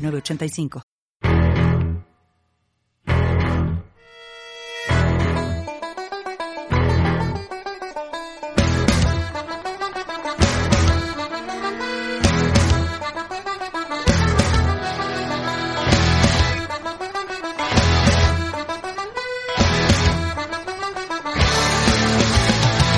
985. 0.00 0.89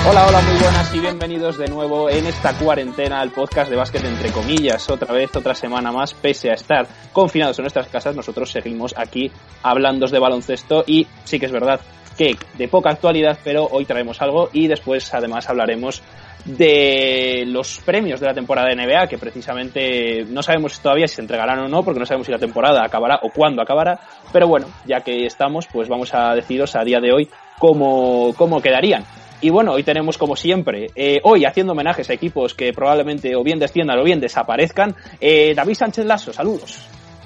Hola, 0.05 0.27
hola, 0.27 0.41
muy 0.41 0.59
buenas 0.59 0.93
y 0.93 0.99
bienvenidos 0.99 1.57
de 1.57 1.67
nuevo 1.67 2.09
en 2.09 2.27
esta 2.27 2.51
cuarentena 2.57 3.21
al 3.21 3.31
podcast 3.31 3.69
de 3.69 3.77
básquet 3.77 4.03
entre 4.03 4.31
comillas. 4.31 4.89
Otra 4.89 5.13
vez, 5.13 5.33
otra 5.33 5.55
semana 5.55 5.93
más, 5.93 6.13
pese 6.13 6.49
a 6.49 6.55
estar 6.55 6.85
confinados 7.13 7.57
en 7.57 7.63
nuestras 7.63 7.87
casas, 7.87 8.13
nosotros 8.13 8.51
seguimos 8.51 8.93
aquí 8.97 9.31
hablando 9.61 10.05
de 10.05 10.19
baloncesto 10.19 10.83
y 10.85 11.07
sí 11.23 11.39
que 11.39 11.45
es 11.45 11.53
verdad 11.53 11.79
que 12.17 12.35
de 12.57 12.67
poca 12.67 12.89
actualidad, 12.89 13.39
pero 13.45 13.65
hoy 13.71 13.85
traemos 13.85 14.21
algo 14.21 14.49
y 14.51 14.67
después 14.67 15.13
además 15.13 15.49
hablaremos 15.49 16.03
de 16.43 17.45
los 17.47 17.79
premios 17.85 18.19
de 18.19 18.27
la 18.27 18.33
temporada 18.33 18.67
de 18.67 18.75
NBA, 18.75 19.07
que 19.07 19.17
precisamente 19.17 20.25
no 20.27 20.43
sabemos 20.43 20.81
todavía 20.81 21.07
si 21.07 21.15
se 21.15 21.21
entregarán 21.21 21.59
o 21.59 21.69
no, 21.69 21.81
porque 21.81 22.01
no 22.01 22.05
sabemos 22.05 22.25
si 22.25 22.33
la 22.33 22.39
temporada 22.39 22.81
acabará 22.83 23.19
o 23.23 23.29
cuándo 23.29 23.61
acabará, 23.61 24.01
pero 24.33 24.49
bueno, 24.49 24.67
ya 24.85 24.99
que 24.99 25.25
estamos, 25.25 25.65
pues 25.71 25.87
vamos 25.87 26.13
a 26.13 26.35
deciros 26.35 26.75
a 26.75 26.83
día 26.83 26.99
de 26.99 27.13
hoy 27.13 27.29
cómo, 27.57 28.33
cómo 28.35 28.61
quedarían. 28.61 29.05
Y 29.43 29.49
bueno, 29.49 29.73
hoy 29.73 29.83
tenemos 29.83 30.17
como 30.17 30.37
siempre, 30.37 30.89
eh, 30.95 31.19
hoy 31.21 31.43
haciendo 31.43 31.73
homenajes 31.73 32.09
a 32.09 32.13
equipos 32.13 32.53
que 32.53 32.71
probablemente 32.71 33.35
o 33.35 33.43
bien 33.43 33.59
desciendan 33.59 33.99
o 33.99 34.03
bien 34.05 34.21
desaparezcan, 34.21 34.95
eh, 35.19 35.53
David 35.53 35.75
Sánchez 35.75 36.05
Lasso, 36.05 36.31
saludos. 36.31 36.77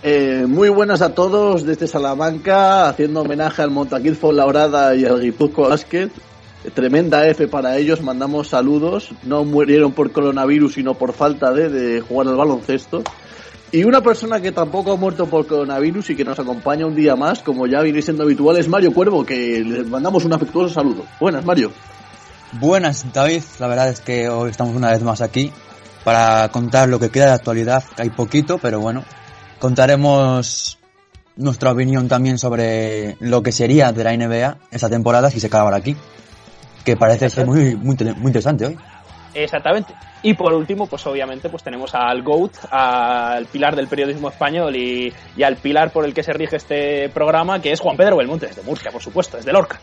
Eh, 0.01 0.45
muy 0.47 0.69
buenas 0.69 1.03
a 1.03 1.13
todos 1.13 1.63
desde 1.63 1.85
Salamanca, 1.85 2.89
haciendo 2.89 3.21
homenaje 3.21 3.61
al 3.61 3.69
Montaquil 3.69 4.17
Laurada 4.33 4.95
y 4.95 5.05
al 5.05 5.21
Guipúzcoa 5.21 5.69
Basket. 5.69 6.09
Tremenda 6.73 7.27
F 7.27 7.47
para 7.49 7.77
ellos, 7.77 8.01
mandamos 8.01 8.47
saludos. 8.47 9.11
No 9.21 9.43
murieron 9.45 9.91
por 9.91 10.11
coronavirus, 10.11 10.73
sino 10.73 10.95
por 10.95 11.13
falta 11.13 11.53
de, 11.53 12.02
jugar 12.02 12.29
al 12.29 12.35
baloncesto. 12.35 13.03
Y 13.71 13.83
una 13.83 14.02
persona 14.02 14.41
que 14.41 14.52
tampoco 14.52 14.93
ha 14.93 14.95
muerto 14.95 15.27
por 15.27 15.45
coronavirus 15.45 16.09
y 16.09 16.15
que 16.15 16.25
nos 16.25 16.39
acompaña 16.39 16.87
un 16.87 16.95
día 16.95 17.15
más, 17.15 17.43
como 17.43 17.67
ya 17.67 17.81
viene 17.81 18.02
siendo 18.02 18.23
habitual, 18.23 18.57
es 18.57 18.67
Mario 18.67 18.91
Cuervo, 18.91 19.23
que 19.23 19.63
le 19.63 19.83
mandamos 19.83 20.25
un 20.25 20.33
afectuoso 20.33 20.73
saludo. 20.73 21.03
Buenas, 21.19 21.45
Mario. 21.45 21.71
Buenas, 22.53 23.11
David. 23.13 23.43
La 23.59 23.67
verdad 23.67 23.89
es 23.89 23.99
que 23.99 24.29
hoy 24.29 24.51
estamos 24.51 24.75
una 24.75 24.91
vez 24.91 25.03
más 25.03 25.21
aquí 25.21 25.51
para 26.03 26.47
contar 26.49 26.87
lo 26.87 26.99
que 26.99 27.09
queda 27.09 27.25
de 27.25 27.31
actualidad. 27.33 27.83
Hay 27.97 28.09
poquito, 28.09 28.57
pero 28.57 28.79
bueno, 28.79 29.03
contaremos 29.59 30.79
nuestra 31.35 31.71
opinión 31.71 32.07
también 32.07 32.37
sobre 32.37 33.17
lo 33.19 33.43
que 33.43 33.51
sería 33.51 33.91
de 33.91 34.03
la 34.03 34.15
NBA 34.15 34.57
esta 34.71 34.89
temporada 34.89 35.29
si 35.29 35.39
se 35.39 35.47
acabara 35.47 35.77
aquí, 35.77 35.95
que 36.85 36.95
parece 36.95 37.29
ser 37.29 37.45
muy, 37.45 37.77
interesante 37.83 38.65
hoy. 38.65 38.77
Exactamente. 39.33 39.93
Y 40.23 40.33
por 40.33 40.53
último, 40.53 40.87
pues 40.87 41.05
obviamente, 41.05 41.49
pues 41.49 41.61
tenemos 41.61 41.93
al 41.93 42.23
GOAT, 42.23 42.53
al 42.71 43.45
pilar 43.47 43.75
del 43.75 43.87
periodismo 43.87 44.30
español 44.30 44.75
y, 44.75 45.13
y, 45.36 45.43
al 45.43 45.57
pilar 45.57 45.91
por 45.91 46.05
el 46.05 46.13
que 46.13 46.23
se 46.23 46.33
rige 46.33 46.55
este 46.55 47.09
programa, 47.09 47.61
que 47.61 47.71
es 47.71 47.80
Juan 47.81 47.97
Pedro 47.97 48.17
Belmonte, 48.17 48.47
desde 48.47 48.63
Murcia, 48.63 48.89
por 48.89 49.02
supuesto, 49.02 49.37
desde 49.37 49.52
Lorca. 49.52 49.80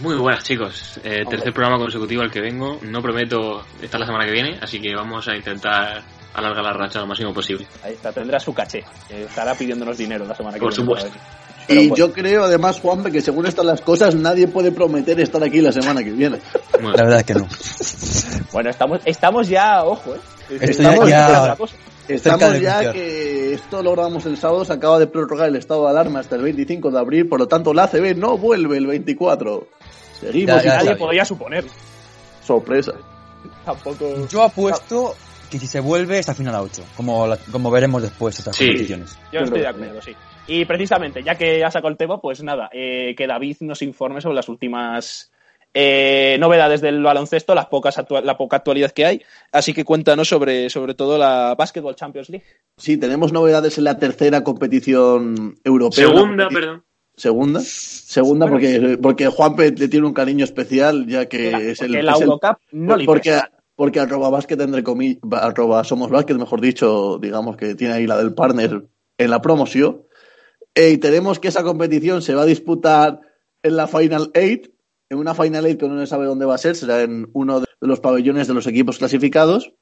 Muy 0.00 0.14
buenas 0.16 0.44
chicos, 0.44 1.00
eh, 1.02 1.24
tercer 1.28 1.52
programa 1.52 1.78
consecutivo 1.78 2.22
al 2.22 2.30
que 2.30 2.40
vengo, 2.40 2.78
no 2.82 3.02
prometo 3.02 3.64
estar 3.82 3.98
la 3.98 4.06
semana 4.06 4.24
que 4.26 4.30
viene, 4.32 4.58
así 4.62 4.80
que 4.80 4.94
vamos 4.94 5.26
a 5.26 5.34
intentar 5.34 6.02
alargar 6.34 6.62
la 6.64 6.72
racha 6.72 7.00
lo 7.00 7.06
máximo 7.08 7.34
posible. 7.34 7.66
Ahí 7.82 7.94
está, 7.94 8.12
tendrá 8.12 8.38
su 8.38 8.54
caché, 8.54 8.84
eh, 9.10 9.26
estará 9.28 9.54
pidiéndonos 9.56 9.98
dinero 9.98 10.24
la 10.24 10.36
semana 10.36 10.54
que 10.54 10.60
Por 10.60 10.70
viene. 10.70 10.84
supuesto. 10.84 11.10
Y 11.70 11.92
yo 11.96 12.12
creo 12.12 12.44
además, 12.44 12.80
Juanpe, 12.80 13.10
que 13.10 13.20
según 13.20 13.46
están 13.46 13.66
las 13.66 13.80
cosas, 13.80 14.14
nadie 14.14 14.46
puede 14.46 14.70
prometer 14.72 15.18
estar 15.20 15.42
aquí 15.42 15.60
la 15.60 15.72
semana 15.72 16.02
que 16.04 16.12
viene. 16.12 16.38
Bueno. 16.74 16.92
La 16.92 17.02
verdad 17.04 17.18
es 17.20 17.26
que 17.26 17.34
no. 17.34 17.48
Bueno, 18.52 18.70
estamos, 18.70 19.00
estamos 19.04 19.48
ya, 19.48 19.84
ojo, 19.84 20.14
eh. 20.14 20.18
Esto 20.60 20.82
Estamos 20.82 21.08
ya, 21.10 21.28
ya- 21.28 21.46
ya- 21.48 21.56
Estamos 22.08 22.60
ya 22.60 22.92
que 22.92 23.52
esto 23.54 23.82
lo 23.82 23.92
grabamos 23.92 24.24
el 24.26 24.36
sábado, 24.36 24.64
se 24.64 24.72
acaba 24.72 24.98
de 24.98 25.06
prorrogar 25.06 25.48
el 25.48 25.56
estado 25.56 25.84
de 25.84 25.90
alarma 25.90 26.20
hasta 26.20 26.36
el 26.36 26.42
25 26.42 26.90
de 26.90 26.98
abril, 26.98 27.28
por 27.28 27.38
lo 27.40 27.46
tanto 27.48 27.74
la 27.74 27.84
ACB 27.84 28.16
no 28.16 28.36
vuelve 28.38 28.78
el 28.78 28.86
24. 28.86 29.66
Seguimos 30.20 30.56
Ya, 30.56 30.60
y 30.62 30.64
ya, 30.64 30.76
Nadie 30.84 30.96
podría 30.96 31.24
suponer. 31.24 31.64
sorpresa. 32.44 32.92
Tampoco. 33.64 34.26
Yo 34.28 34.42
apuesto 34.42 35.14
que 35.50 35.58
si 35.58 35.66
se 35.66 35.80
vuelve 35.80 36.18
es 36.18 36.28
a 36.28 36.34
final 36.34 36.54
a 36.54 36.62
8, 36.62 36.82
como, 36.96 37.26
la- 37.26 37.36
como 37.36 37.70
veremos 37.70 38.02
después 38.02 38.38
estas 38.38 38.56
Sí. 38.56 38.66
competiciones. 38.66 39.16
Yo 39.32 39.40
estoy 39.40 39.60
de 39.60 39.68
acuerdo, 39.68 40.00
sí. 40.02 40.12
Y 40.46 40.64
precisamente, 40.64 41.22
ya 41.22 41.34
que 41.36 41.62
ha 41.64 41.70
sacado 41.70 41.88
el 41.90 41.96
tema, 41.98 42.20
pues 42.20 42.42
nada, 42.42 42.70
eh, 42.72 43.14
que 43.16 43.26
David 43.26 43.58
nos 43.60 43.82
informe 43.82 44.20
sobre 44.20 44.34
las 44.36 44.48
últimas 44.48 45.30
eh, 45.74 46.36
novedades 46.40 46.80
del 46.80 47.02
baloncesto, 47.02 47.54
las 47.54 47.66
pocas 47.66 47.98
actua- 47.98 48.22
la 48.22 48.36
poca 48.36 48.56
actualidad 48.56 48.90
que 48.92 49.04
hay. 49.06 49.22
Así 49.52 49.72
que 49.74 49.84
cuéntanos 49.84 50.28
sobre, 50.28 50.70
sobre 50.70 50.94
todo 50.94 51.18
la 51.18 51.54
Basketball 51.56 51.94
Champions 51.94 52.30
League. 52.30 52.44
Sí, 52.76 52.96
tenemos 52.96 53.32
novedades 53.32 53.78
en 53.78 53.84
la 53.84 53.98
tercera 53.98 54.42
competición 54.44 55.56
europea. 55.64 56.06
Segunda, 56.06 56.48
perdón. 56.48 56.84
Segunda. 57.16 57.60
Segunda 57.60 58.46
Bueno. 58.46 58.60
porque, 58.60 58.98
porque 59.00 59.26
Juanpe 59.26 59.72
le 59.72 59.88
tiene 59.88 60.06
un 60.06 60.14
cariño 60.14 60.44
especial, 60.44 61.06
ya 61.06 61.26
que 61.26 61.72
es 61.72 61.80
el... 61.82 61.92
la 61.92 61.98
el- 62.14 62.22
Eurocup 62.22 62.58
no 62.72 62.96
le 62.96 63.04
porque, 63.04 63.40
porque 63.74 64.00
arroba 64.00 64.30
básquet 64.30 64.60
entre 64.60 64.82
comillas, 64.84 65.18
arroba 65.32 65.82
somos 65.84 66.10
básquet, 66.10 66.36
mejor 66.36 66.60
dicho, 66.60 67.18
digamos 67.20 67.56
que 67.56 67.74
tiene 67.74 67.94
ahí 67.94 68.06
la 68.06 68.16
del 68.16 68.34
partner 68.34 68.84
en 69.18 69.30
la 69.30 69.42
promoción. 69.42 70.02
Eh, 70.74 70.90
y 70.90 70.98
tenemos 70.98 71.40
que 71.40 71.48
esa 71.48 71.64
competición 71.64 72.22
se 72.22 72.34
va 72.36 72.42
a 72.42 72.46
disputar 72.46 73.20
en 73.64 73.74
la 73.76 73.88
Final 73.88 74.30
Eight, 74.34 74.68
en 75.10 75.18
una 75.18 75.34
Final 75.34 75.66
Eight 75.66 75.80
que 75.80 75.88
no 75.88 75.98
se 76.00 76.06
sabe 76.06 76.26
dónde 76.26 76.46
va 76.46 76.54
a 76.54 76.58
ser, 76.58 76.76
será 76.76 77.02
en 77.02 77.28
uno 77.32 77.60
de 77.60 77.66
los 77.80 78.00
pabellones 78.00 78.46
de 78.48 78.54
los 78.54 78.66
equipos 78.66 78.98
clasificados. 78.98 79.72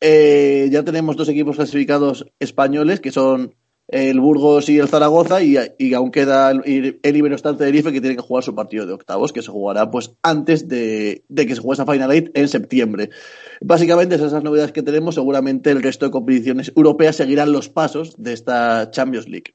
Eh, 0.00 0.68
ya 0.70 0.82
tenemos 0.82 1.16
dos 1.16 1.28
equipos 1.28 1.56
clasificados 1.56 2.26
españoles, 2.38 3.00
que 3.00 3.12
son 3.12 3.54
el 3.88 4.18
Burgos 4.20 4.68
y 4.68 4.78
el 4.78 4.88
Zaragoza, 4.88 5.42
y, 5.42 5.94
aún 5.94 6.10
queda 6.10 6.50
el, 6.50 6.98
el 7.00 7.16
Iberostar 7.16 7.56
Tenerife, 7.56 7.92
que 7.92 8.00
tiene 8.00 8.16
que 8.16 8.22
jugar 8.22 8.42
su 8.42 8.54
partido 8.54 8.84
de 8.84 8.94
octavos, 8.94 9.32
que 9.32 9.42
se 9.42 9.50
jugará 9.50 9.90
pues 9.90 10.12
antes 10.22 10.66
de, 10.66 11.24
de 11.28 11.46
que 11.46 11.54
se 11.54 11.60
juegue 11.60 11.82
esa 11.82 11.90
Final 11.90 12.10
Eight 12.10 12.30
en 12.34 12.48
septiembre. 12.48 13.10
Básicamente 13.60 14.16
esas 14.16 14.30
son 14.30 14.38
las 14.38 14.44
novedades 14.44 14.72
que 14.72 14.82
tenemos, 14.82 15.14
seguramente 15.14 15.70
el 15.70 15.82
resto 15.82 16.06
de 16.06 16.10
competiciones 16.10 16.72
europeas 16.74 17.16
seguirán 17.16 17.52
los 17.52 17.68
pasos 17.68 18.16
de 18.18 18.32
esta 18.32 18.90
Champions 18.90 19.28
League. 19.28 19.54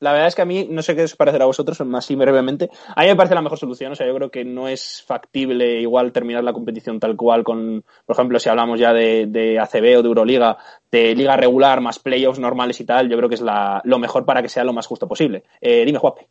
La 0.00 0.12
verdad 0.12 0.28
es 0.28 0.34
que 0.34 0.42
a 0.42 0.46
mí, 0.46 0.66
no 0.70 0.82
sé 0.82 0.94
qué 0.94 1.04
os 1.04 1.16
parecerá 1.16 1.44
a 1.44 1.46
vosotros, 1.46 1.80
más 1.86 2.04
así 2.04 2.14
brevemente, 2.14 2.68
a 2.94 3.02
mí 3.02 3.08
me 3.08 3.16
parece 3.16 3.34
la 3.34 3.42
mejor 3.42 3.58
solución, 3.58 3.92
o 3.92 3.94
sea, 3.94 4.06
yo 4.06 4.14
creo 4.14 4.30
que 4.30 4.44
no 4.44 4.68
es 4.68 5.02
factible 5.06 5.80
igual 5.80 6.12
terminar 6.12 6.44
la 6.44 6.52
competición 6.52 7.00
tal 7.00 7.16
cual 7.16 7.44
con, 7.44 7.82
por 8.04 8.14
ejemplo, 8.14 8.38
si 8.38 8.48
hablamos 8.50 8.78
ya 8.78 8.92
de, 8.92 9.26
de 9.26 9.58
ACB 9.58 9.98
o 9.98 10.02
de 10.02 10.08
Euroliga, 10.08 10.58
de 10.90 11.14
liga 11.14 11.36
regular 11.36 11.80
más 11.80 11.98
playoffs 11.98 12.38
normales 12.38 12.78
y 12.80 12.84
tal, 12.84 13.08
yo 13.08 13.16
creo 13.16 13.28
que 13.28 13.36
es 13.36 13.40
la, 13.40 13.80
lo 13.84 13.98
mejor 13.98 14.26
para 14.26 14.42
que 14.42 14.48
sea 14.50 14.64
lo 14.64 14.74
más 14.74 14.86
justo 14.86 15.08
posible. 15.08 15.44
Eh, 15.60 15.84
dime, 15.86 15.98
Juape. 15.98 16.26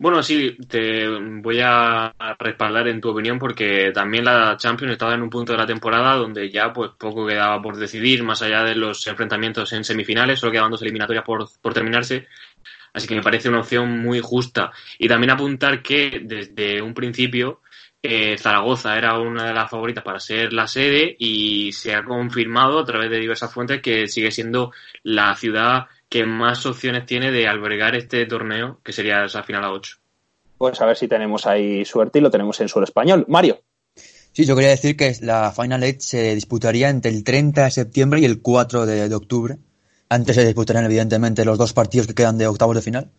Bueno, 0.00 0.22
sí, 0.22 0.56
te 0.68 1.08
voy 1.08 1.58
a 1.60 2.14
respaldar 2.38 2.86
en 2.86 3.00
tu 3.00 3.08
opinión 3.10 3.36
porque 3.36 3.90
también 3.92 4.24
la 4.24 4.56
Champions 4.56 4.92
estaba 4.92 5.14
en 5.14 5.22
un 5.22 5.30
punto 5.30 5.50
de 5.50 5.58
la 5.58 5.66
temporada 5.66 6.14
donde 6.14 6.52
ya 6.52 6.72
pues 6.72 6.92
poco 6.96 7.26
quedaba 7.26 7.60
por 7.60 7.76
decidir, 7.76 8.22
más 8.22 8.40
allá 8.42 8.62
de 8.62 8.76
los 8.76 9.04
enfrentamientos 9.08 9.72
en 9.72 9.82
semifinales, 9.82 10.38
solo 10.38 10.52
quedaban 10.52 10.70
dos 10.70 10.82
eliminatorias 10.82 11.24
por, 11.24 11.48
por 11.60 11.74
terminarse. 11.74 12.28
Así 12.98 13.06
que 13.06 13.14
me 13.14 13.22
parece 13.22 13.48
una 13.48 13.60
opción 13.60 14.00
muy 14.00 14.20
justa. 14.20 14.72
Y 14.98 15.08
también 15.08 15.30
apuntar 15.30 15.82
que 15.82 16.20
desde 16.22 16.82
un 16.82 16.94
principio 16.94 17.60
eh, 18.02 18.36
Zaragoza 18.38 18.98
era 18.98 19.18
una 19.18 19.46
de 19.46 19.54
las 19.54 19.70
favoritas 19.70 20.04
para 20.04 20.20
ser 20.20 20.52
la 20.52 20.66
sede 20.66 21.16
y 21.18 21.72
se 21.72 21.94
ha 21.94 22.04
confirmado 22.04 22.80
a 22.80 22.84
través 22.84 23.10
de 23.10 23.20
diversas 23.20 23.52
fuentes 23.52 23.80
que 23.80 24.08
sigue 24.08 24.30
siendo 24.30 24.72
la 25.04 25.34
ciudad 25.36 25.86
que 26.08 26.24
más 26.24 26.66
opciones 26.66 27.06
tiene 27.06 27.30
de 27.30 27.46
albergar 27.46 27.94
este 27.94 28.26
torneo, 28.26 28.80
que 28.82 28.92
sería 28.92 29.24
esa 29.24 29.42
final 29.42 29.64
a 29.64 29.72
8. 29.72 29.96
Pues 30.56 30.80
a 30.80 30.86
ver 30.86 30.96
si 30.96 31.06
tenemos 31.06 31.46
ahí 31.46 31.84
suerte 31.84 32.18
y 32.18 32.22
lo 32.22 32.30
tenemos 32.30 32.60
en 32.60 32.68
suelo 32.68 32.84
español. 32.84 33.24
Mario. 33.28 33.62
Sí, 34.32 34.44
yo 34.44 34.56
quería 34.56 34.70
decir 34.70 34.96
que 34.96 35.12
la 35.22 35.52
Final 35.52 35.84
Eight 35.84 36.00
se 36.00 36.34
disputaría 36.34 36.90
entre 36.90 37.12
el 37.12 37.22
30 37.22 37.64
de 37.64 37.70
septiembre 37.70 38.20
y 38.20 38.24
el 38.24 38.40
4 38.42 38.86
de, 38.86 39.08
de 39.08 39.14
octubre. 39.14 39.58
Antes 40.08 40.36
se 40.36 40.44
disputarán, 40.44 40.84
evidentemente, 40.84 41.44
los 41.44 41.58
dos 41.58 41.72
partidos 41.72 42.06
que 42.06 42.14
quedan 42.14 42.38
de 42.38 42.46
octavos 42.46 42.74
de 42.74 42.82
final. 42.82 43.10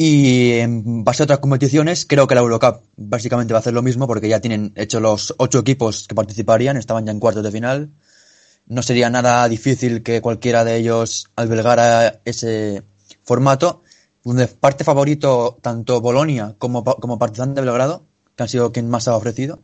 Y 0.00 0.52
en 0.52 1.04
base 1.04 1.22
a 1.22 1.24
otras 1.24 1.40
competiciones, 1.40 2.06
creo 2.06 2.28
que 2.28 2.36
la 2.36 2.40
Eurocup 2.40 2.82
básicamente 2.96 3.52
va 3.52 3.58
a 3.58 3.60
hacer 3.60 3.74
lo 3.74 3.82
mismo 3.82 4.06
porque 4.06 4.28
ya 4.28 4.40
tienen 4.40 4.72
hecho 4.76 5.00
los 5.00 5.34
ocho 5.38 5.58
equipos 5.58 6.06
que 6.06 6.14
participarían, 6.14 6.76
estaban 6.76 7.04
ya 7.04 7.10
en 7.10 7.18
cuartos 7.18 7.42
de 7.42 7.50
final. 7.50 7.90
No 8.66 8.82
sería 8.82 9.10
nada 9.10 9.48
difícil 9.48 10.04
que 10.04 10.22
cualquiera 10.22 10.64
de 10.64 10.76
ellos 10.76 11.26
albergara 11.34 12.20
ese 12.24 12.84
formato. 13.24 13.82
Donde 14.22 14.46
parte 14.46 14.84
favorito 14.84 15.58
tanto 15.62 16.00
Bolonia 16.00 16.54
como, 16.58 16.84
como 16.84 17.18
Partizan 17.18 17.54
de 17.54 17.62
Belgrado, 17.62 18.04
que 18.36 18.42
han 18.44 18.48
sido 18.48 18.72
quien 18.72 18.88
más 18.88 19.08
ha 19.08 19.16
ofrecido. 19.16 19.60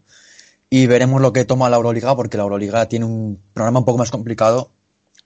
Y 0.68 0.86
veremos 0.88 1.20
lo 1.20 1.32
que 1.32 1.44
toma 1.44 1.70
la 1.70 1.76
Euroliga, 1.76 2.16
porque 2.16 2.38
la 2.38 2.42
Euroliga 2.42 2.88
tiene 2.88 3.04
un 3.04 3.40
programa 3.52 3.78
un 3.80 3.84
poco 3.84 3.98
más 3.98 4.10
complicado 4.10 4.72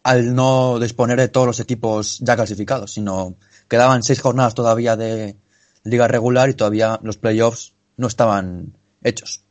al 0.08 0.34
no 0.34 0.78
disponer 0.78 1.18
de 1.18 1.28
todos 1.28 1.46
los 1.46 1.60
equipos 1.60 2.18
ya 2.20 2.34
clasificados, 2.34 2.94
sino 2.94 3.34
quedaban 3.68 4.02
seis 4.02 4.22
jornadas 4.22 4.54
todavía 4.54 4.96
de 4.96 5.36
liga 5.84 6.08
regular 6.08 6.48
y 6.48 6.54
todavía 6.54 6.98
los 7.02 7.18
playoffs 7.18 7.74
no 7.98 8.06
estaban 8.06 8.72
hechos. 9.04 9.42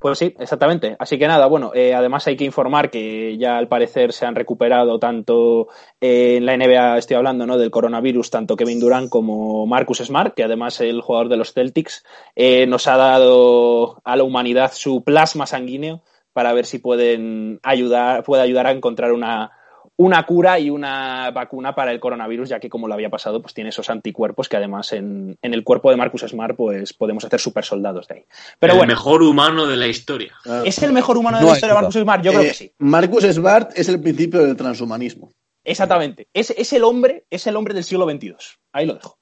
Pues 0.00 0.18
sí, 0.18 0.34
exactamente. 0.36 0.96
Así 0.98 1.16
que 1.16 1.28
nada, 1.28 1.46
bueno, 1.46 1.70
eh, 1.74 1.94
además 1.94 2.26
hay 2.26 2.36
que 2.36 2.44
informar 2.44 2.90
que 2.90 3.38
ya 3.38 3.56
al 3.56 3.68
parecer 3.68 4.12
se 4.12 4.26
han 4.26 4.34
recuperado 4.34 4.98
tanto 4.98 5.68
eh, 6.00 6.38
en 6.38 6.44
la 6.44 6.56
NBA, 6.56 6.98
estoy 6.98 7.16
hablando, 7.16 7.46
¿no? 7.46 7.56
Del 7.56 7.70
coronavirus, 7.70 8.30
tanto 8.30 8.56
Kevin 8.56 8.80
Durant 8.80 9.08
como 9.08 9.64
Marcus 9.64 9.98
Smart, 9.98 10.34
que 10.34 10.42
además 10.42 10.80
el 10.80 11.02
jugador 11.02 11.28
de 11.28 11.36
los 11.36 11.52
Celtics 11.52 12.04
eh, 12.34 12.66
nos 12.66 12.88
ha 12.88 12.96
dado 12.96 14.02
a 14.02 14.16
la 14.16 14.24
humanidad 14.24 14.72
su 14.74 15.04
plasma 15.04 15.46
sanguíneo 15.46 16.02
para 16.34 16.52
ver 16.52 16.66
si 16.66 16.80
pueden 16.80 17.60
ayudar, 17.62 18.24
puede 18.24 18.42
ayudar 18.42 18.66
a 18.66 18.72
encontrar 18.72 19.12
una, 19.12 19.52
una 19.96 20.24
cura 20.26 20.58
y 20.58 20.70
una 20.70 21.30
vacuna 21.30 21.74
para 21.74 21.92
el 21.92 22.00
coronavirus, 22.00 22.48
ya 22.48 22.58
que 22.60 22.68
como 22.68 22.88
lo 22.88 22.94
había 22.94 23.10
pasado, 23.10 23.40
pues 23.40 23.54
tiene 23.54 23.70
esos 23.70 23.90
anticuerpos 23.90 24.48
que 24.48 24.56
además 24.56 24.92
en, 24.92 25.36
en 25.40 25.54
el 25.54 25.62
cuerpo 25.62 25.90
de 25.90 25.96
Marcus 25.96 26.22
Smart 26.22 26.56
pues 26.56 26.92
podemos 26.92 27.24
hacer 27.24 27.40
super 27.40 27.64
soldados 27.64 28.08
de 28.08 28.14
ahí. 28.16 28.24
Pero 28.58 28.80
el 28.80 28.86
mejor 28.88 29.22
humano 29.22 29.66
de 29.66 29.76
la 29.76 29.86
historia. 29.86 30.34
¿Es 30.64 30.82
el 30.82 30.92
mejor 30.92 31.16
humano 31.16 31.38
de 31.38 31.44
la 31.44 31.52
historia 31.52 31.74
Marcus 31.74 31.94
Smart? 31.94 32.24
Yo 32.24 32.32
creo 32.32 32.42
Eh, 32.42 32.48
que 32.48 32.54
sí. 32.54 32.72
Marcus 32.78 33.24
Smart 33.24 33.70
es 33.76 33.88
el 33.88 34.00
principio 34.00 34.44
del 34.44 34.56
transhumanismo. 34.56 35.30
Exactamente. 35.66 36.28
Es, 36.34 36.50
es 36.50 36.72
el 36.74 36.84
hombre, 36.84 37.24
es 37.30 37.46
el 37.46 37.56
hombre 37.56 37.72
del 37.72 37.84
siglo 37.84 38.04
XXII. 38.08 38.34
Ahí 38.72 38.86
lo 38.86 38.94
dejo. 38.94 39.16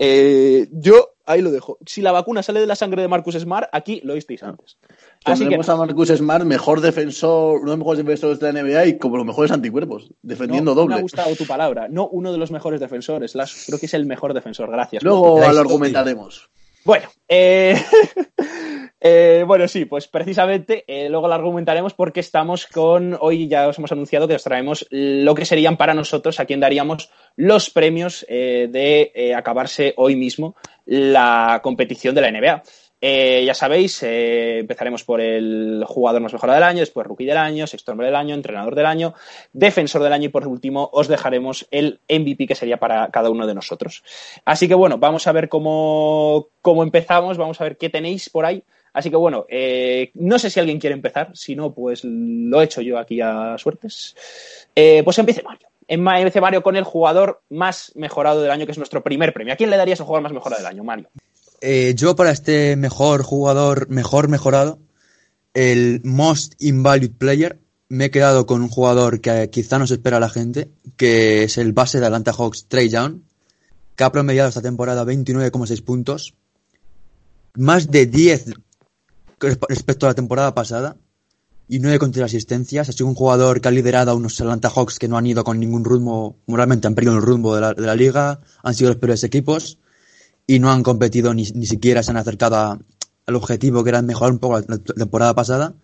Eh, 0.00 0.68
yo 0.70 1.10
ahí 1.26 1.42
lo 1.42 1.50
dejo. 1.50 1.76
Si 1.84 2.02
la 2.02 2.12
vacuna 2.12 2.42
sale 2.44 2.60
de 2.60 2.66
la 2.66 2.76
sangre 2.76 3.02
de 3.02 3.08
Marcus 3.08 3.34
Smart, 3.34 3.68
aquí 3.72 4.00
lo 4.04 4.14
visteis 4.14 4.44
antes. 4.44 4.78
Así 5.24 5.40
que 5.40 5.40
Tendremos 5.40 5.68
a 5.68 5.74
Marcus 5.76 6.08
Smart, 6.10 6.44
mejor 6.44 6.80
defensor, 6.80 7.56
uno 7.60 7.72
de 7.72 7.76
los 7.76 7.78
mejores 7.78 7.98
defensores 8.04 8.38
de 8.38 8.52
la 8.52 8.62
NBA 8.62 8.86
y 8.86 8.98
como 8.98 9.16
los 9.16 9.26
mejores 9.26 9.50
anticuerpos, 9.50 10.12
defendiendo 10.22 10.72
no, 10.72 10.76
Me 10.76 10.82
ha 10.82 10.96
doble. 10.96 11.02
gustado 11.02 11.34
tu 11.34 11.46
palabra. 11.46 11.88
No 11.88 12.08
uno 12.08 12.30
de 12.30 12.38
los 12.38 12.52
mejores 12.52 12.78
defensores. 12.78 13.32
Creo 13.66 13.78
que 13.80 13.86
es 13.86 13.94
el 13.94 14.06
mejor 14.06 14.34
defensor. 14.34 14.70
Gracias. 14.70 15.02
Luego 15.02 15.40
lo 15.40 15.62
historia. 15.86 16.48
Bueno, 16.84 17.08
eh, 17.28 17.76
eh, 19.00 19.44
bueno, 19.46 19.68
sí, 19.68 19.84
pues 19.84 20.08
precisamente 20.08 20.84
eh, 20.86 21.08
luego 21.08 21.28
lo 21.28 21.34
argumentaremos 21.34 21.94
porque 21.94 22.20
estamos 22.20 22.66
con, 22.66 23.16
hoy 23.20 23.48
ya 23.48 23.68
os 23.68 23.78
hemos 23.78 23.92
anunciado 23.92 24.28
que 24.28 24.34
os 24.34 24.44
traemos 24.44 24.86
lo 24.90 25.34
que 25.34 25.44
serían 25.44 25.76
para 25.76 25.94
nosotros, 25.94 26.40
a 26.40 26.46
quien 26.46 26.60
daríamos 26.60 27.10
los 27.36 27.70
premios 27.70 28.24
eh, 28.28 28.68
de 28.70 29.34
acabarse 29.34 29.94
hoy 29.96 30.16
mismo 30.16 30.56
la 30.86 31.60
competición 31.62 32.14
de 32.14 32.20
la 32.20 32.30
NBA. 32.30 32.62
Eh, 33.00 33.44
ya 33.46 33.54
sabéis, 33.54 34.02
eh, 34.02 34.58
empezaremos 34.58 35.04
por 35.04 35.20
el 35.20 35.84
jugador 35.86 36.20
más 36.20 36.32
mejorado 36.32 36.56
del 36.56 36.68
año, 36.68 36.80
después 36.80 37.06
rookie 37.06 37.26
del 37.26 37.36
año, 37.36 37.66
sexto 37.66 37.94
del 37.94 38.16
año, 38.16 38.34
entrenador 38.34 38.74
del 38.74 38.86
año, 38.86 39.14
defensor 39.52 40.02
del 40.02 40.12
año 40.12 40.26
y 40.26 40.28
por 40.30 40.46
último 40.48 40.90
os 40.92 41.06
dejaremos 41.06 41.68
el 41.70 42.00
MVP 42.08 42.48
que 42.48 42.56
sería 42.56 42.78
para 42.78 43.08
cada 43.10 43.30
uno 43.30 43.46
de 43.46 43.54
nosotros. 43.54 44.02
Así 44.44 44.66
que 44.66 44.74
bueno, 44.74 44.98
vamos 44.98 45.26
a 45.28 45.32
ver 45.32 45.48
cómo, 45.48 46.48
cómo 46.60 46.82
empezamos, 46.82 47.36
vamos 47.36 47.60
a 47.60 47.64
ver 47.64 47.76
qué 47.76 47.88
tenéis 47.88 48.30
por 48.30 48.44
ahí. 48.44 48.64
Así 48.92 49.10
que 49.10 49.16
bueno, 49.16 49.46
eh, 49.48 50.10
no 50.14 50.40
sé 50.40 50.50
si 50.50 50.58
alguien 50.58 50.80
quiere 50.80 50.94
empezar, 50.94 51.30
si 51.34 51.54
no, 51.54 51.72
pues 51.72 52.02
lo 52.02 52.60
he 52.60 52.64
hecho 52.64 52.80
yo 52.80 52.98
aquí 52.98 53.20
a 53.20 53.56
suertes. 53.58 54.16
Pues 54.74 55.18
empiece 55.18 55.42
Mario. 55.42 55.68
Empiece 55.86 56.40
Mario 56.40 56.62
con 56.62 56.74
el 56.74 56.84
jugador 56.84 57.42
más 57.48 57.92
mejorado 57.94 58.42
del 58.42 58.50
año, 58.50 58.66
que 58.66 58.72
es 58.72 58.78
nuestro 58.78 59.04
primer 59.04 59.32
premio. 59.32 59.54
¿A 59.54 59.56
quién 59.56 59.70
le 59.70 59.76
darías 59.76 60.00
el 60.00 60.06
jugador 60.06 60.24
más 60.24 60.32
mejorado 60.32 60.60
del 60.62 60.72
año, 60.72 60.82
Mario? 60.82 61.08
Eh, 61.60 61.94
yo 61.96 62.14
para 62.14 62.30
este 62.30 62.76
mejor 62.76 63.22
jugador, 63.22 63.88
mejor 63.88 64.28
mejorado, 64.28 64.78
el 65.54 66.00
Most 66.04 66.54
Invalid 66.58 67.12
Player, 67.18 67.60
me 67.88 68.06
he 68.06 68.10
quedado 68.10 68.46
con 68.46 68.62
un 68.62 68.68
jugador 68.68 69.20
que 69.20 69.50
quizá 69.50 69.78
no 69.78 69.86
se 69.86 69.94
espera 69.94 70.20
la 70.20 70.28
gente, 70.28 70.70
que 70.96 71.42
es 71.44 71.58
el 71.58 71.72
base 71.72 71.98
de 71.98 72.06
Atlanta 72.06 72.32
Hawks, 72.32 72.66
Trey 72.68 72.88
Young, 72.88 73.22
que 73.96 74.04
ha 74.04 74.12
promediado 74.12 74.48
esta 74.48 74.62
temporada 74.62 75.04
29,6 75.04 75.82
puntos, 75.82 76.34
más 77.54 77.90
de 77.90 78.06
10 78.06 78.52
respecto 79.40 80.06
a 80.06 80.10
la 80.10 80.14
temporada 80.14 80.54
pasada, 80.54 80.96
y 81.66 81.80
9 81.80 81.98
contra 81.98 82.24
asistencias. 82.24 82.88
Ha 82.88 82.92
sido 82.92 83.08
un 83.08 83.14
jugador 83.14 83.60
que 83.60 83.68
ha 83.68 83.72
liderado 83.72 84.12
a 84.12 84.14
unos 84.14 84.40
Atlanta 84.40 84.70
Hawks 84.70 84.98
que 84.98 85.08
no 85.08 85.18
han 85.18 85.26
ido 85.26 85.42
con 85.42 85.58
ningún 85.58 85.84
rumbo, 85.84 86.36
moralmente 86.46 86.86
han 86.86 86.94
perdido 86.94 87.16
el 87.16 87.22
rumbo 87.22 87.54
de 87.54 87.60
la, 87.62 87.74
de 87.74 87.82
la 87.82 87.96
liga, 87.96 88.40
han 88.62 88.74
sido 88.74 88.90
los 88.90 88.98
peores 88.98 89.24
equipos 89.24 89.78
y 90.48 90.58
no 90.58 90.72
han 90.72 90.82
competido 90.82 91.32
ni, 91.34 91.44
ni 91.54 91.66
siquiera 91.66 92.02
se 92.02 92.10
han 92.10 92.16
acercado 92.16 92.56
a- 92.56 92.78
al 93.26 93.36
objetivo 93.36 93.84
que 93.84 93.90
era 93.90 94.02
mejorar 94.02 94.32
un 94.32 94.38
poco 94.40 94.58
la, 94.58 94.64
la 94.68 94.78
temporada 94.78 95.34
pasada. 95.34 95.74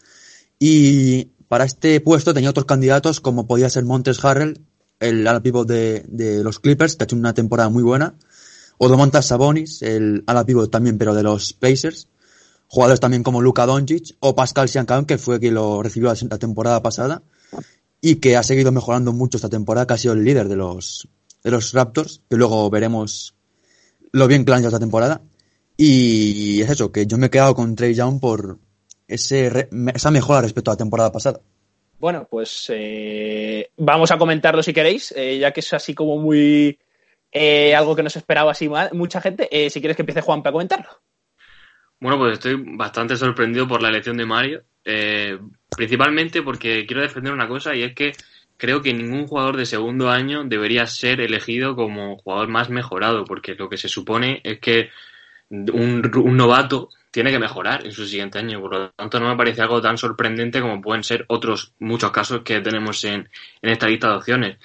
Y 0.59 1.27
para 1.49 1.65
este 1.65 2.01
puesto 2.01 2.33
tenía 2.35 2.51
otros 2.51 2.65
candidatos 2.67 3.21
como 3.21 3.47
podía 3.47 3.69
ser 3.71 3.85
Montes 3.85 4.25
Harrell, 4.25 4.61
el 4.99 5.27
ala 5.27 5.43
pivot 5.43 5.69
de, 5.69 6.05
de 6.09 6.43
los 6.43 6.59
Clippers, 6.59 6.97
que 6.97 7.05
ha 7.05 7.07
hecho 7.07 7.17
una 7.17 7.35
temporada 7.35 7.69
muy 7.69 7.83
buena, 7.83 8.15
o 8.79 8.89
Domantas 8.89 9.27
Sabonis, 9.27 9.83
el 9.83 10.25
ala 10.27 10.45
pivot 10.47 10.71
también, 10.71 10.97
pero 10.99 11.15
de 11.15 11.23
los 11.23 11.53
Pacers. 11.53 12.09
Jugadores 12.67 12.99
también 13.01 13.23
como 13.23 13.43
Luka 13.43 13.67
Doncic 13.67 14.17
o 14.21 14.35
Pascal 14.35 14.69
Siakam, 14.69 15.05
que 15.05 15.19
fue 15.19 15.39
quien 15.39 15.55
lo 15.55 15.83
recibió 15.83 16.13
la 16.31 16.39
temporada 16.39 16.83
pasada 16.83 17.23
y 18.01 18.17
que 18.17 18.37
ha 18.37 18.43
seguido 18.43 18.73
mejorando 18.73 19.13
mucho 19.13 19.37
esta 19.37 19.49
temporada, 19.51 19.87
que 19.87 19.95
ha 19.95 19.99
sido 19.99 20.15
el 20.15 20.25
líder 20.25 20.49
de 20.49 20.57
los, 20.57 21.07
de 21.45 21.51
los 21.51 21.73
Raptors, 21.73 22.23
que 22.29 22.37
luego 22.37 22.69
veremos 22.71 23.34
lo 24.15 24.29
bien 24.29 24.45
han 24.49 24.59
hecho 24.61 24.69
esta 24.69 24.79
temporada. 24.79 25.21
Y 25.77 26.63
es 26.63 26.71
eso, 26.71 26.93
que 26.93 27.05
yo 27.07 27.19
me 27.19 27.27
he 27.27 27.31
quedado 27.31 27.55
con 27.55 27.75
Trey 27.75 27.95
Young 27.95 28.21
por 28.21 28.59
ese 29.09 29.51
re- 29.51 29.69
esa 29.93 30.11
mejora 30.11 30.41
respecto 30.41 30.71
a 30.71 30.75
la 30.75 30.79
temporada 30.79 31.11
pasada. 31.11 31.41
Bueno, 31.99 32.27
pues 32.31 32.67
eh, 32.69 33.71
vamos 33.77 34.11
a 34.13 34.19
comentarlo 34.19 34.63
si 34.63 34.73
queréis, 34.73 35.13
eh, 35.17 35.39
ya 35.39 35.53
que 35.53 35.61
es 35.61 35.73
así 35.73 35.95
como 35.95 36.19
muy 36.19 36.79
eh, 37.33 37.75
algo 37.75 37.97
que 37.97 38.03
no 38.05 38.11
se 38.11 38.21
esperaba 38.21 38.53
así 38.53 38.71
mucha 38.93 39.21
gente. 39.21 39.49
Eh, 39.51 39.69
si 39.69 39.81
quieres 39.81 39.97
que 39.97 40.03
empiece 40.03 40.21
Juanpe 40.21 40.49
a 40.49 40.53
comentarlo. 40.53 40.89
Bueno, 41.99 42.19
pues 42.19 42.35
estoy 42.35 42.55
bastante 42.77 43.17
sorprendido 43.17 43.67
por 43.67 43.83
la 43.83 43.89
elección 43.89 44.17
de 44.17 44.27
Mario, 44.27 44.63
eh, 44.85 45.39
principalmente 45.77 46.43
porque 46.43 46.85
quiero 46.87 47.03
defender 47.03 47.33
una 47.33 47.49
cosa 47.49 47.75
y 47.75 47.83
es 47.83 47.95
que 47.95 48.13
creo 48.57 48.83
que 48.83 48.95
ningún 48.95 49.27
jugador 49.27 49.57
de 49.57 49.67
segundo 49.67 50.11
año 50.11 50.45
debería 50.45 50.87
ser 50.87 51.21
elegido 51.21 51.77
como 51.77 52.19
jugador 52.19 52.49
más 52.49 52.71
mejorado, 52.71 53.25
porque 53.25 53.55
lo 53.55 53.69
que 53.69 53.77
se 53.77 53.89
supone 53.89 54.41
es 54.45 54.59
que 54.61 54.91
un, 55.51 56.11
un 56.15 56.37
novato 56.37 56.89
tiene 57.11 57.31
que 57.31 57.39
mejorar 57.39 57.87
en 57.87 57.93
su 57.93 58.07
siguiente 58.07 58.39
año, 58.41 58.61
por 58.61 58.73
lo 58.75 58.91
tanto 58.91 59.21
no 59.21 59.29
me 59.29 59.37
parece 59.37 59.63
algo 59.63 59.81
tan 59.81 59.97
sorprendente 59.97 60.61
como 60.61 60.81
pueden 60.81 61.05
ser 61.05 61.25
otros 61.29 61.73
muchos 61.79 62.11
casos 62.11 62.43
que 62.43 62.61
tenemos 62.61 63.05
en, 63.05 63.29
en 63.63 63.71
esta 63.71 63.87
lista 63.87 64.09
de 64.09 64.17
opciones. 64.17 64.59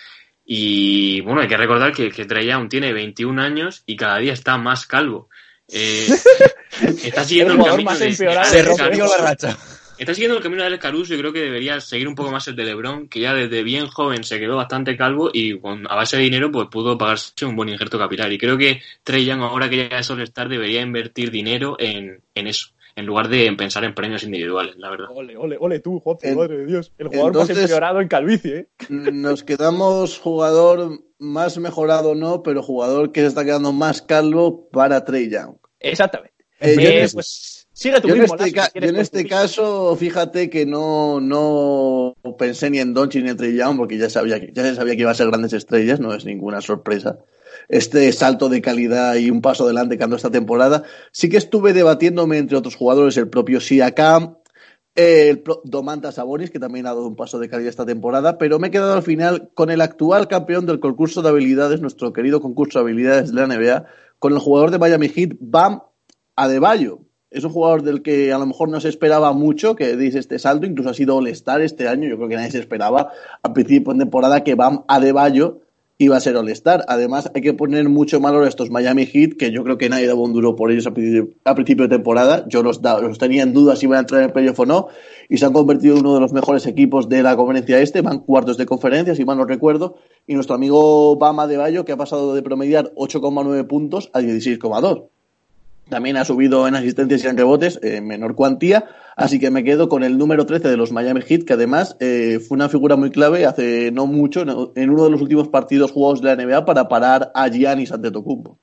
Y 0.45 1.21
bueno, 1.21 1.41
hay 1.41 1.47
que 1.47 1.57
recordar 1.57 1.93
que, 1.93 2.09
que 2.09 2.25
Trey 2.25 2.47
Young 2.47 2.67
tiene 2.67 2.91
21 2.91 3.39
años 3.39 3.83
y 3.85 3.95
cada 3.95 4.17
día 4.17 4.33
está 4.33 4.57
más 4.57 4.87
calvo. 4.87 5.29
Eh, 5.67 6.07
está 7.03 7.23
siguiendo 7.23 7.53
El 7.53 7.63
camino 7.63 7.91
más 7.91 7.99
de, 7.99 8.15
de 8.15 8.63
rompió 8.63 9.05
Caruso. 9.05 9.17
racha. 9.19 9.57
Está 9.99 10.13
siguiendo 10.13 10.37
el 10.37 10.43
camino 10.43 10.61
de 10.63 10.67
Alex 10.67 10.81
Caruso 10.81 11.13
y 11.13 11.17
creo 11.19 11.33
que 11.33 11.41
debería 11.41 11.79
seguir 11.81 12.07
un 12.07 12.15
poco 12.15 12.31
más 12.31 12.47
el 12.47 12.55
de 12.55 12.63
LeBron, 12.63 13.09
que 13.09 13.19
ya 13.19 13.33
desde 13.33 13.63
bien 13.63 13.87
joven 13.87 14.23
se 14.23 14.39
quedó 14.39 14.55
bastante 14.55 14.95
calvo 14.95 15.29
y 15.33 15.59
con, 15.59 15.85
a 15.91 15.95
base 15.95 16.15
de 16.17 16.23
dinero 16.23 16.51
pues 16.51 16.67
pudo 16.69 16.97
pagarse 16.97 17.45
un 17.45 17.55
buen 17.55 17.69
injerto 17.69 17.99
capilar. 17.99 18.31
Y 18.31 18.37
creo 18.37 18.57
que 18.57 18.81
Trey 19.03 19.25
Young, 19.25 19.41
ahora 19.41 19.69
que 19.69 19.89
ya 19.89 19.99
es 19.99 20.09
All-Star, 20.09 20.47
debería 20.47 20.81
invertir 20.81 21.31
dinero 21.31 21.75
en, 21.79 22.21
en 22.33 22.47
eso, 22.47 22.69
en 22.95 23.05
lugar 23.05 23.27
de 23.27 23.45
en 23.45 23.57
pensar 23.57 23.83
en 23.83 23.93
premios 23.93 24.23
individuales, 24.23 24.75
la 24.77 24.89
verdad. 24.89 25.07
Ole, 25.13 25.35
ole, 25.35 25.57
ole 25.59 25.79
tú, 25.81 26.01
En- 26.21 26.37
madre 26.37 26.57
de 26.59 26.65
Dios. 26.65 26.93
El 26.97 27.07
jugador 27.09 27.33
más 27.33 27.41
entonces- 27.49 27.63
empeorado 27.65 27.99
en 27.99 28.07
calvicie, 28.07 28.55
¿eh? 28.57 28.67
Nos 28.89 29.43
quedamos 29.43 30.17
jugador 30.17 30.99
más 31.17 31.57
mejorado 31.57 32.15
no, 32.15 32.41
pero 32.41 32.63
jugador 32.63 33.11
que 33.11 33.19
se 33.19 33.27
está 33.27 33.43
quedando 33.43 33.73
más 33.73 34.01
calvo 34.01 34.69
para 34.71 35.03
Trey 35.03 35.29
Young. 35.29 35.55
Exactamente. 35.81 36.35
Eh, 36.61 36.75
Eh, 36.77 37.07
pues 37.13 37.58
sigue 37.79 38.01
tú 38.01 38.07
Yo 38.09 38.15
en 38.15 38.23
este, 38.23 38.37
Lazo, 38.37 38.53
ca- 38.55 38.65
si 38.65 38.71
quieres 38.71 38.87
yo 38.87 38.89
en 38.89 38.95
con 38.95 39.01
este 39.01 39.23
tu- 39.23 39.29
caso, 39.29 39.95
fíjate 39.95 40.49
que 40.49 40.65
no, 40.65 41.19
no 41.21 42.13
pensé 42.37 42.69
ni 42.69 42.79
en 42.79 42.93
Doncic 42.93 43.23
ni 43.23 43.29
en 43.29 43.37
Trey 43.37 43.55
Young, 43.55 43.77
porque 43.77 43.97
ya 43.97 44.09
sabía 44.09 44.39
que 44.39 44.51
ya 44.53 44.63
se 44.63 44.75
sabía 44.75 44.95
que 44.95 45.01
iba 45.01 45.11
a 45.11 45.15
ser 45.15 45.27
grandes 45.27 45.53
estrellas, 45.53 45.99
no 45.99 46.13
es 46.13 46.25
ninguna 46.25 46.61
sorpresa. 46.61 47.19
Este 47.67 48.11
salto 48.11 48.49
de 48.49 48.61
calidad 48.61 49.15
y 49.15 49.29
un 49.29 49.41
paso 49.41 49.63
adelante 49.63 49.97
que 49.97 50.03
ando 50.03 50.15
esta 50.15 50.29
temporada. 50.31 50.83
Sí 51.11 51.29
que 51.29 51.37
estuve 51.37 51.71
debatiéndome 51.73 52.37
entre 52.37 52.57
otros 52.57 52.75
jugadores, 52.75 53.15
el 53.17 53.29
propio 53.29 53.59
Siakam, 53.61 54.35
el 54.95 55.43
Domantas 55.63 56.15
Sabonis, 56.15 56.49
que 56.51 56.59
también 56.59 56.85
ha 56.85 56.89
dado 56.89 57.07
un 57.07 57.15
paso 57.15 57.39
de 57.39 57.47
calidad 57.47 57.69
esta 57.69 57.85
temporada, 57.85 58.37
pero 58.37 58.59
me 58.59 58.67
he 58.67 58.71
quedado 58.71 58.93
al 58.93 59.03
final 59.03 59.51
con 59.53 59.69
el 59.69 59.81
actual 59.81 60.27
campeón 60.27 60.65
del 60.65 60.79
concurso 60.79 61.21
de 61.21 61.29
habilidades, 61.29 61.79
nuestro 61.79 62.11
querido 62.11 62.41
concurso 62.41 62.79
de 62.79 62.83
habilidades 62.83 63.31
de 63.33 63.35
la 63.35 63.47
NBA, 63.47 63.85
con 64.19 64.33
el 64.33 64.39
jugador 64.39 64.71
de 64.71 64.79
Miami 64.79 65.07
Heat, 65.09 65.31
Bam 65.39 65.81
Adebayo. 66.35 66.99
Es 67.31 67.43
un 67.43 67.51
jugador 67.51 67.83
del 67.83 68.01
que 68.01 68.33
a 68.33 68.39
lo 68.39 68.47
mejor 68.47 68.69
no 68.69 68.81
se 68.81 68.89
esperaba 68.89 69.33
mucho 69.33 69.75
que 69.75 69.95
dice 69.95 70.17
este 70.17 70.39
salto, 70.39 70.65
incluso 70.65 70.89
ha 70.89 70.95
sido 70.95 71.15
All-Star 71.15 71.61
este 71.61 71.87
año, 71.87 72.09
yo 72.09 72.17
creo 72.17 72.27
que 72.27 72.35
nadie 72.35 72.49
se 72.49 72.57
esperaba 72.57 73.11
a 73.43 73.53
principio 73.53 73.93
de 73.93 73.99
temporada 73.99 74.43
que 74.43 74.55
Bam 74.55 74.83
Adebayo 74.87 75.59
iba 75.99 76.17
a 76.17 76.19
ser 76.21 76.35
All-Star. 76.37 76.85
Además, 76.87 77.29
hay 77.35 77.41
que 77.41 77.53
poner 77.53 77.87
mucho 77.87 78.19
valor 78.19 78.45
a 78.45 78.47
estos 78.47 78.71
Miami 78.71 79.05
Heat, 79.05 79.37
que 79.37 79.51
yo 79.51 79.63
creo 79.63 79.77
que 79.77 79.89
nadie 79.89 80.07
daba 80.07 80.21
un 80.21 80.33
duro 80.33 80.55
por 80.55 80.71
ellos 80.71 80.87
a 80.87 80.91
principio, 80.91 81.87
de 81.87 81.95
temporada. 81.95 82.45
Yo 82.47 82.63
los, 82.63 82.81
los 82.81 83.19
tenía 83.19 83.43
en 83.43 83.53
duda 83.53 83.75
si 83.75 83.85
iban 83.85 83.97
a 83.97 83.99
entrar 83.99 84.21
en 84.21 84.27
el 84.27 84.33
playoff 84.33 84.59
o 84.61 84.65
no, 84.65 84.87
y 85.29 85.37
se 85.37 85.45
han 85.45 85.53
convertido 85.53 85.97
en 85.97 85.99
uno 85.99 86.15
de 86.15 86.21
los 86.21 86.33
mejores 86.33 86.65
equipos 86.65 87.09
de 87.09 87.21
la 87.21 87.35
conferencia 87.35 87.79
este. 87.79 88.01
Van 88.01 88.19
cuartos 88.19 88.57
de 88.57 88.65
conferencia, 88.65 89.13
si 89.13 89.23
mal 89.23 89.37
no 89.37 89.45
recuerdo. 89.45 89.97
Y 90.25 90.33
nuestro 90.33 90.55
amigo 90.55 91.15
Bama 91.17 91.45
de 91.45 91.57
Bayo, 91.57 91.85
que 91.85 91.91
ha 91.91 91.97
pasado 91.97 92.33
de 92.33 92.41
promediar 92.41 92.91
8,9 92.95 93.67
puntos 93.67 94.09
a 94.13 94.21
16,2. 94.21 95.09
También 95.89 96.17
ha 96.17 96.25
subido 96.25 96.67
en 96.67 96.75
asistencias 96.75 97.23
y 97.23 97.27
en 97.27 97.37
rebotes, 97.37 97.79
en 97.81 98.05
menor 98.05 98.35
cuantía, 98.35 98.85
así 99.15 99.39
que 99.39 99.49
me 99.49 99.63
quedo 99.63 99.89
con 99.89 100.03
el 100.03 100.17
número 100.17 100.45
13 100.45 100.69
de 100.69 100.77
los 100.77 100.91
Miami 100.91 101.21
Heat, 101.21 101.43
que 101.43 101.53
además 101.53 101.97
eh, 101.99 102.39
fue 102.39 102.55
una 102.55 102.69
figura 102.69 102.95
muy 102.95 103.09
clave 103.09 103.45
hace 103.45 103.91
no 103.91 104.05
mucho, 104.05 104.41
en 104.75 104.89
uno 104.89 105.03
de 105.03 105.09
los 105.09 105.21
últimos 105.21 105.47
partidos 105.47 105.91
jugados 105.91 106.21
de 106.21 106.35
la 106.35 106.43
NBA 106.43 106.65
para 106.65 106.87
parar 106.87 107.31
a 107.33 107.47
Giannis 107.47 107.91
Antetokounmpo. 107.91 108.59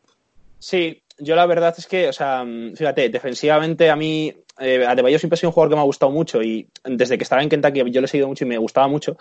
Sí, 0.59 1.03
yo 1.19 1.35
la 1.35 1.47
verdad 1.47 1.75
es 1.77 1.87
que, 1.87 2.09
o 2.09 2.13
sea, 2.13 2.45
fíjate, 2.75 3.09
defensivamente 3.09 3.91
a 3.91 3.97
mí, 3.97 4.33
eh, 4.59 4.87
Adebayo 4.87 5.19
siempre 5.19 5.35
ha 5.35 5.39
sido 5.39 5.51
un 5.51 5.55
jugador 5.55 5.71
que 5.71 5.77
me 5.77 5.83
ha 5.83 5.85
gustado 5.85 6.13
mucho 6.13 6.43
y 6.43 6.69
desde 6.85 7.19
que 7.19 7.25
estaba 7.25 7.43
en 7.43 7.49
Kentucky 7.49 7.91
yo 7.91 8.01
le 8.01 8.07
he 8.07 8.09
seguido 8.09 8.29
mucho 8.29 8.45
y 8.45 8.49
me 8.49 8.59
gustaba 8.59 8.89
mucho, 8.89 9.19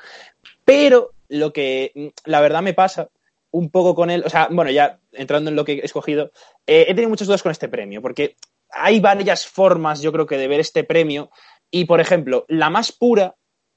pero 0.63 1.11
lo 1.27 1.51
que 1.51 2.13
la 2.25 2.39
verdad 2.39 2.61
me 2.61 2.73
pasa 2.73 3.09
un 3.55 3.69
poco 3.69 3.95
con 3.95 4.09
él, 4.09 4.21
o 4.25 4.29
sea, 4.29 4.49
bueno, 4.51 4.69
ya 4.69 4.99
entrando 5.13 5.49
en 5.49 5.55
lo 5.55 5.63
que 5.63 5.73
he 5.73 5.85
escogido, 5.85 6.31
eh, 6.67 6.85
he 6.89 6.93
tenido 6.93 7.09
muchas 7.09 7.27
dudas 7.27 7.41
con 7.41 7.53
este 7.53 7.69
premio, 7.69 8.01
porque 8.01 8.35
hay 8.69 8.99
varias 8.99 9.47
formas, 9.47 10.01
yo 10.01 10.11
creo 10.11 10.25
que, 10.25 10.37
de 10.37 10.49
ver 10.49 10.59
este 10.59 10.83
premio, 10.83 11.31
y 11.71 11.85
por 11.85 12.01
ejemplo, 12.01 12.45
la 12.49 12.69
más 12.69 12.91
pura 12.91 13.35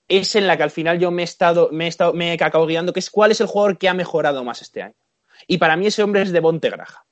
es 0.08 0.34
en 0.34 0.48
la 0.48 0.56
que 0.56 0.64
al 0.64 0.72
final 0.72 0.98
yo 0.98 1.12
me 1.12 1.22
he 1.22 1.24
estado, 1.24 1.68
me 1.70 1.84
he 1.84 1.88
estado, 1.88 2.12
me 2.12 2.30
he 2.30 2.32
acabado 2.32 2.66
guiando, 2.66 2.92
que 2.92 2.98
es 2.98 3.08
cuál 3.08 3.30
es 3.30 3.40
el 3.40 3.46
jugador 3.46 3.78
que 3.78 3.88
ha 3.88 3.94
mejorado 3.94 4.42
más 4.42 4.62
este 4.62 4.82
año. 4.82 4.96
Y 5.46 5.58
para 5.58 5.76
mí 5.76 5.86
ese 5.86 6.02
hombre 6.02 6.22
es 6.22 6.32
de 6.32 6.40
Bonte 6.40 6.70
Graja. 6.70 7.04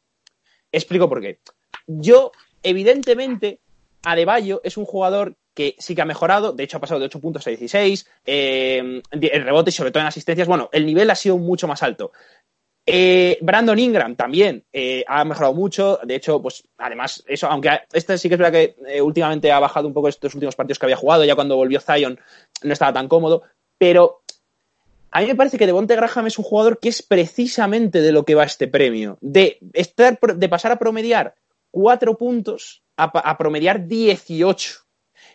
Explico 0.73 1.09
por 1.09 1.21
qué. 1.21 1.39
Yo, 1.87 2.33
evidentemente, 2.65 3.61
Adebayo 4.03 4.61
es 4.65 4.77
un 4.77 4.87
jugador 4.87 5.37
que 5.57 5.75
sí 5.79 5.95
que 5.95 6.03
ha 6.03 6.07
mejorado, 6.07 6.53
de 6.53 6.65
hecho 6.65 6.77
ha 6.77 6.81
pasado 6.81 7.01
de 7.01 7.07
8 7.07 7.19
puntos 7.19 7.47
a 7.47 7.51
16, 7.51 8.07
eh, 8.27 9.01
el 9.11 9.43
rebote 9.43 9.71
y 9.71 9.73
sobre 9.73 9.91
todo 9.91 10.03
en 10.03 10.07
asistencias, 10.07 10.47
bueno, 10.47 10.69
el 10.71 10.85
nivel 10.85 11.11
ha 11.11 11.15
sido 11.15 11.39
mucho 11.39 11.67
más 11.67 11.83
alto. 11.83 12.13
Eh, 12.89 13.39
Brandon 13.43 13.77
Ingram 13.77 14.15
también 14.15 14.65
eh, 14.73 15.05
ha 15.09 15.25
mejorado 15.25 15.53
mucho. 15.55 15.99
De 16.05 16.15
hecho, 16.15 16.41
pues 16.41 16.63
además, 16.79 17.25
eso, 17.27 17.49
aunque 17.49 17.81
este 17.93 18.17
sí 18.17 18.29
que 18.29 18.37
es 18.37 18.39
verdad 18.39 18.53
que 18.53 18.77
eh, 18.87 19.03
últimamente 19.03 19.51
ha 19.51 19.59
bajado 19.59 19.89
un 19.89 19.95
poco 19.95 20.09
estos 20.09 20.35
últimos 20.35 20.55
partidos 20.55 20.79
que 20.79 20.87
había 20.87 20.97
jugado, 20.97 21.25
ya 21.25 21.35
cuando 21.35 21.57
volvió 21.57 21.81
Zion 21.81 22.19
no 22.63 22.73
estaba 22.73 22.93
tan 22.93 23.09
cómodo. 23.09 23.43
Pero 23.77 24.23
a 25.11 25.21
mí 25.21 25.27
me 25.27 25.35
parece 25.35 25.59
que 25.59 25.67
Devonte 25.67 25.97
Graham 25.97 26.29
es 26.29 26.39
un 26.39 26.45
jugador 26.45 26.79
que 26.79 26.89
es 26.89 27.03
precisamente 27.03 28.01
de 28.01 28.13
lo 28.13 28.25
que 28.25 28.37
va 28.37 28.45
este 28.45 28.69
premio. 28.69 29.19
De, 29.21 29.59
estar, 29.73 30.19
de 30.19 30.49
pasar 30.49 30.71
a 30.71 30.79
promediar 30.79 31.35
cuatro 31.73 32.17
puntos 32.17 32.85
a, 32.97 33.05
a 33.05 33.37
promediar 33.37 33.89
18. 33.89 34.75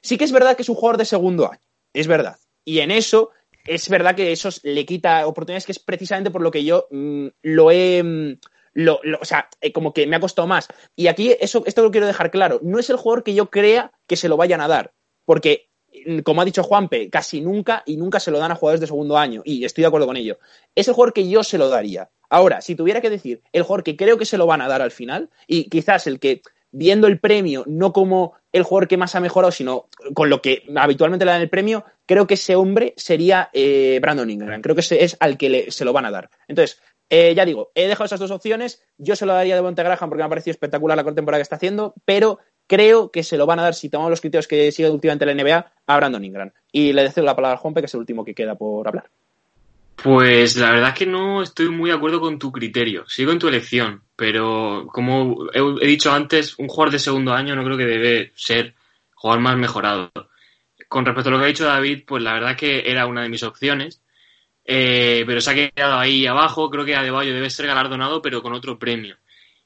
Sí 0.01 0.17
que 0.17 0.23
es 0.23 0.31
verdad 0.31 0.55
que 0.55 0.61
es 0.61 0.69
un 0.69 0.75
jugador 0.75 0.97
de 0.97 1.05
segundo 1.05 1.51
año. 1.51 1.61
Es 1.93 2.07
verdad. 2.07 2.37
Y 2.63 2.79
en 2.79 2.91
eso 2.91 3.31
es 3.65 3.89
verdad 3.89 4.15
que 4.15 4.31
eso 4.31 4.49
le 4.63 4.85
quita 4.85 5.27
oportunidades, 5.27 5.65
que 5.65 5.71
es 5.71 5.79
precisamente 5.79 6.31
por 6.31 6.41
lo 6.41 6.51
que 6.51 6.63
yo 6.63 6.87
mm, 6.91 7.27
lo 7.43 7.71
he. 7.71 8.03
Mm, 8.03 8.37
lo, 8.73 9.01
o 9.19 9.25
sea, 9.25 9.49
eh, 9.59 9.73
como 9.73 9.93
que 9.93 10.07
me 10.07 10.15
ha 10.15 10.21
costado 10.21 10.47
más. 10.47 10.67
Y 10.95 11.07
aquí, 11.07 11.35
eso, 11.39 11.63
esto 11.65 11.83
lo 11.83 11.91
quiero 11.91 12.07
dejar 12.07 12.31
claro. 12.31 12.59
No 12.63 12.79
es 12.79 12.89
el 12.89 12.95
jugador 12.95 13.23
que 13.23 13.33
yo 13.33 13.49
crea 13.49 13.91
que 14.07 14.15
se 14.15 14.29
lo 14.29 14.37
vayan 14.37 14.61
a 14.61 14.69
dar. 14.69 14.93
Porque, 15.25 15.69
mm, 16.05 16.19
como 16.19 16.41
ha 16.41 16.45
dicho 16.45 16.63
Juanpe, 16.63 17.09
casi 17.09 17.41
nunca 17.41 17.83
y 17.85 17.97
nunca 17.97 18.19
se 18.19 18.31
lo 18.31 18.39
dan 18.39 18.51
a 18.51 18.55
jugadores 18.55 18.79
de 18.81 18.87
segundo 18.87 19.17
año. 19.17 19.41
Y 19.43 19.65
estoy 19.65 19.81
de 19.81 19.87
acuerdo 19.87 20.07
con 20.07 20.17
ello. 20.17 20.39
Es 20.73 20.87
el 20.87 20.93
jugador 20.93 21.13
que 21.13 21.27
yo 21.27 21.43
se 21.43 21.57
lo 21.57 21.69
daría. 21.69 22.09
Ahora, 22.29 22.61
si 22.61 22.75
tuviera 22.75 23.01
que 23.01 23.09
decir 23.09 23.41
el 23.51 23.63
jugador 23.63 23.83
que 23.83 23.97
creo 23.97 24.17
que 24.17 24.25
se 24.25 24.37
lo 24.37 24.45
van 24.45 24.61
a 24.61 24.69
dar 24.69 24.81
al 24.81 24.91
final, 24.91 25.29
y 25.47 25.69
quizás 25.69 26.07
el 26.07 26.19
que 26.19 26.41
viendo 26.71 27.07
el 27.07 27.19
premio 27.19 27.65
no 27.67 27.91
como 27.91 28.35
el 28.51 28.63
jugador 28.63 28.87
que 28.87 28.97
más 28.97 29.15
ha 29.15 29.19
mejorado, 29.19 29.51
sino 29.51 29.87
con 30.13 30.29
lo 30.29 30.41
que 30.41 30.63
habitualmente 30.75 31.25
le 31.25 31.31
dan 31.31 31.41
el 31.41 31.49
premio, 31.49 31.85
creo 32.05 32.27
que 32.27 32.33
ese 32.33 32.55
hombre 32.55 32.93
sería 32.97 33.49
eh, 33.53 33.99
Brandon 34.01 34.29
Ingram. 34.29 34.61
Creo 34.61 34.75
que 34.75 34.81
ese 34.81 35.03
es 35.03 35.17
al 35.19 35.37
que 35.37 35.71
se 35.71 35.85
lo 35.85 35.93
van 35.93 36.05
a 36.05 36.11
dar. 36.11 36.29
Entonces, 36.47 36.81
eh, 37.09 37.33
ya 37.35 37.45
digo, 37.45 37.71
he 37.75 37.87
dejado 37.87 38.05
esas 38.05 38.19
dos 38.19 38.31
opciones. 38.31 38.83
Yo 38.97 39.15
se 39.15 39.25
lo 39.25 39.33
daría 39.33 39.55
de 39.55 39.61
Monte 39.61 39.83
Graham 39.83 40.09
porque 40.09 40.21
me 40.21 40.23
ha 40.23 40.29
parecido 40.29 40.51
espectacular 40.51 40.97
la 40.97 41.03
temporada 41.03 41.39
que 41.39 41.43
está 41.43 41.57
haciendo, 41.57 41.93
pero 42.05 42.39
creo 42.67 43.11
que 43.11 43.23
se 43.23 43.37
lo 43.37 43.45
van 43.45 43.59
a 43.59 43.63
dar, 43.63 43.75
si 43.75 43.89
tomamos 43.89 44.11
los 44.11 44.21
criterios 44.21 44.47
que 44.47 44.71
sigue 44.71 44.89
últimamente 44.89 45.25
la 45.25 45.33
NBA, 45.33 45.73
a 45.87 45.97
Brandon 45.97 46.23
Ingram. 46.23 46.51
Y 46.71 46.93
le 46.93 47.03
deseo 47.03 47.23
la 47.23 47.35
palabra 47.35 47.57
a 47.57 47.61
Juanpe, 47.61 47.81
que 47.81 47.87
es 47.87 47.93
el 47.93 47.99
último 47.99 48.23
que 48.23 48.33
queda 48.33 48.55
por 48.55 48.87
hablar. 48.87 49.09
Pues 50.03 50.57
la 50.57 50.71
verdad 50.71 50.89
es 50.89 50.95
que 50.95 51.05
no 51.05 51.43
estoy 51.43 51.69
muy 51.69 51.91
de 51.91 51.95
acuerdo 51.95 52.19
con 52.19 52.39
tu 52.39 52.51
criterio. 52.51 53.07
Sigo 53.07 53.31
en 53.31 53.39
tu 53.39 53.47
elección, 53.47 54.01
pero 54.15 54.87
como 54.91 55.47
he, 55.53 55.87
dicho 55.87 56.11
antes, 56.11 56.57
un 56.57 56.67
jugador 56.67 56.91
de 56.91 56.99
segundo 56.99 57.33
año 57.33 57.55
no 57.55 57.63
creo 57.63 57.77
que 57.77 57.85
debe 57.85 58.31
ser 58.35 58.73
jugador 59.13 59.43
más 59.43 59.57
mejorado. 59.57 60.11
Con 60.87 61.05
respecto 61.05 61.29
a 61.29 61.33
lo 61.33 61.37
que 61.37 61.45
ha 61.45 61.47
dicho 61.47 61.65
David, 61.65 62.03
pues 62.07 62.23
la 62.23 62.33
verdad 62.33 62.51
es 62.51 62.57
que 62.57 62.89
era 62.89 63.05
una 63.05 63.21
de 63.21 63.29
mis 63.29 63.43
opciones, 63.43 64.01
eh, 64.65 65.23
pero 65.27 65.39
se 65.39 65.51
ha 65.51 65.71
quedado 65.71 65.99
ahí 65.99 66.25
abajo. 66.25 66.71
Creo 66.71 66.83
que 66.83 66.95
Adebayo 66.95 67.33
debe 67.33 67.49
ser 67.51 67.67
galardonado, 67.67 68.21
pero 68.23 68.41
con 68.41 68.53
otro 68.53 68.79
premio. 68.79 69.17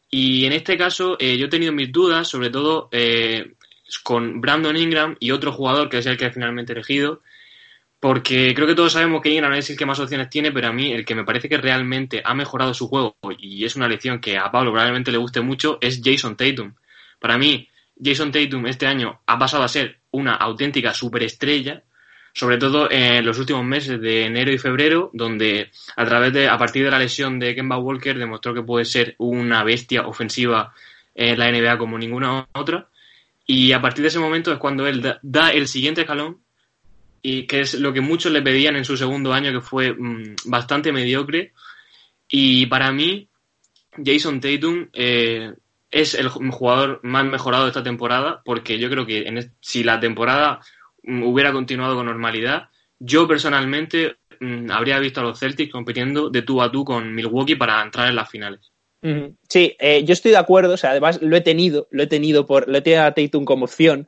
Y 0.09 0.45
en 0.45 0.51
este 0.51 0.77
caso, 0.77 1.15
eh, 1.19 1.37
yo 1.37 1.45
he 1.45 1.49
tenido 1.49 1.71
mis 1.71 1.91
dudas, 1.91 2.27
sobre 2.27 2.49
todo 2.49 2.89
eh, 2.91 3.53
con 4.03 4.41
Brandon 4.41 4.75
Ingram 4.75 5.15
y 5.19 5.31
otro 5.31 5.53
jugador 5.53 5.89
que 5.89 5.99
es 5.99 6.05
el 6.05 6.17
que 6.17 6.25
he 6.25 6.31
finalmente 6.31 6.73
elegido, 6.73 7.21
porque 8.05 8.53
creo 8.53 8.67
que 8.67 8.75
todos 8.75 8.93
sabemos 8.93 9.19
que 9.19 9.31
Ingram 9.31 9.53
es 9.53 9.67
el 9.71 9.75
que 9.75 9.87
más 9.87 9.99
opciones 9.99 10.29
tiene, 10.29 10.51
pero 10.51 10.67
a 10.67 10.71
mí 10.71 10.91
el 10.91 11.03
que 11.03 11.15
me 11.15 11.23
parece 11.23 11.49
que 11.49 11.57
realmente 11.57 12.21
ha 12.23 12.35
mejorado 12.35 12.71
su 12.71 12.87
juego 12.87 13.17
y 13.39 13.65
es 13.65 13.75
una 13.75 13.87
lección 13.87 14.19
que 14.19 14.37
a 14.37 14.51
Pablo 14.51 14.69
probablemente 14.69 15.11
le 15.11 15.17
guste 15.17 15.41
mucho 15.41 15.79
es 15.81 16.01
Jason 16.05 16.37
Tatum. 16.37 16.75
Para 17.19 17.39
mí, 17.39 17.67
Jason 17.99 18.31
Tatum 18.31 18.67
este 18.67 18.85
año 18.85 19.21
ha 19.25 19.39
pasado 19.39 19.63
a 19.63 19.67
ser 19.67 20.01
una 20.11 20.35
auténtica 20.35 20.93
superestrella, 20.93 21.81
sobre 22.31 22.59
todo 22.59 22.91
en 22.91 23.25
los 23.25 23.39
últimos 23.39 23.65
meses 23.65 23.99
de 23.99 24.25
enero 24.25 24.51
y 24.51 24.59
febrero, 24.59 25.09
donde 25.11 25.71
a 25.95 26.05
través 26.05 26.31
de, 26.31 26.47
a 26.47 26.59
partir 26.59 26.83
de 26.85 26.91
la 26.91 26.99
lesión 26.99 27.39
de 27.39 27.55
Kemba 27.55 27.79
Walker 27.79 28.19
demostró 28.19 28.53
que 28.53 28.61
puede 28.61 28.85
ser 28.85 29.15
una 29.17 29.63
bestia 29.63 30.05
ofensiva 30.05 30.75
en 31.15 31.39
la 31.39 31.51
NBA 31.51 31.79
como 31.79 31.97
ninguna 31.97 32.47
otra. 32.53 32.87
Y 33.47 33.71
a 33.71 33.81
partir 33.81 34.03
de 34.03 34.09
ese 34.09 34.19
momento 34.19 34.53
es 34.53 34.59
cuando 34.59 34.85
él 34.85 35.17
da 35.23 35.49
el 35.49 35.67
siguiente 35.67 36.01
escalón 36.01 36.44
y 37.27 37.47
que 37.47 37.61
es 37.61 37.73
lo 37.73 37.91
que 37.91 38.01
muchos 38.01 38.31
le 38.31 38.43
pedían 38.43 38.75
en 38.75 38.85
su 38.85 38.95
segundo 38.95 39.33
año, 39.33 39.51
que 39.51 39.59
fue 39.59 39.93
mm, 39.93 40.35
bastante 40.45 40.91
mediocre. 40.91 41.53
Y 42.29 42.67
para 42.67 42.91
mí, 42.91 43.27
Jason 43.93 44.39
Tatum 44.39 44.89
eh, 44.93 45.51
es 45.89 46.13
el 46.13 46.29
jugador 46.29 46.99
más 47.01 47.25
mejorado 47.25 47.63
de 47.63 47.69
esta 47.69 47.81
temporada, 47.81 48.43
porque 48.45 48.77
yo 48.77 48.91
creo 48.91 49.07
que 49.07 49.49
si 49.59 49.83
la 49.83 49.99
temporada 49.99 50.59
mm, 51.01 51.23
hubiera 51.23 51.51
continuado 51.51 51.95
con 51.95 52.05
normalidad, 52.05 52.69
yo 52.99 53.27
personalmente 53.27 54.17
mm, 54.39 54.69
habría 54.69 54.99
visto 54.99 55.21
a 55.21 55.23
los 55.23 55.39
Celtics 55.39 55.71
compitiendo 55.71 56.29
de 56.29 56.43
tú 56.43 56.61
a 56.61 56.71
tú 56.71 56.85
con 56.85 57.11
Milwaukee 57.11 57.55
para 57.55 57.81
entrar 57.81 58.07
en 58.07 58.17
las 58.17 58.29
finales. 58.29 58.71
Sí, 59.49 59.75
eh, 59.79 60.03
yo 60.03 60.13
estoy 60.13 60.31
de 60.31 60.37
acuerdo, 60.37 60.73
o 60.73 60.77
sea, 60.77 60.91
además 60.91 61.19
lo 61.23 61.35
he 61.35 61.41
tenido, 61.41 61.87
lo 61.89 62.03
he 62.03 62.07
tenido 62.07 62.45
por, 62.45 62.67
lo 62.67 62.77
he 62.77 62.81
tenido 62.81 63.03
a 63.03 63.13
Tatum 63.13 63.45
como 63.45 63.65
opción, 63.65 64.07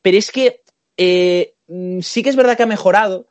pero 0.00 0.16
es 0.16 0.30
que 0.30 0.60
eh, 0.96 1.54
sí 2.00 2.22
que 2.22 2.30
es 2.30 2.36
verdad 2.36 2.56
que 2.56 2.62
ha 2.62 2.66
mejorado, 2.66 3.26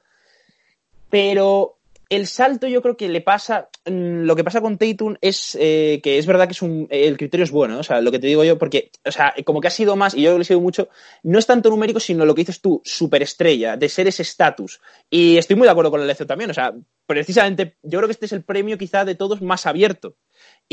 pero 1.09 1.77
el 2.11 2.27
salto 2.27 2.67
yo 2.67 2.81
creo 2.81 2.97
que 2.97 3.07
le 3.07 3.21
pasa, 3.21 3.69
mm, 3.85 4.23
lo 4.23 4.35
que 4.35 4.43
pasa 4.43 4.59
con 4.59 4.77
Tatum 4.77 5.15
es 5.21 5.57
eh, 5.57 6.01
que 6.03 6.17
es 6.17 6.25
verdad 6.25 6.45
que 6.45 6.51
es 6.51 6.61
un, 6.61 6.85
el 6.89 7.15
criterio 7.15 7.45
es 7.45 7.51
bueno, 7.51 7.79
o 7.79 7.83
sea, 7.83 8.01
lo 8.01 8.11
que 8.11 8.19
te 8.19 8.27
digo 8.27 8.43
yo, 8.43 8.57
porque, 8.57 8.91
o 9.05 9.11
sea, 9.11 9.33
como 9.45 9.61
que 9.61 9.69
ha 9.69 9.71
sido 9.71 9.95
más, 9.95 10.13
y 10.13 10.23
yo 10.23 10.35
lo 10.35 10.41
he 10.41 10.45
sido 10.45 10.59
mucho, 10.59 10.89
no 11.23 11.39
es 11.39 11.45
tanto 11.45 11.69
numérico, 11.69 12.01
sino 12.01 12.25
lo 12.25 12.35
que 12.35 12.41
dices 12.41 12.59
tú, 12.59 12.81
superestrella, 12.83 13.77
de 13.77 13.87
ser 13.87 14.09
ese 14.09 14.23
estatus. 14.23 14.81
Y 15.09 15.37
estoy 15.37 15.55
muy 15.55 15.65
de 15.65 15.71
acuerdo 15.71 15.89
con 15.89 16.01
la 16.01 16.03
elección 16.03 16.27
también, 16.27 16.51
o 16.51 16.53
sea, 16.53 16.73
precisamente 17.05 17.77
yo 17.81 17.99
creo 17.99 18.09
que 18.09 18.13
este 18.13 18.25
es 18.25 18.33
el 18.33 18.43
premio 18.43 18.77
quizá 18.77 19.05
de 19.05 19.15
todos 19.15 19.41
más 19.41 19.65
abierto 19.65 20.17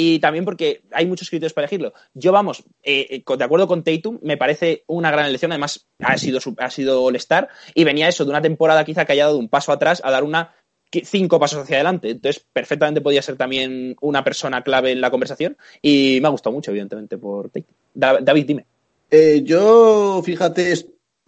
y 0.00 0.20
también 0.20 0.44
porque 0.44 0.82
hay 0.92 1.06
muchos 1.06 1.28
criterios 1.28 1.52
para 1.52 1.64
elegirlo. 1.64 1.92
Yo, 2.14 2.30
vamos, 2.30 2.62
eh, 2.84 3.24
eh, 3.26 3.36
de 3.36 3.44
acuerdo 3.44 3.66
con 3.66 3.82
Tatum, 3.82 4.20
me 4.22 4.36
parece 4.36 4.84
una 4.86 5.10
gran 5.10 5.26
elección. 5.26 5.50
Además, 5.50 5.88
ha 5.98 6.16
sido, 6.16 6.38
ha 6.58 6.70
sido 6.70 7.02
All-Star 7.02 7.48
y 7.74 7.82
venía 7.82 8.06
eso 8.06 8.24
de 8.24 8.30
una 8.30 8.40
temporada 8.40 8.84
quizá 8.84 9.04
que 9.04 9.14
haya 9.14 9.24
dado 9.24 9.38
un 9.38 9.48
paso 9.48 9.72
atrás 9.72 10.00
a 10.04 10.12
dar 10.12 10.22
una 10.22 10.54
cinco 11.02 11.40
pasos 11.40 11.64
hacia 11.64 11.78
adelante. 11.78 12.10
Entonces, 12.10 12.46
perfectamente 12.52 13.00
podía 13.00 13.22
ser 13.22 13.36
también 13.36 13.96
una 14.00 14.22
persona 14.22 14.62
clave 14.62 14.92
en 14.92 15.00
la 15.00 15.10
conversación 15.10 15.56
y 15.82 16.20
me 16.22 16.28
ha 16.28 16.30
gustado 16.30 16.54
mucho, 16.54 16.70
evidentemente, 16.70 17.18
por 17.18 17.50
Tatum. 17.50 17.74
David, 17.92 18.46
dime. 18.46 18.66
Eh, 19.10 19.42
yo, 19.42 20.22
fíjate, 20.24 20.74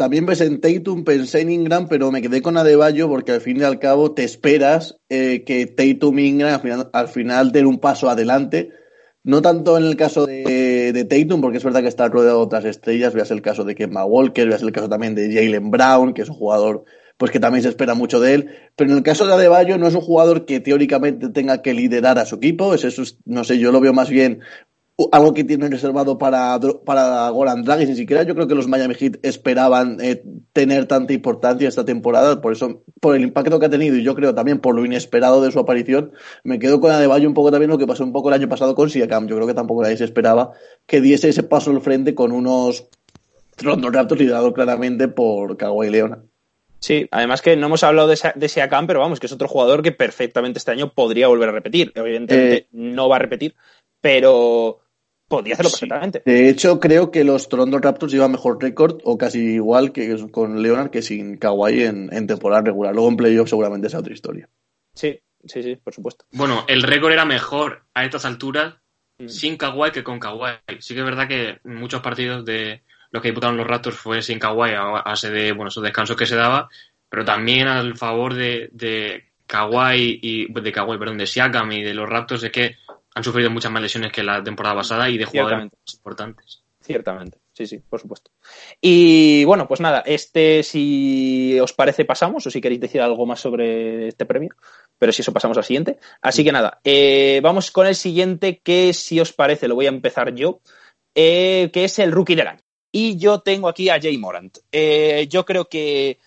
también 0.01 0.25
ves 0.25 0.41
en 0.41 0.63
Tatum, 0.63 1.05
pensé 1.05 1.43
en 1.43 1.51
Ingram, 1.51 1.87
pero 1.87 2.11
me 2.11 2.23
quedé 2.23 2.41
con 2.41 2.57
Adebayo 2.57 3.07
porque 3.07 3.33
al 3.33 3.43
fin 3.43 3.61
y 3.61 3.65
al 3.65 3.79
cabo 3.79 4.13
te 4.15 4.25
esperas 4.25 4.99
eh, 5.11 5.45
que 5.45 5.67
Tatum 5.67 6.19
Ingram 6.19 6.55
al 6.55 6.61
final, 6.63 6.91
al 6.95 7.09
final 7.09 7.53
den 7.53 7.67
un 7.67 7.81
paso 7.81 8.09
adelante. 8.09 8.71
No 9.25 9.43
tanto 9.43 9.77
en 9.77 9.85
el 9.85 9.97
caso 9.97 10.25
de, 10.25 10.95
de, 10.95 11.05
Tatum, 11.05 11.43
porque 11.43 11.59
es 11.59 11.65
verdad 11.65 11.83
que 11.83 11.89
está 11.89 12.09
rodeado 12.09 12.39
de 12.39 12.45
otras 12.45 12.65
estrellas. 12.65 13.13
Veas 13.13 13.31
el 13.31 13.43
caso 13.43 13.63
de 13.65 13.75
Kemba 13.75 14.07
Walker, 14.07 14.49
veas 14.49 14.63
el 14.63 14.73
caso 14.73 14.89
también 14.89 15.15
de 15.15 15.35
Jalen 15.35 15.71
Brown, 15.71 16.15
que 16.15 16.23
es 16.23 16.31
un 16.31 16.37
jugador 16.37 16.87
pues 17.19 17.31
que 17.31 17.39
también 17.39 17.63
se 17.63 17.69
espera 17.69 17.93
mucho 17.93 18.21
de 18.21 18.33
él. 18.33 18.51
Pero 18.77 18.93
en 18.93 18.97
el 18.97 19.03
caso 19.03 19.27
de 19.27 19.35
Adebayo 19.35 19.77
no 19.77 19.87
es 19.87 19.95
un 19.95 20.01
jugador 20.01 20.47
que 20.47 20.61
teóricamente 20.61 21.29
tenga 21.29 21.61
que 21.61 21.75
liderar 21.75 22.19
a 22.19 22.25
su 22.25 22.37
equipo. 22.37 22.73
Es 22.73 22.85
eso, 22.85 23.03
no 23.27 23.45
sé, 23.45 23.59
yo 23.59 23.71
lo 23.71 23.83
veo 23.83 23.93
más 23.93 24.09
bien 24.09 24.41
algo 25.13 25.35
que 25.35 25.45
tienen 25.45 25.71
reservado 25.71 26.19
para, 26.19 26.59
para 26.85 27.29
Goran 27.31 27.63
Dragic. 27.63 27.89
Ni 27.89 27.97
siquiera 27.97 28.23
yo 28.23 28.35
creo 28.35 28.47
que 28.47 28.55
los 28.55 28.69
Miami 28.69 28.95
Heat 28.95 29.19
esperaban 29.23 29.99
eh, 30.01 30.23
tener 30.53 30.87
tanta 30.87 31.13
importancia 31.13 31.69
esta 31.69 31.85
temporada. 31.85 32.41
Por 32.41 32.53
eso, 32.53 32.83
por 33.01 33.17
el 33.17 33.23
impacto 33.23 33.59
que 33.59 33.67
ha 33.67 33.71
tenido 33.71 33.97
y 33.97 34.03
yo 34.03 34.15
creo 34.15 34.35
también 34.35 34.59
por 34.59 34.75
lo 34.75 34.85
inesperado 34.85 35.43
de 35.43 35.53
su 35.53 35.59
aparición, 35.59 36.13
me 36.45 36.59
quedo 36.59 36.81
con 36.81 36.91
Adebayo 36.91 37.29
un 37.29 37.35
poco 37.35 37.51
también 37.51 37.71
lo 37.71 37.79
que 37.79 37.87
pasó 37.87 38.05
un 38.05 38.13
poco 38.13 38.29
el 38.29 38.35
año 38.35 38.49
pasado 38.49 38.75
con 38.75 38.91
Siakam. 38.91 39.27
Yo 39.27 39.37
creo 39.37 39.47
que 39.47 39.55
tampoco 39.55 39.83
nadie 39.83 39.97
se 39.97 40.05
esperaba 40.05 40.53
que 40.87 41.01
diese 41.01 41.29
ese 41.29 41.43
paso 41.43 41.71
al 41.71 41.81
frente 41.81 42.15
con 42.15 42.33
unos 42.33 42.89
Toronto 43.57 43.91
Raptors 43.91 44.21
liderados 44.21 44.53
claramente 44.53 45.09
por 45.09 45.57
Kawhi 45.57 45.91
Leona. 45.91 46.23
Sí, 46.81 47.07
además 47.11 47.43
que 47.43 47.57
no 47.57 47.67
hemos 47.67 47.85
hablado 47.85 48.09
de, 48.09 48.19
de 48.35 48.49
Siakam, 48.49 48.87
pero 48.87 49.01
vamos, 49.01 49.21
que 49.21 49.27
es 49.27 49.33
otro 49.33 49.49
jugador 49.49 49.83
que 49.83 49.93
perfectamente 49.93 50.59
este 50.59 50.71
año 50.71 50.93
podría 50.95 51.29
volver 51.29 51.51
a 51.51 51.53
repetir. 51.53 51.93
Evidentemente 51.95 52.57
eh, 52.57 52.67
no 52.73 53.09
va 53.09 53.17
a 53.17 53.19
repetir, 53.19 53.55
pero 54.01 54.81
podía 55.31 55.55
hacerlo 55.55 55.71
perfectamente. 55.71 56.23
De 56.27 56.49
hecho, 56.49 56.81
creo 56.81 57.13
que 57.13 57.23
los 57.23 57.49
Toronto 57.49 57.79
Raptors 57.79 58.13
llevan 58.13 58.33
mejor 58.33 58.61
récord, 58.61 59.01
o 59.05 59.17
casi 59.17 59.39
igual 59.39 59.93
que 59.93 60.17
con 60.33 60.61
Leonard, 60.61 60.91
que 60.91 61.03
sin 61.03 61.37
Kawhi 61.37 61.85
en, 61.85 62.13
en 62.13 62.27
temporada 62.27 62.63
regular. 62.63 62.93
Luego 62.93 63.09
en 63.09 63.17
playoff 63.17 63.49
seguramente 63.49 63.87
es 63.87 63.95
otra 63.95 64.13
historia. 64.13 64.49
Sí, 64.93 65.21
sí, 65.45 65.63
sí, 65.63 65.77
por 65.77 65.95
supuesto. 65.95 66.25
Bueno, 66.33 66.65
el 66.67 66.83
récord 66.83 67.13
era 67.13 67.25
mejor 67.25 67.85
a 67.95 68.05
estas 68.05 68.25
alturas 68.25 68.75
mm. 69.19 69.29
sin 69.29 69.57
Kawhi 69.57 69.93
que 69.93 70.03
con 70.03 70.19
Kawhi. 70.19 70.51
Sí 70.81 70.95
que 70.95 71.01
es 71.01 71.07
verdad 71.07 71.29
que 71.29 71.61
muchos 71.63 72.03
partidos 72.03 72.45
de 72.45 72.83
los 73.13 73.23
que 73.23 73.29
disputaron 73.29 73.57
los 73.57 73.69
Raptors 73.69 73.97
fue 73.97 74.23
sin 74.23 74.41
Kawhi 74.41 74.73
a 74.73 74.83
base 74.83 75.31
de 75.31 75.53
bueno, 75.53 75.69
esos 75.69 75.85
descansos 75.85 76.17
que 76.17 76.27
se 76.27 76.35
daba, 76.35 76.69
pero 77.09 77.25
también 77.25 77.69
al 77.69 77.97
favor 77.97 78.35
de, 78.35 78.69
de 78.73 79.31
Kawhi 79.47 80.19
y 80.21 80.53
de 80.53 80.73
Kawhi, 80.73 80.99
perdón, 80.99 81.19
de 81.19 81.27
Siakam 81.27 81.71
y 81.71 81.85
de 81.85 81.95
los 81.95 82.09
Raptors 82.09 82.43
es 82.43 82.51
que 82.51 82.77
han 83.21 83.25
sufrido 83.25 83.51
muchas 83.51 83.71
más 83.71 83.83
lesiones 83.83 84.13
que 84.13 84.23
la 84.23 84.43
temporada 84.43 84.77
pasada 84.77 85.09
y 85.11 85.19
de 85.19 85.27
jugadores 85.27 85.69
importantes. 85.95 86.63
Ciertamente, 86.83 87.39
sí, 87.53 87.67
sí, 87.67 87.79
por 87.79 88.01
supuesto. 88.01 88.31
Y 88.81 89.45
bueno, 89.45 89.69
pues 89.69 89.81
nada, 89.81 90.03
este 90.07 90.63
si 90.63 91.61
os 91.61 91.75
parece 91.75 92.07
pasamos 92.07 92.47
o 92.47 92.51
si 92.51 92.61
queréis 92.61 92.81
decir 92.81 93.03
algo 93.03 93.27
más 93.27 93.41
sobre 93.41 94.09
este 94.09 94.25
premio, 94.25 94.55
pero 94.99 95.13
si 95.13 95.21
eso 95.21 95.35
pasamos 95.35 95.59
al 95.59 95.65
siguiente. 95.65 95.99
Así 96.23 96.43
que 96.43 96.51
nada, 96.51 96.81
eh, 96.83 97.41
vamos 97.43 97.71
con 97.71 97.87
el 97.87 97.95
siguiente 97.95 98.61
que 98.65 98.95
si 98.95 99.21
os 99.21 99.35
parece 99.35 99.69
lo 99.69 99.75
voy 99.75 99.87
a 99.87 99.91
empezar 99.91 100.35
yo, 100.35 100.63
eh, 101.15 101.71
que 101.73 101.85
es 101.85 101.99
el 101.99 102.13
rookie 102.13 102.35
del 102.35 102.49
año. 102.49 102.63
Y 102.91 103.19
yo 103.19 103.41
tengo 103.41 103.69
aquí 103.69 103.91
a 103.91 104.01
Jay 104.01 104.17
Morant. 104.17 104.59
Eh, 104.73 105.29
yo 105.29 105.45
creo 105.45 105.67
que 105.67 106.19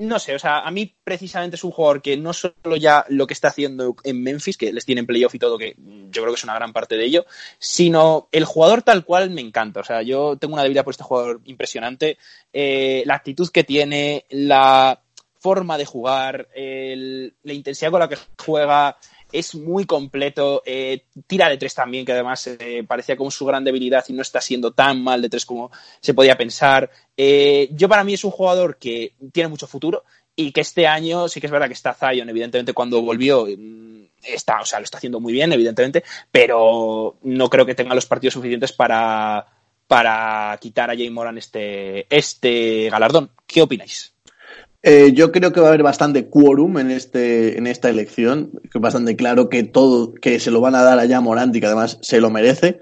no 0.00 0.18
sé, 0.18 0.34
o 0.34 0.38
sea, 0.38 0.60
a 0.60 0.70
mí 0.70 0.94
precisamente 1.04 1.56
es 1.56 1.64
un 1.64 1.70
jugador 1.70 2.00
que 2.00 2.16
no 2.16 2.32
solo 2.32 2.76
ya 2.78 3.04
lo 3.08 3.26
que 3.26 3.34
está 3.34 3.48
haciendo 3.48 3.94
en 4.02 4.22
Memphis, 4.22 4.56
que 4.56 4.72
les 4.72 4.86
tienen 4.86 5.06
playoff 5.06 5.34
y 5.34 5.38
todo, 5.38 5.58
que 5.58 5.74
yo 5.76 6.22
creo 6.22 6.32
que 6.32 6.38
es 6.38 6.44
una 6.44 6.54
gran 6.54 6.72
parte 6.72 6.96
de 6.96 7.04
ello, 7.04 7.26
sino 7.58 8.28
el 8.32 8.44
jugador 8.46 8.82
tal 8.82 9.04
cual 9.04 9.30
me 9.30 9.42
encanta. 9.42 9.80
O 9.80 9.84
sea, 9.84 10.02
yo 10.02 10.36
tengo 10.36 10.54
una 10.54 10.62
debilidad 10.62 10.84
por 10.84 10.92
este 10.92 11.04
jugador 11.04 11.40
impresionante. 11.44 12.16
Eh, 12.52 13.02
la 13.04 13.14
actitud 13.14 13.48
que 13.50 13.62
tiene, 13.62 14.24
la 14.30 15.02
forma 15.38 15.76
de 15.76 15.84
jugar, 15.86 16.48
el, 16.54 17.34
la 17.42 17.52
intensidad 17.52 17.90
con 17.90 18.00
la 18.00 18.08
que 18.08 18.18
juega, 18.38 18.98
es 19.32 19.54
muy 19.54 19.84
completo, 19.84 20.62
eh, 20.64 21.04
tira 21.26 21.48
de 21.48 21.56
tres 21.56 21.74
también, 21.74 22.04
que 22.04 22.12
además 22.12 22.46
eh, 22.46 22.84
parecía 22.86 23.16
como 23.16 23.30
su 23.30 23.44
gran 23.46 23.64
debilidad 23.64 24.04
y 24.08 24.12
no 24.12 24.22
está 24.22 24.40
siendo 24.40 24.72
tan 24.72 25.02
mal 25.02 25.22
de 25.22 25.28
tres 25.28 25.46
como 25.46 25.70
se 26.00 26.14
podía 26.14 26.36
pensar. 26.36 26.90
Eh, 27.16 27.68
yo 27.72 27.88
para 27.88 28.04
mí 28.04 28.14
es 28.14 28.24
un 28.24 28.30
jugador 28.30 28.76
que 28.76 29.14
tiene 29.32 29.48
mucho 29.48 29.66
futuro 29.66 30.04
y 30.34 30.52
que 30.52 30.62
este 30.62 30.86
año 30.86 31.28
sí 31.28 31.40
que 31.40 31.46
es 31.46 31.52
verdad 31.52 31.68
que 31.68 31.74
está 31.74 31.94
Zion, 31.94 32.28
evidentemente 32.28 32.72
cuando 32.72 33.02
volvió 33.02 33.46
mm, 33.46 34.04
está, 34.22 34.60
o 34.60 34.64
sea, 34.64 34.78
lo 34.78 34.84
está 34.84 34.98
haciendo 34.98 35.20
muy 35.20 35.32
bien, 35.32 35.52
evidentemente, 35.52 36.04
pero 36.30 37.16
no 37.22 37.50
creo 37.50 37.66
que 37.66 37.74
tenga 37.74 37.94
los 37.94 38.06
partidos 38.06 38.34
suficientes 38.34 38.72
para, 38.72 39.46
para 39.86 40.56
quitar 40.60 40.90
a 40.90 40.94
Jay 40.94 41.10
Moran 41.10 41.38
este, 41.38 42.06
este 42.14 42.88
galardón. 42.90 43.30
¿Qué 43.46 43.62
opináis? 43.62 44.14
Eh, 44.82 45.12
yo 45.12 45.30
creo 45.30 45.52
que 45.52 45.60
va 45.60 45.66
a 45.66 45.68
haber 45.70 45.82
bastante 45.82 46.28
quórum 46.28 46.78
en, 46.78 46.90
este, 46.90 47.58
en 47.58 47.66
esta 47.66 47.90
elección, 47.90 48.50
que 48.62 48.78
es 48.78 48.80
bastante 48.80 49.14
claro 49.14 49.50
que 49.50 49.62
todo, 49.62 50.14
que 50.14 50.40
se 50.40 50.50
lo 50.50 50.60
van 50.60 50.74
a 50.74 50.82
dar 50.82 50.98
a 50.98 51.20
Morant 51.20 51.54
y 51.54 51.60
que 51.60 51.66
además 51.66 51.98
se 52.00 52.20
lo 52.20 52.30
merece. 52.30 52.80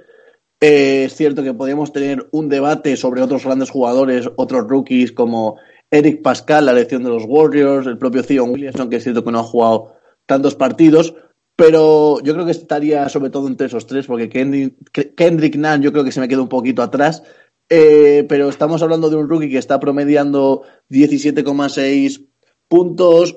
Eh, 0.60 1.04
es 1.04 1.16
cierto 1.16 1.42
que 1.42 1.54
podríamos 1.54 1.92
tener 1.92 2.28
un 2.30 2.48
debate 2.48 2.96
sobre 2.96 3.22
otros 3.22 3.44
grandes 3.44 3.70
jugadores, 3.70 4.28
otros 4.36 4.68
rookies 4.68 5.12
como 5.12 5.56
Eric 5.90 6.22
Pascal, 6.22 6.66
la 6.66 6.72
elección 6.72 7.02
de 7.02 7.10
los 7.10 7.24
Warriors, 7.26 7.86
el 7.86 7.98
propio 7.98 8.22
Theon 8.22 8.50
Williamson, 8.50 8.90
que 8.90 8.96
es 8.96 9.02
cierto 9.02 9.24
que 9.24 9.32
no 9.32 9.40
ha 9.40 9.44
jugado 9.44 9.94
tantos 10.26 10.54
partidos, 10.54 11.14
pero 11.56 12.20
yo 12.22 12.34
creo 12.34 12.44
que 12.44 12.52
estaría 12.52 13.08
sobre 13.08 13.30
todo 13.30 13.48
entre 13.48 13.66
esos 13.66 13.86
tres, 13.86 14.06
porque 14.06 14.28
Kendrick, 14.28 15.14
Kendrick 15.16 15.56
yo 15.80 15.90
creo 15.90 16.04
que 16.04 16.12
se 16.12 16.20
me 16.20 16.28
queda 16.28 16.42
un 16.42 16.48
poquito 16.48 16.82
atrás. 16.82 17.24
Eh, 17.70 18.24
pero 18.28 18.48
estamos 18.48 18.82
hablando 18.82 19.10
de 19.10 19.16
un 19.16 19.28
rookie 19.28 19.50
que 19.50 19.58
está 19.58 19.78
promediando 19.78 20.62
17,6 20.90 22.26
puntos, 22.66 23.36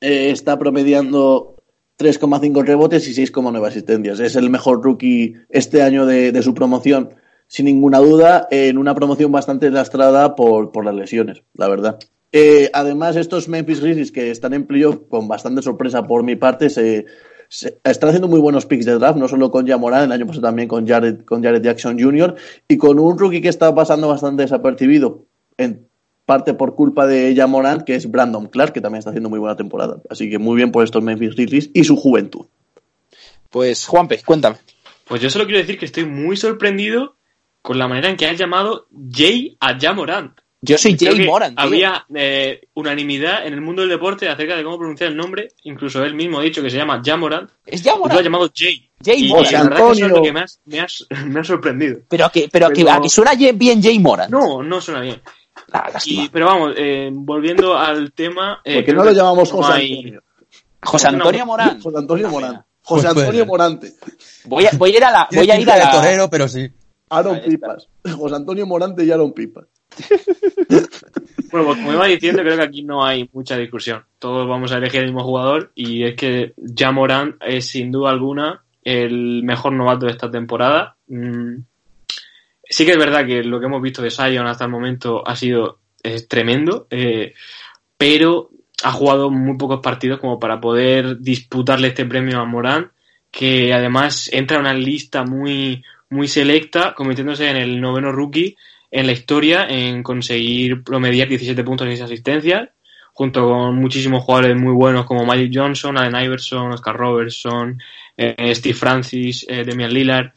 eh, 0.00 0.30
está 0.30 0.58
promediando 0.58 1.56
3,5 1.98 2.64
rebotes 2.64 3.06
y 3.08 3.14
6,9 3.14 3.66
asistencias. 3.66 4.20
Es 4.20 4.34
el 4.36 4.50
mejor 4.50 4.82
rookie 4.82 5.34
este 5.48 5.82
año 5.82 6.06
de, 6.06 6.42
su 6.42 6.54
promoción, 6.54 7.10
sin 7.46 7.66
ninguna 7.66 7.98
duda, 7.98 8.48
en 8.50 8.78
una 8.78 8.94
promoción 8.94 9.30
bastante 9.30 9.70
lastrada 9.70 10.34
por, 10.34 10.72
por 10.72 10.84
las 10.84 10.94
lesiones, 10.94 11.42
la 11.54 11.68
verdad. 11.68 11.98
Eh, 12.32 12.70
además, 12.72 13.16
estos 13.16 13.48
Memphis 13.48 13.80
Grizzlies 13.80 14.12
que 14.12 14.30
están 14.30 14.54
en 14.54 14.66
playoff, 14.66 15.00
con 15.08 15.28
bastante 15.28 15.62
sorpresa 15.62 16.04
por 16.04 16.22
mi 16.22 16.36
parte, 16.36 16.70
se, 16.70 17.06
están 17.50 18.10
haciendo 18.10 18.28
muy 18.28 18.38
buenos 18.40 18.64
picks 18.66 18.86
de 18.86 18.94
draft, 18.94 19.18
no 19.18 19.26
solo 19.26 19.50
con 19.50 19.66
Jamoran, 19.66 20.04
el 20.04 20.12
año 20.12 20.26
pasado 20.26 20.42
también 20.42 20.68
con 20.68 20.86
Jared, 20.86 21.24
con 21.24 21.42
Jared 21.42 21.62
Jackson 21.62 22.00
Jr. 22.00 22.36
y 22.68 22.76
con 22.76 22.98
un 22.98 23.18
rookie 23.18 23.40
que 23.40 23.48
está 23.48 23.74
pasando 23.74 24.08
bastante 24.08 24.42
desapercibido, 24.42 25.26
en 25.56 25.88
parte 26.24 26.54
por 26.54 26.76
culpa 26.76 27.06
de 27.06 27.34
Jamoran, 27.34 27.84
que 27.84 27.96
es 27.96 28.08
Brandon 28.08 28.46
Clark, 28.46 28.72
que 28.72 28.80
también 28.80 29.00
está 29.00 29.10
haciendo 29.10 29.28
muy 29.28 29.40
buena 29.40 29.56
temporada. 29.56 30.00
Así 30.08 30.30
que 30.30 30.38
muy 30.38 30.56
bien 30.56 30.70
por 30.70 30.84
estos 30.84 31.02
Memphis 31.02 31.34
Grizzlies 31.34 31.70
y 31.74 31.82
su 31.82 31.96
juventud. 31.96 32.46
Pues 33.50 33.86
Juanpe, 33.86 34.22
cuéntame. 34.24 34.56
Pues 35.06 35.20
yo 35.20 35.28
solo 35.28 35.44
quiero 35.44 35.58
decir 35.58 35.76
que 35.76 35.86
estoy 35.86 36.04
muy 36.04 36.36
sorprendido 36.36 37.16
con 37.62 37.78
la 37.78 37.88
manera 37.88 38.08
en 38.08 38.16
que 38.16 38.26
han 38.26 38.36
llamado 38.36 38.86
Jay 39.10 39.56
a 39.58 39.76
Jamorant. 39.76 40.39
Yo 40.62 40.76
soy 40.76 40.96
Jay 40.98 41.26
Moran. 41.26 41.54
Había 41.56 42.04
eh, 42.14 42.68
unanimidad 42.74 43.46
en 43.46 43.54
el 43.54 43.62
mundo 43.62 43.80
del 43.80 43.90
deporte 43.90 44.28
acerca 44.28 44.56
de 44.56 44.62
cómo 44.62 44.78
pronunciar 44.78 45.10
el 45.10 45.16
nombre. 45.16 45.48
Incluso 45.62 46.04
él 46.04 46.14
mismo 46.14 46.38
ha 46.38 46.42
dicho 46.42 46.62
que 46.62 46.68
se 46.68 46.76
llama 46.76 47.00
Jamoran. 47.02 47.50
Es 47.64 47.82
Jamoran. 47.82 48.14
Lo 48.14 48.20
ha 48.20 48.22
llamado 48.22 48.50
Jay. 48.54 48.90
Jay 49.02 49.24
y, 49.24 49.28
Moran. 49.28 49.52
la 49.52 49.62
verdad 49.62 49.76
que 49.76 49.92
eso 49.92 50.06
es 50.06 50.12
lo 50.12 50.22
que 50.22 50.32
me, 50.32 50.44
me, 51.26 51.40
ha 51.40 51.44
sorprendido. 51.44 52.00
Pero 52.08 52.30
que, 52.30 52.48
pero, 52.52 52.68
pero... 52.68 52.84
que, 52.84 52.90
a 52.90 53.00
que 53.00 53.08
suena 53.08 53.32
bien 53.34 53.82
Jay 53.82 53.98
Moran. 53.98 54.30
No, 54.30 54.62
no 54.62 54.80
suena 54.80 55.00
bien. 55.00 55.20
Ah, 55.72 55.90
y, 56.04 56.28
pero 56.28 56.46
vamos, 56.46 56.74
eh, 56.76 57.10
volviendo 57.12 57.76
al 57.76 58.12
tema. 58.12 58.60
Eh, 58.64 58.76
¿Por 58.76 58.84
qué 58.84 58.92
no 58.92 59.04
lo 59.04 59.12
llamamos 59.12 59.50
José 59.50 59.72
Antonio? 59.72 60.22
José 60.82 61.08
Antonio 61.08 61.46
Morán. 61.46 61.80
José 61.80 61.98
Antonio 61.98 62.28
Morán. 62.28 62.64
José 62.82 63.08
pues, 63.08 63.24
Antonio 63.24 63.46
Morante. 63.46 63.92
Voy 64.44 64.66
a, 64.66 64.70
voy 64.76 64.92
a 64.92 64.96
ir 64.96 65.04
a 65.04 65.10
la. 65.10 65.28
Voy 65.30 65.50
a 65.50 65.58
ir 65.58 65.70
a 65.70 65.76
la. 65.76 65.90
torero, 65.90 66.28
pero 66.28 66.48
sí. 66.48 66.68
Aaron 67.08 67.40
Pipas. 67.40 67.88
José 68.16 68.36
Antonio 68.36 68.66
Morante 68.66 69.04
y 69.04 69.10
Aaron 69.10 69.32
Pipas. 69.32 69.64
bueno, 71.50 71.66
pues 71.66 71.78
como 71.78 71.92
iba 71.92 72.06
diciendo, 72.06 72.42
creo 72.42 72.56
que 72.56 72.62
aquí 72.62 72.82
no 72.82 73.04
hay 73.04 73.28
mucha 73.32 73.56
discusión. 73.56 74.04
Todos 74.18 74.48
vamos 74.48 74.72
a 74.72 74.78
elegir 74.78 75.00
el 75.00 75.06
mismo 75.06 75.24
jugador 75.24 75.72
y 75.74 76.04
es 76.04 76.14
que 76.14 76.54
ya 76.56 76.92
Morant 76.92 77.36
es 77.40 77.66
sin 77.66 77.90
duda 77.90 78.10
alguna 78.10 78.62
el 78.82 79.42
mejor 79.42 79.72
novato 79.72 80.06
de 80.06 80.12
esta 80.12 80.30
temporada. 80.30 80.96
Mm, 81.08 81.56
sí 82.62 82.84
que 82.84 82.92
es 82.92 82.98
verdad 82.98 83.26
que 83.26 83.42
lo 83.42 83.60
que 83.60 83.66
hemos 83.66 83.82
visto 83.82 84.02
de 84.02 84.10
Sion 84.10 84.46
hasta 84.46 84.64
el 84.64 84.70
momento 84.70 85.26
ha 85.26 85.36
sido 85.36 85.80
tremendo, 86.28 86.86
eh, 86.90 87.34
pero 87.96 88.50
ha 88.82 88.92
jugado 88.92 89.30
muy 89.30 89.58
pocos 89.58 89.80
partidos 89.80 90.18
como 90.18 90.38
para 90.38 90.60
poder 90.60 91.18
disputarle 91.18 91.88
este 91.88 92.06
premio 92.06 92.40
a 92.40 92.46
Morant, 92.46 92.90
que 93.30 93.72
además 93.74 94.30
entra 94.32 94.56
en 94.56 94.62
una 94.62 94.74
lista 94.74 95.24
muy, 95.24 95.84
muy 96.08 96.26
selecta, 96.26 96.94
convirtiéndose 96.94 97.50
en 97.50 97.56
el 97.56 97.80
noveno 97.80 98.12
rookie 98.12 98.56
en 98.90 99.06
la 99.06 99.12
historia 99.12 99.66
en 99.68 100.02
conseguir 100.02 100.82
promediar 100.82 101.28
17 101.28 101.62
puntos 101.64 101.86
y 101.86 101.90
6 101.90 102.02
asistencias, 102.02 102.68
junto 103.12 103.42
con 103.48 103.76
muchísimos 103.76 104.24
jugadores 104.24 104.56
muy 104.60 104.72
buenos 104.72 105.04
como 105.06 105.24
Magic 105.24 105.52
Johnson, 105.54 105.98
Allen 105.98 106.24
Iverson, 106.24 106.72
Oscar 106.72 106.96
Robertson, 106.96 107.78
eh, 108.16 108.54
Steve 108.54 108.74
Francis, 108.74 109.44
eh, 109.48 109.64
Demian 109.64 109.92
Lillard. 109.92 110.30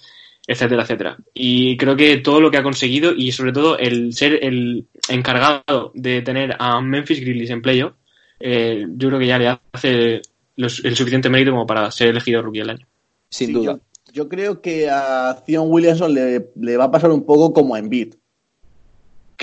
etcétera, 0.45 0.83
etcétera. 0.83 1.17
Y 1.33 1.77
creo 1.77 1.95
que 1.95 2.17
todo 2.17 2.41
lo 2.41 2.51
que 2.51 2.57
ha 2.57 2.63
conseguido 2.63 3.13
y 3.15 3.31
sobre 3.31 3.53
todo 3.53 3.77
el 3.77 4.11
ser 4.11 4.43
el 4.43 4.85
encargado 5.07 5.93
de 5.95 6.21
tener 6.21 6.57
a 6.59 6.81
Memphis 6.81 7.21
Grizzlies 7.21 7.49
en 7.51 7.61
playoff, 7.61 7.93
eh, 8.41 8.85
yo 8.97 9.07
creo 9.07 9.19
que 9.19 9.27
ya 9.27 9.39
le 9.39 9.57
hace 9.71 10.21
los- 10.57 10.83
el 10.83 10.97
suficiente 10.97 11.29
mérito 11.29 11.51
como 11.51 11.65
para 11.65 11.89
ser 11.91 12.09
elegido 12.09 12.41
rookie 12.41 12.59
del 12.59 12.71
año. 12.71 12.85
Sin 13.29 13.47
Sí, 13.47 13.53
duda. 13.53 13.79
Yo, 14.07 14.13
yo 14.13 14.27
creo 14.29 14.61
que 14.61 14.89
a 14.89 15.41
Zion 15.45 15.67
Williamson 15.69 16.13
le, 16.13 16.49
le 16.59 16.75
va 16.75 16.83
a 16.85 16.91
pasar 16.91 17.11
un 17.11 17.25
poco 17.25 17.53
como 17.53 17.75
a 17.75 17.79
Embiid. 17.79 18.15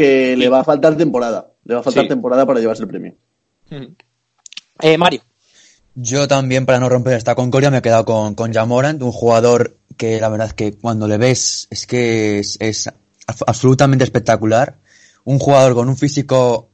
Que 0.00 0.34
le 0.34 0.48
va 0.48 0.60
a 0.60 0.64
faltar 0.64 0.96
temporada. 0.96 1.52
Le 1.64 1.74
va 1.74 1.80
a 1.80 1.82
faltar 1.82 2.04
Sí. 2.04 2.08
temporada 2.08 2.46
para 2.46 2.58
llevarse 2.58 2.82
el 2.84 2.88
premio. 2.88 3.14
Eh, 4.80 4.96
Mario. 4.96 5.20
Yo 5.94 6.26
también, 6.26 6.64
para 6.64 6.80
no 6.80 6.88
romper 6.88 7.14
esta 7.18 7.34
concordia, 7.34 7.70
me 7.70 7.78
he 7.78 7.82
quedado 7.82 8.06
con, 8.06 8.34
con 8.34 8.50
Jamorant, 8.50 9.02
un 9.02 9.12
jugador 9.12 9.76
que 9.98 10.18
la 10.18 10.30
verdad 10.30 10.46
es 10.46 10.54
que 10.54 10.72
cuando 10.72 11.06
le 11.06 11.18
ves 11.18 11.66
es 11.70 11.86
que 11.86 12.38
es, 12.38 12.56
es 12.60 12.86
ab- 12.86 13.44
absolutamente 13.46 14.04
espectacular. 14.04 14.78
Un 15.24 15.38
jugador 15.38 15.74
con 15.74 15.90
un 15.90 15.98
físico 15.98 16.70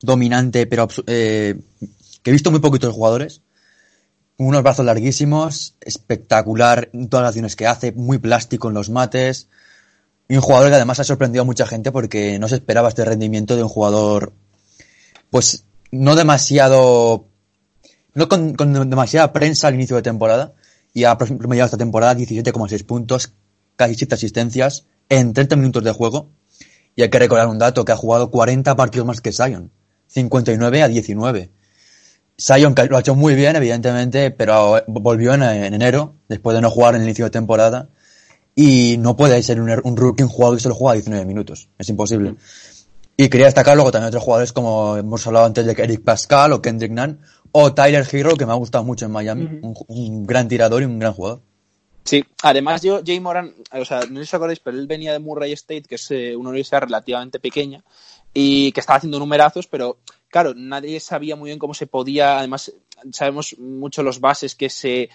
dominante, 0.00 0.66
pero 0.66 0.86
eh, 1.08 1.56
que 2.22 2.30
he 2.30 2.32
visto 2.32 2.52
muy 2.52 2.60
poquitos 2.60 2.94
jugadores. 2.94 3.42
Unos 4.36 4.62
brazos 4.62 4.84
larguísimos, 4.86 5.74
espectacular 5.80 6.90
en 6.92 7.08
todas 7.08 7.24
las 7.24 7.30
acciones 7.30 7.56
que 7.56 7.66
hace, 7.66 7.90
muy 7.90 8.18
plástico 8.18 8.68
en 8.68 8.74
los 8.74 8.88
mates. 8.88 9.48
Y 10.28 10.36
un 10.36 10.42
jugador 10.42 10.70
que 10.70 10.76
además 10.76 10.98
ha 11.00 11.04
sorprendido 11.04 11.42
a 11.42 11.46
mucha 11.46 11.66
gente 11.66 11.92
porque 11.92 12.38
no 12.38 12.48
se 12.48 12.56
esperaba 12.56 12.88
este 12.88 13.04
rendimiento 13.04 13.56
de 13.56 13.62
un 13.62 13.68
jugador, 13.68 14.32
pues, 15.30 15.64
no 15.92 16.16
demasiado 16.16 17.26
no 18.16 18.28
con, 18.30 18.54
demasiada 18.88 19.32
prensa 19.32 19.68
al 19.68 19.74
inicio 19.74 19.94
de 19.94 20.02
temporada 20.02 20.54
y 20.94 21.04
ha 21.04 21.18
promediado 21.18 21.66
esta 21.66 21.76
temporada 21.76 22.16
17,6 22.16 22.84
puntos, 22.86 23.34
casi 23.76 23.94
7 23.94 24.14
asistencias 24.14 24.86
en 25.10 25.34
30 25.34 25.56
minutos 25.56 25.84
de 25.84 25.92
juego. 25.92 26.30
Y 26.96 27.02
hay 27.02 27.10
que 27.10 27.18
recordar 27.18 27.46
un 27.46 27.58
dato, 27.58 27.84
que 27.84 27.92
ha 27.92 27.96
jugado 27.96 28.30
40 28.30 28.74
partidos 28.74 29.06
más 29.06 29.20
que 29.20 29.32
Zion, 29.32 29.70
59 30.06 30.82
a 30.82 30.88
19. 30.88 31.50
Zion 32.40 32.74
que 32.74 32.86
lo 32.86 32.96
ha 32.96 33.00
hecho 33.00 33.14
muy 33.14 33.34
bien, 33.34 33.54
evidentemente, 33.54 34.30
pero 34.30 34.82
volvió 34.86 35.34
en, 35.34 35.42
en 35.42 35.74
enero, 35.74 36.14
después 36.26 36.54
de 36.54 36.62
no 36.62 36.70
jugar 36.70 36.94
en 36.94 37.02
el 37.02 37.08
inicio 37.08 37.26
de 37.26 37.30
temporada, 37.30 37.90
y 38.58 38.96
no 38.98 39.14
puede 39.14 39.40
ser 39.42 39.60
un, 39.60 39.70
un 39.84 39.96
rookie, 39.96 40.24
un 40.24 40.30
jugador 40.30 40.56
que 40.56 40.62
solo 40.62 40.74
juega 40.74 40.94
19 40.94 41.24
minutos, 41.26 41.68
es 41.78 41.88
imposible. 41.88 42.34
Y 43.18 43.28
quería 43.28 43.46
destacar 43.46 43.76
luego 43.76 43.92
también 43.92 44.08
otros 44.08 44.24
jugadores 44.24 44.52
como 44.52 44.96
hemos 44.96 45.26
hablado 45.26 45.46
antes 45.46 45.64
de 45.64 45.72
Eric 45.72 46.02
Pascal 46.02 46.52
o 46.52 46.60
Kendrick 46.60 46.92
Nunn 46.92 47.20
o 47.52 47.72
Tyler 47.72 48.06
Hero, 48.10 48.36
que 48.36 48.46
me 48.46 48.52
ha 48.52 48.56
gustado 48.56 48.82
mucho 48.82 49.04
en 49.06 49.12
Miami. 49.12 49.44
un, 49.62 49.74
un 49.86 50.26
gran 50.26 50.48
tirador 50.48 50.82
y 50.82 50.86
un 50.86 50.98
gran 50.98 51.12
jugador. 51.12 51.42
Sí, 52.06 52.24
además 52.42 52.82
yo, 52.82 53.00
Jay 53.04 53.18
Moran, 53.18 53.52
o 53.72 53.84
sea, 53.84 54.00
no 54.00 54.20
sé 54.20 54.26
si 54.26 54.30
os 54.30 54.34
acordáis, 54.34 54.60
pero 54.60 54.78
él 54.78 54.86
venía 54.86 55.12
de 55.12 55.18
Murray 55.18 55.52
State, 55.52 55.82
que 55.82 55.96
es 55.96 56.10
eh, 56.12 56.36
una 56.36 56.50
universidad 56.50 56.82
relativamente 56.82 57.40
pequeña, 57.40 57.82
y 58.32 58.70
que 58.70 58.78
estaba 58.78 58.98
haciendo 58.98 59.18
numerazos, 59.18 59.66
pero 59.66 59.98
claro, 60.28 60.54
nadie 60.54 61.00
sabía 61.00 61.34
muy 61.34 61.48
bien 61.48 61.58
cómo 61.58 61.74
se 61.74 61.88
podía, 61.88 62.38
además 62.38 62.72
sabemos 63.10 63.58
mucho 63.58 64.04
los 64.04 64.20
bases 64.20 64.54
que 64.54 64.70
se 64.70 65.10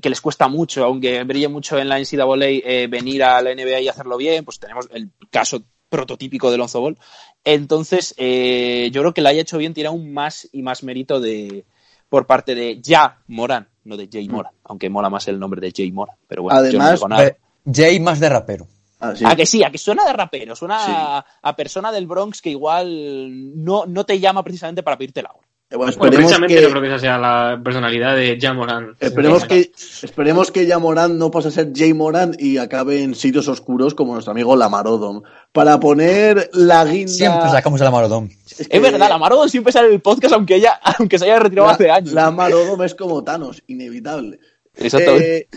que 0.00 0.08
les 0.08 0.20
cuesta 0.20 0.48
mucho, 0.48 0.84
aunque 0.84 1.22
brille 1.24 1.48
mucho 1.48 1.78
en 1.78 1.88
la 1.88 1.98
NCAA 1.98 2.36
eh, 2.46 2.86
venir 2.88 3.24
a 3.24 3.42
la 3.42 3.54
NBA 3.54 3.80
y 3.80 3.88
hacerlo 3.88 4.16
bien, 4.16 4.44
pues 4.44 4.58
tenemos 4.58 4.88
el 4.92 5.10
caso 5.30 5.62
prototípico 5.88 6.50
de 6.50 6.56
Lonzo 6.58 6.80
Ball. 6.80 6.98
Entonces, 7.44 8.14
eh, 8.16 8.88
yo 8.92 9.02
creo 9.02 9.14
que 9.14 9.20
lo 9.20 9.28
haya 9.28 9.42
hecho 9.42 9.58
bien, 9.58 9.74
tiene 9.74 9.88
aún 9.88 10.12
más 10.12 10.48
y 10.52 10.62
más 10.62 10.82
mérito 10.82 11.20
de 11.20 11.64
por 12.08 12.26
parte 12.26 12.54
de 12.54 12.80
Ya 12.80 13.18
Moran, 13.26 13.68
no 13.84 13.96
de 13.96 14.08
Jay 14.10 14.28
Moran, 14.28 14.52
aunque 14.64 14.90
mola 14.90 15.08
más 15.10 15.28
el 15.28 15.38
nombre 15.38 15.60
de 15.60 15.72
Jay 15.74 15.90
Moran, 15.92 16.16
pero 16.28 16.42
bueno, 16.42 16.58
yo 16.58 16.78
no 16.78 16.84
Además, 16.84 16.94
digo 17.00 17.08
nada. 17.08 17.26
Eh, 17.26 17.36
Jay 17.72 18.00
más 18.00 18.20
de 18.20 18.28
rapero. 18.28 18.66
Ah, 19.00 19.14
sí. 19.16 19.24
A 19.26 19.34
que 19.34 19.46
sí, 19.46 19.64
a 19.64 19.70
que 19.70 19.78
suena 19.78 20.04
de 20.04 20.12
rapero, 20.12 20.54
suena 20.54 20.78
Sí. 20.84 20.92
a, 20.94 21.24
a 21.42 21.56
persona 21.56 21.90
del 21.90 22.06
Bronx 22.06 22.40
que 22.40 22.50
igual 22.50 23.64
no, 23.64 23.84
no 23.86 24.04
te 24.04 24.20
llama 24.20 24.44
precisamente 24.44 24.82
para 24.82 24.96
pedirte 24.96 25.22
la 25.22 25.32
hora. 25.32 25.48
Bueno, 25.76 25.78
Bueno, 25.78 25.90
esperemos 25.90 26.16
precisamente 26.16 26.54
que, 26.54 26.60
no 26.62 26.68
creo 26.70 26.82
que 26.82 26.88
esa 26.88 26.98
sea 26.98 27.18
la 27.18 27.60
personalidad 27.62 28.14
de 28.16 28.38
Jamoran. 28.40 28.94
esperemos 29.00 29.44
que 29.44 29.70
esperemos 30.02 30.50
que 30.50 30.66
ya 30.66 30.78
Morán 30.78 31.18
no 31.18 31.30
pase 31.30 31.48
a 31.48 31.50
ser 31.50 31.72
Jay 31.74 31.94
Morán 31.94 32.36
y 32.38 32.58
acabe 32.58 33.02
en 33.02 33.14
sitios 33.14 33.48
oscuros 33.48 33.94
como 33.94 34.12
nuestro 34.14 34.32
amigo 34.32 34.54
Lamarodom. 34.56 35.22
Para 35.52 35.80
poner 35.80 36.50
la 36.52 36.84
guinda. 36.84 37.12
Siempre 37.12 37.50
sacamos 37.50 37.80
el 37.80 37.86
Amarodón. 37.86 38.30
Es, 38.58 38.68
que 38.68 38.76
Es 38.76 38.82
verdad, 38.82 39.08
la 39.08 39.18
Marodon 39.18 39.48
siempre 39.48 39.72
sale 39.72 39.88
en 39.88 39.94
el 39.94 40.00
podcast 40.00 40.34
aunque 40.34 40.56
ella, 40.56 40.80
aunque 40.98 41.18
se 41.18 41.24
haya 41.24 41.38
retirado 41.38 41.68
la- 41.68 41.74
hace 41.74 41.90
años. 41.90 42.12
Lamarodom 42.12 42.82
es 42.82 42.94
como 42.94 43.22
Thanos, 43.24 43.62
inevitable. 43.66 44.38
Exactamente. 44.76 45.36
Eh, 45.38 45.48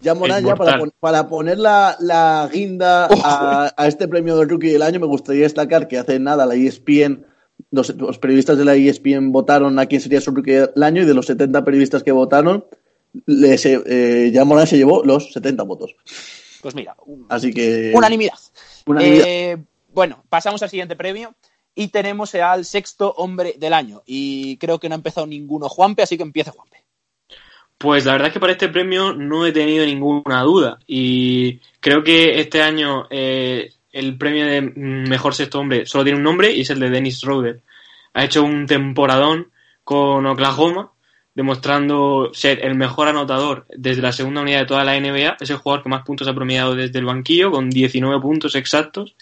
ya 0.00 0.14
Morán, 0.14 0.44
ya 0.44 0.54
para, 0.56 0.78
pon- 0.78 0.92
para 0.98 1.28
poner 1.28 1.58
la, 1.58 1.96
la 2.00 2.48
guinda 2.52 3.06
a, 3.22 3.72
a 3.76 3.86
este 3.86 4.08
premio 4.08 4.36
del 4.38 4.48
Rookie 4.48 4.68
del 4.72 4.82
Año, 4.82 4.98
me 4.98 5.06
gustaría 5.06 5.42
destacar 5.42 5.88
que 5.88 5.98
hace 5.98 6.18
nada 6.18 6.46
la 6.46 6.54
ESPN, 6.54 7.26
los, 7.70 7.94
los 7.96 8.18
periodistas 8.18 8.58
de 8.58 8.64
la 8.64 8.74
ESPN 8.74 9.32
votaron 9.32 9.78
a 9.78 9.86
quién 9.86 10.00
sería 10.00 10.20
su 10.20 10.30
Rookie 10.32 10.52
del 10.52 10.82
Año 10.82 11.02
y 11.02 11.06
de 11.06 11.14
los 11.14 11.26
70 11.26 11.64
periodistas 11.64 12.02
que 12.02 12.12
votaron, 12.12 12.64
les, 13.26 13.64
eh, 13.66 14.30
ya 14.32 14.44
Morán 14.44 14.66
se 14.66 14.76
llevó 14.78 15.02
los 15.04 15.32
70 15.32 15.62
votos. 15.64 15.94
Pues 16.62 16.74
mira, 16.74 16.94
un- 17.06 17.26
Así 17.28 17.52
que. 17.52 17.92
unanimidad. 17.94 18.34
unanimidad. 18.86 19.24
Eh, 19.26 19.56
bueno, 19.92 20.22
pasamos 20.28 20.62
al 20.62 20.70
siguiente 20.70 20.94
premio 20.96 21.34
y 21.74 21.88
tenemos 21.88 22.34
al 22.34 22.64
sexto 22.64 23.12
hombre 23.16 23.54
del 23.58 23.72
año. 23.72 24.02
Y 24.06 24.56
creo 24.58 24.78
que 24.78 24.88
no 24.88 24.94
ha 24.94 24.96
empezado 24.96 25.26
ninguno 25.26 25.68
Juanpe, 25.68 26.02
así 26.02 26.16
que 26.16 26.22
empieza 26.22 26.52
Juanpe. 26.52 26.84
Pues 27.78 28.04
la 28.04 28.12
verdad 28.12 28.28
es 28.28 28.34
que 28.34 28.40
para 28.40 28.52
este 28.52 28.68
premio 28.68 29.14
no 29.14 29.46
he 29.46 29.52
tenido 29.52 29.86
ninguna 29.86 30.42
duda 30.42 30.78
y 30.86 31.60
creo 31.80 32.04
que 32.04 32.38
este 32.38 32.60
año 32.60 33.06
eh, 33.08 33.72
el 33.92 34.16
premio 34.16 34.46
de 34.46 34.60
mejor 34.60 35.34
sexto 35.34 35.58
hombre 35.58 35.86
solo 35.86 36.04
tiene 36.04 36.18
un 36.18 36.24
nombre 36.24 36.52
y 36.52 36.60
es 36.60 36.70
el 36.70 36.80
de 36.80 36.90
Dennis 36.90 37.18
Schroeder. 37.18 37.60
Ha 38.14 38.24
hecho 38.24 38.44
un 38.44 38.66
temporadón 38.66 39.50
con 39.84 40.26
Oklahoma, 40.26 40.92
demostrando 41.34 42.30
ser 42.32 42.64
el 42.64 42.74
mejor 42.74 43.08
anotador 43.08 43.66
desde 43.76 44.02
la 44.02 44.12
segunda 44.12 44.42
unidad 44.42 44.60
de 44.60 44.66
toda 44.66 44.84
la 44.84 44.98
NBA. 44.98 45.36
Es 45.40 45.50
el 45.50 45.56
jugador 45.56 45.82
que 45.82 45.88
más 45.88 46.04
puntos 46.04 46.28
ha 46.28 46.34
promediado 46.34 46.74
desde 46.74 46.98
el 46.98 47.04
banquillo, 47.04 47.50
con 47.50 47.70
19 47.70 48.20
puntos 48.20 48.54
exactos, 48.54 49.16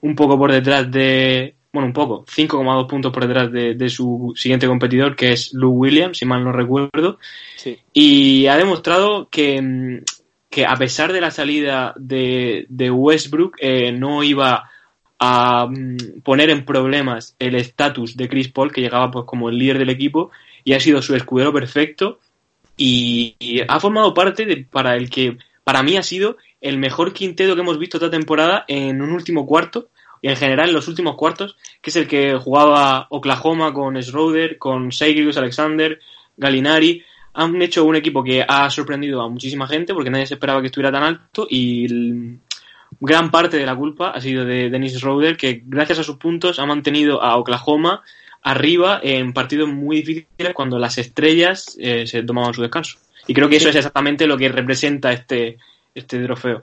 un 0.00 0.14
poco 0.14 0.38
por 0.38 0.52
detrás 0.52 0.90
de, 0.90 1.56
bueno, 1.72 1.88
un 1.88 1.92
poco, 1.92 2.24
5,2 2.24 2.86
puntos 2.86 3.12
por 3.12 3.26
detrás 3.26 3.50
de, 3.50 3.74
de 3.74 3.88
su 3.88 4.32
siguiente 4.36 4.66
competidor, 4.66 5.16
que 5.16 5.32
es 5.32 5.52
Lou 5.52 5.72
Williams, 5.72 6.18
si 6.18 6.24
mal 6.24 6.44
no 6.44 6.52
recuerdo. 6.52 7.18
Sí. 7.56 7.78
Y 7.92 8.46
ha 8.46 8.56
demostrado 8.56 9.28
que, 9.28 9.60
mm, 9.60 9.98
que 10.56 10.64
a 10.64 10.74
pesar 10.74 11.12
de 11.12 11.20
la 11.20 11.30
salida 11.30 11.92
de, 11.98 12.66
Westbrook, 12.90 13.58
eh, 13.60 13.92
no 13.92 14.24
iba 14.24 14.70
a 15.18 15.66
mm, 15.66 16.22
poner 16.24 16.48
en 16.48 16.64
problemas 16.64 17.36
el 17.38 17.56
estatus 17.56 18.16
de 18.16 18.26
Chris 18.26 18.48
Paul, 18.48 18.72
que 18.72 18.80
llegaba 18.80 19.10
pues 19.10 19.26
como 19.26 19.50
el 19.50 19.58
líder 19.58 19.78
del 19.78 19.90
equipo, 19.90 20.30
y 20.64 20.72
ha 20.72 20.80
sido 20.80 21.02
su 21.02 21.14
escudero 21.14 21.52
perfecto. 21.52 22.20
Y, 22.74 23.36
y 23.38 23.60
ha 23.68 23.78
formado 23.80 24.14
parte 24.14 24.46
de, 24.46 24.64
para 24.64 24.96
el 24.96 25.10
que 25.10 25.36
para 25.62 25.82
mí 25.82 25.98
ha 25.98 26.02
sido 26.02 26.38
el 26.62 26.78
mejor 26.78 27.12
quinteto 27.12 27.54
que 27.54 27.60
hemos 27.60 27.78
visto 27.78 27.98
esta 27.98 28.10
temporada 28.10 28.64
en 28.66 29.02
un 29.02 29.12
último 29.12 29.44
cuarto, 29.44 29.90
y 30.22 30.28
en 30.28 30.36
general 30.36 30.70
en 30.70 30.74
los 30.74 30.88
últimos 30.88 31.16
cuartos, 31.16 31.58
que 31.82 31.90
es 31.90 31.96
el 31.96 32.08
que 32.08 32.34
jugaba 32.38 33.08
Oklahoma 33.10 33.74
con 33.74 34.02
Schroeder, 34.02 34.56
con 34.56 34.90
Seigrius 34.90 35.36
Alexander, 35.36 36.00
Galinari, 36.38 37.04
han 37.36 37.60
hecho 37.62 37.84
un 37.84 37.96
equipo 37.96 38.24
que 38.24 38.44
ha 38.46 38.68
sorprendido 38.70 39.22
a 39.22 39.28
muchísima 39.28 39.66
gente 39.68 39.94
porque 39.94 40.10
nadie 40.10 40.26
se 40.26 40.34
esperaba 40.34 40.60
que 40.60 40.66
estuviera 40.66 40.90
tan 40.92 41.02
alto 41.04 41.46
y 41.48 41.84
el- 41.84 42.38
gran 43.00 43.30
parte 43.30 43.56
de 43.58 43.66
la 43.66 43.76
culpa 43.76 44.10
ha 44.10 44.20
sido 44.20 44.44
de 44.44 44.70
Dennis 44.70 44.94
Schroeder 44.98 45.36
que 45.36 45.62
gracias 45.66 45.98
a 45.98 46.02
sus 46.04 46.16
puntos 46.16 46.58
ha 46.58 46.66
mantenido 46.66 47.22
a 47.22 47.36
Oklahoma 47.36 48.02
arriba 48.42 49.00
en 49.02 49.32
partidos 49.32 49.68
muy 49.68 50.02
difíciles 50.02 50.54
cuando 50.54 50.78
las 50.78 50.96
estrellas 50.98 51.76
eh, 51.80 52.06
se 52.06 52.22
tomaban 52.22 52.54
su 52.54 52.62
descanso. 52.62 52.98
Y 53.26 53.34
creo 53.34 53.48
que 53.48 53.56
eso 53.56 53.68
es 53.68 53.74
exactamente 53.76 54.26
lo 54.26 54.36
que 54.38 54.48
representa 54.48 55.12
este, 55.12 55.58
este 55.94 56.22
trofeo. 56.22 56.62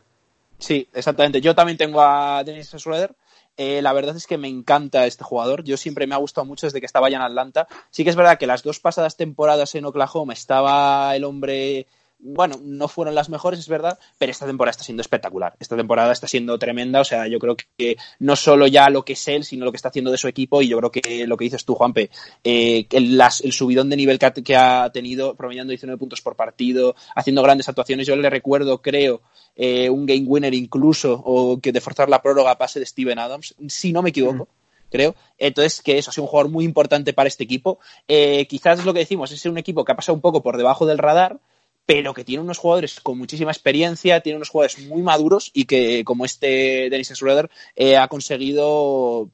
Sí, 0.58 0.88
exactamente. 0.94 1.42
Yo 1.42 1.54
también 1.54 1.78
tengo 1.78 2.02
a 2.02 2.42
Dennis 2.46 2.72
Schroeder. 2.78 3.12
Eh, 3.58 3.82
la 3.82 3.94
verdad 3.94 4.16
es 4.16 4.26
que 4.26 4.38
me 4.38 4.48
encanta 4.48 5.06
este 5.06 5.24
jugador. 5.24 5.64
Yo 5.64 5.78
siempre 5.78 6.08
me 6.08 6.16
ha 6.16 6.20
gustado 6.20 6.46
mucho 6.46 6.68
desde 6.68 6.80
que 6.80 6.86
estaba 6.86 7.10
ya 7.10 7.18
en 7.18 7.24
Atlanta. 7.24 7.68
Sí 7.92 8.04
que 8.04 8.10
es 8.10 8.16
verdad 8.16 8.38
que 8.38 8.48
las 8.48 8.64
dos 8.64 8.80
pasadas 8.80 9.16
temporadas 9.16 9.76
en 9.76 9.86
Oklahoma 9.86 10.34
estaba 10.34 11.16
el 11.16 11.24
hombre. 11.24 11.88
Bueno, 12.26 12.56
no 12.64 12.88
fueron 12.88 13.16
las 13.16 13.28
mejores, 13.28 13.60
es 13.60 13.68
verdad, 13.68 14.00
pero 14.18 14.32
esta 14.32 14.46
temporada 14.46 14.72
está 14.72 14.86
siendo 14.86 15.02
espectacular. 15.02 15.56
Esta 15.60 15.76
temporada 15.76 16.14
está 16.14 16.26
siendo 16.26 16.58
tremenda. 16.58 17.02
O 17.02 17.04
sea, 17.04 17.28
yo 17.28 17.38
creo 17.38 17.58
que 17.78 17.98
no 18.20 18.38
solo 18.38 18.66
ya 18.66 18.90
lo 18.90 19.04
que 19.04 19.12
es 19.14 19.28
él, 19.28 19.44
sino 19.44 19.66
lo 19.66 19.72
que 19.72 19.76
está 19.76 19.90
haciendo 19.90 20.10
de 20.10 20.18
su 20.18 20.30
equipo. 20.30 20.62
Y 20.62 20.70
yo 20.70 20.78
creo 20.78 20.90
que 20.92 21.28
lo 21.28 21.36
que 21.36 21.44
dices 21.44 21.66
tú, 21.66 21.76
Juanpe, 21.76 22.10
eh, 22.46 22.88
el, 22.92 23.18
las- 23.18 23.42
el 23.42 23.52
subidón 23.52 23.90
de 23.90 23.98
nivel 23.98 24.20
que 24.20 24.26
ha, 24.26 24.32
que 24.34 24.56
ha 24.56 24.90
tenido, 24.94 25.36
promediando 25.36 25.72
19 25.72 25.98
puntos 26.00 26.22
por 26.22 26.38
partido, 26.38 26.96
haciendo 27.14 27.44
grandes 27.44 27.68
actuaciones. 27.68 28.08
Yo 28.08 28.16
le 28.16 28.30
recuerdo, 28.30 28.82
creo, 28.82 29.22
eh, 29.58 29.90
un 29.90 30.06
game 30.06 30.24
winner 30.26 30.54
incluso, 30.54 31.22
o 31.26 31.60
que 31.60 31.74
de 31.74 31.82
forzar 31.82 32.08
la 32.08 32.22
prórroga 32.22 32.58
pase 32.58 32.80
de 32.80 32.86
Steven 32.86 33.20
Adams, 33.20 33.54
si 33.68 33.92
no 33.92 34.02
me 34.02 34.12
equivoco. 34.12 34.48
Creo. 34.90 35.16
Entonces, 35.40 35.82
que 35.82 35.98
eso 35.98 36.12
ha 36.12 36.14
sido 36.14 36.24
un 36.26 36.30
jugador 36.30 36.52
muy 36.52 36.64
importante 36.66 37.14
para 37.14 37.28
este 37.28 37.44
equipo. 37.44 37.80
Eh, 38.08 38.46
quizás 38.48 38.80
es 38.80 38.86
lo 38.86 38.94
que 38.94 39.00
decimos, 39.00 39.32
es 39.32 39.46
un 39.46 39.58
equipo 39.58 39.84
que 39.84 39.92
ha 39.92 39.96
pasado 39.96 40.14
un 40.16 40.22
poco 40.22 40.42
por 40.44 40.56
debajo 40.56 40.86
del 40.86 41.00
radar, 41.00 41.40
pero 41.86 42.14
que 42.14 42.24
tiene 42.24 42.44
unos 42.44 42.58
jugadores 42.58 43.00
con 43.02 43.18
muchísima 43.18 43.52
experiencia, 43.52 44.22
tiene 44.22 44.38
unos 44.38 44.50
jugadores 44.50 44.80
muy 44.88 45.02
maduros 45.02 45.52
y 45.54 45.66
que, 45.66 46.04
como 46.04 46.26
este 46.26 46.90
Dennis 46.90 47.14
Schroeder, 47.14 47.50
eh, 47.76 47.98
ha 47.98 48.08
conseguido 48.08 49.30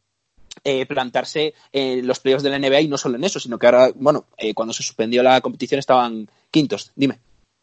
eh, 0.64 0.86
plantarse 0.86 1.54
en 1.72 2.06
los 2.06 2.20
playoffs 2.20 2.44
de 2.44 2.50
la 2.50 2.60
NBA 2.60 2.82
y 2.82 2.88
no 2.88 2.98
solo 2.98 3.16
en 3.16 3.24
eso, 3.24 3.40
sino 3.40 3.58
que 3.58 3.68
ahora, 3.68 3.92
bueno, 3.96 4.26
eh, 4.38 4.54
cuando 4.54 4.74
se 4.74 4.84
suspendió 4.84 5.24
la 5.24 5.42
competición 5.42 5.80
estaban 5.80 6.30
quintos. 6.52 6.92
Dime. 6.96 7.20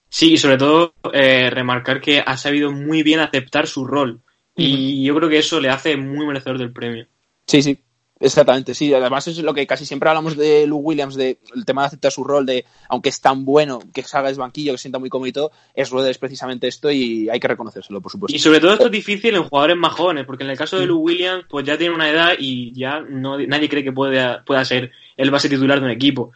Sí, 0.08 0.32
y 0.32 0.36
sobre 0.38 0.56
todo 0.56 0.94
eh, 1.12 1.50
remarcar 1.50 2.00
que 2.00 2.22
ha 2.24 2.36
sabido 2.36 2.72
muy 2.72 3.02
bien 3.02 3.20
aceptar 3.20 3.66
su 3.66 3.84
rol. 3.84 4.20
Y 4.58 5.04
yo 5.04 5.14
creo 5.14 5.28
que 5.28 5.38
eso 5.38 5.60
le 5.60 5.68
hace 5.68 5.98
muy 5.98 6.24
merecedor 6.24 6.56
del 6.56 6.72
premio. 6.72 7.06
Sí, 7.46 7.60
sí, 7.60 7.78
Exactamente, 8.18 8.74
sí. 8.74 8.92
Además 8.94 9.28
es 9.28 9.38
lo 9.38 9.52
que 9.52 9.66
casi 9.66 9.84
siempre 9.84 10.08
hablamos 10.08 10.36
de 10.36 10.66
Lou 10.66 10.78
Williams, 10.78 11.16
de 11.16 11.38
el 11.54 11.64
tema 11.64 11.82
de 11.82 11.88
aceptar 11.88 12.10
su 12.10 12.24
rol, 12.24 12.46
de 12.46 12.64
aunque 12.88 13.10
es 13.10 13.20
tan 13.20 13.44
bueno 13.44 13.80
que 13.92 14.02
salga 14.02 14.28
del 14.28 14.38
banquillo, 14.38 14.72
que 14.72 14.78
sienta 14.78 14.98
muy 14.98 15.10
cómodo 15.10 15.28
y 15.28 15.32
todo, 15.32 15.50
es 15.74 15.90
Rueder 15.90 16.10
es 16.10 16.18
precisamente 16.18 16.66
esto 16.66 16.90
y 16.90 17.28
hay 17.28 17.38
que 17.38 17.48
reconocérselo, 17.48 18.00
por 18.00 18.10
supuesto. 18.10 18.34
Y 18.34 18.38
sobre 18.38 18.60
todo 18.60 18.72
esto 18.72 18.86
es 18.86 18.92
difícil 18.92 19.36
en 19.36 19.44
jugadores 19.44 19.76
más 19.76 19.92
jóvenes, 19.92 20.24
porque 20.24 20.44
en 20.44 20.50
el 20.50 20.56
caso 20.56 20.78
de 20.78 20.86
Lou 20.86 20.98
Williams, 20.98 21.44
pues 21.48 21.66
ya 21.66 21.76
tiene 21.76 21.94
una 21.94 22.08
edad 22.08 22.32
y 22.38 22.72
ya 22.72 23.00
no, 23.00 23.38
nadie 23.38 23.68
cree 23.68 23.84
que 23.84 23.92
pueda, 23.92 24.42
pueda 24.44 24.64
ser 24.64 24.92
el 25.16 25.30
base 25.30 25.48
titular 25.48 25.78
de 25.78 25.86
un 25.86 25.92
equipo. 25.92 26.32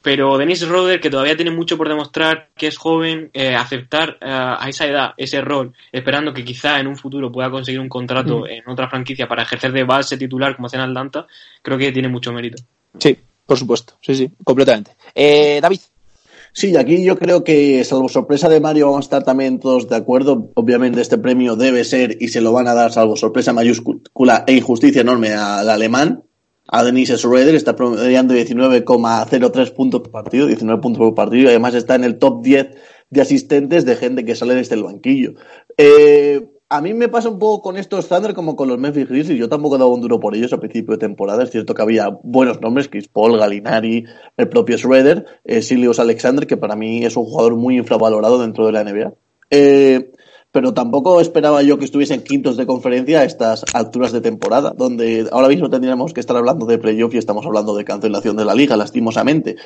Pero 0.00 0.38
Dennis 0.38 0.66
Roder, 0.66 1.00
que 1.00 1.10
todavía 1.10 1.36
tiene 1.36 1.50
mucho 1.50 1.76
por 1.76 1.88
demostrar, 1.88 2.48
que 2.54 2.68
es 2.68 2.76
joven, 2.76 3.30
eh, 3.32 3.54
aceptar 3.56 4.10
eh, 4.20 4.26
a 4.30 4.68
esa 4.68 4.86
edad 4.86 5.10
ese 5.16 5.40
rol, 5.40 5.72
esperando 5.90 6.32
que 6.32 6.44
quizá 6.44 6.78
en 6.78 6.86
un 6.86 6.96
futuro 6.96 7.32
pueda 7.32 7.50
conseguir 7.50 7.80
un 7.80 7.88
contrato 7.88 8.46
en 8.46 8.62
otra 8.68 8.88
franquicia 8.88 9.26
para 9.26 9.42
ejercer 9.42 9.72
de 9.72 9.84
base 9.84 10.16
titular 10.16 10.54
como 10.54 10.66
hace 10.66 10.76
en 10.76 10.82
Atlanta, 10.82 11.26
creo 11.62 11.76
que 11.76 11.90
tiene 11.90 12.08
mucho 12.08 12.32
mérito. 12.32 12.62
Sí, 12.98 13.16
por 13.44 13.58
supuesto, 13.58 13.94
sí, 14.00 14.14
sí, 14.14 14.30
completamente. 14.44 14.92
Eh, 15.14 15.58
David. 15.60 15.80
Sí, 16.52 16.76
aquí 16.76 17.04
yo 17.04 17.18
creo 17.18 17.44
que, 17.44 17.84
salvo 17.84 18.08
sorpresa 18.08 18.48
de 18.48 18.60
Mario, 18.60 18.86
vamos 18.86 19.04
a 19.04 19.06
estar 19.06 19.22
también 19.22 19.60
todos 19.60 19.88
de 19.88 19.96
acuerdo. 19.96 20.50
Obviamente, 20.54 21.00
este 21.00 21.18
premio 21.18 21.56
debe 21.56 21.84
ser 21.84 22.16
y 22.20 22.28
se 22.28 22.40
lo 22.40 22.52
van 22.52 22.66
a 22.68 22.74
dar, 22.74 22.92
salvo 22.92 23.16
sorpresa 23.16 23.52
mayúscula 23.52 24.44
e 24.46 24.54
injusticia 24.54 25.02
enorme 25.02 25.34
al 25.34 25.68
alemán, 25.68 26.24
a 26.68 26.84
Denise 26.84 27.16
Schroeder, 27.16 27.54
está 27.54 27.74
promediando 27.74 28.34
19,03 28.34 29.74
puntos 29.74 30.02
por 30.02 30.10
partido, 30.10 30.46
19 30.46 30.80
puntos 30.80 30.98
por 30.98 31.14
partido, 31.14 31.44
y 31.44 31.48
además 31.48 31.74
está 31.74 31.94
en 31.94 32.04
el 32.04 32.18
top 32.18 32.42
10 32.42 32.68
de 33.10 33.20
asistentes 33.20 33.84
de 33.84 33.96
gente 33.96 34.24
que 34.24 34.34
sale 34.34 34.54
desde 34.54 34.74
el 34.74 34.84
banquillo. 34.84 35.32
Eh, 35.76 36.46
a 36.70 36.82
mí 36.82 36.92
me 36.92 37.08
pasa 37.08 37.30
un 37.30 37.38
poco 37.38 37.62
con 37.62 37.78
estos 37.78 38.08
Thunder 38.08 38.34
como 38.34 38.54
con 38.54 38.68
los 38.68 38.78
Memphis 38.78 39.08
Grizzlies. 39.08 39.38
Yo 39.38 39.48
tampoco 39.48 39.76
he 39.76 39.78
dado 39.78 39.90
un 39.90 40.02
duro 40.02 40.20
por 40.20 40.36
ellos 40.36 40.52
a 40.52 40.60
principio 40.60 40.92
de 40.92 40.98
temporada. 40.98 41.42
Es 41.42 41.50
cierto 41.50 41.72
que 41.72 41.80
había 41.80 42.08
buenos 42.22 42.60
nombres, 42.60 42.88
Chris 42.88 43.08
Paul, 43.08 43.38
Galinari, 43.38 44.04
el 44.36 44.48
propio 44.50 44.76
Schroeder, 44.76 45.24
eh, 45.46 45.62
Alexander, 45.98 46.46
que 46.46 46.58
para 46.58 46.76
mí 46.76 47.06
es 47.06 47.16
un 47.16 47.24
jugador 47.24 47.56
muy 47.56 47.78
infravalorado 47.78 48.38
dentro 48.38 48.66
de 48.66 48.72
la 48.72 48.84
NBA. 48.84 49.14
Eh, 49.50 50.12
pero 50.50 50.72
tampoco 50.72 51.20
esperaba 51.20 51.62
yo 51.62 51.78
que 51.78 51.84
estuviesen 51.84 52.22
quintos 52.22 52.56
de 52.56 52.66
conferencia 52.66 53.20
a 53.20 53.24
estas 53.24 53.64
alturas 53.74 54.12
de 54.12 54.22
temporada, 54.22 54.72
donde 54.76 55.28
ahora 55.30 55.48
mismo 55.48 55.68
tendríamos 55.68 56.14
que 56.14 56.20
estar 56.20 56.36
hablando 56.36 56.64
de 56.64 56.78
playoff 56.78 57.14
y 57.14 57.18
estamos 57.18 57.44
hablando 57.44 57.76
de 57.76 57.84
cancelación 57.84 58.36
de 58.36 58.46
la 58.46 58.54
liga, 58.54 58.76
lastimosamente. 58.76 59.56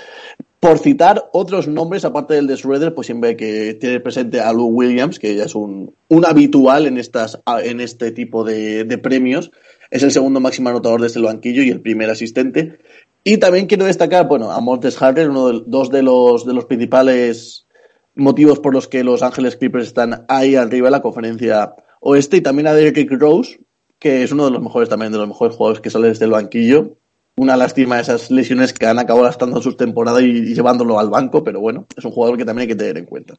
Por 0.59 0.79
citar 0.79 1.31
otros 1.33 1.69
nombres, 1.69 2.05
aparte 2.05 2.35
del 2.35 2.49
de 2.49 2.57
Schroeder, 2.57 2.95
pues 2.95 3.07
siempre 3.07 3.37
que 3.37 3.75
tiene 3.75 4.01
presente 4.01 4.41
a 4.41 4.53
Lou 4.53 4.67
Williams, 4.67 5.21
que 5.21 5.37
ya 5.37 5.45
es 5.45 5.55
un, 5.55 5.95
un 6.09 6.27
habitual 6.27 6.87
en, 6.87 6.99
estas, 6.99 7.41
en 7.63 7.81
este 7.81 8.11
tipo 8.11 8.43
de, 8.43 8.85
premios, 9.03 9.53
es 9.91 10.03
el 10.03 10.11
segundo 10.11 10.41
máximo 10.41 10.71
anotador 10.71 11.01
desde 11.01 11.21
el 11.21 11.27
banquillo 11.27 11.63
y 11.63 11.71
el 11.71 11.81
primer 11.81 12.11
asistente. 12.11 12.79
Y 13.23 13.39
también 13.39 13.67
quiero 13.67 13.85
destacar, 13.85 14.27
bueno, 14.27 14.51
a 14.51 14.61
Montes 14.61 15.01
Harrell, 15.01 15.31
uno 15.31 15.49
de, 15.49 15.63
dos 15.67 15.91
de 15.91 16.03
los, 16.03 16.45
de 16.45 16.55
los 16.55 16.65
principales 16.65 17.67
motivos 18.15 18.61
por 18.61 18.75
los 18.75 18.89
que 18.89 19.05
los 19.05 19.23
Ángeles 19.23 19.57
Clippers 19.57 19.87
están 19.87 20.25
ahí 20.29 20.55
arriba 20.55 20.89
en 20.89 20.93
la 20.93 21.03
conferencia 21.03 21.75
oeste 22.01 22.39
y 22.39 22.41
también 22.41 22.67
a 22.67 22.75
Derrick 22.75 23.11
Rose, 23.13 23.61
que 23.99 24.23
es 24.23 24.33
uno 24.33 24.47
de 24.47 24.51
los 24.51 24.63
mejores 24.63 24.89
también, 24.89 25.13
de 25.13 25.19
los 25.19 25.29
mejores 25.29 25.57
jugadores 25.57 25.81
que 25.81 25.91
sale 25.91 26.09
desde 26.09 26.25
el 26.25 26.33
banquillo. 26.33 26.97
Una 27.37 27.57
lástima 27.57 27.99
esas 27.99 28.31
lesiones 28.31 28.73
que 28.73 28.87
han 28.87 28.99
acabado 28.99 29.25
gastando 29.25 29.57
en 29.57 29.63
sus 29.63 29.77
temporadas 29.77 30.23
y, 30.23 30.55
llevándolo 30.55 30.99
al 30.99 31.09
banco, 31.09 31.43
pero 31.43 31.61
bueno, 31.61 31.87
es 31.97 32.05
un 32.05 32.11
jugador 32.11 32.37
que 32.37 32.45
también 32.45 32.63
hay 32.63 32.69
que 32.69 32.77
tener 32.77 32.99
en 32.99 33.07
cuenta. 33.07 33.35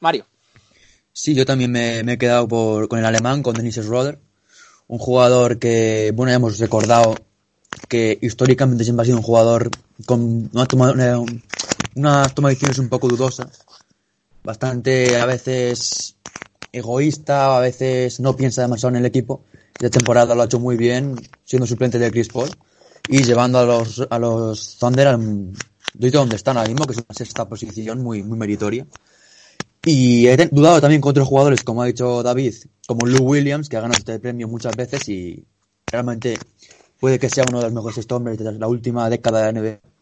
Mario. 0.00 0.24
Sí, 1.12 1.34
yo 1.34 1.44
también 1.44 1.70
me, 1.70 2.02
me 2.02 2.14
he 2.14 2.18
quedado 2.18 2.48
por, 2.48 2.88
con 2.88 2.98
el 2.98 3.04
alemán, 3.04 3.42
con 3.42 3.54
Dennis 3.54 3.76
Schroeder, 3.76 4.18
un 4.88 4.98
jugador 4.98 5.58
que, 5.58 6.12
bueno, 6.14 6.30
ya 6.30 6.36
hemos 6.36 6.58
recordado 6.58 7.14
que 7.88 8.18
históricamente 8.20 8.84
siempre 8.84 9.02
ha 9.02 9.06
sido 9.06 9.18
un 9.18 9.22
jugador 9.22 9.70
con 10.06 10.50
una 10.52 10.66
toma, 10.66 10.92
una, 10.92 11.18
una 11.94 12.28
toma 12.28 12.48
de 12.48 12.54
decisiones 12.54 12.78
un 12.78 12.88
poco 12.88 13.08
dudosa, 13.08 13.48
bastante 14.44 15.16
a 15.16 15.26
veces 15.26 16.16
egoísta, 16.70 17.56
a 17.56 17.60
veces 17.60 18.20
no 18.20 18.36
piensa 18.36 18.62
demasiado 18.62 18.94
en 18.94 19.00
el 19.00 19.06
equipo. 19.06 19.44
De 19.80 19.90
temporada 19.90 20.34
lo 20.34 20.42
ha 20.42 20.44
hecho 20.44 20.60
muy 20.60 20.76
bien, 20.76 21.16
siendo 21.44 21.66
suplente 21.66 21.98
de 21.98 22.10
Chris 22.10 22.28
Paul 22.28 22.50
y 23.08 23.22
llevando 23.22 23.58
a 23.58 23.64
los, 23.64 24.06
a 24.08 24.18
los 24.18 24.78
Thunder 24.78 25.08
al 25.08 25.52
donde 25.94 26.36
están 26.36 26.56
ahora 26.56 26.68
mismo, 26.68 26.86
que 26.86 26.92
es 26.92 26.98
una 26.98 27.14
sexta 27.14 27.48
posición 27.48 28.02
muy, 28.02 28.22
muy 28.22 28.38
meritoria. 28.38 28.86
Y 29.84 30.26
he 30.26 30.36
dudado 30.50 30.80
también 30.80 31.00
con 31.00 31.10
otros 31.10 31.28
jugadores, 31.28 31.62
como 31.62 31.82
ha 31.82 31.86
dicho 31.86 32.22
David, 32.22 32.54
como 32.86 33.06
Lou 33.06 33.22
Williams, 33.22 33.68
que 33.68 33.76
ha 33.76 33.80
ganado 33.80 33.98
este 33.98 34.18
premio 34.18 34.48
muchas 34.48 34.74
veces 34.76 35.08
y 35.08 35.44
realmente 35.90 36.38
puede 36.98 37.18
que 37.18 37.28
sea 37.28 37.44
uno 37.48 37.58
de 37.58 37.64
los 37.64 37.72
mejores 37.72 38.06
hombres 38.10 38.38
de 38.38 38.52
la 38.52 38.66
última 38.66 39.08
década 39.10 39.46
de 39.46 39.52
la 39.52 39.60
NBA. 39.60 39.93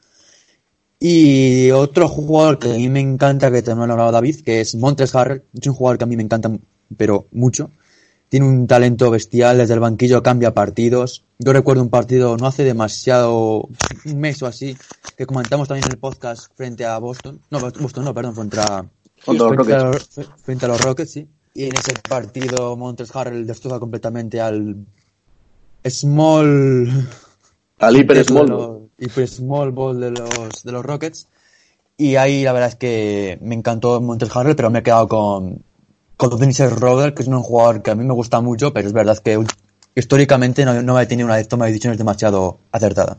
Y 1.04 1.72
otro 1.72 2.08
jugador 2.08 2.60
que 2.60 2.70
a 2.70 2.76
mí 2.76 2.88
me 2.88 3.00
encanta, 3.00 3.50
que 3.50 3.60
también 3.60 3.88
lo 3.88 3.94
ha 3.94 3.96
hablado 3.96 4.12
David, 4.12 4.42
que 4.44 4.60
es 4.60 4.76
Montres 4.76 5.16
Harrell. 5.16 5.42
Es 5.52 5.66
un 5.66 5.74
jugador 5.74 5.98
que 5.98 6.04
a 6.04 6.06
mí 6.06 6.16
me 6.16 6.22
encanta, 6.22 6.48
pero 6.96 7.26
mucho. 7.32 7.72
Tiene 8.28 8.46
un 8.46 8.68
talento 8.68 9.10
bestial, 9.10 9.58
desde 9.58 9.74
el 9.74 9.80
banquillo 9.80 10.22
cambia 10.22 10.54
partidos. 10.54 11.24
Yo 11.40 11.52
recuerdo 11.52 11.82
un 11.82 11.90
partido 11.90 12.36
no 12.36 12.46
hace 12.46 12.62
demasiado, 12.62 13.68
un 14.04 14.20
mes 14.20 14.40
o 14.44 14.46
así, 14.46 14.76
que 15.16 15.26
comentamos 15.26 15.66
también 15.66 15.86
en 15.86 15.90
el 15.90 15.98
podcast 15.98 16.52
frente 16.54 16.86
a 16.86 16.96
Boston. 16.98 17.40
No, 17.50 17.58
Boston 17.58 18.04
no, 18.04 18.14
perdón, 18.14 18.36
contra, 18.36 18.86
frente, 19.16 19.42
a 19.42 19.48
Rockets. 19.48 20.16
los, 20.18 20.30
frente 20.40 20.66
a 20.66 20.68
los 20.68 20.80
Rockets, 20.82 21.10
sí. 21.10 21.28
Y 21.52 21.64
en 21.64 21.74
ese 21.74 21.94
partido 22.08 22.76
Montres 22.76 23.10
Harrell 23.16 23.44
destroza 23.44 23.80
completamente 23.80 24.40
al 24.40 24.76
Small 25.84 27.08
Al 27.80 27.96
Hyper 27.96 28.18
de 28.18 28.24
Small. 28.24 28.81
Hyper 28.98 29.28
Small 29.28 29.70
Ball 29.72 30.00
de 30.00 30.10
los, 30.10 30.62
de 30.62 30.72
los 30.72 30.84
Rockets. 30.84 31.28
Y 31.96 32.16
ahí 32.16 32.42
la 32.42 32.52
verdad 32.52 32.70
es 32.70 32.76
que 32.76 33.38
me 33.42 33.54
encantó 33.54 34.00
Montes 34.00 34.34
Harrell, 34.34 34.56
pero 34.56 34.70
me 34.70 34.80
he 34.80 34.82
quedado 34.82 35.08
con, 35.08 35.62
con 36.16 36.38
Dennis 36.38 36.58
Roder, 36.70 37.14
que 37.14 37.22
es 37.22 37.28
un 37.28 37.42
jugador 37.42 37.82
que 37.82 37.90
a 37.90 37.94
mí 37.94 38.04
me 38.04 38.14
gusta 38.14 38.40
mucho, 38.40 38.72
pero 38.72 38.88
es 38.88 38.94
verdad 38.94 39.18
que 39.18 39.38
históricamente 39.94 40.64
no, 40.64 40.82
no 40.82 40.98
he 40.98 41.06
tenido 41.06 41.26
una 41.26 41.42
toma 41.44 41.66
de 41.66 41.72
decisiones 41.72 41.98
demasiado 41.98 42.58
acertada. 42.72 43.18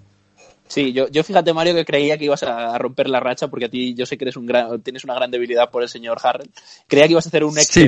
Sí, 0.68 0.92
yo, 0.92 1.08
yo 1.10 1.24
fíjate, 1.24 1.54
Mario, 1.54 1.76
que 1.76 1.86
creía 1.86 2.18
que 2.18 2.26
ibas 2.26 2.42
a 2.44 2.76
romper 2.80 3.08
la 3.08 3.20
racha, 3.20 3.48
porque 3.48 3.66
a 3.66 3.70
ti 3.70 3.94
yo 3.94 4.06
sé 4.06 4.18
que 4.18 4.24
eres 4.24 4.38
un 4.38 4.48
gran, 4.48 4.82
tienes 4.82 5.04
una 5.04 5.14
gran 5.14 5.30
debilidad 5.30 5.70
por 5.70 5.84
el 5.84 5.90
señor 5.90 6.18
Harrell. 6.24 6.50
Creía 6.88 7.06
que 7.06 7.12
ibas 7.12 7.26
a 7.28 7.30
hacer 7.30 7.44
un 7.44 7.58
ex 7.58 7.68
Sí. 7.68 7.88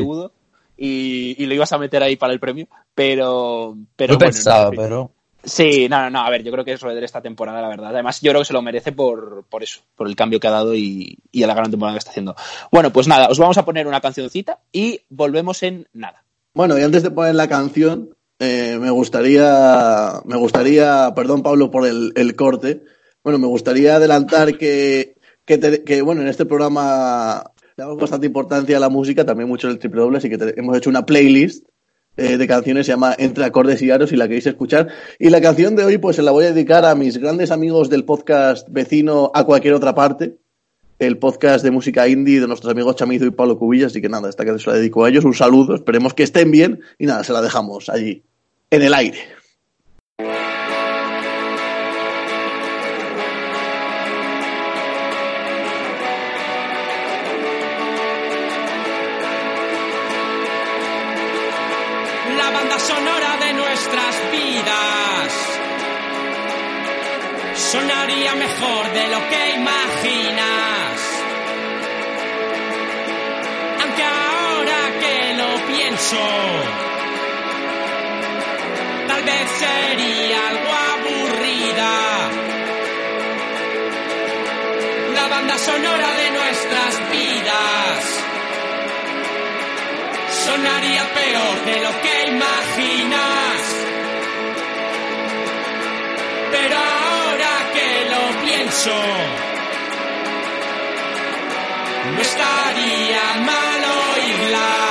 y, 0.77 1.43
y 1.43 1.45
lo 1.47 1.53
ibas 1.55 1.71
a 1.71 1.79
meter 1.79 2.03
ahí 2.03 2.15
para 2.15 2.33
el 2.33 2.39
premio, 2.39 2.67
pero, 2.93 3.75
pero 3.95 4.17
bueno, 4.17 4.31
pensaba, 4.31 4.69
pero 4.69 5.11
Sí, 5.45 5.87
no, 5.89 6.01
no, 6.01 6.09
no, 6.09 6.19
a 6.21 6.29
ver, 6.29 6.43
yo 6.43 6.51
creo 6.51 6.65
que 6.65 6.73
es 6.73 6.81
Roeder 6.81 7.03
esta 7.03 7.21
temporada, 7.21 7.61
la 7.61 7.69
verdad. 7.69 7.91
Además, 7.91 8.19
yo 8.21 8.31
creo 8.31 8.41
que 8.41 8.47
se 8.47 8.53
lo 8.53 8.61
merece 8.61 8.91
por, 8.91 9.45
por 9.47 9.63
eso, 9.63 9.81
por 9.95 10.07
el 10.07 10.15
cambio 10.15 10.39
que 10.39 10.47
ha 10.47 10.51
dado 10.51 10.75
y, 10.75 11.19
y 11.31 11.43
a 11.43 11.47
la 11.47 11.53
gran 11.53 11.69
temporada 11.69 11.95
que 11.95 11.99
está 11.99 12.11
haciendo. 12.11 12.35
Bueno, 12.71 12.91
pues 12.91 13.07
nada, 13.07 13.27
os 13.29 13.39
vamos 13.39 13.57
a 13.57 13.65
poner 13.65 13.87
una 13.87 14.01
cancioncita 14.01 14.59
y 14.71 15.01
volvemos 15.09 15.61
en 15.63 15.87
nada. 15.93 16.23
Bueno, 16.55 16.79
y 16.79 16.83
antes 16.83 17.03
de 17.03 17.11
poner 17.11 17.35
la 17.35 17.47
canción, 17.47 18.15
eh, 18.39 18.77
me 18.79 18.89
gustaría, 18.89 20.21
me 20.25 20.35
gustaría, 20.35 21.13
perdón 21.15 21.41
Pablo 21.41 21.71
por 21.71 21.85
el, 21.85 22.35
corte, 22.35 22.83
bueno, 23.23 23.39
me 23.39 23.47
gustaría 23.47 23.95
adelantar 23.95 24.57
que, 24.57 25.15
que, 25.45 26.01
bueno, 26.01 26.21
en 26.21 26.27
este 26.27 26.45
programa 26.45 27.51
damos 27.77 27.97
bastante 27.97 28.27
importancia 28.27 28.77
a 28.77 28.79
la 28.79 28.89
música, 28.89 29.25
también 29.25 29.49
mucho 29.49 29.69
el 29.69 29.79
triple 29.79 30.01
doble, 30.01 30.17
así 30.17 30.29
que 30.29 30.53
hemos 30.57 30.77
hecho 30.77 30.89
una 30.89 31.05
playlist 31.05 31.65
eh, 32.17 32.37
de 32.37 32.47
canciones, 32.47 32.85
se 32.85 32.93
llama 32.93 33.15
Entre 33.17 33.43
acordes 33.43 33.81
y 33.81 33.91
aros, 33.91 34.09
si 34.09 34.15
la 34.15 34.27
queréis 34.27 34.47
escuchar. 34.47 34.87
Y 35.19 35.29
la 35.29 35.41
canción 35.41 35.75
de 35.75 35.83
hoy, 35.83 35.97
pues 35.97 36.15
se 36.15 36.21
la 36.21 36.31
voy 36.31 36.45
a 36.45 36.51
dedicar 36.51 36.85
a 36.85 36.95
mis 36.95 37.17
grandes 37.17 37.51
amigos 37.51 37.89
del 37.89 38.05
podcast 38.05 38.67
vecino 38.69 39.31
a 39.33 39.43
cualquier 39.43 39.73
otra 39.73 39.93
parte, 39.93 40.37
el 40.99 41.17
podcast 41.17 41.63
de 41.63 41.71
música 41.71 42.07
indie 42.07 42.39
de 42.39 42.47
nuestros 42.47 42.71
amigos 42.71 42.95
Chamizo 42.95 43.25
y 43.25 43.31
Pablo 43.31 43.57
Cubillas, 43.57 43.91
así 43.91 44.01
que 44.01 44.09
nada, 44.09 44.29
esta 44.29 44.45
canción 44.45 44.59
se 44.59 44.69
la 44.69 44.77
dedico 44.77 45.03
a 45.03 45.09
ellos, 45.09 45.25
un 45.25 45.33
saludo, 45.33 45.75
esperemos 45.75 46.13
que 46.13 46.23
estén 46.23 46.51
bien 46.51 46.79
y 46.97 47.05
nada, 47.05 47.23
se 47.23 47.33
la 47.33 47.41
dejamos 47.41 47.89
allí, 47.89 48.23
en 48.69 48.81
el 48.81 48.93
aire. 48.93 49.19
Tal 79.07 79.23
vez 79.23 79.47
sería 79.63 80.47
algo 80.49 80.71
aburrida. 80.93 81.93
La 85.13 85.27
banda 85.27 85.57
sonora 85.57 86.09
de 86.21 86.31
nuestras 86.31 87.11
vidas 87.11 88.25
sonaría 90.45 91.03
peor 91.13 91.65
de 91.65 91.81
lo 91.85 91.91
que 92.01 92.27
imaginas. 92.27 93.61
Pero 96.51 96.75
ahora 96.77 97.53
que 97.73 97.89
lo 98.13 98.45
pienso, 98.45 98.95
no 102.13 102.21
estaría 102.21 103.23
mal 103.49 103.81
oírla. 104.13 104.84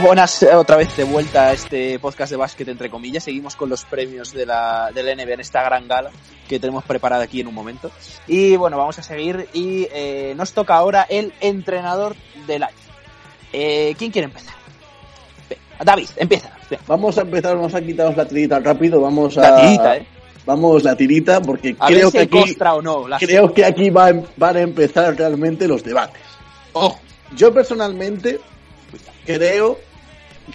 Buenas 0.00 0.42
eh, 0.42 0.54
otra 0.54 0.76
vez 0.76 0.96
de 0.96 1.04
vuelta 1.04 1.48
a 1.48 1.52
este 1.52 1.98
podcast 1.98 2.30
de 2.30 2.36
básquet 2.36 2.68
entre 2.68 2.90
comillas. 2.90 3.24
Seguimos 3.24 3.56
con 3.56 3.68
los 3.68 3.84
premios 3.84 4.32
de 4.32 4.46
la, 4.46 4.90
del 4.94 5.06
NBA 5.16 5.34
en 5.34 5.40
esta 5.40 5.62
gran 5.62 5.86
gala 5.88 6.10
que 6.48 6.58
tenemos 6.60 6.84
preparada 6.84 7.24
aquí 7.24 7.40
en 7.40 7.46
un 7.48 7.54
momento. 7.54 7.90
Y 8.26 8.56
bueno, 8.56 8.78
vamos 8.78 8.98
a 8.98 9.02
seguir 9.02 9.48
y 9.52 9.86
eh, 9.92 10.34
nos 10.36 10.52
toca 10.52 10.74
ahora 10.74 11.06
el 11.08 11.32
entrenador 11.40 12.16
del 12.46 12.62
año. 12.64 12.76
Eh, 13.52 13.94
¿Quién 13.98 14.10
quiere 14.10 14.26
empezar? 14.26 14.54
David, 15.84 16.08
empieza. 16.16 16.50
Vamos 16.86 17.18
a 17.18 17.20
empezar, 17.22 17.54
vamos 17.56 17.74
a 17.74 17.80
quitarnos 17.82 18.16
la 18.16 18.26
tirita 18.26 18.58
rápido, 18.60 19.00
vamos 19.00 19.36
a... 19.38 19.42
La 19.42 19.60
tirita, 19.60 19.96
¿eh? 19.96 20.06
Vamos, 20.46 20.82
la 20.84 20.96
tirita, 20.96 21.42
porque 21.42 21.76
A 21.78 21.86
creo 21.88 22.10
que 22.10 22.20
aquí, 22.20 22.30
costra 22.40 22.74
o 22.74 22.82
no. 22.82 23.06
la- 23.08 23.18
creo 23.18 23.52
que 23.52 23.64
aquí 23.64 23.90
va- 23.90 24.12
van 24.36 24.56
a 24.56 24.60
empezar 24.60 25.14
realmente 25.16 25.66
los 25.68 25.82
debates. 25.82 26.22
Yo 27.34 27.52
personalmente 27.52 28.38
creo 29.26 29.78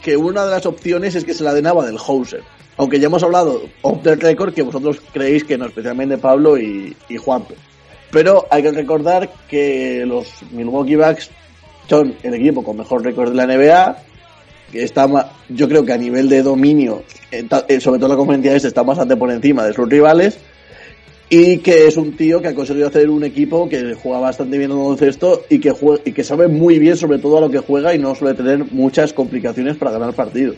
que 0.03 0.17
una 0.17 0.45
de 0.45 0.51
las 0.51 0.65
opciones 0.65 1.15
es 1.15 1.25
que 1.25 1.33
se 1.33 1.43
la 1.43 1.53
den 1.53 1.67
a 1.67 1.73
del 1.73 1.97
Hauser. 1.97 2.41
Aunque 2.77 2.99
ya 2.99 3.07
hemos 3.07 3.21
hablado 3.21 3.61
off 3.81 4.01
the 4.01 4.15
record 4.15 4.53
que 4.53 4.63
vosotros 4.63 5.01
creéis 5.13 5.43
que 5.43 5.57
no, 5.57 5.65
especialmente 5.65 6.17
Pablo 6.17 6.57
y, 6.57 6.95
Juanpe. 7.17 7.55
Pero 8.09 8.47
hay 8.49 8.63
que 8.63 8.71
recordar 8.71 9.29
que 9.47 10.05
los 10.05 10.27
Milwaukee 10.51 10.95
Bucks 10.95 11.29
son 11.87 12.15
el 12.23 12.33
equipo 12.33 12.63
con 12.63 12.77
mejor 12.77 13.03
récord 13.03 13.29
de 13.29 13.35
la 13.35 13.45
NBA, 13.45 13.97
que 14.71 14.83
está 14.83 15.07
yo 15.49 15.67
creo 15.67 15.85
que 15.85 15.93
a 15.93 15.97
nivel 15.97 16.29
de 16.29 16.41
dominio, 16.41 17.03
sobre 17.79 17.99
todo 17.99 18.07
la 18.07 18.15
conferencia 18.15 18.55
este, 18.55 18.69
está 18.69 18.83
bastante 18.83 19.15
por 19.15 19.29
encima 19.29 19.65
de 19.65 19.73
sus 19.73 19.87
rivales 19.87 20.39
y 21.33 21.59
que 21.59 21.87
es 21.87 21.95
un 21.95 22.17
tío 22.17 22.41
que 22.41 22.49
ha 22.49 22.53
conseguido 22.53 22.87
hacer 22.89 23.09
un 23.09 23.23
equipo 23.23 23.69
que 23.69 23.93
juega 23.93 24.19
bastante 24.19 24.57
bien 24.57 24.69
el 24.69 24.75
baloncesto 24.77 25.43
y 25.49 25.59
que 25.59 25.71
jue- 25.71 26.01
y 26.03 26.11
que 26.11 26.25
sabe 26.25 26.49
muy 26.49 26.77
bien 26.77 26.97
sobre 26.97 27.19
todo 27.19 27.37
a 27.37 27.41
lo 27.41 27.49
que 27.49 27.59
juega 27.59 27.95
y 27.95 27.99
no 27.99 28.13
suele 28.13 28.35
tener 28.35 28.65
muchas 28.71 29.13
complicaciones 29.13 29.77
para 29.77 29.91
ganar 29.91 30.13
partidos. 30.13 30.57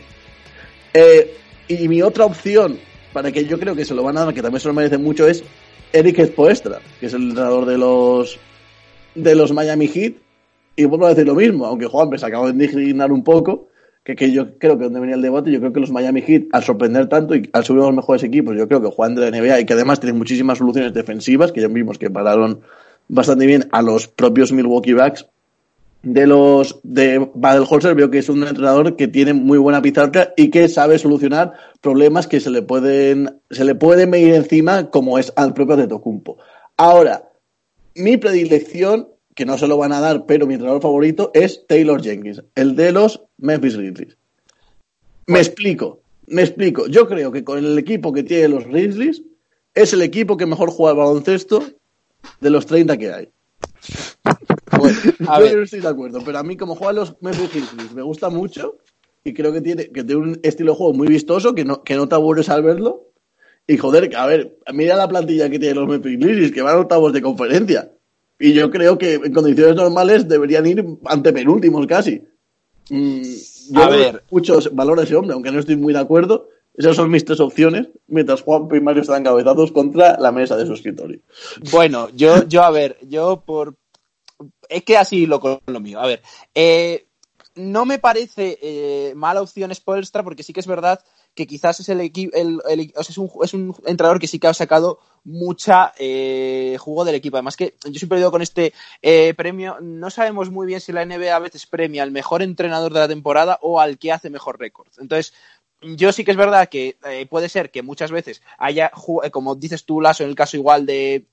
Eh, 0.92 1.32
y 1.68 1.86
mi 1.86 2.02
otra 2.02 2.24
opción, 2.24 2.76
para 3.12 3.30
que 3.30 3.44
yo 3.44 3.56
creo 3.60 3.76
que 3.76 3.84
se 3.84 3.94
lo 3.94 4.02
van 4.02 4.18
a 4.18 4.24
dar, 4.24 4.34
que 4.34 4.42
también 4.42 4.60
se 4.60 4.66
lo 4.66 4.74
merece 4.74 4.98
mucho, 4.98 5.28
es 5.28 5.44
Eric 5.92 6.26
Spoestra, 6.26 6.80
que 6.98 7.06
es 7.06 7.14
el 7.14 7.22
entrenador 7.28 7.66
de 7.66 7.78
los 7.78 8.36
de 9.14 9.34
los 9.36 9.52
Miami 9.52 9.86
Heat. 9.86 10.14
Y 10.74 10.86
vuelvo 10.86 11.06
a 11.06 11.10
decir 11.10 11.24
lo 11.24 11.36
mismo, 11.36 11.66
aunque 11.66 11.86
Juan 11.86 12.18
se 12.18 12.26
acaba 12.26 12.50
de 12.50 12.64
indignar 12.64 13.12
un 13.12 13.22
poco, 13.22 13.68
que, 14.04 14.14
que 14.14 14.30
yo 14.30 14.58
creo 14.58 14.76
que 14.76 14.84
donde 14.84 15.00
venía 15.00 15.16
el 15.16 15.22
debate, 15.22 15.50
yo 15.50 15.60
creo 15.60 15.72
que 15.72 15.80
los 15.80 15.90
Miami 15.90 16.20
Heat, 16.20 16.44
al 16.52 16.62
sorprender 16.62 17.08
tanto 17.08 17.34
y 17.34 17.48
al 17.52 17.64
subir 17.64 17.82
a 17.82 17.86
los 17.86 17.94
mejores 17.94 18.22
equipos, 18.22 18.54
yo 18.56 18.68
creo 18.68 18.82
que 18.82 18.88
juegan 18.88 19.14
de 19.14 19.30
la 19.30 19.36
NBA 19.36 19.60
y 19.60 19.64
que 19.64 19.72
además 19.72 19.98
tienen 19.98 20.18
muchísimas 20.18 20.58
soluciones 20.58 20.92
defensivas, 20.92 21.52
que 21.52 21.62
ya 21.62 21.68
vimos 21.68 21.98
que 21.98 22.10
pararon 22.10 22.60
bastante 23.08 23.46
bien 23.46 23.68
a 23.72 23.82
los 23.82 24.06
propios 24.08 24.52
Milwaukee 24.52 24.92
Bucks. 24.92 25.26
De 26.02 26.26
los 26.26 26.80
de 26.82 27.30
Baden-Holzer 27.34 27.94
veo 27.94 28.10
que 28.10 28.18
es 28.18 28.28
un 28.28 28.46
entrenador 28.46 28.94
que 28.94 29.08
tiene 29.08 29.32
muy 29.32 29.56
buena 29.56 29.80
pizarra 29.80 30.34
y 30.36 30.50
que 30.50 30.68
sabe 30.68 30.98
solucionar 30.98 31.54
problemas 31.80 32.26
que 32.26 32.40
se 32.40 32.50
le 32.50 32.60
pueden 32.60 33.40
se 33.48 33.64
le 33.64 33.74
pueden 33.74 34.10
medir 34.10 34.34
encima 34.34 34.90
como 34.90 35.18
es 35.18 35.32
al 35.34 35.54
propio 35.54 35.76
Antetokounmpo. 35.76 36.36
Ahora, 36.76 37.30
mi 37.94 38.18
predilección, 38.18 39.08
que 39.34 39.44
no 39.44 39.58
se 39.58 39.66
lo 39.66 39.76
van 39.76 39.92
a 39.92 40.00
dar, 40.00 40.26
pero 40.26 40.46
mi 40.46 40.54
entrenador 40.54 40.82
favorito 40.82 41.30
es 41.34 41.66
Taylor 41.66 42.02
Jenkins, 42.02 42.42
el 42.54 42.76
de 42.76 42.92
los 42.92 43.22
Memphis 43.38 43.76
Grizzlies. 43.76 44.16
Me 45.26 45.38
explico, 45.38 46.00
me 46.26 46.42
explico. 46.42 46.86
Yo 46.86 47.08
creo 47.08 47.32
que 47.32 47.44
con 47.44 47.58
el 47.58 47.76
equipo 47.78 48.12
que 48.12 48.22
tiene 48.22 48.48
los 48.48 48.66
Grizzlies 48.66 49.22
es 49.74 49.92
el 49.92 50.02
equipo 50.02 50.36
que 50.36 50.46
mejor 50.46 50.70
juega 50.70 50.92
al 50.92 50.98
baloncesto 50.98 51.64
de 52.40 52.50
los 52.50 52.66
30 52.66 52.96
que 52.96 53.12
hay. 53.12 53.28
Bueno, 54.78 54.98
a 55.28 55.38
Yo 55.38 55.44
ver. 55.44 55.56
no 55.56 55.62
estoy 55.62 55.80
de 55.80 55.88
acuerdo, 55.88 56.20
pero 56.24 56.38
a 56.38 56.42
mí 56.42 56.56
como 56.56 56.74
juegan 56.74 56.96
los 56.96 57.16
Memphis 57.20 57.50
Grizzlies 57.52 57.92
me 57.92 58.02
gusta 58.02 58.30
mucho 58.30 58.78
y 59.24 59.32
creo 59.34 59.52
que 59.52 59.60
tiene, 59.60 59.90
que 59.90 60.04
tiene 60.04 60.16
un 60.16 60.40
estilo 60.42 60.72
de 60.72 60.78
juego 60.78 60.92
muy 60.94 61.08
vistoso, 61.08 61.54
que 61.54 61.64
no, 61.64 61.82
que 61.82 61.94
no 61.96 62.08
te 62.08 62.14
aburres 62.14 62.48
al 62.48 62.62
verlo. 62.62 63.08
Y 63.66 63.78
joder, 63.78 64.14
a 64.14 64.26
ver, 64.26 64.58
mira 64.74 64.94
la 64.96 65.08
plantilla 65.08 65.48
que 65.48 65.58
tienen 65.58 65.78
los 65.78 65.88
Memphis 65.88 66.18
Grizzlies, 66.18 66.52
que 66.52 66.60
van 66.62 66.76
a 66.76 66.80
octavos 66.80 67.12
de 67.14 67.22
conferencia. 67.22 67.90
Y 68.38 68.52
yo 68.52 68.70
creo 68.70 68.98
que 68.98 69.14
en 69.14 69.32
condiciones 69.32 69.76
normales 69.76 70.28
deberían 70.28 70.66
ir 70.66 70.84
ante 71.04 71.32
penúltimos 71.32 71.86
casi. 71.86 72.22
Mm, 72.90 73.22
yo 73.70 73.82
A 73.82 73.88
ver. 73.88 74.24
muchos 74.30 74.74
valores 74.74 75.04
ese 75.06 75.16
hombre, 75.16 75.34
aunque 75.34 75.50
no 75.50 75.60
estoy 75.60 75.76
muy 75.76 75.92
de 75.92 76.00
acuerdo. 76.00 76.48
Esas 76.76 76.96
son 76.96 77.08
mis 77.08 77.24
tres 77.24 77.38
opciones, 77.38 77.88
mientras 78.08 78.42
Juan 78.42 78.68
y 78.72 78.80
Mario 78.80 79.02
están 79.02 79.22
cabezados 79.22 79.70
contra 79.70 80.18
la 80.18 80.32
mesa 80.32 80.56
de 80.56 80.66
su 80.66 80.74
escritorio. 80.74 81.20
Bueno, 81.70 82.08
yo, 82.14 82.48
yo, 82.48 82.64
a 82.64 82.70
ver, 82.70 82.98
yo 83.02 83.42
por. 83.46 83.76
Es 84.68 84.82
que 84.82 84.96
así 84.96 85.26
lo 85.26 85.38
con 85.38 85.60
lo 85.66 85.78
mío. 85.78 86.00
A 86.00 86.06
ver, 86.06 86.20
eh, 86.52 87.06
no 87.54 87.84
me 87.86 88.00
parece 88.00 88.58
eh, 88.60 89.12
mala 89.14 89.40
opción 89.40 89.72
Spoelstra 89.72 90.24
porque 90.24 90.42
sí 90.42 90.52
que 90.52 90.58
es 90.58 90.66
verdad 90.66 91.00
que 91.34 91.46
quizás 91.46 91.80
es 91.80 91.88
el 91.88 92.00
equipo, 92.00 92.36
es, 92.36 93.18
un, 93.18 93.30
es 93.42 93.54
un 93.54 93.74
entrenador 93.86 94.18
que 94.18 94.26
sí 94.26 94.38
que 94.38 94.46
ha 94.46 94.54
sacado 94.54 94.98
mucha 95.24 95.92
eh, 95.98 96.76
jugo 96.78 97.04
del 97.04 97.16
equipo. 97.16 97.36
Además 97.36 97.56
que 97.56 97.74
yo 97.84 97.98
siempre 97.98 98.18
digo 98.18 98.30
con 98.30 98.42
este 98.42 98.72
eh, 99.02 99.34
premio, 99.34 99.78
no 99.80 100.10
sabemos 100.10 100.50
muy 100.50 100.66
bien 100.66 100.80
si 100.80 100.92
la 100.92 101.04
NBA 101.04 101.34
a 101.34 101.40
veces 101.40 101.66
premia 101.66 102.02
al 102.02 102.10
mejor 102.10 102.42
entrenador 102.42 102.92
de 102.92 103.00
la 103.00 103.08
temporada 103.08 103.58
o 103.62 103.80
al 103.80 103.98
que 103.98 104.12
hace 104.12 104.30
mejor 104.30 104.58
récord. 104.58 104.88
Entonces, 104.98 105.34
yo 105.80 106.12
sí 106.12 106.24
que 106.24 106.30
es 106.30 106.36
verdad 106.36 106.68
que 106.68 106.96
eh, 107.04 107.26
puede 107.26 107.48
ser 107.48 107.70
que 107.70 107.82
muchas 107.82 108.10
veces 108.10 108.42
haya, 108.58 108.90
como 109.30 109.54
dices 109.54 109.84
tú, 109.84 110.00
Lasso, 110.00 110.22
en 110.22 110.30
el 110.30 110.36
caso 110.36 110.56
igual 110.56 110.86
de, 110.86 111.26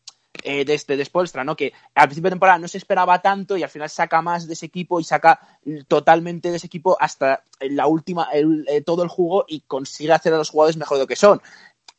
eh, 0.44 0.66
de 0.66 0.74
este 0.74 0.98
de 0.98 1.06
Spoelstra, 1.06 1.44
¿no? 1.44 1.56
Que 1.56 1.74
al 1.94 2.08
principio 2.08 2.30
de 2.30 2.36
temporada 2.36 2.58
no 2.58 2.68
se 2.68 2.78
esperaba 2.78 3.22
tanto 3.22 3.58
y 3.58 3.64
al 3.64 3.70
final 3.70 3.90
saca 3.90 4.22
más 4.22 4.48
de 4.48 4.54
ese 4.54 4.66
equipo 4.66 5.00
y 5.00 5.04
saca 5.04 5.40
totalmente 5.88 6.50
de 6.50 6.58
ese 6.58 6.68
equipo 6.68 6.98
hasta 7.00 7.44
la 7.60 7.88
última, 7.88 8.28
eh, 8.34 8.82
todo 8.82 9.04
el 9.04 9.10
jugo 9.10 9.46
y 9.48 9.62
consigue 9.62 10.14
hacer 10.14 10.34
a 10.34 10.38
los 10.38 10.50
jugadores 10.50 10.78
mejor 10.78 10.98
de 10.98 11.04
lo 11.04 11.08
que 11.08 11.16
son. 11.16 11.42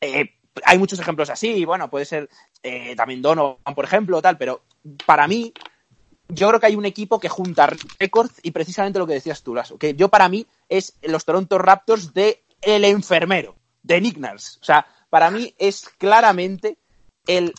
Eh, 0.01 0.31
hay 0.65 0.79
muchos 0.79 0.99
ejemplos 0.99 1.31
así, 1.31 1.65
bueno, 1.65 1.89
puede 1.89 2.05
ser 2.05 2.29
también 2.97 3.23
Donovan, 3.23 3.75
por 3.75 3.85
ejemplo, 3.85 4.21
tal, 4.23 4.39
pero 4.39 4.63
para 5.07 5.27
mí, 5.27 5.53
yo 6.29 6.49
creo 6.49 6.61
que 6.61 6.67
hay 6.67 6.77
un 6.77 6.87
equipo 6.87 7.21
que 7.21 7.29
junta 7.29 7.71
récords 7.99 8.35
y 8.43 8.51
precisamente 8.51 8.99
lo 8.99 9.07
que 9.07 9.15
decías 9.15 9.43
tú, 9.43 9.55
Lasso, 9.55 9.79
que 9.79 9.95
yo 9.95 10.09
para 10.09 10.29
mí 10.29 10.47
es 10.69 10.95
los 11.03 11.25
Toronto 11.25 11.59
Raptors 11.59 12.13
de 12.15 12.45
el 12.61 12.85
enfermero, 12.85 13.57
de 13.83 14.01
Nick 14.01 14.19
Nurse. 14.19 14.59
O 14.61 14.65
sea, 14.65 14.87
para 15.11 15.31
mí 15.31 15.55
es 15.59 15.89
claramente 15.99 16.79
el 17.27 17.55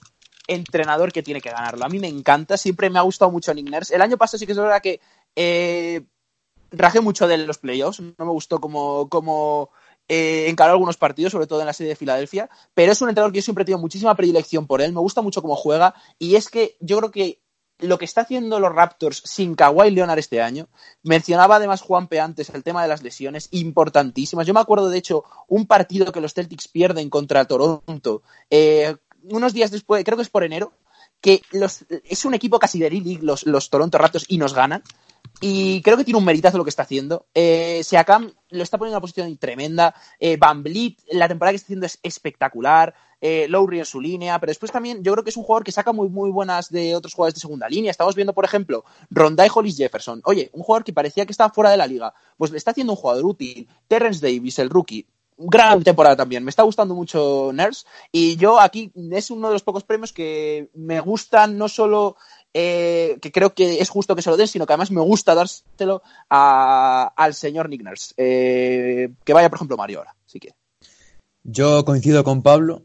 entrenador 0.48 1.12
que 1.12 1.24
tiene 1.24 1.42
que 1.42 1.52
ganarlo. 1.52 1.86
A 1.86 1.90
mí 1.90 2.00
me 2.00 2.08
encanta, 2.08 2.58
siempre 2.58 2.90
me 2.90 3.00
ha 3.00 3.04
gustado 3.04 3.32
mucho 3.32 3.54
Nick 3.54 3.70
Nurse. 3.70 3.96
El 3.96 4.02
año 4.02 4.18
pasado 4.18 4.40
sí 4.40 4.46
que 4.46 4.52
es 4.52 4.58
verdad 4.58 4.82
que 4.82 5.00
eh, 5.36 6.02
rajé 6.72 7.02
mucho 7.02 7.28
de 7.28 7.38
los 7.38 7.58
playoffs, 7.58 8.00
no 8.00 8.26
me 8.26 8.32
gustó 8.32 8.60
como, 8.60 9.10
como 9.10 9.70
eh, 10.08 10.48
encaró 10.50 10.74
algunos 10.74 10.98
partidos, 10.98 11.32
sobre 11.32 11.48
todo 11.48 11.62
en 11.62 11.68
la 11.68 11.74
serie 11.74 11.90
de 11.90 11.96
Filadelfia, 11.96 12.50
pero 12.74 12.92
es 12.92 13.02
un 13.02 13.10
entrenador 13.10 13.32
que 13.32 13.40
yo 13.40 13.44
siempre 13.44 13.62
he 13.64 13.66
tenido 13.66 13.80
muchísima 13.80 14.16
predilección 14.16 14.68
por 14.68 14.82
él, 14.82 14.92
me 14.92 15.00
gusta 15.00 15.22
mucho 15.22 15.42
cómo 15.42 15.56
juega 15.56 15.94
y 16.20 16.36
es 16.36 16.50
que 16.50 16.76
yo 16.80 16.98
creo 16.98 17.12
que 17.12 17.44
lo 17.80 17.98
que 17.98 18.06
está 18.06 18.22
haciendo 18.22 18.60
los 18.60 18.74
Raptors 18.74 19.22
sin 19.26 19.56
Kawhi 19.56 19.92
Leonard 19.92 20.20
este 20.20 20.42
año, 20.42 20.68
mencionaba 21.04 21.58
además 21.58 21.82
Juanpe 21.82 22.20
antes 22.20 22.50
el 22.50 22.64
tema 22.64 22.82
de 22.82 22.88
las 22.88 23.04
lesiones, 23.04 23.50
importantísimas. 23.52 24.48
Yo 24.48 24.54
me 24.54 24.60
acuerdo, 24.60 24.90
de 24.90 24.98
hecho, 24.98 25.24
un 25.48 25.66
partido 25.66 26.12
que 26.12 26.22
los 26.22 26.34
Celtics 26.34 26.68
pierden 26.68 27.10
contra 27.10 27.46
Toronto, 27.46 28.24
eh, 28.50 28.96
unos 29.24 29.54
días 29.54 29.72
después, 29.72 30.04
creo 30.04 30.18
que 30.18 30.24
es 30.24 30.30
por 30.30 30.44
enero, 30.44 30.74
que 31.22 31.42
los, 31.52 31.86
es 32.04 32.26
un 32.26 32.34
equipo 32.34 32.60
casi 32.60 32.80
de 32.80 32.90
league 32.90 33.20
los, 33.22 33.46
los 33.46 33.70
Toronto 33.70 33.98
Raptors 33.98 34.26
y 34.28 34.38
nos 34.38 34.54
ganan. 34.54 34.84
Y 35.40 35.82
creo 35.82 35.98
que 35.98 36.04
tiene 36.04 36.18
un 36.18 36.26
meritazo 36.26 36.58
lo 36.58 36.64
que 36.64 36.70
está 36.70 36.84
haciendo. 36.84 37.26
Eh, 37.34 37.82
Siakam 37.84 38.32
lo 38.50 38.64
está 38.64 38.78
poniendo 38.78 38.96
en 38.96 38.98
una 38.98 39.02
posición 39.02 39.38
tremenda. 39.38 39.96
Eh, 40.20 40.38
Van 40.38 40.64
Vliet, 40.64 40.98
la 41.12 41.28
temporada 41.28 41.52
que 41.52 41.56
está 41.58 41.66
haciendo 41.66 41.86
es 41.86 42.00
espectacular. 42.04 42.94
Eh, 43.20 43.48
Lowry 43.48 43.80
en 43.80 43.86
su 43.86 44.00
línea. 44.00 44.40
Pero 44.40 44.52
después 44.52 44.72
también 44.72 45.04
yo 45.04 45.14
creo 45.14 45.24
que 45.24 45.32
es 45.32 45.38
un 45.38 45.44
jugador 45.44 45.64
que 45.64 45.72
saca 45.72 45.92
muy, 45.92 46.10
muy 46.10 46.30
buenas 46.30 46.70
de 46.70 46.96
otros 46.96 47.14
jugadores 47.14 47.36
de 47.36 47.42
segunda 47.42 47.68
línea. 47.68 47.90
Estamos 47.90 48.16
viendo, 48.16 48.34
por 48.34 48.46
ejemplo, 48.46 48.84
Rondai 49.10 49.50
Hollis 49.54 49.78
Jefferson. 49.78 50.22
Oye, 50.26 50.50
un 50.54 50.62
jugador 50.62 50.84
que 50.84 50.94
parecía 50.94 51.26
que 51.26 51.32
estaba 51.32 51.54
fuera 51.54 51.72
de 51.72 51.78
la 51.78 51.88
liga. 51.88 52.14
Pues 52.38 52.52
le 52.52 52.58
está 52.58 52.72
haciendo 52.72 52.94
un 52.94 52.98
jugador 52.98 53.26
útil. 53.26 53.68
Terrence 53.88 54.26
Davis, 54.26 54.60
el 54.60 54.70
rookie 54.70 55.08
gran 55.38 55.84
temporada 55.84 56.16
también. 56.16 56.44
Me 56.44 56.50
está 56.50 56.64
gustando 56.64 56.96
mucho 56.96 57.52
Nurse 57.54 57.86
y 58.12 58.36
yo 58.38 58.60
aquí 58.60 58.92
es 59.12 59.32
uno 59.32 59.48
de 59.48 59.54
los 59.54 59.64
pocos 59.64 59.84
premios 59.84 60.14
que 60.14 60.70
me 60.74 61.00
gustan 61.00 61.58
no 61.58 61.68
solo 61.68 62.16
eh, 62.54 63.18
que 63.20 63.32
creo 63.32 63.54
que 63.56 63.80
es 63.80 63.90
justo 63.90 64.16
que 64.16 64.22
se 64.22 64.30
lo 64.30 64.38
den, 64.38 64.48
sino 64.48 64.66
que 64.66 64.74
además 64.74 64.92
me 64.92 65.02
gusta 65.02 65.34
dárselo 65.34 66.04
a, 66.30 67.12
al 67.16 67.34
señor 67.34 67.68
Nick 67.68 67.84
Nurse. 67.84 68.14
Eh, 68.18 69.10
que 69.24 69.34
vaya, 69.34 69.50
por 69.50 69.58
ejemplo, 69.58 69.78
Mario 69.78 70.00
ahora, 70.00 70.16
si 70.26 70.40
quiere. 70.40 70.56
Yo 71.44 71.84
coincido 71.84 72.24
con 72.24 72.44
Pablo. 72.44 72.84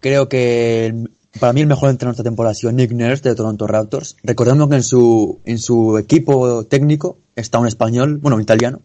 Creo 0.00 0.28
que 0.28 0.94
para 1.40 1.52
mí 1.52 1.62
el 1.62 1.66
mejor 1.66 1.90
entrenador 1.90 2.14
de 2.14 2.20
esta 2.20 2.28
temporada 2.28 2.52
ha 2.52 2.54
sido 2.54 2.72
Nick 2.72 2.92
Nurse 2.92 3.28
de 3.28 3.34
Toronto 3.34 3.66
Raptors. 3.66 4.16
Recordemos 4.22 4.68
que 4.68 4.76
en 4.76 4.82
su, 4.82 5.40
en 5.44 5.58
su 5.58 5.98
equipo 5.98 6.64
técnico 6.64 7.18
está 7.34 7.58
un 7.58 7.66
español, 7.66 8.18
bueno, 8.18 8.36
un 8.36 8.42
italiano. 8.42 8.82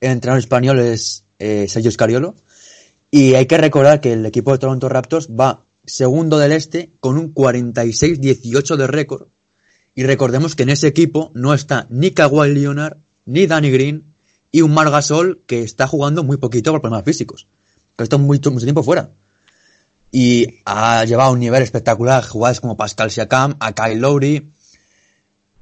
El 0.00 0.12
entrenador 0.12 0.40
español 0.40 0.78
es 0.78 1.24
eh, 1.38 1.66
Sergio 1.68 1.90
Scariolo. 1.90 2.34
Y 3.10 3.34
hay 3.34 3.46
que 3.46 3.58
recordar 3.58 4.00
que 4.00 4.12
el 4.12 4.26
equipo 4.26 4.52
de 4.52 4.58
Toronto 4.58 4.88
Raptors 4.88 5.28
va 5.28 5.64
segundo 5.84 6.38
del 6.38 6.52
este 6.52 6.92
con 7.00 7.18
un 7.18 7.34
46-18 7.34 8.76
de 8.76 8.86
récord. 8.86 9.28
Y 9.94 10.04
recordemos 10.04 10.54
que 10.54 10.62
en 10.62 10.70
ese 10.70 10.86
equipo 10.86 11.32
no 11.34 11.54
está 11.54 11.86
ni 11.90 12.12
Kawhi 12.12 12.52
Leonard, 12.52 12.98
ni 13.24 13.46
Danny 13.46 13.70
Green, 13.70 14.14
y 14.52 14.62
un 14.62 14.72
Marc 14.72 14.90
Gasol 14.90 15.42
que 15.46 15.62
está 15.62 15.86
jugando 15.86 16.22
muy 16.22 16.36
poquito 16.36 16.70
por 16.70 16.80
problemas 16.80 17.04
físicos. 17.04 17.48
Que 17.96 18.04
está 18.04 18.16
mucho, 18.16 18.50
mucho 18.50 18.64
tiempo 18.64 18.82
fuera. 18.82 19.10
Y 20.12 20.60
ha 20.64 21.04
llevado 21.04 21.30
a 21.30 21.32
un 21.32 21.40
nivel 21.40 21.62
espectacular 21.62 22.24
jugadores 22.24 22.60
como 22.60 22.76
Pascal 22.76 23.10
Siakam, 23.10 23.56
a 23.60 23.72
Kyle 23.72 23.98
Lowry, 23.98 24.50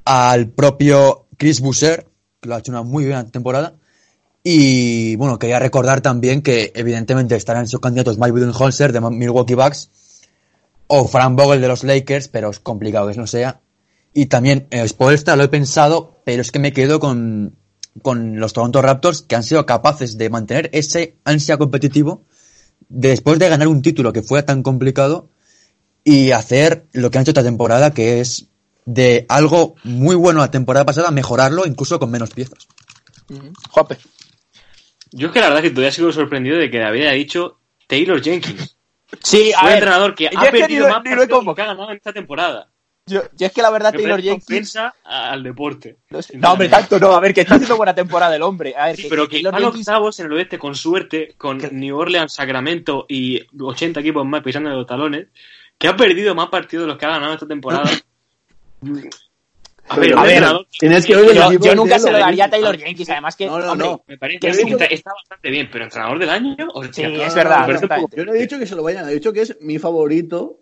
al 0.05 0.49
propio 0.51 1.27
Chris 1.37 1.61
Busser, 1.61 2.07
que 2.41 2.49
lo 2.49 2.55
ha 2.55 2.59
hecho 2.59 2.73
una 2.73 2.83
muy 2.83 3.05
buena 3.05 3.27
temporada. 3.27 3.75
Y 4.49 5.17
bueno, 5.17 5.41
quería 5.41 5.59
recordar 5.59 6.03
también 6.03 6.41
que 6.41 6.71
evidentemente 6.77 7.35
estarán 7.35 7.65
esos 7.65 7.81
candidatos 7.81 8.17
Mike 8.17 8.31
Budenholzer 8.31 8.93
de 8.93 9.01
Milwaukee 9.01 9.57
Bucks 9.57 9.91
o 10.87 11.09
Frank 11.09 11.37
Vogel 11.37 11.61
de 11.61 11.67
los 11.67 11.83
Lakers, 11.83 12.29
pero 12.29 12.51
es 12.51 12.61
complicado 12.61 13.11
que 13.11 13.17
no 13.17 13.27
sea. 13.27 13.61
Y 14.15 14.27
también 14.27 14.69
eh, 14.71 14.87
Spoelstra 14.87 15.35
lo 15.35 15.43
he 15.43 15.49
pensado, 15.49 16.21
pero 16.25 16.43
es 16.43 16.53
que 16.53 16.61
me 16.61 16.73
quedo 16.73 17.01
con, 17.01 17.57
con 18.03 18.39
los 18.39 18.53
Toronto 18.53 18.81
Raptors 18.81 19.23
que 19.23 19.35
han 19.35 19.43
sido 19.43 19.67
capaces 19.67 20.17
de 20.17 20.31
mantener 20.31 20.71
ese 20.73 21.17
ansia 21.25 21.59
competitivo 21.59 22.23
de 22.89 23.09
después 23.09 23.41
de 23.41 23.49
ganar 23.49 23.67
un 23.67 23.83
título 23.83 24.13
que 24.13 24.23
fue 24.23 24.45
tan 24.45 24.63
complicado 24.63 25.29
y 26.05 26.31
hacer 26.31 26.87
lo 26.93 27.11
que 27.11 27.19
han 27.19 27.23
hecho 27.23 27.33
esta 27.33 27.43
temporada, 27.43 27.93
que 27.93 28.21
es 28.21 28.47
de 28.85 29.27
algo 29.29 29.75
muy 29.83 30.15
bueno 30.15 30.39
la 30.39 30.53
temporada 30.53 30.87
pasada, 30.87 31.11
mejorarlo 31.11 31.67
incluso 31.67 31.99
con 31.99 32.13
menos 32.13 32.31
piezas. 32.31 32.69
Juanpe. 33.71 33.99
Yo 35.13 35.29
es 35.29 35.33
que 35.33 35.41
la 35.41 35.49
verdad 35.49 35.63
que 35.63 35.71
todavía 35.71 35.93
sigo 35.93 36.13
sorprendido 36.13 36.57
de 36.59 36.71
que 36.71 36.79
David 36.79 37.03
haya 37.03 37.13
dicho 37.13 37.59
Taylor 37.87 38.23
Jenkins. 38.23 38.77
Sí, 39.23 39.53
a 39.53 39.61
un 39.61 39.67
ver, 39.67 39.75
entrenador 39.75 40.15
que 40.15 40.27
ha 40.27 40.31
es 40.31 40.51
perdido 40.51 40.89
más 40.89 40.95
partidos 41.03 41.29
convocado. 41.29 41.55
que 41.55 41.63
ha 41.63 41.67
ganado 41.75 41.91
en 41.91 41.97
esta 41.97 42.13
temporada. 42.13 42.69
Yo, 43.09 43.23
yo 43.37 43.47
es 43.47 43.53
que 43.53 43.63
la 43.63 43.71
verdad, 43.71 43.93
Taylor 43.93 44.21
Jenkins. 44.21 44.45
ofensa 44.45 44.95
al 45.05 45.45
deporte. 45.45 45.99
No, 46.35 46.53
hombre, 46.53 46.69
tanto 46.69 46.99
no. 46.99 47.13
A 47.13 47.21
ver, 47.21 47.33
que 47.33 47.43
está 47.43 47.55
haciendo 47.55 47.77
buena 47.77 47.95
temporada 47.95 48.35
el 48.35 48.43
hombre. 48.43 48.75
A 48.77 48.87
ver, 48.87 48.97
Sí, 48.97 49.03
que, 49.05 49.09
pero 49.09 49.29
que 49.29 49.41
que 49.43 49.49
van 49.49 49.63
Jenkins. 49.63 49.87
octavos 49.89 50.19
en 50.19 50.27
el 50.27 50.33
oeste 50.33 50.59
con 50.59 50.75
suerte, 50.75 51.35
con 51.39 51.59
New 51.71 51.97
Orleans, 51.97 52.33
Sacramento 52.35 53.07
y 53.09 53.41
80 53.57 54.01
equipos 54.01 54.27
más 54.27 54.43
pisando 54.43 54.71
los 54.71 54.87
talones, 54.89 55.29
que 55.79 55.87
ha 55.87 55.95
perdido 55.97 56.35
más 56.35 56.49
partidos 56.49 56.83
de 56.83 56.89
los 56.89 56.99
que 56.99 57.07
ha 57.07 57.11
ganado 57.11 57.35
esta 57.35 57.47
temporada. 57.47 57.89
A 59.89 59.97
ver, 59.99 60.13
a 60.15 60.23
ver, 60.23 60.31
entrenador 60.33 60.67
Tienes 60.79 61.07
que 61.07 61.17
oír 61.17 61.31
el 61.31 61.59
Yo, 61.61 61.75
nunca 61.75 61.99
se 61.99 62.11
lo 62.11 62.19
daría 62.19 62.47
a. 62.47 62.51
Taylor 62.51 62.77
Jenkins. 62.77 63.09
Además 63.11 63.37
que, 63.37 63.47
No, 63.47 63.59
no, 63.59 63.73
hombre, 63.73 63.87
no. 63.87 64.05
me 64.07 64.19
parece 64.19 64.39
Que 64.41 64.49
es- 64.49 64.59
está 64.59 65.13
bastante 65.15 65.51
bien, 65.51 65.69
pero 65.71 65.85
entrenador 65.85 66.19
del 66.19 66.31
año, 66.31 66.57
hostia, 66.75 67.09
Sí, 67.09 67.15
no, 67.17 67.23
es 67.23 67.35
verdad. 67.35 67.69
Yo 68.17 68.25
no 68.25 68.35
he 68.35 68.39
dicho 68.41 68.59
que 68.59 68.67
se 68.67 68.75
lo 68.75 68.83
vayan, 68.83 69.09
he 69.09 69.13
dicho 69.15 69.33
que 69.33 69.43
es 69.43 69.57
mi 69.61 69.79
favorito 69.79 70.61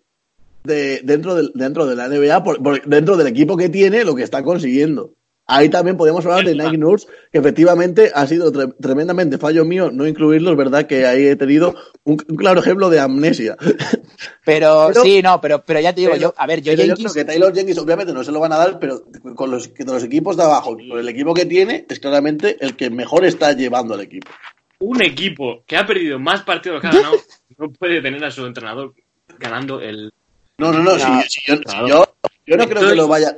de, 0.63 1.01
dentro, 1.03 1.35
del, 1.35 1.51
dentro 1.55 1.85
de 1.85 1.95
la 1.95 2.07
NBA, 2.07 2.43
por, 2.43 2.61
por- 2.61 2.83
dentro 2.85 3.17
del 3.17 3.27
equipo 3.27 3.57
que 3.57 3.69
tiene, 3.69 4.03
lo 4.03 4.15
que 4.15 4.23
está 4.23 4.43
consiguiendo. 4.43 5.13
Ahí 5.47 5.69
también 5.69 5.95
podemos 5.95 6.25
hablar 6.25 6.43
de 6.43 6.55
Nike 6.55 6.77
Nurse, 6.77 7.07
que 7.31 7.37
efectivamente 7.37 8.11
ha 8.15 8.25
sido 8.25 8.51
tre- 8.51 8.73
tremendamente 8.81 9.37
fallo 9.37 9.63
mío 9.63 9.91
no 9.91 10.07
incluirlo. 10.07 10.51
Es 10.51 10.57
verdad 10.57 10.87
que 10.87 11.05
ahí 11.05 11.27
he 11.27 11.35
tenido 11.35 11.75
un, 12.03 12.17
un 12.27 12.35
claro 12.35 12.59
ejemplo 12.61 12.89
de 12.89 12.99
amnesia. 12.99 13.55
Pero, 14.43 14.87
Pero- 14.89 15.03
sí, 15.03 15.21
no, 15.21 15.41
pero, 15.41 15.63
pero 15.65 15.79
ya 15.79 15.93
te 15.93 16.01
digo, 16.01 16.13
Pero- 16.13 16.21
yo, 16.29 16.33
a 16.37 16.47
ver, 16.47 16.61
yo 16.61 16.73
Jenkins. 16.75 16.99
creo 16.99 17.13
que 17.13 17.25
Taylor 17.25 17.53
Jenkins 17.53 17.77
obviamente 17.79 18.13
no 18.13 18.23
se 18.23 18.31
lo 18.31 18.39
van 18.39 18.53
a 18.53 18.57
dar, 18.57 18.79
pero 18.79 19.03
con 19.35 19.51
los, 19.51 19.67
con 19.69 19.87
los 19.87 20.03
equipos 20.03 20.37
de 20.37 20.43
abajo, 20.43 20.71
con 20.77 20.99
el 20.99 21.09
equipo 21.09 21.33
que 21.33 21.45
tiene, 21.45 21.85
es 21.89 21.99
claramente 21.99 22.57
el 22.59 22.75
que 22.75 22.89
mejor 22.89 23.25
está 23.25 23.53
llevando 23.53 23.93
al 23.95 24.01
equipo. 24.01 24.31
un 24.79 25.01
equipo 25.01 25.63
que 25.65 25.77
ha 25.77 25.85
perdido 25.85 26.19
más 26.19 26.43
partidos 26.43 26.81
que 26.81 26.87
ha 26.87 26.91
ganado 26.91 27.15
no 27.57 27.69
puede 27.69 28.01
tener 28.01 28.23
a 28.23 28.31
su 28.31 28.45
entrenador 28.45 28.93
ganando 29.39 29.79
el. 29.81 30.11
No, 30.57 30.71
no, 30.71 30.79
no, 30.79 30.97
No, 30.97 30.99
si, 31.23 31.29
si 31.29 31.41
yo, 31.47 31.55
si 31.57 31.89
yo, 31.89 32.05
yo 32.45 32.57
no 32.57 32.67
creo 32.67 32.87
que 32.89 32.95
lo 32.95 33.07
vaya 33.07 33.35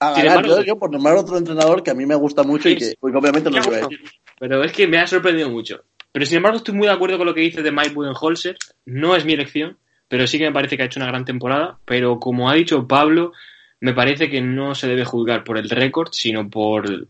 a 0.00 0.14
Sin 0.14 0.24
ganar. 0.24 0.44
embargo- 0.44 0.60
yo, 0.60 0.66
yo 0.66 0.78
por 0.78 0.90
nombrar 0.90 1.16
otro 1.16 1.36
entrenador 1.38 1.82
que 1.82 1.90
a 1.90 1.94
mí 1.94 2.06
me 2.06 2.14
gusta 2.14 2.42
mucho 2.42 2.68
y 2.68 2.76
que 2.76 2.94
pues, 3.00 3.14
obviamente 3.14 3.50
no 3.50 3.58
lo 3.58 3.64
voy 3.64 3.74
a 3.74 3.78
decir. 3.80 4.00
Pero 4.38 4.62
es 4.62 4.72
que 4.72 4.86
me 4.86 4.98
ha 4.98 5.06
sorprendido 5.06 5.50
mucho. 5.50 5.82
Pero 6.12 6.24
sin 6.24 6.36
embargo, 6.38 6.58
estoy 6.58 6.74
muy 6.74 6.86
de 6.86 6.92
acuerdo 6.92 7.18
con 7.18 7.26
lo 7.26 7.34
que 7.34 7.40
dice 7.42 7.62
de 7.62 7.72
Mike 7.72 7.90
Budenholzer. 7.94 8.56
No 8.86 9.14
es 9.16 9.24
mi 9.24 9.32
elección, 9.34 9.76
pero 10.08 10.26
sí 10.26 10.38
que 10.38 10.44
me 10.46 10.52
parece 10.52 10.76
que 10.76 10.82
ha 10.84 10.86
hecho 10.86 11.00
una 11.00 11.08
gran 11.08 11.24
temporada. 11.24 11.78
Pero 11.84 12.18
como 12.18 12.48
ha 12.48 12.54
dicho 12.54 12.86
Pablo, 12.86 13.32
me 13.80 13.92
parece 13.92 14.30
que 14.30 14.40
no 14.40 14.74
se 14.74 14.88
debe 14.88 15.04
juzgar 15.04 15.44
por 15.44 15.58
el 15.58 15.68
récord, 15.68 16.08
sino 16.12 16.48
por, 16.48 17.06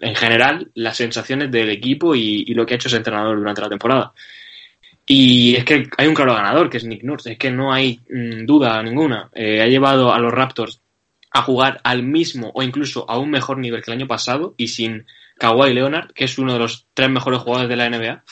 en 0.00 0.14
general, 0.14 0.70
las 0.74 0.96
sensaciones 0.96 1.50
del 1.50 1.70
equipo 1.70 2.14
y, 2.14 2.44
y 2.46 2.54
lo 2.54 2.66
que 2.66 2.74
ha 2.74 2.76
hecho 2.76 2.88
ese 2.88 2.98
entrenador 2.98 3.38
durante 3.38 3.62
la 3.62 3.68
temporada. 3.68 4.12
Y 5.06 5.54
es 5.54 5.64
que 5.64 5.88
hay 5.96 6.06
un 6.08 6.14
claro 6.14 6.34
ganador, 6.34 6.68
que 6.68 6.78
es 6.78 6.84
Nick 6.84 7.04
Nurse. 7.04 7.32
Es 7.32 7.38
que 7.38 7.50
no 7.50 7.72
hay 7.72 8.00
mm, 8.10 8.44
duda 8.44 8.82
ninguna. 8.82 9.28
Eh, 9.32 9.62
ha 9.62 9.66
llevado 9.66 10.12
a 10.12 10.18
los 10.18 10.32
Raptors 10.32 10.80
a 11.38 11.42
jugar 11.42 11.80
al 11.84 12.02
mismo 12.02 12.50
o 12.54 12.62
incluso 12.62 13.08
a 13.08 13.18
un 13.18 13.30
mejor 13.30 13.58
nivel 13.58 13.82
que 13.82 13.90
el 13.90 13.98
año 13.98 14.06
pasado 14.06 14.54
y 14.56 14.68
sin 14.68 15.06
Kawhi 15.38 15.74
Leonard, 15.74 16.12
que 16.12 16.24
es 16.24 16.38
uno 16.38 16.52
de 16.52 16.58
los 16.58 16.86
tres 16.94 17.10
mejores 17.10 17.40
jugadores 17.40 17.68
de 17.68 17.76
la 17.76 17.88
NBA. 17.90 18.22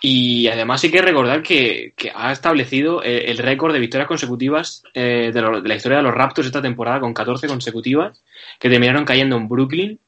Y 0.00 0.48
además 0.48 0.82
hay 0.84 0.90
que 0.90 1.00
recordar 1.00 1.42
que, 1.42 1.94
que 1.96 2.12
ha 2.14 2.30
establecido 2.32 3.02
eh, 3.02 3.30
el 3.30 3.38
récord 3.38 3.72
de 3.72 3.78
victorias 3.78 4.06
consecutivas 4.08 4.82
eh, 4.92 5.30
de, 5.32 5.40
lo- 5.40 5.60
de 5.62 5.68
la 5.68 5.76
historia 5.76 5.98
de 5.98 6.04
los 6.04 6.12
Raptors 6.14 6.46
esta 6.46 6.60
temporada 6.60 7.00
con 7.00 7.14
14 7.14 7.46
consecutivas, 7.46 8.20
que 8.58 8.68
terminaron 8.68 9.04
cayendo 9.04 9.36
en 9.36 9.48
Brooklyn. 9.48 9.98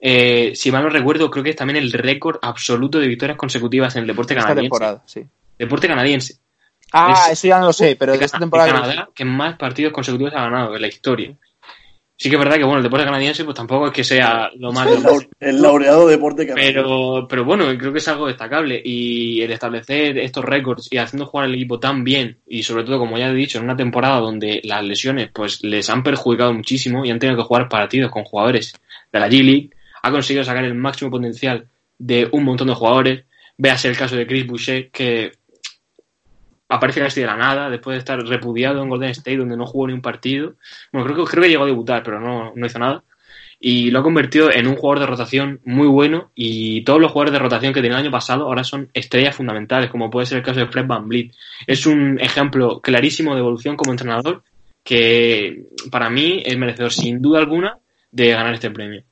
Eh, 0.00 0.52
si 0.54 0.72
mal 0.72 0.82
no 0.84 0.88
recuerdo, 0.88 1.30
creo 1.30 1.44
que 1.44 1.50
es 1.50 1.56
también 1.56 1.76
el 1.76 1.92
récord 1.92 2.38
absoluto 2.40 2.98
de 2.98 3.08
victorias 3.08 3.36
consecutivas 3.36 3.94
en 3.96 4.02
el 4.02 4.06
deporte 4.08 4.32
esta 4.34 4.46
canadiense. 4.46 4.70
temporada, 4.70 5.02
sí. 5.06 5.22
Deporte 5.58 5.86
canadiense. 5.88 6.36
Ah, 6.92 7.12
Es- 7.26 7.32
eso 7.38 7.48
ya 7.48 7.58
no 7.58 7.66
lo 7.66 7.72
sé, 7.72 7.94
pero 7.96 8.16
de 8.16 8.24
esta 8.24 8.38
temporada. 8.38 8.72
Canadá 8.72 9.08
que 9.14 9.24
más 9.24 9.56
partidos 9.56 9.92
consecutivos 9.92 10.32
ha 10.34 10.42
ganado 10.42 10.74
en 10.74 10.80
la 10.82 10.88
historia. 10.88 11.34
Sí 12.22 12.30
que 12.30 12.36
es 12.36 12.38
verdad 12.38 12.54
que 12.56 12.62
bueno, 12.62 12.76
el 12.76 12.84
deporte 12.84 13.04
canadiense 13.04 13.42
pues 13.44 13.56
tampoco 13.56 13.88
es 13.88 13.92
que 13.92 14.04
sea 14.04 14.48
lo 14.56 14.70
más... 14.70 14.86
El, 14.86 15.02
lau- 15.02 15.28
el 15.40 15.60
laureado 15.60 16.06
deporte 16.06 16.46
que 16.46 16.52
Pero, 16.52 17.26
pero 17.28 17.44
bueno, 17.44 17.64
creo 17.76 17.90
que 17.92 17.98
es 17.98 18.06
algo 18.06 18.28
destacable. 18.28 18.80
Y 18.84 19.40
el 19.40 19.50
establecer 19.50 20.16
estos 20.18 20.44
récords 20.44 20.86
y 20.88 20.98
haciendo 20.98 21.26
jugar 21.26 21.46
al 21.46 21.54
equipo 21.56 21.80
tan 21.80 22.04
bien 22.04 22.38
y 22.46 22.62
sobre 22.62 22.84
todo, 22.84 23.00
como 23.00 23.18
ya 23.18 23.28
he 23.28 23.34
dicho, 23.34 23.58
en 23.58 23.64
una 23.64 23.74
temporada 23.74 24.20
donde 24.20 24.60
las 24.62 24.84
lesiones 24.84 25.30
pues 25.34 25.64
les 25.64 25.90
han 25.90 26.04
perjudicado 26.04 26.52
muchísimo 26.52 27.04
y 27.04 27.10
han 27.10 27.18
tenido 27.18 27.38
que 27.38 27.42
jugar 27.42 27.68
partidos 27.68 28.12
con 28.12 28.22
jugadores 28.22 28.72
de 29.12 29.18
la 29.18 29.28
G-League, 29.28 29.70
ha 30.04 30.10
conseguido 30.12 30.44
sacar 30.44 30.64
el 30.64 30.74
máximo 30.76 31.10
potencial 31.10 31.66
de 31.98 32.28
un 32.30 32.44
montón 32.44 32.68
de 32.68 32.74
jugadores. 32.74 33.24
Véase 33.58 33.88
el 33.88 33.96
caso 33.96 34.14
de 34.14 34.28
Chris 34.28 34.46
Boucher, 34.46 34.90
que 34.92 35.32
aparece 36.72 37.00
casi 37.00 37.20
de 37.20 37.26
la 37.26 37.36
nada, 37.36 37.70
después 37.70 37.94
de 37.94 37.98
estar 37.98 38.18
repudiado 38.20 38.82
en 38.82 38.88
Golden 38.88 39.10
State, 39.10 39.36
donde 39.36 39.56
no 39.56 39.66
jugó 39.66 39.86
ni 39.86 39.92
un 39.92 40.02
partido. 40.02 40.54
Bueno, 40.92 41.06
creo 41.06 41.24
que, 41.24 41.30
creo 41.30 41.42
que 41.42 41.48
llegó 41.50 41.64
a 41.64 41.66
debutar, 41.66 42.02
pero 42.02 42.20
no, 42.20 42.52
no 42.54 42.66
hizo 42.66 42.78
nada. 42.78 43.04
y 43.60 43.90
lo 43.92 44.00
ha 44.00 44.02
convertido 44.02 44.50
en 44.52 44.66
un 44.66 44.76
jugador 44.76 45.00
de 45.00 45.06
rotación 45.06 45.60
muy 45.64 45.86
bueno 45.86 46.32
y 46.34 46.82
todos 46.82 47.00
los 47.00 47.12
jugadores 47.12 47.32
de 47.32 47.38
rotación 47.38 47.72
que 47.72 47.80
tenía 47.80 47.96
el 47.98 48.04
año 48.04 48.10
pasado 48.10 48.44
ahora 48.44 48.64
son 48.64 48.88
estrellas 48.92 49.36
fundamentales, 49.36 49.90
como 49.90 50.10
puede 50.10 50.26
ser 50.26 50.38
el 50.38 50.44
caso 50.44 50.60
de 50.60 50.66
Fred 50.66 50.86
Van 50.86 51.08
Vliet. 51.08 51.32
Es 51.66 51.86
un 51.86 52.18
ejemplo 52.20 52.80
clarísimo 52.80 53.34
de 53.34 53.40
evolución 53.40 53.76
como 53.76 53.92
entrenador 53.92 54.42
que 54.82 55.64
para 55.90 56.10
mí 56.10 56.42
es 56.44 56.58
merecedor 56.58 56.92
sin 56.92 57.22
duda 57.22 57.38
alguna 57.38 57.78
de 58.10 58.30
ganar 58.30 58.54
este 58.54 58.70
premio. 58.70 59.04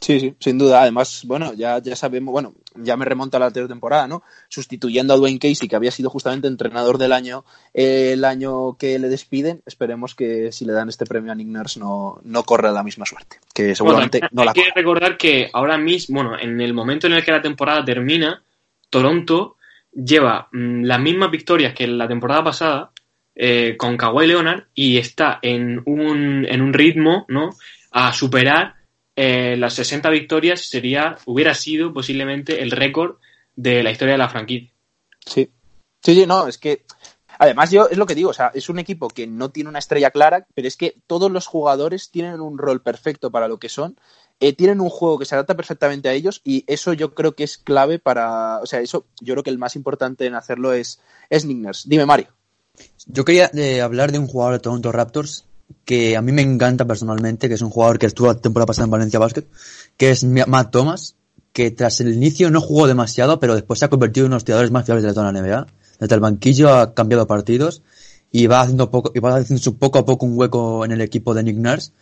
Sí, 0.00 0.20
sí, 0.20 0.34
sin 0.38 0.58
duda. 0.58 0.82
Además, 0.82 1.22
bueno, 1.26 1.52
ya, 1.54 1.78
ya 1.82 1.96
sabemos, 1.96 2.32
bueno, 2.32 2.54
ya 2.76 2.96
me 2.96 3.04
remonta 3.04 3.36
a 3.36 3.40
la 3.40 3.46
anterior 3.46 3.68
temporada, 3.68 4.06
¿no? 4.06 4.22
Sustituyendo 4.48 5.12
a 5.12 5.16
Dwayne 5.16 5.38
Casey, 5.38 5.68
que 5.68 5.76
había 5.76 5.90
sido 5.90 6.08
justamente 6.10 6.46
entrenador 6.46 6.98
del 6.98 7.12
año 7.12 7.44
eh, 7.74 8.12
el 8.12 8.24
año 8.24 8.76
que 8.76 8.98
le 8.98 9.08
despiden. 9.08 9.62
Esperemos 9.66 10.14
que 10.14 10.52
si 10.52 10.64
le 10.64 10.72
dan 10.72 10.88
este 10.88 11.04
premio 11.04 11.32
a 11.32 11.34
Nick 11.34 11.48
Nurse 11.48 11.80
no, 11.80 12.20
no 12.22 12.42
corra 12.44 12.70
la 12.70 12.82
misma 12.82 13.06
suerte, 13.06 13.38
que 13.52 13.74
seguramente 13.74 14.20
Bueno, 14.20 14.30
no 14.32 14.44
la 14.44 14.52
hay 14.52 14.62
que 14.62 14.70
recordar 14.74 15.16
que 15.16 15.50
ahora 15.52 15.76
mismo, 15.78 16.22
bueno, 16.22 16.38
en 16.38 16.60
el 16.60 16.72
momento 16.72 17.06
en 17.06 17.14
el 17.14 17.24
que 17.24 17.32
la 17.32 17.42
temporada 17.42 17.84
termina, 17.84 18.42
Toronto 18.90 19.56
lleva 19.92 20.48
mm, 20.52 20.84
las 20.84 21.00
mismas 21.00 21.30
victorias 21.30 21.74
que 21.74 21.86
la 21.88 22.06
temporada 22.06 22.44
pasada 22.44 22.90
eh, 23.34 23.76
con 23.76 23.96
Kawhi 23.96 24.26
Leonard 24.26 24.64
y 24.74 24.98
está 24.98 25.38
en 25.42 25.82
un, 25.86 26.46
en 26.48 26.60
un 26.60 26.72
ritmo, 26.72 27.24
¿no? 27.28 27.50
A 27.90 28.12
superar 28.12 28.77
eh, 29.20 29.56
las 29.56 29.74
60 29.74 30.10
victorias 30.10 30.60
sería, 30.60 31.18
hubiera 31.26 31.52
sido 31.52 31.92
posiblemente 31.92 32.62
el 32.62 32.70
récord 32.70 33.16
de 33.56 33.82
la 33.82 33.90
historia 33.90 34.12
de 34.12 34.18
la 34.18 34.28
franquicia. 34.28 34.72
Sí. 35.26 35.50
Sí, 36.00 36.14
sí, 36.14 36.24
no, 36.24 36.46
es 36.46 36.56
que. 36.56 36.84
Además, 37.40 37.72
yo 37.72 37.88
es 37.88 37.96
lo 37.96 38.06
que 38.06 38.14
digo, 38.14 38.30
o 38.30 38.32
sea, 38.32 38.52
es 38.54 38.68
un 38.68 38.78
equipo 38.78 39.08
que 39.08 39.26
no 39.26 39.50
tiene 39.50 39.70
una 39.70 39.80
estrella 39.80 40.12
clara, 40.12 40.46
pero 40.54 40.68
es 40.68 40.76
que 40.76 41.00
todos 41.08 41.32
los 41.32 41.48
jugadores 41.48 42.10
tienen 42.10 42.40
un 42.40 42.58
rol 42.58 42.80
perfecto 42.80 43.32
para 43.32 43.48
lo 43.48 43.58
que 43.58 43.68
son, 43.68 43.96
eh, 44.38 44.52
tienen 44.52 44.80
un 44.80 44.88
juego 44.88 45.18
que 45.18 45.24
se 45.24 45.34
adapta 45.34 45.56
perfectamente 45.56 46.08
a 46.08 46.12
ellos 46.12 46.40
y 46.44 46.62
eso 46.68 46.92
yo 46.92 47.12
creo 47.14 47.34
que 47.34 47.42
es 47.42 47.58
clave 47.58 47.98
para. 47.98 48.60
O 48.60 48.66
sea, 48.66 48.80
eso 48.80 49.06
yo 49.20 49.34
creo 49.34 49.42
que 49.42 49.50
el 49.50 49.58
más 49.58 49.74
importante 49.74 50.26
en 50.26 50.36
hacerlo 50.36 50.72
es, 50.72 51.00
es 51.28 51.44
Nick 51.44 51.58
Nurse. 51.58 51.88
Dime, 51.88 52.06
Mario. 52.06 52.28
Yo 53.06 53.24
quería 53.24 53.50
eh, 53.54 53.80
hablar 53.80 54.12
de 54.12 54.20
un 54.20 54.28
jugador 54.28 54.54
de 54.54 54.60
Toronto 54.60 54.92
Raptors 54.92 55.47
que 55.84 56.16
a 56.16 56.22
mí 56.22 56.32
me 56.32 56.42
encanta 56.42 56.84
personalmente, 56.86 57.48
que 57.48 57.54
es 57.54 57.62
un 57.62 57.70
jugador 57.70 57.98
que 57.98 58.06
estuvo 58.06 58.28
la 58.28 58.34
temporada 58.34 58.66
pasada 58.66 58.84
en 58.84 58.90
Valencia 58.90 59.18
Basket, 59.18 59.44
que 59.96 60.10
es 60.10 60.24
Matt 60.24 60.70
Thomas, 60.70 61.16
que 61.52 61.70
tras 61.70 62.00
el 62.00 62.12
inicio 62.12 62.50
no 62.50 62.60
jugó 62.60 62.86
demasiado, 62.86 63.40
pero 63.40 63.54
después 63.54 63.78
se 63.78 63.86
ha 63.86 63.90
convertido 63.90 64.26
en 64.26 64.30
uno 64.30 64.34
de 64.34 64.36
los 64.36 64.44
tiradores 64.44 64.70
más 64.70 64.84
fiables 64.84 65.04
de 65.04 65.12
toda 65.12 65.32
la 65.32 65.40
NBA. 65.40 65.66
Desde 65.98 66.14
el 66.14 66.20
banquillo 66.20 66.72
ha 66.72 66.94
cambiado 66.94 67.26
partidos 67.26 67.82
y 68.30 68.46
va 68.46 68.60
haciendo 68.60 68.90
poco, 68.90 69.12
y 69.14 69.20
va 69.20 69.36
haciendo 69.36 69.74
poco 69.74 69.98
a 69.98 70.04
poco 70.04 70.26
un 70.26 70.38
hueco 70.38 70.84
en 70.84 70.92
el 70.92 71.00
equipo 71.00 71.34
de 71.34 71.42
Nick 71.42 71.56
Nurse. 71.56 71.92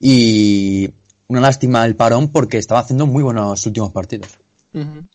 Y 0.00 0.92
una 1.28 1.40
lástima 1.40 1.84
el 1.84 1.96
parón 1.96 2.30
porque 2.30 2.58
estaba 2.58 2.80
haciendo 2.80 3.06
muy 3.06 3.22
buenos 3.22 3.64
últimos 3.66 3.92
partidos. 3.92 4.38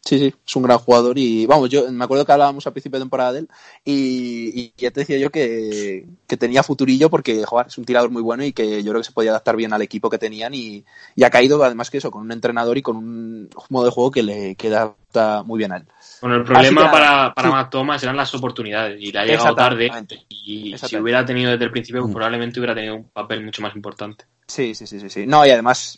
Sí, 0.04 0.18
sí, 0.18 0.34
es 0.48 0.56
un 0.56 0.64
gran 0.64 0.80
jugador 0.80 1.20
y 1.20 1.46
vamos, 1.46 1.70
yo 1.70 1.92
me 1.92 2.04
acuerdo 2.04 2.26
que 2.26 2.32
hablábamos 2.32 2.66
a 2.66 2.72
principio 2.72 2.98
de 2.98 3.04
temporada 3.04 3.34
de 3.34 3.40
él 3.42 3.50
y, 3.86 4.74
ya 4.76 4.90
te 4.90 5.02
decía 5.02 5.20
yo 5.20 5.30
que, 5.30 6.08
que 6.28 6.36
tenía 6.36 6.64
futurillo 6.64 7.12
porque 7.12 7.46
joder, 7.46 7.68
es 7.68 7.78
un 7.78 7.86
tirador 7.86 8.10
muy 8.10 8.24
bueno 8.24 8.44
y 8.44 8.54
que 8.54 8.82
yo 8.82 8.92
creo 8.92 9.02
que 9.02 9.08
se 9.08 9.12
podía 9.12 9.30
adaptar 9.30 9.56
bien 9.56 9.72
al 9.72 9.84
equipo 9.84 10.10
que 10.10 10.18
tenían 10.18 10.56
y, 10.56 10.84
y 11.16 11.24
ha 11.24 11.30
caído 11.30 11.64
además 11.64 11.92
que 11.92 12.00
eso, 12.00 12.10
con 12.10 12.24
un 12.24 12.32
entrenador 12.32 12.80
y 12.80 12.82
con 12.82 12.98
un 12.98 13.50
modo 13.70 13.86
de 13.86 13.92
juego 13.92 14.10
que 14.10 14.24
le 14.24 14.56
que 14.56 14.72
adapta 15.12 15.44
muy 15.44 15.58
bien 15.58 15.72
a 15.72 15.78
él. 15.78 15.86
Bueno, 16.22 16.38
el 16.38 16.44
problema 16.44 16.84
que, 16.84 16.90
para, 16.92 17.34
para 17.34 17.48
sí. 17.48 17.54
Matt 17.54 17.70
Thomas 17.72 18.04
eran 18.04 18.16
las 18.18 18.34
oportunidades 18.36 19.02
y 19.02 19.12
le 19.12 19.20
ha 19.20 19.26
llegado 19.26 19.56
tarde 19.56 19.92
y 20.30 20.78
si 20.78 20.98
hubiera 20.98 21.26
tenido 21.26 21.52
desde 21.52 21.66
el 21.66 21.72
principio 21.72 22.08
Mm. 22.08 22.14
probablemente 22.14 22.60
hubiera 22.60 22.76
tenido 22.76 22.96
un 22.96 23.04
papel 23.06 23.44
mucho 23.44 23.62
más 23.62 23.76
importante. 23.76 24.26
Sí, 24.48 24.76
sí, 24.76 24.86
sí, 24.86 25.00
sí, 25.00 25.10
sí. 25.10 25.26
No, 25.26 25.46
y 25.46 25.50
además, 25.50 25.98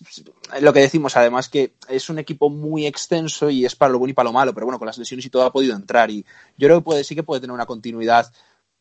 lo 0.61 0.71
que 0.73 0.81
decimos, 0.81 1.17
además 1.17 1.49
que 1.49 1.73
es 1.89 2.09
un 2.09 2.19
equipo 2.19 2.49
muy 2.49 2.85
extenso 2.85 3.49
y 3.49 3.65
es 3.65 3.75
para 3.75 3.91
lo 3.91 3.99
bueno 3.99 4.11
y 4.11 4.13
para 4.13 4.29
lo 4.29 4.33
malo, 4.33 4.53
pero 4.53 4.65
bueno, 4.67 4.77
con 4.77 4.85
las 4.85 4.97
lesiones 4.97 5.25
y 5.25 5.29
todo 5.29 5.43
ha 5.43 5.51
podido 5.51 5.75
entrar 5.75 6.11
y 6.11 6.23
yo 6.57 6.67
creo 6.67 6.79
que 6.79 6.83
puede, 6.85 7.03
sí 7.03 7.15
que 7.15 7.23
puede 7.23 7.41
tener 7.41 7.53
una 7.53 7.65
continuidad. 7.65 8.31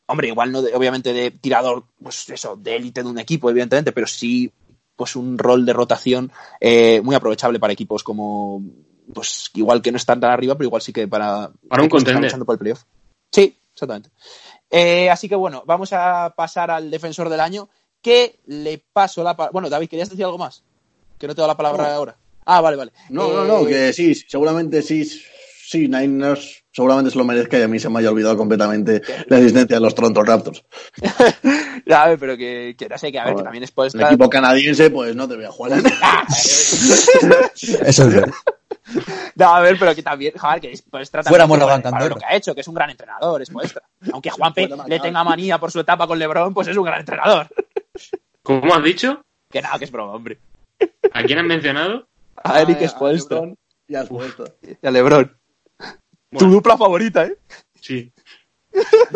Hombre, 0.07 0.28
igual 0.28 0.53
no, 0.53 0.61
de- 0.62 0.74
obviamente, 0.74 1.12
de 1.14 1.30
tirador, 1.30 1.85
pues 2.03 2.28
eso, 2.28 2.57
de 2.57 2.76
élite 2.76 3.03
de 3.03 3.09
un 3.09 3.18
equipo, 3.18 3.49
evidentemente, 3.49 3.93
pero 3.93 4.07
sí, 4.07 4.53
pues 4.95 5.16
un 5.16 5.39
rol 5.39 5.64
de 5.64 5.72
rotación 5.72 6.30
eh, 6.61 7.01
muy 7.03 7.14
aprovechable 7.16 7.59
para 7.59 7.72
equipos 7.72 8.05
como, 8.05 8.62
pues 9.13 9.51
igual 9.55 9.81
que 9.83 9.91
no 9.93 9.97
están 9.97 10.21
tan 10.21 10.31
arriba, 10.31 10.55
pero 10.55 10.67
igual 10.69 10.83
sí 10.83 10.93
que 10.93 11.07
para, 11.09 11.51
Para 11.69 11.83
un 11.83 11.87
están 11.87 11.89
contender. 11.89 12.23
luchando 12.25 12.45
por 12.47 12.55
el 12.55 12.59
playoff. 12.59 12.83
Sí, 13.31 13.57
exactamente. 13.73 14.11
Eh, 14.71 15.11
así 15.11 15.29
que 15.29 15.35
bueno, 15.37 15.63
vamos 15.67 15.93
a 15.93 16.33
pasar 16.37 16.71
al 16.71 16.91
defensor 16.91 17.29
del 17.29 17.41
año, 17.41 17.69
que 18.01 18.41
le 18.47 18.83
paso 18.93 19.23
la 19.23 19.37
palabra. 19.37 19.53
Bueno, 19.53 19.69
David, 19.71 19.89
¿querías 19.89 20.09
decir 20.11 20.25
algo 20.25 20.39
más? 20.39 20.63
Que 21.19 21.27
no 21.27 21.35
te 21.35 21.41
doy 21.41 21.49
la 21.49 21.57
palabra 21.57 21.85
No. 21.89 21.95
ahora. 21.95 22.17
Ah, 22.45 22.61
vale, 22.61 22.77
vale. 22.77 22.93
No, 23.11 23.27
Eh, 23.31 23.35
no, 23.35 23.45
no, 23.45 23.67
que 23.67 23.93
sí, 23.93 24.15
seguramente 24.15 24.83
sí, 24.83 25.05
sí, 25.05 25.87
Niners 25.89 26.65
seguramente 26.75 27.11
se 27.11 27.19
lo 27.19 27.25
merezca 27.25 27.59
y 27.59 27.63
a 27.63 27.69
mí 27.69 27.79
se 27.79 27.89
me 27.91 27.99
haya 28.01 28.11
olvidado 28.11 28.37
completamente 28.37 29.03
la 29.29 29.37
existencia 29.39 29.77
de 29.77 29.81
los 29.83 29.95
Toronto 29.95 30.23
Raptors. 30.23 30.65
A 31.95 32.09
ver, 32.09 32.19
pero 32.19 32.37
que, 32.37 32.75
que 32.79 32.89
no 32.89 32.97
sé, 32.97 33.13
que 33.13 33.19
a 33.19 33.25
ver, 33.27 33.35
que 33.37 33.43
también 33.43 33.65
es 33.65 33.71
por 33.73 33.85
Un 33.85 33.89
estar- 33.89 34.07
equipo 34.07 34.31
canadiense, 34.31 34.89
pues 34.91 35.15
no 35.15 35.29
te 35.29 35.35
voy 35.37 35.45
a 35.45 35.51
jugar. 35.53 35.83
Eso 37.55 37.83
es 37.85 38.15
verdad. 38.15 38.33
No, 39.34 39.55
a 39.55 39.61
ver, 39.61 39.78
pero 39.78 39.95
que 39.95 40.03
también, 40.03 40.34
joder, 40.36 40.61
que 40.61 40.72
es 40.72 40.82
Fuera 40.82 41.22
también 41.22 41.49
Morgan 41.49 41.82
para, 41.82 41.90
para 41.90 42.09
lo 42.09 42.16
que 42.16 42.24
ha 42.24 42.36
hecho, 42.36 42.55
que 42.55 42.61
es 42.61 42.68
un 42.68 42.74
gran 42.74 42.90
entrenador, 42.90 43.40
es 43.40 43.49
Spoelstra. 43.49 43.82
Aunque 44.12 44.30
Juanpe 44.30 44.68
le 44.86 45.01
tenga 45.01 45.24
manía 45.24 45.59
por 45.59 45.70
su 45.70 45.80
etapa 45.80 46.07
con 46.07 46.18
LeBron, 46.18 46.53
pues 46.53 46.68
es 46.68 46.76
un 46.76 46.84
gran 46.84 47.01
entrenador. 47.01 47.49
¿Cómo 48.43 48.74
has 48.74 48.82
dicho? 48.82 49.24
Que 49.51 49.62
nada, 49.62 49.78
que 49.78 49.86
es 49.86 49.90
broma, 49.90 50.12
hombre. 50.12 50.38
¿A 51.12 51.22
quién 51.22 51.38
has 51.38 51.45
mencionado? 51.45 52.07
A 52.43 52.61
Eric 52.61 52.82
a 52.82 52.88
Spoelstra 52.88 53.43
y 53.86 53.95
a 53.95 54.05
Spoelstra. 54.05 54.47
y 54.62 54.86
a 54.86 54.90
LeBron. 54.90 55.36
Tu 56.38 56.47
dupla 56.47 56.76
favorita, 56.76 57.26
¿eh? 57.26 57.36
sí. 57.80 58.12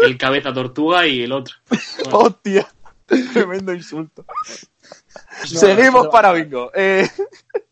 El 0.03 0.19
cabeza 0.19 0.53
tortuga 0.53 1.07
y 1.07 1.23
el 1.23 1.33
otro. 1.33 1.55
Bueno, 1.69 2.19
Hostia. 2.19 2.67
Tremendo 3.33 3.73
insulto. 3.73 4.25
Seguimos 5.45 6.05
no, 6.05 6.11
para 6.11 6.33
Bingo. 6.33 6.71
Eh. 6.75 7.09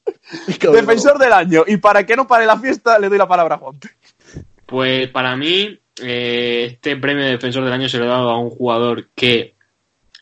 defensor 0.72 1.18
del 1.18 1.32
año. 1.32 1.64
Y 1.66 1.76
para 1.76 2.04
que 2.04 2.16
no 2.16 2.26
pare 2.26 2.46
la 2.46 2.58
fiesta, 2.58 2.98
le 2.98 3.08
doy 3.08 3.18
la 3.18 3.28
palabra 3.28 3.56
a 3.56 3.58
Juanpe. 3.58 3.88
Pues 4.66 5.08
para 5.08 5.36
mí, 5.36 5.78
eh, 6.02 6.68
este 6.72 6.96
premio 6.96 7.24
de 7.24 7.32
defensor 7.32 7.64
del 7.64 7.72
año 7.72 7.88
se 7.88 7.98
lo 7.98 8.04
he 8.04 8.08
dado 8.08 8.30
a 8.30 8.38
un 8.38 8.50
jugador 8.50 9.08
que 9.14 9.54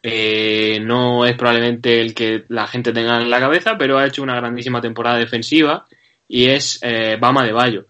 eh, 0.03 0.81
no 0.81 1.25
es 1.25 1.37
probablemente 1.37 2.01
el 2.01 2.13
que 2.15 2.45
la 2.49 2.67
gente 2.67 2.93
tenga 2.93 3.21
en 3.21 3.31
la 3.31 3.39
cabeza, 3.39 3.77
pero 3.79 3.99
ha 3.99 4.07
hecho 4.07 4.23
una 4.23 4.35
grandísima 4.35 4.81
temporada 4.81 5.19
defensiva 5.19 5.87
y 6.27 6.47
es 6.47 6.79
eh, 6.83 7.17
Bama 7.21 7.45
de 7.45 7.53
Bayo. 7.53 7.87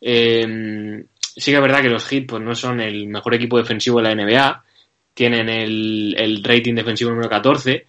Eh, 0.00 1.04
sí 1.18 1.50
que 1.50 1.56
es 1.56 1.62
verdad 1.62 1.82
que 1.82 1.88
los 1.88 2.06
Heat 2.06 2.26
pues, 2.26 2.42
no 2.42 2.54
son 2.54 2.80
el 2.80 3.08
mejor 3.08 3.34
equipo 3.34 3.58
defensivo 3.58 4.00
de 4.00 4.04
la 4.04 4.14
NBA, 4.14 4.64
tienen 5.12 5.48
el, 5.48 6.14
el 6.16 6.44
rating 6.44 6.74
defensivo 6.74 7.10
número 7.10 7.28
14, 7.28 7.86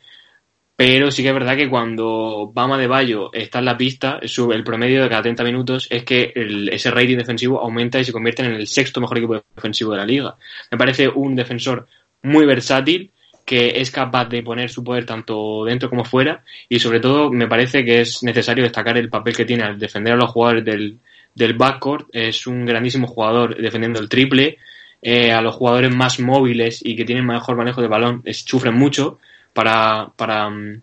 pero 0.77 1.09
sí 1.11 1.23
que 1.23 1.29
es 1.29 1.33
verdad 1.33 1.57
que 1.57 1.69
cuando 1.69 2.51
Bama 2.53 2.77
de 2.77 2.87
Bayo 2.87 3.33
está 3.33 3.59
en 3.59 3.65
la 3.65 3.77
pista, 3.77 4.19
su- 4.25 4.51
el 4.53 4.63
promedio 4.63 5.01
de 5.03 5.09
cada 5.09 5.23
30 5.23 5.43
minutos 5.43 5.87
es 5.89 6.03
que 6.03 6.31
el- 6.35 6.69
ese 6.69 6.91
rating 6.91 7.17
defensivo 7.17 7.59
aumenta 7.59 7.99
y 7.99 8.05
se 8.05 8.13
convierte 8.13 8.43
en 8.45 8.51
el 8.53 8.67
sexto 8.67 9.01
mejor 9.01 9.17
equipo 9.17 9.43
defensivo 9.55 9.91
de 9.91 9.97
la 9.97 10.05
liga. 10.05 10.35
Me 10.71 10.77
parece 10.77 11.07
un 11.09 11.35
defensor 11.35 11.87
muy 12.21 12.45
versátil 12.45 13.11
que 13.43 13.73
es 13.81 13.89
capaz 13.91 14.25
de 14.25 14.43
poner 14.43 14.69
su 14.69 14.83
poder 14.83 15.05
tanto 15.05 15.65
dentro 15.65 15.89
como 15.89 16.05
fuera 16.05 16.43
y 16.69 16.79
sobre 16.79 16.99
todo 16.99 17.31
me 17.31 17.47
parece 17.47 17.83
que 17.83 18.01
es 18.01 18.21
necesario 18.21 18.63
destacar 18.63 18.97
el 18.99 19.09
papel 19.09 19.35
que 19.35 19.45
tiene 19.45 19.63
al 19.63 19.79
defender 19.79 20.13
a 20.13 20.17
los 20.17 20.29
jugadores 20.29 20.63
del, 20.65 20.99
del 21.33 21.53
backcourt. 21.53 22.07
Es 22.13 22.45
un 22.45 22.65
grandísimo 22.65 23.07
jugador 23.07 23.55
defendiendo 23.59 23.99
el 23.99 24.09
triple. 24.09 24.57
Eh, 25.01 25.31
a 25.31 25.41
los 25.41 25.55
jugadores 25.55 25.95
más 25.95 26.19
móviles 26.19 26.81
y 26.83 26.95
que 26.95 27.05
tienen 27.05 27.25
mejor 27.25 27.55
manejo 27.55 27.81
de 27.83 27.87
balón 27.87 28.23
sufren 28.31 28.73
mucho 28.73 29.19
para, 29.57 30.13
para, 30.15 30.51
mm, 30.51 30.81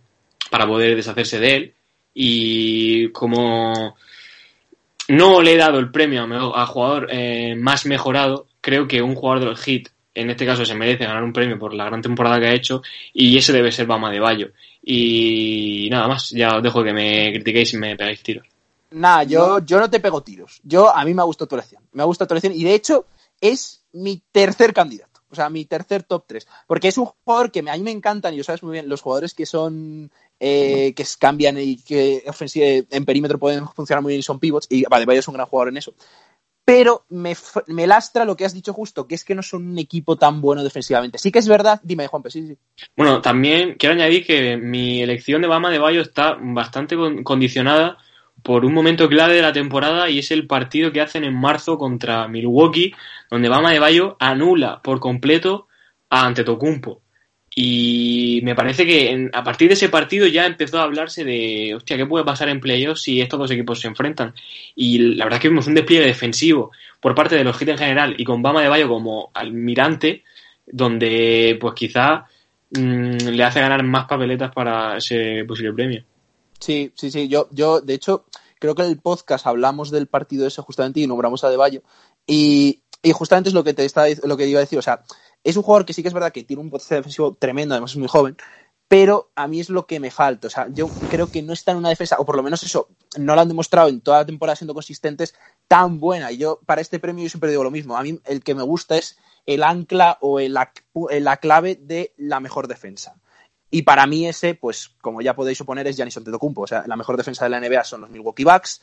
para 0.50 0.66
poder 0.66 0.96
deshacerse 0.96 1.38
de 1.38 1.54
él. 1.54 1.74
Y 2.12 3.08
como 3.10 3.94
no 5.06 5.42
le 5.42 5.52
he 5.52 5.56
dado 5.56 5.78
el 5.78 5.92
premio 5.92 6.24
a, 6.56 6.66
jugador 6.66 7.06
eh, 7.12 7.54
más 7.54 7.86
mejorado, 7.86 8.48
creo 8.60 8.88
que 8.88 9.00
un 9.00 9.14
jugador 9.14 9.44
del 9.44 9.56
Hit, 9.56 9.90
en 10.12 10.28
este 10.28 10.44
caso, 10.44 10.64
se 10.64 10.74
merece 10.74 11.04
ganar 11.04 11.22
un 11.22 11.32
premio 11.32 11.56
por 11.56 11.72
la 11.72 11.84
gran 11.84 12.02
temporada 12.02 12.40
que 12.40 12.46
ha 12.46 12.54
hecho 12.54 12.82
y 13.12 13.36
ese 13.38 13.52
debe 13.52 13.70
ser 13.70 13.86
Bama 13.86 14.10
de 14.10 14.18
Bayo. 14.18 14.50
Y 14.82 15.86
nada 15.88 16.08
más, 16.08 16.30
ya 16.30 16.56
os 16.56 16.62
dejo 16.62 16.82
que 16.82 16.92
me 16.92 17.32
critiquéis 17.32 17.74
y 17.74 17.76
me 17.76 17.94
pegáis 17.94 18.24
tiros. 18.24 18.46
Nada, 18.90 19.22
yo, 19.22 19.60
yo 19.60 19.78
no 19.78 19.88
te 19.88 20.00
pego 20.00 20.20
tiros. 20.24 20.60
Yo, 20.64 20.92
a 20.92 21.04
mí 21.04 21.14
me 21.14 21.22
ha 21.22 21.26
gustado 21.26 21.46
tu 21.46 21.54
elección. 21.54 21.82
Me 21.92 22.02
ha 22.02 22.06
gustado 22.06 22.26
tu 22.26 22.34
elección. 22.34 22.54
Y 22.54 22.64
de 22.64 22.74
hecho, 22.74 23.06
es 23.40 23.84
mi 23.92 24.20
tercer 24.32 24.72
candidato. 24.72 25.13
O 25.34 25.36
sea, 25.36 25.50
mi 25.50 25.64
tercer 25.66 26.02
top 26.04 26.24
3. 26.26 26.46
Porque 26.66 26.88
es 26.88 26.96
un 26.98 27.06
jugador 27.06 27.50
que 27.52 27.60
a 27.60 27.76
mí 27.76 27.82
me 27.82 27.90
encantan, 27.90 28.32
y 28.34 28.38
lo 28.38 28.44
sabes 28.44 28.62
muy 28.62 28.72
bien, 28.72 28.88
los 28.88 29.02
jugadores 29.02 29.34
que 29.34 29.44
son. 29.46 30.10
eh, 30.40 30.92
que 30.96 31.04
cambian 31.18 31.56
y 31.58 31.76
que 31.76 32.24
en 32.90 33.04
perímetro 33.04 33.38
pueden 33.38 33.66
funcionar 33.68 34.02
muy 34.02 34.10
bien 34.12 34.20
y 34.20 34.22
son 34.24 34.40
pivots. 34.40 34.66
Y 34.70 34.84
vale, 34.84 35.06
Bayo 35.06 35.20
es 35.20 35.28
un 35.28 35.34
gran 35.34 35.46
jugador 35.46 35.68
en 35.68 35.76
eso. 35.78 35.94
pero 36.66 37.04
me, 37.10 37.36
me 37.66 37.86
lastra 37.86 38.24
lo 38.24 38.36
que 38.36 38.44
has 38.46 38.54
dicho 38.54 38.72
justo, 38.72 39.06
que 39.06 39.14
es 39.14 39.24
que 39.24 39.34
no 39.34 39.42
son 39.42 39.66
un 39.66 39.78
equipo 39.78 40.16
tan 40.16 40.40
bueno 40.40 40.64
defensivamente. 40.64 41.18
Sí 41.18 41.30
que 41.30 41.38
es 41.38 41.46
verdad, 41.48 41.78
dime, 41.82 42.06
Juanpe, 42.06 42.30
sí, 42.30 42.46
sí. 42.46 42.56
Bueno, 42.96 43.20
también 43.20 43.74
quiero 43.78 43.94
añadir 43.94 44.24
que 44.26 44.56
mi 44.56 45.02
elección 45.02 45.42
de 45.42 45.48
Bama 45.48 45.70
de 45.70 45.78
Bayo 45.78 46.00
está 46.00 46.38
bastante 46.40 46.96
con- 46.96 47.22
condicionada 47.22 47.98
por 48.44 48.66
un 48.66 48.74
momento 48.74 49.08
clave 49.08 49.34
de 49.34 49.42
la 49.42 49.54
temporada 49.54 50.10
y 50.10 50.18
es 50.18 50.30
el 50.30 50.46
partido 50.46 50.92
que 50.92 51.00
hacen 51.00 51.24
en 51.24 51.34
marzo 51.34 51.78
contra 51.78 52.28
Milwaukee, 52.28 52.92
donde 53.30 53.48
Bama 53.48 53.72
de 53.72 53.78
Bayo 53.78 54.16
anula 54.20 54.82
por 54.82 55.00
completo 55.00 55.66
a 56.10 56.26
Antetokounmpo. 56.26 57.00
Y 57.56 58.40
me 58.42 58.54
parece 58.54 58.84
que 58.84 59.10
en- 59.12 59.30
a 59.32 59.42
partir 59.42 59.68
de 59.68 59.74
ese 59.74 59.88
partido 59.88 60.26
ya 60.26 60.44
empezó 60.44 60.78
a 60.78 60.82
hablarse 60.82 61.24
de, 61.24 61.74
hostia, 61.74 61.96
¿qué 61.96 62.04
puede 62.04 62.24
pasar 62.24 62.48
en 62.50 62.60
playoffs 62.60 63.00
si 63.02 63.20
estos 63.20 63.38
dos 63.38 63.50
equipos 63.50 63.80
se 63.80 63.88
enfrentan? 63.88 64.34
Y 64.74 64.98
la 65.16 65.24
verdad 65.24 65.38
es 65.38 65.42
que 65.42 65.48
vimos 65.48 65.66
un 65.66 65.74
despliegue 65.74 66.04
defensivo 66.06 66.70
por 67.00 67.14
parte 67.14 67.36
de 67.36 67.44
los 67.44 67.56
Heat 67.56 67.70
en 67.70 67.78
general 67.78 68.14
y 68.18 68.24
con 68.24 68.42
Bama 68.42 68.60
de 68.60 68.68
Bayo 68.68 68.88
como 68.88 69.30
almirante, 69.32 70.22
donde 70.66 71.56
pues 71.58 71.74
quizá 71.74 72.26
mm, 72.72 73.28
le 73.30 73.44
hace 73.44 73.60
ganar 73.60 73.82
más 73.84 74.06
papeletas 74.06 74.52
para 74.52 74.98
ese 74.98 75.44
posible 75.46 75.72
premio. 75.72 76.04
Sí, 76.64 76.92
sí, 76.96 77.10
sí. 77.10 77.28
Yo, 77.28 77.46
yo, 77.50 77.82
de 77.82 77.92
hecho, 77.92 78.24
creo 78.58 78.74
que 78.74 78.80
en 78.82 78.88
el 78.88 78.98
podcast 78.98 79.46
hablamos 79.46 79.90
del 79.90 80.06
partido 80.06 80.46
ese 80.46 80.62
justamente 80.62 81.00
y 81.00 81.06
nombramos 81.06 81.44
a 81.44 81.50
De. 81.50 81.82
Y, 82.26 82.82
y 83.02 83.12
justamente 83.12 83.50
es 83.50 83.54
lo 83.54 83.62
que 83.64 83.74
te 83.74 83.84
dic- 83.84 84.24
lo 84.24 84.34
que 84.38 84.46
iba 84.46 84.60
a 84.60 84.62
decir. 84.62 84.78
O 84.78 84.82
sea, 84.82 85.04
es 85.42 85.58
un 85.58 85.62
jugador 85.62 85.84
que 85.84 85.92
sí 85.92 86.00
que 86.00 86.08
es 86.08 86.14
verdad 86.14 86.32
que 86.32 86.42
tiene 86.42 86.62
un 86.62 86.70
potencial 86.70 87.00
defensivo 87.00 87.34
tremendo, 87.38 87.74
además 87.74 87.90
es 87.90 87.98
muy 87.98 88.08
joven. 88.08 88.38
Pero 88.88 89.30
a 89.34 89.46
mí 89.46 89.60
es 89.60 89.68
lo 89.68 89.86
que 89.86 90.00
me 90.00 90.10
falta. 90.10 90.46
O 90.46 90.50
sea, 90.50 90.68
yo 90.72 90.88
creo 91.10 91.30
que 91.30 91.42
no 91.42 91.52
está 91.52 91.72
en 91.72 91.78
una 91.78 91.90
defensa, 91.90 92.16
o 92.18 92.24
por 92.24 92.36
lo 92.36 92.42
menos 92.42 92.62
eso, 92.62 92.88
no 93.18 93.34
lo 93.34 93.42
han 93.42 93.48
demostrado 93.48 93.90
en 93.90 94.00
toda 94.00 94.20
la 94.20 94.26
temporada 94.26 94.56
siendo 94.56 94.72
consistentes, 94.72 95.34
tan 95.68 96.00
buena. 96.00 96.32
Y 96.32 96.38
yo, 96.38 96.60
para 96.64 96.80
este 96.80 96.98
premio, 96.98 97.24
yo 97.24 97.28
siempre 97.28 97.50
digo 97.50 97.62
lo 97.64 97.70
mismo. 97.70 97.94
A 97.98 98.02
mí 98.02 98.18
el 98.24 98.42
que 98.42 98.54
me 98.54 98.62
gusta 98.62 98.96
es 98.96 99.18
el 99.44 99.64
ancla 99.64 100.16
o 100.22 100.40
el, 100.40 100.54
la 100.54 101.36
clave 101.36 101.76
de 101.76 102.14
la 102.16 102.40
mejor 102.40 102.68
defensa. 102.68 103.16
Y 103.74 103.82
para 103.82 104.06
mí 104.06 104.24
ese, 104.24 104.54
pues 104.54 104.92
como 105.00 105.20
ya 105.20 105.34
podéis 105.34 105.58
suponer, 105.58 105.84
es 105.88 105.96
Giannis 105.96 106.16
Antetokounmpo. 106.16 106.60
O 106.60 106.66
sea, 106.68 106.84
la 106.86 106.94
mejor 106.94 107.16
defensa 107.16 107.44
de 107.44 107.50
la 107.50 107.58
NBA 107.58 107.82
son 107.82 108.02
los 108.02 108.10
Milwaukee 108.10 108.44
Bucks. 108.44 108.80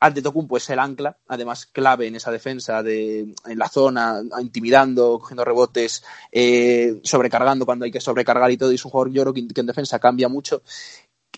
Antetokounmpo 0.00 0.56
es 0.56 0.68
el 0.70 0.80
ancla, 0.80 1.16
además 1.28 1.66
clave 1.66 2.08
en 2.08 2.16
esa 2.16 2.32
defensa 2.32 2.82
de 2.82 3.20
en 3.20 3.58
la 3.58 3.68
zona, 3.68 4.20
intimidando, 4.40 5.20
cogiendo 5.20 5.44
rebotes, 5.44 6.02
eh, 6.32 6.98
sobrecargando 7.04 7.64
cuando 7.64 7.84
hay 7.84 7.92
que 7.92 8.00
sobrecargar 8.00 8.50
y 8.50 8.56
todo. 8.56 8.72
Y 8.72 8.74
es 8.74 8.84
un 8.84 8.90
jugador, 8.90 9.12
yo 9.12 9.32
que 9.32 9.60
en 9.60 9.66
defensa 9.66 10.00
cambia 10.00 10.28
mucho. 10.28 10.62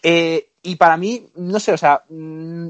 Eh, 0.02 0.52
y 0.62 0.76
para 0.76 0.96
mí, 0.96 1.26
no 1.34 1.60
sé, 1.60 1.74
o 1.74 1.76
sea, 1.76 2.04
mm, 2.08 2.68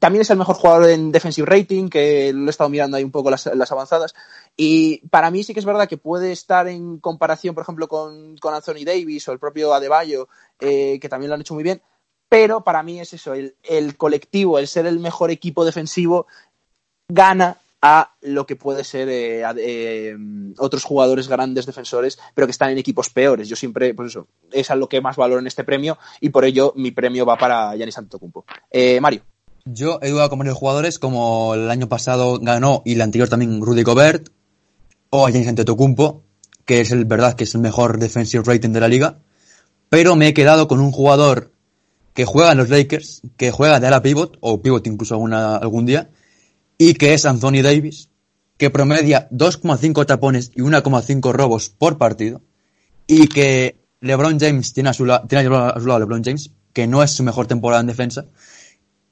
también 0.00 0.22
es 0.22 0.30
el 0.30 0.38
mejor 0.38 0.56
jugador 0.56 0.90
en 0.90 1.12
defensive 1.12 1.46
rating, 1.46 1.88
que 1.88 2.32
lo 2.32 2.46
he 2.46 2.50
estado 2.50 2.70
mirando 2.70 2.96
ahí 2.96 3.04
un 3.04 3.10
poco 3.10 3.30
las, 3.30 3.46
avanzadas. 3.46 4.14
Y 4.56 5.06
para 5.08 5.30
mí 5.30 5.44
sí 5.44 5.54
que 5.54 5.60
es 5.60 5.66
verdad 5.66 5.88
que 5.88 5.96
puede 5.96 6.32
estar 6.32 6.68
en 6.68 6.98
comparación, 6.98 7.54
por 7.54 7.62
ejemplo, 7.62 7.88
con, 7.88 8.36
con 8.38 8.54
Anthony 8.54 8.84
Davis 8.84 9.28
o 9.28 9.32
el 9.32 9.38
propio 9.38 9.74
Adebayo, 9.74 10.28
eh, 10.60 10.98
que 11.00 11.08
también 11.08 11.28
lo 11.28 11.34
han 11.34 11.40
hecho 11.40 11.54
muy 11.54 11.62
bien. 11.62 11.82
Pero 12.28 12.64
para 12.64 12.82
mí 12.82 13.00
es 13.00 13.12
eso, 13.12 13.34
el, 13.34 13.56
el 13.62 13.96
colectivo, 13.96 14.58
el 14.58 14.66
ser 14.66 14.86
el 14.86 14.98
mejor 14.98 15.30
equipo 15.30 15.64
defensivo, 15.64 16.26
gana 17.08 17.58
a 17.82 18.14
lo 18.20 18.46
que 18.46 18.54
puede 18.54 18.84
ser 18.84 19.08
eh, 19.08 19.42
eh, 19.58 20.16
otros 20.58 20.84
jugadores 20.84 21.26
grandes 21.26 21.66
defensores, 21.66 22.18
pero 22.32 22.46
que 22.46 22.52
están 22.52 22.70
en 22.70 22.78
equipos 22.78 23.10
peores. 23.10 23.48
Yo 23.48 23.56
siempre, 23.56 23.92
pues 23.92 24.10
eso, 24.10 24.28
es 24.52 24.70
a 24.70 24.76
lo 24.76 24.88
que 24.88 25.00
más 25.00 25.16
valoro 25.16 25.40
en 25.40 25.48
este 25.48 25.64
premio 25.64 25.98
y 26.20 26.28
por 26.28 26.44
ello 26.44 26.72
mi 26.76 26.92
premio 26.92 27.26
va 27.26 27.36
para 27.36 27.74
Giannis 27.74 27.98
Antetokounmpo. 27.98 28.46
Eh, 28.70 29.00
Mario. 29.00 29.22
Yo 29.64 29.98
he 30.02 30.10
dudado 30.10 30.30
con 30.30 30.38
varios 30.40 30.56
jugadores, 30.58 30.98
como 30.98 31.54
el 31.54 31.70
año 31.70 31.88
pasado 31.88 32.38
ganó 32.40 32.82
y 32.84 32.94
el 32.94 33.00
anterior 33.00 33.28
también 33.28 33.60
Rudy 33.60 33.82
Gobert, 33.82 34.28
o 35.10 35.28
Giannis 35.28 35.48
Antetokounmpo, 35.48 36.24
que 36.64 36.80
es 36.80 36.90
el 36.90 37.04
verdad 37.04 37.34
que 37.34 37.44
es 37.44 37.54
el 37.54 37.60
mejor 37.60 37.98
defensive 37.98 38.42
rating 38.44 38.70
de 38.70 38.80
la 38.80 38.88
liga, 38.88 39.18
pero 39.88 40.16
me 40.16 40.28
he 40.28 40.34
quedado 40.34 40.66
con 40.68 40.80
un 40.80 40.90
jugador 40.90 41.52
que 42.14 42.24
juega 42.24 42.52
en 42.52 42.58
los 42.58 42.70
Lakers, 42.70 43.22
que 43.36 43.50
juega 43.50 43.78
de 43.78 43.86
ala 43.86 44.02
pivot, 44.02 44.36
o 44.40 44.60
pivot 44.60 44.86
incluso 44.86 45.14
alguna, 45.14 45.56
algún 45.56 45.86
día, 45.86 46.10
y 46.76 46.94
que 46.94 47.14
es 47.14 47.24
Anthony 47.24 47.62
Davis, 47.62 48.08
que 48.56 48.70
promedia 48.70 49.28
2,5 49.30 50.06
tapones 50.06 50.50
y 50.54 50.60
1,5 50.60 51.32
robos 51.32 51.68
por 51.68 51.98
partido, 51.98 52.40
y 53.06 53.28
que 53.28 53.76
LeBron 54.00 54.40
James 54.40 54.72
tiene 54.72 54.90
a 54.90 54.92
su, 54.94 55.04
la- 55.04 55.22
tiene 55.26 55.46
a 55.54 55.74
su 55.78 55.86
lado 55.86 56.00
LeBron 56.00 56.24
James, 56.24 56.50
que 56.72 56.86
no 56.86 57.02
es 57.02 57.12
su 57.12 57.22
mejor 57.22 57.46
temporada 57.46 57.80
en 57.80 57.86
defensa, 57.86 58.26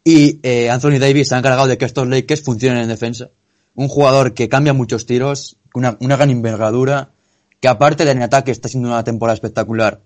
y 0.04 0.40
eh, 0.42 0.70
Anthony 0.70 0.98
Davis 0.98 1.28
se 1.28 1.34
ha 1.34 1.38
encargado 1.38 1.66
de 1.66 1.78
que 1.78 1.84
estos 1.84 2.08
Lakers 2.08 2.42
funcionen 2.42 2.82
en 2.82 2.88
defensa. 2.88 3.30
Un 3.74 3.88
jugador 3.88 4.34
que 4.34 4.48
cambia 4.48 4.72
muchos 4.72 5.06
tiros, 5.06 5.58
una, 5.74 5.96
una 6.00 6.16
gran 6.16 6.30
envergadura, 6.30 7.10
que 7.60 7.68
aparte 7.68 8.04
de 8.04 8.12
en 8.12 8.22
ataque 8.22 8.50
está 8.50 8.68
siendo 8.68 8.88
una 8.88 9.04
temporada 9.04 9.34
espectacular. 9.34 10.00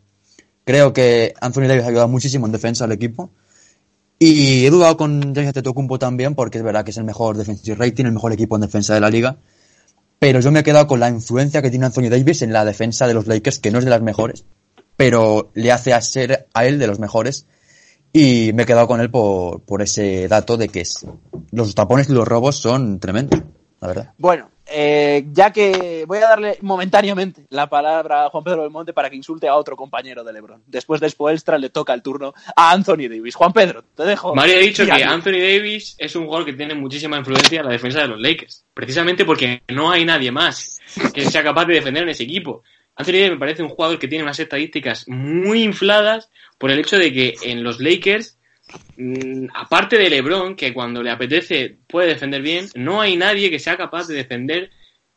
Creo 0.65 0.93
que 0.93 1.35
Anthony 1.41 1.69
Davis 1.69 1.85
ha 1.85 1.89
ayudado 1.89 2.09
muchísimo 2.09 2.47
en 2.47 2.53
defensa 2.53 2.85
al 2.85 2.93
equipo. 2.93 3.31
Y 4.19 4.65
he 4.65 4.71
dudado 4.71 4.97
con 4.97 5.21
Giannis 5.21 5.49
Antetokounmpo 5.49 5.99
también, 5.99 6.35
porque 6.35 6.59
es 6.59 6.65
verdad 6.65 6.85
que 6.85 6.93
es 6.93 6.97
el 6.97 7.05
mejor 7.05 7.37
defensive 7.37 7.77
rating, 7.77 8.05
el 8.05 8.13
mejor 8.13 8.33
equipo 8.33 8.57
en 8.57 8.63
defensa 8.63 8.95
de 8.95 9.01
la 9.01 9.11
liga. 9.11 9.37
Pero 10.19 10.41
yo 10.41 10.51
me 10.51 10.61
he 10.61 10.63
quedado 10.63 10.87
con 10.87 11.01
la 11.01 11.09
influencia 11.09 11.61
que 11.61 11.71
tiene 11.71 11.87
Anthony 11.87 12.09
Davis 12.09 12.43
en 12.43 12.53
la 12.53 12.65
defensa 12.65 13.07
de 13.07 13.15
los 13.15 13.27
Lakers, 13.27 13.59
que 13.59 13.71
no 13.71 13.79
es 13.79 13.85
de 13.85 13.91
las 13.91 14.03
mejores, 14.03 14.45
pero 14.97 15.51
le 15.55 15.73
hace 15.73 15.93
a 15.93 16.01
ser 16.01 16.49
a 16.55 16.65
él 16.65 16.79
de 16.79 16.87
los 16.87 16.99
mejores. 16.99 17.47
Y 18.17 18.53
me 18.53 18.63
he 18.63 18.67
quedado 18.67 18.87
con 18.87 19.01
él 19.01 19.11
por, 19.11 19.63
por 19.63 19.83
ese 19.83 20.29
dato 20.29 20.57
de 20.57 20.69
que 20.69 20.83
es, 20.83 21.05
los 21.51 21.75
tapones 21.75 22.09
y 22.09 22.13
los 22.13 22.29
robos 22.29 22.57
son 22.57 23.01
tremendos, 23.01 23.43
la 23.81 23.89
verdad. 23.89 24.13
Bueno, 24.19 24.51
eh, 24.67 25.27
ya 25.33 25.53
que 25.53 26.05
voy 26.07 26.19
a 26.19 26.29
darle 26.29 26.59
momentáneamente 26.63 27.45
la 27.51 27.69
palabra 27.69 28.27
a 28.27 28.31
Juan 28.31 28.45
Pedro 28.45 28.63
Belmonte 28.63 28.93
para 28.93 29.11
que 29.11 29.17
insulte 29.17 29.49
a 29.49 29.57
otro 29.57 29.75
compañero 29.75 30.23
de 30.23 30.33
LeBron. 30.33 30.63
Después 30.65 31.01
de 31.01 31.11
Spoelstra 31.11 31.59
le 31.59 31.71
toca 31.71 31.93
el 31.93 32.03
turno 32.03 32.33
a 32.55 32.71
Anthony 32.71 33.09
Davis. 33.09 33.35
Juan 33.35 33.53
Pedro, 33.53 33.83
te 33.97 34.05
dejo. 34.05 34.33
Mario 34.33 34.59
ha 34.59 34.61
dicho 34.61 34.87
que 34.87 35.03
Anthony 35.03 35.41
Davis 35.41 35.97
es 35.99 36.15
un 36.15 36.27
jugador 36.27 36.47
que 36.47 36.53
tiene 36.53 36.77
muchísima 36.77 37.19
influencia 37.19 37.61
en 37.61 37.67
la 37.67 37.73
defensa 37.73 38.01
de 38.01 38.09
los 38.09 38.21
Lakers. 38.21 38.65
Precisamente 38.73 39.25
porque 39.25 39.61
no 39.69 39.91
hay 39.91 40.05
nadie 40.05 40.31
más 40.31 40.81
que 41.13 41.29
sea 41.29 41.43
capaz 41.43 41.65
de 41.65 41.75
defender 41.75 42.05
en 42.05 42.11
ese 42.11 42.23
equipo. 42.23 42.63
Anthony 42.97 43.13
Davis 43.13 43.31
me 43.31 43.39
parece 43.39 43.63
un 43.63 43.69
jugador 43.71 43.99
que 43.99 44.09
tiene 44.09 44.25
unas 44.25 44.39
estadísticas 44.39 45.09
muy 45.09 45.63
infladas 45.63 46.31
por 46.59 46.71
el 46.71 46.79
hecho 46.79 46.97
de 46.97 47.13
que 47.13 47.35
en 47.43 47.65
los 47.65 47.81
Lakers, 47.81 48.39
mm, 48.97 49.47
aparte 49.55 49.99
de 49.99 50.11
LeBron, 50.11 50.55
que 50.55 50.73
cuando 50.73 51.03
le 51.03 51.11
apetece 51.11 51.77
puede 51.89 52.09
defender 52.09 52.43
bien, 52.43 52.67
no 52.75 53.01
hay 53.01 53.17
nadie 53.17 53.51
que 53.51 53.59
sea 53.59 53.77
capaz 53.77 54.07
de 54.07 54.15
defender 54.15 54.71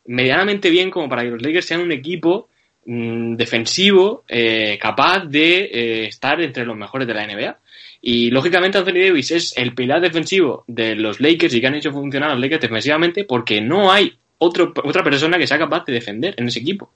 medianamente 0.05 0.69
bien 0.69 0.89
como 0.89 1.07
para 1.07 1.23
que 1.23 1.29
los 1.29 1.41
Lakers 1.41 1.65
sean 1.65 1.81
un 1.81 1.91
equipo 1.91 2.49
mm, 2.85 3.35
defensivo 3.35 4.23
eh, 4.27 4.79
capaz 4.81 5.25
de 5.25 5.59
eh, 5.65 6.05
estar 6.07 6.41
entre 6.41 6.65
los 6.65 6.77
mejores 6.77 7.07
de 7.07 7.13
la 7.13 7.27
NBA. 7.27 7.59
Y 8.01 8.31
lógicamente 8.31 8.77
Anthony 8.77 9.05
Davis 9.05 9.31
es 9.31 9.57
el 9.57 9.73
pilar 9.73 10.01
defensivo 10.01 10.63
de 10.67 10.95
los 10.95 11.19
Lakers 11.19 11.53
y 11.53 11.61
que 11.61 11.67
han 11.67 11.75
hecho 11.75 11.91
funcionar 11.91 12.29
a 12.29 12.33
los 12.33 12.41
Lakers 12.41 12.61
defensivamente 12.61 13.23
porque 13.25 13.59
no 13.59 13.91
hay 13.91 14.13
otro, 14.37 14.71
otra 14.83 15.03
persona 15.03 15.37
que 15.37 15.47
sea 15.47 15.57
capaz 15.57 15.83
de 15.85 15.93
defender 15.93 16.35
en 16.37 16.47
ese 16.47 16.59
equipo. 16.59 16.91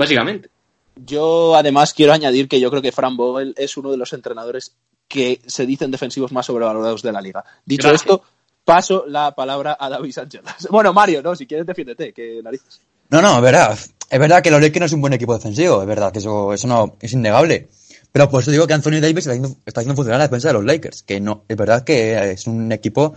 Básicamente. 0.00 0.50
Yo 0.96 1.54
además 1.56 1.94
quiero 1.94 2.12
añadir 2.12 2.48
que 2.48 2.60
yo 2.60 2.70
creo 2.70 2.82
que 2.82 2.92
Fran 2.92 3.16
Vogel 3.16 3.54
es 3.56 3.76
uno 3.76 3.90
de 3.90 3.96
los 3.96 4.12
entrenadores 4.12 4.74
que 5.08 5.40
se 5.46 5.66
dicen 5.66 5.90
defensivos 5.90 6.32
más 6.32 6.46
sobrevalorados 6.46 7.02
de 7.02 7.12
la 7.12 7.20
liga. 7.20 7.44
Dicho 7.64 7.88
Gracias. 7.88 8.02
esto, 8.02 8.22
paso 8.64 9.04
la 9.06 9.32
palabra 9.34 9.76
a 9.78 9.88
David 9.88 10.12
Sánchez. 10.12 10.42
Bueno, 10.70 10.92
Mario, 10.92 11.22
no, 11.22 11.34
si 11.34 11.46
quieres 11.46 11.66
defiéndete, 11.66 12.12
que 12.12 12.40
narices. 12.42 12.80
No, 13.10 13.20
no, 13.22 13.36
es 13.36 13.42
verdad. 13.42 13.78
Es 14.08 14.18
verdad 14.18 14.42
que 14.42 14.50
los 14.50 14.60
Lakers 14.60 14.80
no 14.80 14.86
es 14.86 14.92
un 14.92 15.00
buen 15.00 15.12
equipo 15.12 15.34
defensivo, 15.34 15.80
es 15.80 15.86
verdad 15.86 16.12
que 16.12 16.18
eso, 16.18 16.52
eso 16.52 16.66
no 16.66 16.96
es 17.00 17.12
innegable. 17.12 17.68
Pero 18.12 18.28
por 18.28 18.42
eso 18.42 18.50
digo 18.50 18.66
que 18.66 18.74
Anthony 18.74 19.00
Davis 19.00 19.18
está 19.18 19.30
haciendo, 19.30 19.48
está 19.64 19.80
haciendo 19.80 19.94
funcionar 19.96 20.18
la 20.18 20.26
defensa 20.26 20.48
de 20.48 20.54
los 20.54 20.64
Lakers, 20.64 21.02
que 21.04 21.20
no, 21.20 21.44
es 21.48 21.56
verdad 21.56 21.84
que 21.84 22.32
es 22.32 22.46
un 22.48 22.70
equipo 22.72 23.14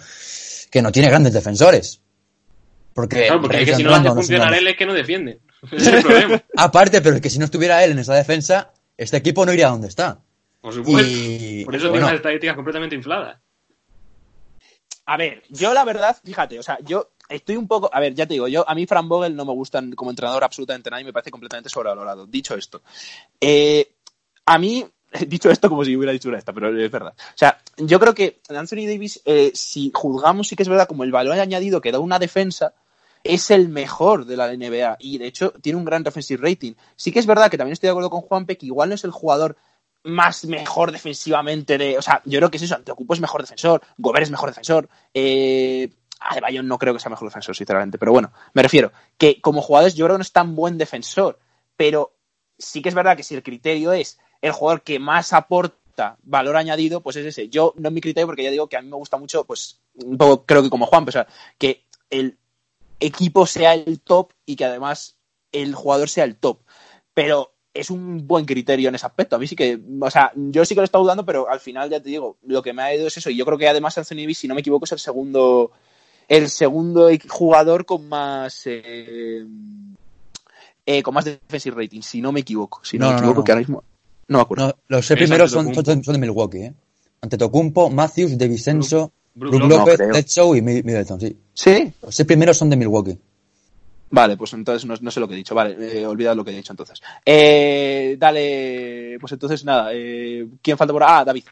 que 0.69 0.81
no 0.83 0.91
tiene 0.91 1.09
grandes 1.09 1.33
defensores. 1.33 1.99
Porque, 2.93 3.25
Claro, 3.25 3.41
porque 3.41 3.61
es 3.63 3.69
que 3.69 3.75
si 3.75 3.83
no 3.83 3.89
lo 3.89 3.95
hace 3.95 4.09
funcionar 4.11 4.51
no- 4.51 4.55
él 4.57 4.67
es 4.67 4.77
que 4.77 4.85
no 4.85 4.93
defiende. 4.93 5.39
Ese 5.71 5.75
es 5.75 5.87
el 5.87 6.03
problema. 6.03 6.43
Aparte, 6.57 7.01
pero 7.01 7.15
es 7.15 7.21
que 7.21 7.29
si 7.29 7.39
no 7.39 7.45
estuviera 7.45 7.83
él 7.83 7.91
en 7.91 7.99
esa 7.99 8.13
defensa, 8.13 8.71
este 8.97 9.17
equipo 9.17 9.45
no 9.45 9.53
iría 9.53 9.67
a 9.67 9.71
donde 9.71 9.87
está. 9.87 10.19
Por 10.61 10.73
supuesto. 10.73 11.11
Y, 11.11 11.65
Por 11.65 11.75
eso 11.75 11.89
bueno, 11.89 11.93
tiene 11.93 12.05
unas 12.05 12.15
estadísticas 12.15 12.55
completamente 12.55 12.95
infladas. 12.95 13.37
A 15.05 15.17
ver, 15.17 15.43
yo 15.49 15.73
la 15.73 15.83
verdad, 15.83 16.15
fíjate, 16.23 16.57
o 16.57 16.63
sea, 16.63 16.77
yo 16.81 17.09
estoy 17.27 17.57
un 17.57 17.67
poco. 17.67 17.89
A 17.91 17.99
ver, 17.99 18.13
ya 18.13 18.25
te 18.25 18.35
digo, 18.35 18.47
yo 18.47 18.67
a 18.67 18.73
mí 18.73 18.85
Fran 18.85 19.09
Vogel 19.09 19.35
no 19.35 19.43
me 19.43 19.51
gustan 19.51 19.91
como 19.91 20.11
entrenador 20.11 20.43
absolutamente 20.43 20.89
nada 20.89 21.01
y 21.01 21.05
me 21.05 21.11
parece 21.11 21.31
completamente 21.31 21.69
sobrevalorado. 21.69 22.25
Dicho 22.25 22.55
esto, 22.55 22.81
eh, 23.41 23.91
a 24.45 24.57
mí, 24.57 24.85
dicho 25.27 25.49
esto 25.49 25.67
como 25.69 25.83
si 25.83 25.95
hubiera 25.95 26.13
dicho 26.13 26.29
una 26.29 26.37
esta, 26.37 26.53
pero 26.53 26.69
es 26.77 26.91
verdad. 26.91 27.13
O 27.17 27.37
sea, 27.37 27.59
yo 27.77 27.99
creo 27.99 28.13
que 28.13 28.39
Anthony 28.47 28.85
Davis, 28.87 29.21
eh, 29.25 29.51
si 29.53 29.91
juzgamos, 29.93 30.47
sí 30.47 30.55
que 30.55 30.63
es 30.63 30.69
verdad, 30.69 30.87
como 30.87 31.03
el 31.03 31.11
valor 31.11 31.37
añadido 31.37 31.81
que 31.81 31.91
da 31.91 31.99
una 31.99 32.19
defensa, 32.19 32.73
es 33.23 33.51
el 33.51 33.69
mejor 33.69 34.25
de 34.25 34.37
la 34.37 34.53
NBA 34.53 34.97
y 34.99 35.17
de 35.17 35.27
hecho 35.27 35.51
tiene 35.61 35.79
un 35.79 35.85
gran 35.85 36.03
defensive 36.03 36.41
rating. 36.41 36.73
Sí 36.95 37.11
que 37.11 37.19
es 37.19 37.25
verdad 37.25 37.49
que 37.49 37.57
también 37.57 37.73
estoy 37.73 37.87
de 37.87 37.91
acuerdo 37.91 38.09
con 38.09 38.21
Juanpe 38.21 38.57
que 38.57 38.65
igual 38.65 38.89
no 38.89 38.95
es 38.95 39.03
el 39.03 39.11
jugador 39.11 39.55
más 40.03 40.45
mejor 40.45 40.91
defensivamente 40.91 41.77
de. 41.77 41.97
O 41.97 42.01
sea, 42.01 42.21
yo 42.25 42.39
creo 42.39 42.51
que 42.51 42.57
es 42.57 42.63
eso. 42.63 42.75
Antetokounmpo 42.75 43.13
es 43.13 43.21
mejor 43.21 43.41
defensor, 43.41 43.81
Gobert 43.97 44.23
es 44.23 44.31
mejor 44.31 44.49
defensor. 44.49 44.89
Eh, 45.13 45.89
Adebayo 46.19 46.63
no 46.63 46.77
creo 46.77 46.93
que 46.93 46.99
sea 46.99 47.09
mejor 47.09 47.27
defensor, 47.27 47.55
sinceramente, 47.55 47.97
pero 47.97 48.11
bueno, 48.11 48.31
me 48.53 48.61
refiero 48.61 48.91
que 49.17 49.41
como 49.41 49.61
jugadores 49.61 49.95
yo 49.95 50.05
creo 50.05 50.15
que 50.15 50.19
no 50.19 50.23
es 50.23 50.31
tan 50.31 50.55
buen 50.55 50.77
defensor, 50.77 51.39
pero 51.75 52.15
sí 52.57 52.81
que 52.81 52.89
es 52.89 52.95
verdad 52.95 53.17
que 53.17 53.23
si 53.23 53.35
el 53.35 53.43
criterio 53.43 53.91
es 53.91 54.19
el 54.41 54.51
jugador 54.51 54.83
que 54.83 54.99
más 54.99 55.33
aporta 55.33 56.17
valor 56.23 56.55
añadido, 56.55 57.01
pues 57.01 57.17
es 57.17 57.25
ese. 57.25 57.49
Yo 57.49 57.73
no 57.77 57.91
mi 57.91 58.01
criterio 58.01 58.27
porque 58.27 58.43
ya 58.43 58.51
digo 58.51 58.67
que 58.67 58.77
a 58.77 58.81
mí 58.81 58.89
me 58.89 58.95
gusta 58.95 59.17
mucho, 59.17 59.43
pues 59.43 59.81
un 59.95 60.17
poco 60.17 60.45
creo 60.45 60.63
que 60.63 60.69
como 60.69 60.85
Juan, 60.85 61.05
pues, 61.05 61.15
o 61.15 61.19
sea, 61.19 61.27
que 61.57 61.85
el 62.09 62.37
equipo 62.99 63.45
sea 63.45 63.73
el 63.73 63.99
top 64.01 64.31
y 64.45 64.55
que 64.55 64.65
además 64.65 65.17
el 65.51 65.75
jugador 65.75 66.09
sea 66.09 66.23
el 66.23 66.35
top. 66.35 66.59
Pero 67.13 67.53
es 67.73 67.89
un 67.89 68.27
buen 68.27 68.45
criterio 68.45 68.89
en 68.89 68.95
ese 68.95 69.05
aspecto. 69.05 69.35
A 69.35 69.39
mí 69.39 69.47
sí 69.47 69.55
que, 69.55 69.79
o 69.99 70.11
sea, 70.11 70.31
yo 70.35 70.63
sí 70.65 70.75
que 70.75 70.79
lo 70.79 70.83
he 70.83 70.85
estado 70.85 71.03
dudando, 71.03 71.25
pero 71.25 71.49
al 71.49 71.59
final 71.59 71.89
ya 71.89 71.99
te 71.99 72.09
digo, 72.09 72.37
lo 72.43 72.61
que 72.61 72.73
me 72.73 72.81
ha 72.83 72.95
ido 72.95 73.07
es 73.07 73.17
eso. 73.17 73.29
Y 73.29 73.35
yo 73.35 73.45
creo 73.45 73.57
que 73.57 73.67
además 73.67 73.97
Anthony 73.97 74.17
Davis, 74.17 74.37
si 74.37 74.47
no 74.47 74.53
me 74.55 74.61
equivoco, 74.61 74.85
es 74.85 74.91
el 74.91 74.99
segundo, 74.99 75.71
el 76.27 76.49
segundo 76.49 77.09
jugador 77.29 77.85
con 77.85 78.07
más, 78.07 78.61
eh, 78.65 79.45
eh, 80.85 81.03
con 81.03 81.13
más 81.13 81.25
defensive 81.25 81.75
rating, 81.75 82.01
si 82.01 82.21
no 82.21 82.31
me 82.31 82.41
equivoco. 82.41 82.81
Si 82.83 82.97
no, 82.99 83.07
No, 83.07 83.11
me 83.13 83.17
equivoco, 83.19 83.39
no. 83.39 83.43
que 83.43 83.51
ahora 83.51 83.59
mismo 83.61 83.83
no 84.27 84.37
me 84.37 84.41
acuerdo. 84.41 84.67
No, 84.67 84.75
los 84.87 85.05
seis 85.05 85.17
primeros 85.19 85.51
son, 85.51 85.73
son 85.73 86.13
de 86.13 86.17
Milwaukee, 86.17 86.63
¿eh? 86.63 86.73
Antetokounmpo, 87.21 87.89
Matthews, 87.89 88.37
De 88.37 88.47
Vicenzo, 88.47 89.11
Brook. 89.35 89.53
López, 89.55 89.99
No 90.37 90.55
y 90.55 90.61
Mi- 90.61 90.83
Middleton, 90.83 91.19
sí. 91.19 91.35
Sí, 91.53 91.91
Los 92.01 92.15
seis 92.15 92.27
primeros 92.27 92.57
son 92.57 92.69
de 92.69 92.75
Milwaukee. 92.75 93.17
Vale, 94.09 94.37
pues 94.37 94.53
entonces 94.53 94.85
no, 94.85 94.93
no 95.01 95.09
sé 95.09 95.19
lo 95.19 95.27
que 95.27 95.33
he 95.33 95.37
dicho. 95.37 95.55
Vale, 95.55 95.75
eh, 96.01 96.05
olvidad 96.05 96.35
lo 96.35 96.45
que 96.45 96.51
he 96.51 96.55
dicho 96.55 96.71
entonces. 96.71 97.01
Eh, 97.25 98.15
dale, 98.19 99.17
pues 99.19 99.33
entonces 99.33 99.65
nada. 99.65 99.89
Eh, 99.91 100.47
¿Quién 100.61 100.77
falta 100.77 100.93
por 100.93 101.01
ahí? 101.03 101.09
Ah, 101.11 101.25
David. 101.25 101.43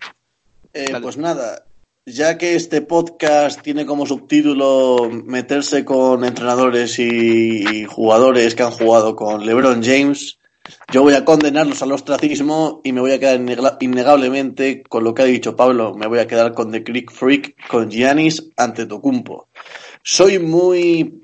Eh, 0.74 0.94
pues 1.02 1.18
nada, 1.18 1.66
ya 2.06 2.38
que 2.38 2.56
este 2.56 2.82
podcast 2.82 3.62
tiene 3.62 3.86
como 3.86 4.06
subtítulo 4.06 5.10
meterse 5.26 5.84
con 5.84 6.24
entrenadores 6.24 7.00
y 7.00 7.86
jugadores 7.86 8.54
que 8.56 8.64
han 8.64 8.72
jugado 8.72 9.16
con 9.16 9.44
LeBron 9.46 9.84
James, 9.84 10.38
yo 10.92 11.02
voy 11.02 11.14
a 11.14 11.26
condenarlos 11.26 11.82
al 11.82 11.92
ostracismo 11.92 12.82
y 12.84 12.92
me 12.92 13.02
voy 13.02 13.12
a 13.12 13.20
quedar 13.20 13.40
innegablemente 13.80 14.84
con 14.84 15.04
lo 15.04 15.14
que 15.14 15.24
ha 15.24 15.26
dicho 15.26 15.56
Pablo. 15.56 15.96
Me 15.96 16.08
voy 16.08 16.20
a 16.20 16.28
quedar 16.28 16.54
con 16.54 16.72
The 16.72 16.84
Creek 16.84 17.12
Freak, 17.12 17.68
con 17.68 17.90
Giannis 17.90 18.50
ante 18.58 18.86
Tocumpo. 18.86 19.48
Soy 20.04 20.40
muy, 20.40 21.22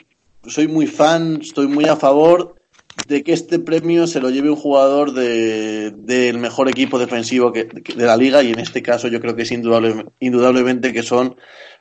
soy 0.48 0.68
muy 0.68 0.88
fan, 0.88 1.40
estoy 1.42 1.68
muy 1.68 1.86
a 1.86 1.96
favor 1.96 2.56
de 3.08 3.24
que 3.24 3.34
este 3.34 3.60
premio 3.60 4.08
se 4.08 4.20
lo 4.20 4.30
lleve 4.32 4.50
un 4.50 4.56
jugador 4.56 5.14
de- 5.14 5.92
del 5.92 6.40
mejor 6.40 6.68
equipo 6.68 6.98
defensivo 6.98 7.52
que- 7.54 7.66
de 7.66 8.06
la 8.06 8.18
liga 8.18 8.42
y 8.42 8.52
en 8.52 8.60
este 8.60 8.82
caso 8.82 9.08
yo 9.08 9.22
creo 9.22 9.36
que 9.36 9.44
es 9.44 9.52
indudable, 9.52 10.06
indudablemente 10.20 10.92
que 10.94 11.04
son 11.04 11.36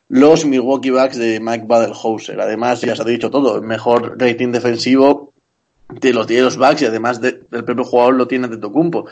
los 0.09 0.45
Milwaukee 0.45 0.91
Bucks 0.91 1.17
de 1.17 1.41
Mike 1.41 1.65
Badelhauser. 1.67 2.39
Además, 2.41 2.83
ya 2.83 2.95
se 2.95 3.03
ha 3.03 3.05
dicho 3.07 3.31
todo, 3.31 3.57
el 3.57 3.63
mejor 3.63 4.17
rating 4.21 4.53
defensivo 4.53 5.33
de 5.89 6.13
los, 6.13 6.27
de 6.27 6.41
los 6.43 6.57
Bucks 6.57 6.83
y 6.83 6.87
además 6.87 7.21
de- 7.21 7.43
del 7.51 7.65
propio 7.65 7.85
jugador 7.85 8.15
lo 8.15 8.27
tiene 8.29 8.47
Antetokounmpo. 8.47 9.07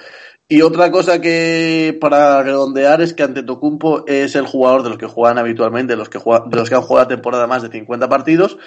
Y 0.49 0.61
otra 0.63 0.91
cosa 0.91 1.21
que 1.21 1.97
para 2.01 2.43
redondear 2.43 3.01
es 3.01 3.15
que 3.15 3.23
Antetokounmpo 3.23 4.05
es 4.07 4.35
el 4.35 4.47
jugador 4.47 4.83
de 4.83 4.89
los 4.91 4.99
que 4.99 5.07
juegan 5.07 5.39
habitualmente, 5.39 5.93
de 5.95 5.97
los 5.97 6.09
que, 6.09 6.19
los 6.53 6.69
que 6.69 6.75
han 6.75 6.83
jugado 6.83 7.05
la 7.09 7.15
temporada 7.17 7.47
más 7.47 7.63
de 7.63 7.71
50 7.71 8.09
partidos, 8.09 8.59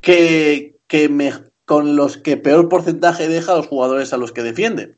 que, 0.00 0.76
que 0.86 1.08
me- 1.08 1.32
con 1.64 1.96
los 1.96 2.18
que 2.18 2.36
peor 2.36 2.68
porcentaje 2.68 3.28
deja 3.28 3.52
a 3.52 3.56
los 3.56 3.66
jugadores 3.68 4.12
a 4.12 4.16
los 4.18 4.32
que 4.32 4.42
defiende. 4.42 4.96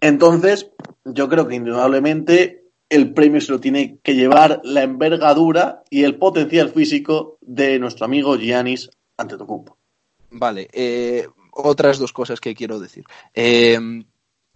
Entonces, 0.00 0.70
yo 1.04 1.28
creo 1.28 1.48
que 1.48 1.54
indudablemente 1.54 2.64
el 2.90 3.14
premio 3.14 3.40
se 3.40 3.52
lo 3.52 3.60
tiene 3.60 3.98
que 4.02 4.14
llevar 4.14 4.60
la 4.64 4.82
envergadura 4.82 5.82
y 5.88 6.04
el 6.04 6.16
potencial 6.16 6.68
físico 6.68 7.38
de 7.40 7.78
nuestro 7.78 8.04
amigo 8.04 8.36
Giannis 8.36 8.90
Antetokounmpo. 9.16 9.78
Vale, 10.36 10.68
eh, 10.72 11.28
otras 11.52 11.98
dos 11.98 12.12
cosas 12.12 12.40
que 12.40 12.54
quiero 12.54 12.80
decir. 12.80 13.04
Eh, 13.34 13.78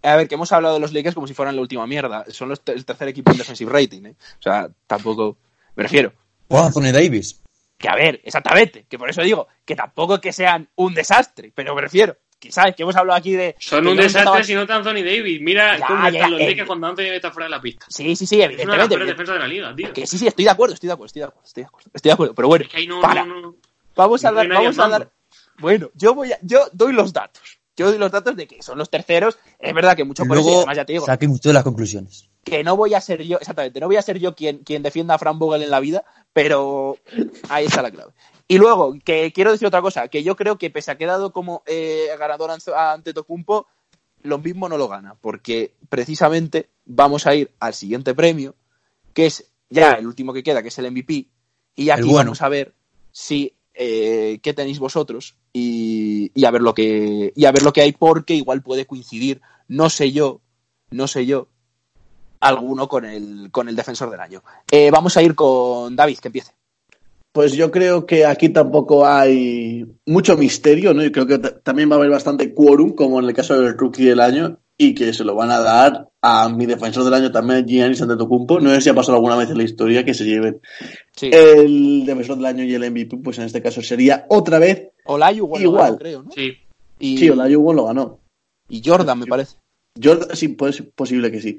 a 0.03 0.15
ver, 0.15 0.27
que 0.27 0.35
hemos 0.35 0.51
hablado 0.51 0.75
de 0.75 0.81
los 0.81 0.93
Lakers 0.93 1.15
como 1.15 1.25
si 1.27 1.33
fueran 1.33 1.55
la 1.55 1.61
última 1.61 1.87
mierda. 1.87 2.25
Son 2.29 2.49
los 2.49 2.61
el 2.65 2.85
tercer 2.85 3.07
equipo 3.07 3.31
en 3.31 3.37
defensive 3.37 3.71
rating, 3.71 4.05
¿eh? 4.05 4.15
O 4.39 4.41
sea, 4.41 4.69
tampoco. 4.87 5.37
Me 5.75 5.83
refiero. 5.83 6.11
O 6.49 6.59
Anthony 6.59 6.91
Davis. 6.91 7.41
Que 7.77 7.87
a 7.87 7.95
ver, 7.95 8.19
exactamente. 8.25 8.85
Que 8.89 8.97
por 8.97 9.09
eso 9.09 9.21
digo 9.21 9.47
que 9.63 9.75
tampoco 9.75 10.15
es 10.15 10.19
que 10.19 10.33
sean 10.33 10.67
un 10.75 10.93
desastre, 10.93 11.51
pero 11.55 11.73
me 11.75 11.81
refiero. 11.81 12.17
Que 12.39 12.51
sabes 12.51 12.75
que 12.75 12.83
hemos 12.83 12.95
hablado 12.95 13.17
aquí 13.19 13.31
de. 13.33 13.55
Son 13.59 13.85
un 13.87 13.95
desastre 13.97 14.43
si 14.43 14.53
no 14.53 14.61
está 14.61 14.75
Anthony 14.75 15.03
Davis. 15.03 15.39
Mira 15.41 15.77
Ya, 15.77 15.87
cómo 15.87 16.03
ya, 16.03 16.09
están 16.09 16.31
los 16.31 16.41
eh. 16.41 16.49
Lakers 16.49 16.67
cuando 16.67 16.87
Anthony 16.87 17.03
Davis 17.03 17.15
está 17.17 17.31
fuera 17.31 17.45
de 17.45 17.51
la 17.51 17.61
pista. 17.61 17.85
Sí, 17.89 18.15
sí, 18.17 18.25
sí, 18.25 18.41
Es 18.41 18.47
una 18.47 18.47
de 18.47 18.55
las 18.55 18.59
evidentemente. 18.59 18.95
peores 18.95 19.07
defensas 19.07 19.35
de 19.35 19.39
la 19.39 19.47
liga, 19.47 19.75
tío. 19.75 19.93
Que 19.93 20.07
sí, 20.07 20.17
sí, 20.17 20.27
estoy 20.27 20.45
de 20.45 20.51
acuerdo, 20.51 20.73
estoy 20.73 20.87
de 20.87 20.93
acuerdo, 20.93 21.07
estoy 21.07 21.21
de 21.21 21.25
acuerdo, 21.27 21.45
estoy 21.45 21.63
de 21.63 21.67
acuerdo. 21.67 21.91
Estoy 21.93 22.09
de 22.09 22.13
acuerdo. 22.13 22.35
Pero 22.35 22.47
bueno, 22.47 22.65
Es 22.65 22.71
que 22.71 22.77
ahí 22.77 22.87
no, 22.87 23.01
para. 23.01 23.25
no, 23.25 23.41
no. 23.41 23.55
Vamos 23.95 24.23
a 24.23 24.31
dar, 24.31 24.47
vamos 24.47 24.79
a 24.79 24.87
dar. 24.87 25.11
Bueno, 25.59 25.89
yo 25.95 26.13
voy 26.15 26.31
a, 26.31 26.39
yo 26.41 26.67
doy 26.73 26.93
los 26.93 27.13
datos. 27.13 27.59
Yo 27.75 27.87
doy 27.89 27.97
los 27.97 28.11
datos 28.11 28.35
de 28.35 28.45
que 28.47 28.61
son 28.61 28.77
los 28.77 28.89
terceros. 28.89 29.37
Es 29.57 29.73
verdad 29.73 29.95
que 29.95 30.03
mucho 30.03 30.25
por 30.25 30.37
eso, 30.37 30.57
además 30.57 30.75
ya 30.77 30.85
te 30.85 30.93
digo, 30.93 31.05
saquen 31.05 31.31
ustedes 31.31 31.53
las 31.53 31.63
conclusiones. 31.63 32.29
que 32.43 32.63
no 32.63 32.75
voy 32.75 32.93
a 32.93 32.99
ser 33.01 33.23
yo, 33.23 33.37
exactamente, 33.37 33.79
no 33.79 33.87
voy 33.87 33.95
a 33.95 34.01
ser 34.01 34.19
yo 34.19 34.35
quien, 34.35 34.59
quien 34.59 34.83
defienda 34.83 35.15
a 35.15 35.17
Fran 35.19 35.39
Vogel 35.39 35.63
en 35.63 35.69
la 35.69 35.79
vida, 35.79 36.03
pero 36.33 36.97
ahí 37.49 37.65
está 37.67 37.81
la 37.81 37.91
clave. 37.91 38.11
Y 38.49 38.57
luego, 38.57 38.97
que 39.05 39.31
quiero 39.31 39.51
decir 39.51 39.67
otra 39.67 39.81
cosa, 39.81 40.07
que 40.07 40.23
yo 40.23 40.35
creo 40.35 40.57
que 40.57 40.69
pese 40.71 40.91
a 40.91 40.97
que 40.97 41.03
he 41.03 41.07
dado 41.07 41.31
como 41.31 41.61
eh, 41.67 42.07
ganador 42.17 42.51
ante- 42.51 43.13
Tocumpo, 43.13 43.67
lo 44.23 44.39
mismo 44.39 44.67
no 44.67 44.77
lo 44.77 44.87
gana, 44.89 45.15
porque 45.21 45.73
precisamente 45.87 46.69
vamos 46.85 47.27
a 47.27 47.35
ir 47.35 47.51
al 47.59 47.73
siguiente 47.73 48.13
premio, 48.15 48.55
que 49.13 49.27
es 49.27 49.45
ya 49.69 49.93
el 49.93 50.07
último 50.07 50.33
que 50.33 50.43
queda, 50.43 50.61
que 50.61 50.67
es 50.69 50.79
el 50.79 50.91
MVP, 50.91 51.27
y 51.75 51.91
aquí 51.91 52.01
bueno. 52.03 52.15
vamos 52.31 52.41
a 52.41 52.49
ver 52.49 52.73
si 53.11 53.53
eh, 53.81 54.39
qué 54.43 54.53
tenéis 54.53 54.77
vosotros 54.77 55.37
y, 55.53 56.31
a 56.45 56.51
ver 56.51 56.61
lo 56.61 56.73
que 56.73 57.31
y 57.33 57.45
a 57.45 57.51
ver 57.53 57.63
lo 57.63 57.71
que 57.71 57.79
hay, 57.81 57.93
porque 57.93 58.35
igual 58.35 58.61
puede 58.61 58.85
coincidir, 58.85 59.41
no 59.69 59.89
sé 59.89 60.11
yo, 60.11 60.41
no 60.91 61.07
sé 61.07 61.25
yo, 61.25 61.47
alguno 62.41 62.89
con 62.89 63.05
el, 63.05 63.49
con 63.51 63.69
el 63.69 63.75
defensor 63.77 64.11
del 64.11 64.19
año. 64.19 64.43
Eh, 64.69 64.91
vamos 64.91 65.15
a 65.15 65.23
ir 65.23 65.33
con 65.33 65.95
David, 65.95 66.17
que 66.19 66.27
empiece. 66.27 66.51
Pues 67.31 67.53
yo 67.53 67.71
creo 67.71 68.05
que 68.05 68.25
aquí 68.25 68.49
tampoco 68.49 69.05
hay 69.05 69.85
mucho 70.05 70.35
misterio, 70.35 70.93
¿no? 70.93 71.01
Yo 71.01 71.11
creo 71.13 71.27
que 71.27 71.37
ta- 71.37 71.59
también 71.59 71.89
va 71.89 71.93
a 71.95 71.99
haber 71.99 72.09
bastante 72.09 72.53
quórum, 72.53 72.93
como 72.93 73.19
en 73.19 73.25
el 73.27 73.33
caso 73.33 73.59
del 73.61 73.77
rookie 73.77 74.03
del 74.03 74.19
año, 74.19 74.57
y 74.81 74.95
que 74.95 75.13
se 75.13 75.25
lo 75.25 75.35
van 75.35 75.51
a 75.51 75.59
dar 75.59 76.07
a 76.21 76.47
mi 76.47 76.65
defensor 76.65 77.03
del 77.03 77.13
año 77.13 77.31
también, 77.33 77.65
Giannis 77.67 78.01
Antetokounmpo. 78.01 78.61
No 78.61 78.69
sé 78.73 78.79
si 78.79 78.89
ha 78.89 78.93
pasado 78.93 79.17
alguna 79.17 79.35
vez 79.35 79.49
en 79.49 79.57
la 79.57 79.63
historia 79.63 80.05
que 80.05 80.13
se 80.13 80.23
lleven 80.23 80.61
Sí. 81.17 81.29
el 81.33 82.05
defensor 82.05 82.37
del 82.37 82.45
año 82.45 82.63
y 82.63 82.73
el 82.73 82.83
MVP, 82.89 83.17
pues 83.17 83.37
en 83.39 83.43
este 83.43 83.61
caso 83.61 83.81
sería 83.81 84.25
otra 84.29 84.57
vez. 84.57 84.87
Olayu 85.03 85.43
igual, 85.43 85.63
lo 85.63 85.71
ganó, 85.73 85.97
creo, 85.97 86.23
¿no? 86.23 86.31
Sí. 86.31 86.53
Y, 86.97 87.17
Sí, 87.17 87.29
Olajuwon 87.29 87.75
lo 87.75 87.85
ganó. 87.87 88.19
y 88.69 88.81
Jordan, 88.83 89.19
me 89.19 89.25
parece. 89.25 89.57
Jordan, 90.01 90.29
sí, 90.35 90.47
pues 90.49 90.81
posible 90.95 91.29
que 91.29 91.41
sí. 91.41 91.57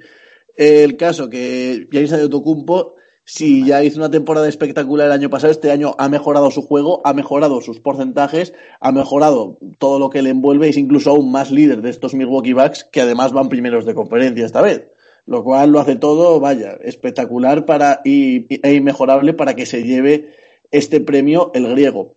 El 0.56 0.96
caso 0.96 1.28
que 1.28 1.88
Giannis 1.92 2.14
Antetokounmpo, 2.14 2.94
si 3.24 3.64
ya 3.64 3.84
hizo 3.84 3.98
una 3.98 4.10
temporada 4.10 4.48
espectacular 4.48 5.06
el 5.06 5.12
año 5.12 5.30
pasado, 5.30 5.52
este 5.52 5.70
año 5.70 5.94
ha 5.98 6.08
mejorado 6.08 6.50
su 6.50 6.62
juego, 6.62 7.00
ha 7.04 7.12
mejorado 7.12 7.60
sus 7.60 7.80
porcentajes, 7.80 8.54
ha 8.80 8.92
mejorado 8.92 9.58
todo 9.78 9.98
lo 9.98 10.10
que 10.10 10.22
le 10.22 10.30
envuelve, 10.30 10.68
es 10.68 10.76
incluso 10.76 11.10
aún 11.10 11.30
más 11.30 11.50
líder 11.50 11.82
de 11.82 11.90
estos 11.90 12.14
Milwaukee 12.14 12.54
Bucks, 12.54 12.88
que 12.90 13.00
además 13.00 13.32
van 13.32 13.48
primeros 13.48 13.84
de 13.84 13.94
conferencia 13.94 14.46
esta 14.46 14.62
vez. 14.62 14.88
Lo 15.26 15.44
cual 15.44 15.70
lo 15.70 15.80
hace 15.80 15.96
todo, 15.96 16.40
vaya, 16.40 16.78
espectacular 16.82 17.66
para, 17.66 18.00
y, 18.04 18.46
e 18.66 18.74
inmejorable 18.74 19.34
para 19.34 19.54
que 19.54 19.66
se 19.66 19.84
lleve 19.84 20.34
este 20.70 21.00
premio 21.00 21.52
el 21.54 21.68
griego. 21.68 22.16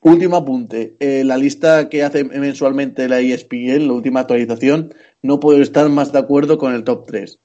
Último 0.00 0.36
apunte. 0.36 0.96
eh, 1.00 1.24
la 1.24 1.38
lista 1.38 1.88
que 1.88 2.04
hace 2.04 2.22
mensualmente 2.24 3.08
la 3.08 3.20
ESPN, 3.20 3.86
la 3.86 3.94
última 3.94 4.20
actualización, 4.20 4.94
no 5.22 5.40
puedo 5.40 5.62
estar 5.62 5.88
más 5.88 6.12
de 6.12 6.18
acuerdo 6.18 6.58
con 6.58 6.74
el 6.74 6.84
top 6.84 7.06
3. 7.06 7.40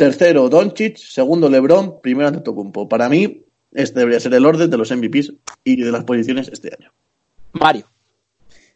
Tercero, 0.00 0.48
Doncic. 0.48 0.96
Segundo, 0.96 1.50
LeBron. 1.50 2.00
Primero, 2.00 2.28
Antetokounmpo. 2.28 2.88
Para 2.88 3.10
mí, 3.10 3.44
este 3.70 3.98
debería 3.98 4.18
ser 4.18 4.32
el 4.32 4.46
orden 4.46 4.70
de 4.70 4.78
los 4.78 4.90
MVPs 4.90 5.34
y 5.62 5.76
de 5.76 5.92
las 5.92 6.04
posiciones 6.04 6.48
este 6.50 6.70
año. 6.74 6.90
Mario. 7.52 7.84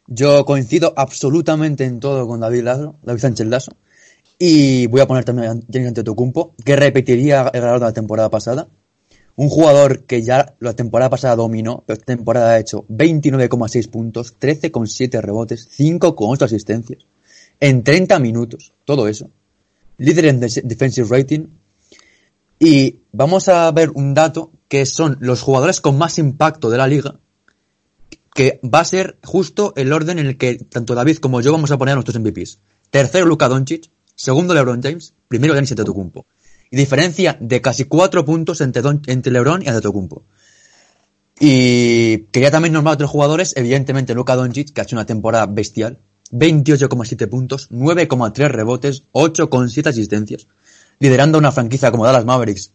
Yo 0.05 0.45
coincido 0.45 0.93
absolutamente 0.95 1.83
en 1.83 1.99
todo 1.99 2.27
con 2.27 2.41
David 2.41 2.61
Lazo, 2.61 2.99
David 3.01 3.21
Sánchez 3.21 3.47
Lazo. 3.47 3.71
Y 4.37 4.85
voy 4.85 5.01
a 5.01 5.07
poner 5.07 5.25
también 5.25 5.49
a 5.49 5.59
Giannis 5.67 5.87
Antetokounmpo, 5.87 6.53
que 6.63 6.75
repetiría 6.75 7.49
el 7.51 7.59
ganador 7.59 7.79
de 7.79 7.85
la 7.87 7.93
temporada 7.93 8.29
pasada. 8.29 8.67
Un 9.35 9.49
jugador 9.49 10.03
que 10.03 10.21
ya 10.21 10.53
la 10.59 10.75
temporada 10.75 11.09
pasada 11.09 11.35
dominó, 11.35 11.83
pero 11.87 11.95
esta 11.97 12.15
temporada 12.15 12.51
ha 12.51 12.59
hecho 12.59 12.85
29,6 12.87 13.89
puntos, 13.89 14.35
13,7 14.39 15.21
rebotes, 15.21 15.71
5,8 15.75 16.43
asistencias, 16.43 17.07
en 17.59 17.83
30 17.83 18.19
minutos, 18.19 18.73
todo 18.85 19.07
eso. 19.07 19.31
Líder 19.97 20.25
en 20.25 20.39
defensive 20.39 21.07
rating. 21.09 21.47
Y 22.59 22.99
vamos 23.11 23.47
a 23.49 23.69
ver 23.71 23.91
un 23.91 24.13
dato 24.13 24.51
que 24.67 24.85
son 24.85 25.17
los 25.19 25.41
jugadores 25.41 25.81
con 25.81 25.97
más 25.97 26.17
impacto 26.17 26.69
de 26.69 26.77
la 26.77 26.87
liga, 26.87 27.19
que 28.33 28.59
va 28.63 28.79
a 28.79 28.85
ser 28.85 29.17
justo 29.23 29.73
el 29.75 29.93
orden 29.93 30.19
en 30.19 30.27
el 30.27 30.37
que 30.37 30.55
tanto 30.55 30.95
David 30.95 31.17
como 31.17 31.41
yo 31.41 31.51
vamos 31.51 31.71
a 31.71 31.77
poner 31.77 31.93
a 31.93 31.95
nuestros 31.95 32.19
MVPs. 32.19 32.59
Tercero 32.89 33.25
Luka 33.25 33.47
Doncic, 33.47 33.89
segundo 34.15 34.53
LeBron 34.53 34.81
James, 34.81 35.13
primero 35.27 35.53
Giannis 35.53 35.71
Antetokounmpo. 35.71 36.25
Y 36.71 36.77
diferencia 36.77 37.37
de 37.39 37.61
casi 37.61 37.85
cuatro 37.85 38.25
puntos 38.25 38.61
entre, 38.61 38.81
entre 39.07 39.31
LeBron 39.31 39.61
y 39.61 39.67
Antetokounmpo. 39.67 40.23
Y 41.39 42.19
quería 42.31 42.51
también 42.51 42.73
nombrar 42.73 42.93
a 42.93 42.95
otros 42.95 43.11
jugadores, 43.11 43.53
evidentemente 43.57 44.13
Luka 44.13 44.35
Doncic, 44.35 44.71
que 44.71 44.81
ha 44.81 44.83
hecho 44.85 44.95
una 44.95 45.05
temporada 45.05 45.45
bestial, 45.45 45.99
28,7 46.31 47.29
puntos, 47.29 47.69
9,3 47.71 48.49
rebotes, 48.49 49.03
8,7 49.11 49.87
asistencias, 49.87 50.47
liderando 50.99 51.37
una 51.37 51.51
franquicia 51.51 51.91
como 51.91 52.05
Dallas 52.05 52.25
Mavericks, 52.25 52.73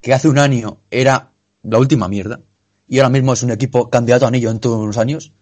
que 0.00 0.12
hace 0.12 0.28
un 0.28 0.38
año 0.38 0.80
era 0.90 1.32
la 1.62 1.78
última 1.78 2.08
mierda, 2.08 2.40
y 2.88 2.98
ahora 2.98 3.10
mismo 3.10 3.32
es 3.32 3.42
un 3.42 3.50
equipo 3.50 3.88
candidato 3.88 4.24
a 4.24 4.28
anillo 4.28 4.50
en 4.50 4.60
todos 4.60 4.80
unos 4.80 4.98
años. 4.98 5.32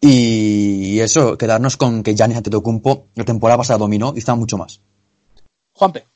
Y 0.00 1.00
eso, 1.00 1.36
quedarnos 1.36 1.76
con 1.76 2.02
que 2.02 2.14
Giannis 2.14 2.36
Antetokounmpo 2.36 3.08
la 3.14 3.24
temporada 3.24 3.58
pasada 3.58 3.78
dominó 3.78 4.12
y 4.14 4.18
está 4.18 4.34
mucho 4.34 4.58
más. 4.58 4.80
Juanpe. 5.72 6.06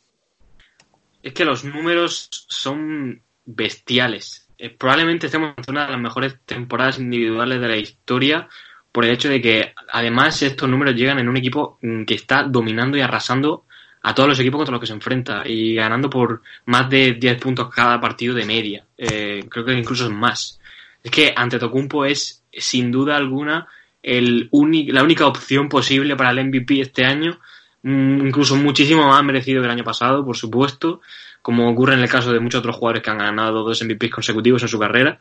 Es 1.23 1.33
que 1.33 1.45
los 1.45 1.65
números 1.65 2.29
son 2.49 3.23
bestiales. 3.45 4.49
Eh, 4.59 4.71
probablemente 4.71 5.27
estemos 5.27 5.55
en 5.57 5.65
una 5.69 5.87
de 5.87 5.93
las 5.93 6.01
mejores 6.01 6.35
temporadas 6.45 6.99
individuales 6.99 7.61
de 7.61 7.69
la 7.69 7.77
historia 7.77 8.49
por 8.93 9.07
el 9.07 9.13
hecho 9.13 9.31
de 9.31 9.41
que 9.41 9.73
además 9.91 10.43
estos 10.43 10.69
números 10.69 10.95
llegan 10.95 11.19
en 11.19 11.29
un 11.29 11.37
equipo 11.39 11.79
mm, 11.81 12.05
que 12.05 12.15
está 12.15 12.45
dominando 12.45 12.97
y 12.97 13.01
arrasando 13.01 13.65
a 14.03 14.15
todos 14.15 14.29
los 14.29 14.41
equipos 14.41 14.59
contra 14.59 14.73
los 14.73 14.81
que 14.81 14.87
se 14.87 14.93
enfrenta 14.93 15.43
y 15.47 15.75
ganando 15.75 16.11
por 16.11 16.43
más 16.67 16.91
de 16.91 17.13
10 17.15 17.41
puntos 17.41 17.71
cada 17.75 18.01
partido 18.01 18.35
de 18.35 18.45
media. 18.45 18.85
Eh, 18.99 19.45
creo 19.49 19.65
que 19.65 19.73
incluso 19.73 20.05
es 20.05 20.11
más. 20.11 20.61
Es 21.03 21.11
que 21.11 21.33
ante 21.35 21.59
Tocumpo 21.59 22.05
es 22.05 22.43
sin 22.53 22.91
duda 22.91 23.17
alguna 23.17 23.67
el 24.03 24.51
la 24.89 25.03
única 25.03 25.27
opción 25.27 25.69
posible 25.69 26.17
para 26.17 26.31
el 26.31 26.45
MVP 26.45 26.81
este 26.81 27.05
año, 27.05 27.39
mm, 27.83 28.27
incluso 28.27 28.57
muchísimo 28.57 29.07
más 29.09 29.23
merecido 29.25 29.63
que 29.63 29.67
el 29.67 29.73
año 29.73 29.85
pasado, 29.85 30.25
por 30.25 30.37
supuesto, 30.37 31.01
como 31.41 31.71
ocurre 31.71 31.95
en 31.95 32.01
el 32.01 32.09
caso 32.09 32.33
de 32.33 32.41
muchos 32.41 32.59
otros 32.59 32.77
jugadores 32.77 33.03
que 33.03 33.11
han 33.11 33.19
ganado 33.19 33.63
dos 33.63 33.83
MVPs 33.83 34.11
consecutivos 34.11 34.63
en 34.63 34.69
su 34.69 34.79
carrera. 34.79 35.19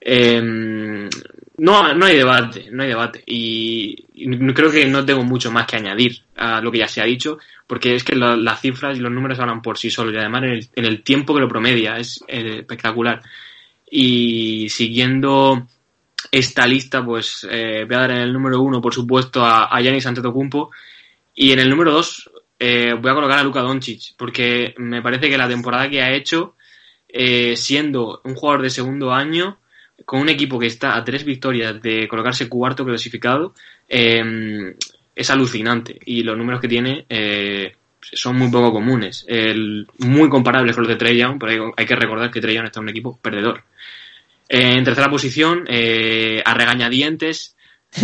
Eh, 0.00 1.08
no, 1.60 1.92
no 1.92 2.06
hay 2.06 2.16
debate, 2.16 2.68
no 2.72 2.82
hay 2.82 2.88
debate. 2.88 3.22
Y, 3.26 4.06
creo 4.54 4.70
que 4.70 4.86
no 4.86 5.04
tengo 5.04 5.22
mucho 5.24 5.52
más 5.52 5.66
que 5.66 5.76
añadir 5.76 6.22
a 6.36 6.58
lo 6.62 6.72
que 6.72 6.78
ya 6.78 6.88
se 6.88 7.02
ha 7.02 7.04
dicho, 7.04 7.36
porque 7.66 7.94
es 7.94 8.02
que 8.02 8.16
las 8.16 8.60
cifras 8.62 8.96
y 8.96 9.00
los 9.00 9.12
números 9.12 9.38
hablan 9.40 9.60
por 9.60 9.76
sí 9.76 9.90
solos 9.90 10.14
y 10.14 10.16
además 10.16 10.42
en 10.74 10.84
el, 10.86 11.02
tiempo 11.02 11.34
que 11.34 11.40
lo 11.40 11.48
promedia 11.48 11.98
es 11.98 12.24
eh, 12.28 12.60
espectacular. 12.60 13.20
Y 13.90 14.70
siguiendo 14.70 15.66
esta 16.32 16.66
lista, 16.66 17.04
pues 17.04 17.46
eh, 17.50 17.84
voy 17.86 17.94
a 17.94 18.00
dar 18.00 18.12
en 18.12 18.18
el 18.18 18.32
número 18.32 18.62
uno, 18.62 18.80
por 18.80 18.94
supuesto, 18.94 19.44
a, 19.44 19.66
a 19.66 19.82
Giannis 19.82 20.06
Antetokounmpo 20.06 20.70
y 21.34 21.52
en 21.52 21.58
el 21.58 21.68
número 21.68 21.92
dos 21.92 22.30
eh, 22.58 22.94
voy 22.98 23.10
a 23.10 23.14
colocar 23.14 23.38
a 23.38 23.44
Luka 23.44 23.60
Doncic, 23.60 24.16
porque 24.16 24.74
me 24.78 25.02
parece 25.02 25.28
que 25.28 25.36
la 25.36 25.48
temporada 25.48 25.90
que 25.90 26.00
ha 26.00 26.10
hecho, 26.10 26.56
siendo 27.54 28.22
un 28.24 28.34
jugador 28.34 28.62
de 28.62 28.70
segundo 28.70 29.12
año, 29.12 29.58
con 30.04 30.20
un 30.20 30.28
equipo 30.28 30.58
que 30.58 30.66
está 30.66 30.96
a 30.96 31.04
tres 31.04 31.24
victorias 31.24 31.80
de 31.80 32.08
colocarse 32.08 32.48
cuarto 32.48 32.84
clasificado, 32.84 33.54
eh, 33.88 34.74
es 35.14 35.30
alucinante. 35.30 35.98
Y 36.04 36.22
los 36.22 36.36
números 36.36 36.60
que 36.60 36.68
tiene 36.68 37.04
eh, 37.08 37.72
son 38.00 38.36
muy 38.36 38.50
poco 38.50 38.72
comunes. 38.72 39.26
muy 39.98 40.28
comparables 40.28 40.74
con 40.74 40.84
los 40.84 40.92
de 40.92 40.96
Trey 40.96 41.16
Young, 41.16 41.38
pero 41.38 41.74
hay, 41.76 41.86
que 41.86 41.96
recordar 41.96 42.30
que 42.30 42.40
Trey 42.40 42.54
Young 42.54 42.66
está 42.66 42.80
en 42.80 42.84
un 42.84 42.90
equipo 42.90 43.18
perdedor. 43.20 43.62
Eh, 44.48 44.74
en 44.76 44.84
tercera 44.84 45.10
posición, 45.10 45.64
a 45.68 46.54
regañadientes, 46.54 47.56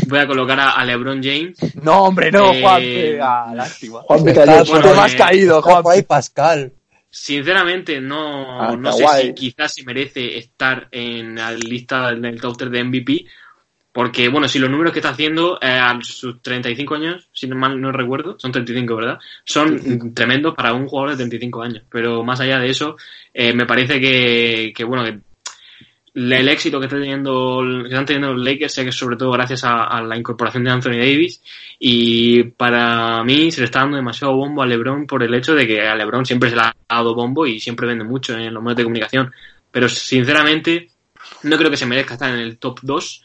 voy 0.06 0.18
a 0.18 0.26
colocar 0.26 0.58
a, 0.60 0.84
LeBron 0.84 1.22
James. 1.22 1.56
No, 1.82 2.04
hombre, 2.04 2.30
no, 2.30 2.52
Juan. 2.54 2.82
Ah, 3.20 3.52
lástima. 3.54 4.00
Juan, 4.02 4.24
te 4.24 4.40
has 4.40 5.14
caído, 5.14 5.62
Juan. 5.62 5.82
Pascal. 6.06 6.72
Sinceramente, 7.18 7.98
no, 7.98 8.60
ah, 8.60 8.76
no 8.76 8.92
sé 8.92 9.06
si 9.22 9.32
quizás 9.32 9.72
se 9.72 9.84
merece 9.84 10.36
estar 10.36 10.86
en 10.90 11.36
la 11.36 11.50
lista 11.50 12.12
del 12.12 12.38
top 12.38 12.58
3 12.58 12.70
de 12.70 12.84
MVP, 12.84 13.26
porque, 13.90 14.28
bueno, 14.28 14.46
si 14.48 14.58
los 14.58 14.68
números 14.68 14.92
que 14.92 14.98
está 14.98 15.08
haciendo 15.08 15.58
eh, 15.62 15.66
a 15.66 15.98
sus 16.02 16.42
35 16.42 16.94
años, 16.94 17.30
si 17.32 17.46
no 17.46 17.56
mal 17.56 17.80
no 17.80 17.90
recuerdo, 17.90 18.38
son 18.38 18.52
35, 18.52 18.96
¿verdad? 18.96 19.18
Son 19.44 20.12
tremendos 20.12 20.54
para 20.54 20.74
un 20.74 20.86
jugador 20.86 21.12
de 21.12 21.16
35 21.16 21.62
años. 21.62 21.82
Pero 21.88 22.22
más 22.22 22.38
allá 22.40 22.58
de 22.58 22.68
eso, 22.68 22.98
eh, 23.32 23.54
me 23.54 23.64
parece 23.64 23.98
que, 23.98 24.74
que 24.76 24.84
bueno, 24.84 25.02
que 25.02 25.18
el 26.16 26.48
éxito 26.48 26.80
que, 26.80 26.86
está 26.86 26.98
teniendo, 26.98 27.60
que 27.82 27.88
están 27.88 28.06
teniendo 28.06 28.32
los 28.32 28.42
Lakers 28.42 28.78
es 28.78 28.94
sobre 28.94 29.16
todo 29.16 29.32
gracias 29.32 29.64
a, 29.64 30.00
la 30.00 30.16
incorporación 30.16 30.64
de 30.64 30.70
Anthony 30.70 30.98
Davis. 30.98 31.42
Y 31.78 32.44
para 32.44 33.22
mí 33.22 33.50
se 33.50 33.60
le 33.60 33.66
está 33.66 33.80
dando 33.80 33.96
demasiado 33.96 34.34
bombo 34.34 34.62
a 34.62 34.66
LeBron 34.66 35.06
por 35.06 35.22
el 35.22 35.34
hecho 35.34 35.54
de 35.54 35.66
que 35.66 35.82
a 35.82 35.94
LeBron 35.94 36.24
siempre 36.24 36.48
se 36.48 36.56
le 36.56 36.62
ha 36.62 36.74
dado 36.88 37.14
bombo 37.14 37.46
y 37.46 37.60
siempre 37.60 37.86
vende 37.86 38.04
mucho 38.04 38.36
en 38.36 38.54
los 38.54 38.62
medios 38.62 38.78
de 38.78 38.84
comunicación. 38.84 39.32
Pero 39.70 39.88
sinceramente 39.90 40.88
no 41.42 41.58
creo 41.58 41.70
que 41.70 41.76
se 41.76 41.86
merezca 41.86 42.14
estar 42.14 42.32
en 42.32 42.40
el 42.40 42.56
top 42.56 42.80
2 42.82 43.22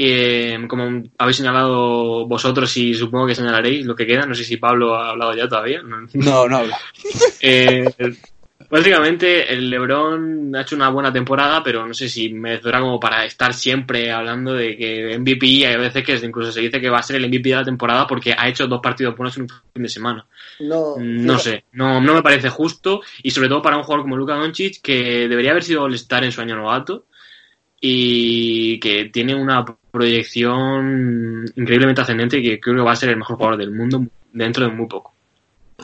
eh, 0.00 0.56
como 0.68 1.02
habéis 1.18 1.38
señalado 1.38 2.24
vosotros 2.28 2.76
y 2.76 2.94
supongo 2.94 3.26
que 3.26 3.34
señalaréis 3.34 3.84
lo 3.84 3.96
que 3.96 4.06
queda. 4.06 4.26
No 4.26 4.34
sé 4.36 4.44
si 4.44 4.58
Pablo 4.58 4.94
ha 4.94 5.10
hablado 5.10 5.34
ya 5.34 5.48
todavía 5.48 5.82
no, 5.82 6.06
no 6.14 6.56
habla. 6.56 6.78
Eh, 7.40 7.84
Básicamente, 8.70 9.50
el 9.50 9.70
LeBron 9.70 10.54
ha 10.54 10.60
hecho 10.60 10.76
una 10.76 10.90
buena 10.90 11.10
temporada, 11.10 11.62
pero 11.62 11.86
no 11.86 11.94
sé 11.94 12.06
si 12.08 12.28
me 12.28 12.50
merecerá 12.50 12.80
como 12.80 13.00
para 13.00 13.24
estar 13.24 13.54
siempre 13.54 14.10
hablando 14.12 14.52
de 14.52 14.76
que 14.76 15.18
MVP, 15.18 15.66
hay 15.66 15.76
veces 15.76 16.04
que 16.04 16.14
incluso 16.26 16.52
se 16.52 16.60
dice 16.60 16.78
que 16.78 16.90
va 16.90 16.98
a 16.98 17.02
ser 17.02 17.16
el 17.16 17.28
MVP 17.28 17.48
de 17.48 17.56
la 17.56 17.64
temporada 17.64 18.06
porque 18.06 18.34
ha 18.36 18.46
hecho 18.46 18.66
dos 18.66 18.80
partidos 18.82 19.16
buenos 19.16 19.36
en 19.38 19.44
un 19.44 19.48
fin 19.48 19.82
de 19.82 19.88
semana. 19.88 20.26
No, 20.60 20.96
no 20.98 21.38
sé, 21.38 21.64
no, 21.72 22.00
no 22.00 22.14
me 22.14 22.22
parece 22.22 22.50
justo 22.50 23.00
y 23.22 23.30
sobre 23.30 23.48
todo 23.48 23.62
para 23.62 23.78
un 23.78 23.84
jugador 23.84 24.04
como 24.04 24.16
Luka 24.18 24.34
Doncic 24.34 24.82
que 24.82 25.28
debería 25.28 25.52
haber 25.52 25.64
sido 25.64 25.84
All-Star 25.84 26.24
en 26.24 26.32
su 26.32 26.42
año 26.42 26.56
novato 26.56 27.06
y 27.80 28.78
que 28.80 29.06
tiene 29.06 29.34
una 29.34 29.64
proyección 29.90 31.46
increíblemente 31.56 32.02
ascendente 32.02 32.38
y 32.38 32.42
que 32.42 32.60
creo 32.60 32.76
que 32.76 32.82
va 32.82 32.92
a 32.92 32.96
ser 32.96 33.08
el 33.10 33.16
mejor 33.16 33.36
jugador 33.36 33.58
del 33.58 33.70
mundo 33.70 34.04
dentro 34.30 34.66
de 34.66 34.72
muy 34.72 34.86
poco. 34.86 35.14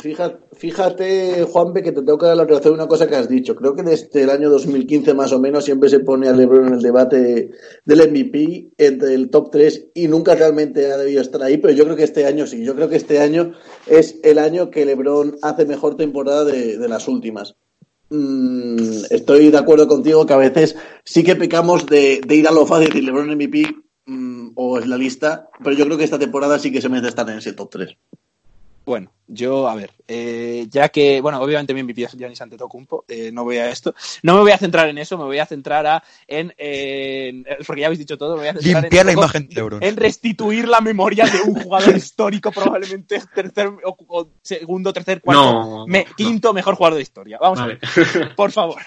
Fíjate, 0.01 0.38
fíjate, 0.57 1.45
Juanpe, 1.45 1.82
que 1.82 1.92
te 1.92 2.03
dar 2.03 2.36
la 2.36 2.45
razón 2.45 2.62
de 2.62 2.70
una 2.72 2.88
cosa 2.88 3.07
que 3.07 3.14
has 3.14 3.28
dicho. 3.28 3.55
Creo 3.55 3.76
que 3.76 3.84
desde 3.84 4.22
el 4.22 4.30
año 4.30 4.51
2015 4.51 5.14
más 5.14 5.32
o 5.32 5.38
menos 5.38 5.64
siempre 5.64 5.88
se 5.88 6.01
pone 6.01 6.28
a 6.28 6.32
LeBron 6.32 6.66
en 6.66 6.74
el 6.74 6.82
debate 6.82 7.53
del 7.84 8.11
MVP 8.11 8.72
entre 8.76 9.14
el 9.14 9.30
top 9.30 9.53
3 9.53 9.92
y 9.95 10.09
nunca 10.09 10.34
realmente 10.34 10.90
ha 10.92 10.97
debido 10.97 11.22
estar 11.22 11.42
ahí, 11.42 11.59
pero 11.59 11.72
yo 11.72 11.84
creo 11.84 11.97
que 11.97 12.03
este 12.03 12.26
año 12.26 12.47
sí. 12.47 12.64
Yo 12.64 12.74
creo 12.74 12.88
que 12.88 12.97
este 12.97 13.20
año 13.20 13.53
es 13.86 14.18
el 14.24 14.38
año 14.40 14.68
que 14.68 14.84
LeBron 14.84 15.36
hace 15.42 15.64
mejor 15.64 15.97
temporada 15.97 16.45
de, 16.45 16.88
las 16.88 17.07
últimas. 17.07 17.55
Mm, 18.11 19.05
estoy 19.11 19.51
de 19.51 19.59
acuerdo 19.59 19.86
contigo 19.86 20.26
que 20.26 20.34
a 20.34 20.38
veces 20.38 20.76
sí 21.05 21.22
que 21.22 21.36
pecamos 21.36 21.86
de, 21.86 22.20
ir 22.28 22.49
a 22.49 22.53
lo 22.53 22.66
fácil 22.66 22.95
y 22.97 23.01
LeBron 23.01 23.30
MVP 23.30 23.74
mm, 24.07 24.51
o 24.57 24.78
es 24.78 24.88
la 24.88 24.99
lista, 24.99 25.49
pero 25.62 25.76
yo 25.76 25.84
creo 25.84 25.97
que 25.97 26.05
esta 26.05 26.18
temporada 26.18 26.59
sí 26.59 26.72
que 26.72 26.82
se 26.82 26.88
merece 26.88 27.09
estar 27.09 27.30
en 27.30 27.38
ese 27.38 27.53
top 27.53 27.70
3. 27.70 27.97
Bueno, 28.85 29.11
yo, 29.26 29.66
a 29.68 29.74
ver, 29.74 29.93
eh, 30.07 30.66
ya 30.68 30.91
que, 30.91 31.22
bueno, 31.22 31.41
obviamente 31.41 31.72
mi 31.72 31.82
MVP 31.82 32.03
es 32.03 32.12
Giannis 32.12 32.43
Antetokounmpo, 32.43 33.07
eh, 33.09 33.30
no 33.32 33.45
voy 33.45 33.57
a 33.57 33.70
esto, 33.70 33.95
no 34.22 34.35
me 34.35 34.41
voy 34.41 34.51
a 34.51 34.59
centrar 34.59 34.89
en 34.91 34.99
eso, 34.99 35.16
me 35.16 35.24
voy 35.24 35.39
a 35.39 35.47
centrar 35.47 35.87
a, 35.87 36.05
en, 36.26 36.53
porque 37.66 37.80
ya 37.80 37.87
habéis 37.87 38.01
dicho 38.01 38.18
todo, 38.18 38.35
me 38.35 38.41
voy 38.41 38.49
a 38.49 38.53
centrar 38.53 38.82
Limpiar 38.82 39.07
la 39.07 39.12
imagen 39.12 39.49
de 39.49 39.78
en 39.80 39.97
restituir 39.97 40.68
la 40.68 40.82
memoria 40.82 41.24
de 41.24 41.41
un 41.41 41.55
jugador 41.55 41.97
histórico, 41.97 42.53
probablemente 42.53 43.22
tercer, 43.35 43.72
o, 43.85 44.28
segundo, 44.43 44.93
tercer, 44.93 45.22
cuarto, 45.22 45.87
quinto 46.16 46.53
mejor 46.53 46.74
jugador 46.74 46.97
de 46.97 47.03
historia. 47.03 47.39
Vamos 47.41 47.61
a 47.61 47.66
ver, 47.66 47.80
por 48.37 48.53
favor. 48.53 48.82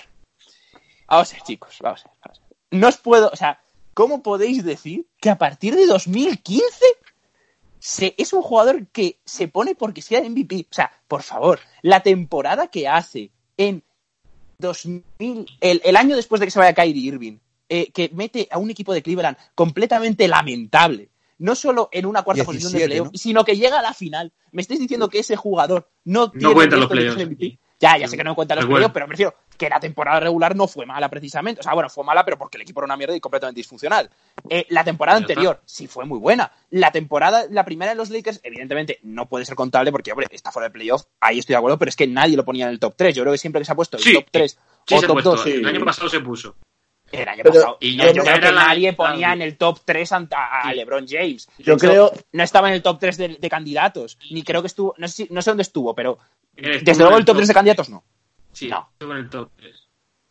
Vamos 1.08 1.32
a 1.32 1.34
ver, 1.34 1.44
chicos, 1.44 1.78
vamos 1.82 2.06
a 2.06 2.10
ver, 2.10 2.18
vamos 2.24 2.40
a 2.40 2.42
ver. 2.42 2.58
No 2.80 2.88
os 2.90 2.98
puedo, 2.98 3.30
o 3.34 3.36
sea, 3.36 3.60
¿cómo 3.96 4.22
podéis 4.22 4.64
decir 4.64 5.08
que 5.20 5.32
a 5.32 5.38
partir 5.40 5.74
de 5.74 5.88
2015 5.88 6.86
es 7.80 8.34
un 8.34 8.42
jugador 8.42 8.88
que 8.88 9.20
se 9.26 9.48
pone 9.48 9.76
porque 9.76 10.02
sea 10.02 10.22
MVP. 10.22 10.68
O 10.70 10.74
sea, 10.74 10.92
por 11.08 11.24
favor, 11.24 11.60
la 11.82 12.02
temporada 12.02 12.68
que 12.68 12.88
hace 12.88 13.32
en 13.58 13.84
2000, 14.60 15.46
el, 15.62 15.96
año 15.96 16.16
después 16.16 16.40
de 16.40 16.48
que 16.48 16.52
se 16.52 16.60
vaya 16.60 16.74
Kyrie 16.74 17.08
Irving, 17.08 17.38
eh, 17.70 17.92
que 17.92 18.10
mete 18.14 18.48
a 18.52 18.58
un 18.58 18.70
equipo 18.70 18.94
de 18.94 19.04
Cleveland 19.04 19.38
completamente 19.54 20.28
lamentable, 20.28 21.10
no 21.38 21.54
solo 21.54 21.90
en 21.92 22.06
una 22.06 22.24
cuarta 22.24 22.44
posición 22.44 22.72
de 22.72 22.86
playoff, 22.86 23.10
sino 23.14 23.46
que 23.46 23.56
llega 23.56 23.80
a 23.80 23.84
la 23.84 23.94
final. 23.94 24.34
¿Me 24.52 24.62
estáis 24.62 24.80
diciendo 24.80 25.10
que 25.10 25.20
ese 25.20 25.36
jugador 25.36 25.90
no, 26.06 26.32
tiene 26.32 26.68
los 26.68 26.90
MVP? 26.90 27.60
Ya, 27.80 27.98
ya 27.98 28.08
sé 28.08 28.18
que 28.18 28.24
no 28.24 28.34
cuenta 28.34 28.56
los 28.56 28.66
playoffs, 28.66 28.94
pero 28.94 29.08
me 29.08 29.12
refiero 29.12 29.36
que 29.58 29.70
la 29.70 29.80
temporada 29.80 30.20
regular 30.20 30.56
no 30.56 30.68
fue 30.68 30.86
mala 30.86 31.10
precisamente. 31.10 31.60
O 31.60 31.64
sea, 31.64 31.74
bueno, 31.74 31.90
fue 31.90 32.04
mala, 32.04 32.24
pero 32.24 32.38
porque 32.38 32.58
el 32.58 32.62
equipo 32.62 32.80
era 32.80 32.86
una 32.86 32.98
mierda 32.98 33.16
y 33.16 33.20
completamente 33.20 33.60
disfuncional. 33.60 34.10
Eh, 34.50 34.66
la 34.70 34.84
temporada 34.84 35.18
anterior 35.18 35.62
sí 35.66 35.88
fue 35.88 36.06
muy 36.06 36.20
buena. 36.20 36.52
La 36.70 36.92
temporada, 36.92 37.46
la 37.50 37.66
primera 37.66 37.92
de 37.92 37.98
los 37.98 38.10
Lakers, 38.10 38.40
evidentemente 38.44 39.00
no 39.04 39.28
puede 39.28 39.46
ser 39.46 39.56
contable 39.56 39.92
porque, 39.92 40.12
hombre, 40.12 40.28
está 40.32 40.52
fuera 40.52 40.68
de 40.68 40.74
playoff, 40.74 41.04
ahí 41.20 41.40
estoy 41.40 41.54
de 41.54 41.58
acuerdo, 41.58 41.78
pero 41.80 41.90
es 41.90 41.96
que 41.96 42.08
nadie 42.08 42.38
lo 42.38 42.46
ponía 42.46 42.66
en 42.66 42.72
el 42.72 42.80
top 42.80 42.94
3. 42.96 43.16
Yo 43.16 43.24
creo 43.24 43.34
que 43.34 43.40
siempre 43.40 43.62
que 43.62 43.66
se 43.66 43.72
ha 43.72 43.76
puesto 43.76 43.98
el 43.98 44.14
top 44.14 44.26
3 44.32 44.60
o 44.92 45.02
top 45.02 45.22
2. 45.22 45.48
El 45.48 45.66
año 45.66 45.86
pasado 45.86 46.10
se 46.10 46.20
puso. 46.20 46.56
El 47.12 47.28
año 47.28 47.44
pasado. 47.44 47.78
Y 47.80 47.96
yo, 47.96 48.12
creo 48.12 48.40
que 48.40 48.52
nadie 48.52 48.94
ponía 48.94 49.34
en 49.34 49.42
el 49.42 49.58
top 49.58 49.80
3 49.84 50.12
a, 50.12 50.74
LeBron 50.74 51.08
James. 51.08 51.48
Yo 51.58 51.78
creo. 51.78 52.12
No 52.34 52.44
estaba 52.44 52.68
en 52.68 52.76
el 52.76 52.82
top 52.82 53.00
3 53.00 53.18
de, 53.18 53.50
candidatos. 53.50 54.18
Ni 54.30 54.44
creo 54.44 54.62
que 54.62 54.68
estuvo. 54.68 54.94
No 54.98 55.08
sé, 55.08 55.28
no 55.30 55.42
sé 55.42 55.52
dónde 55.52 55.64
estuvo, 55.64 55.96
pero. 55.96 56.20
Desde 56.54 57.04
luego 57.04 57.18
el 57.18 57.26
top 57.26 57.38
3 57.38 57.48
de 57.48 57.54
candidatos 57.54 57.90
no. 57.90 58.04
Sí, 58.58 58.68
no. 58.70 58.90
el 59.00 59.30
top 59.30 59.52
3. 59.58 59.88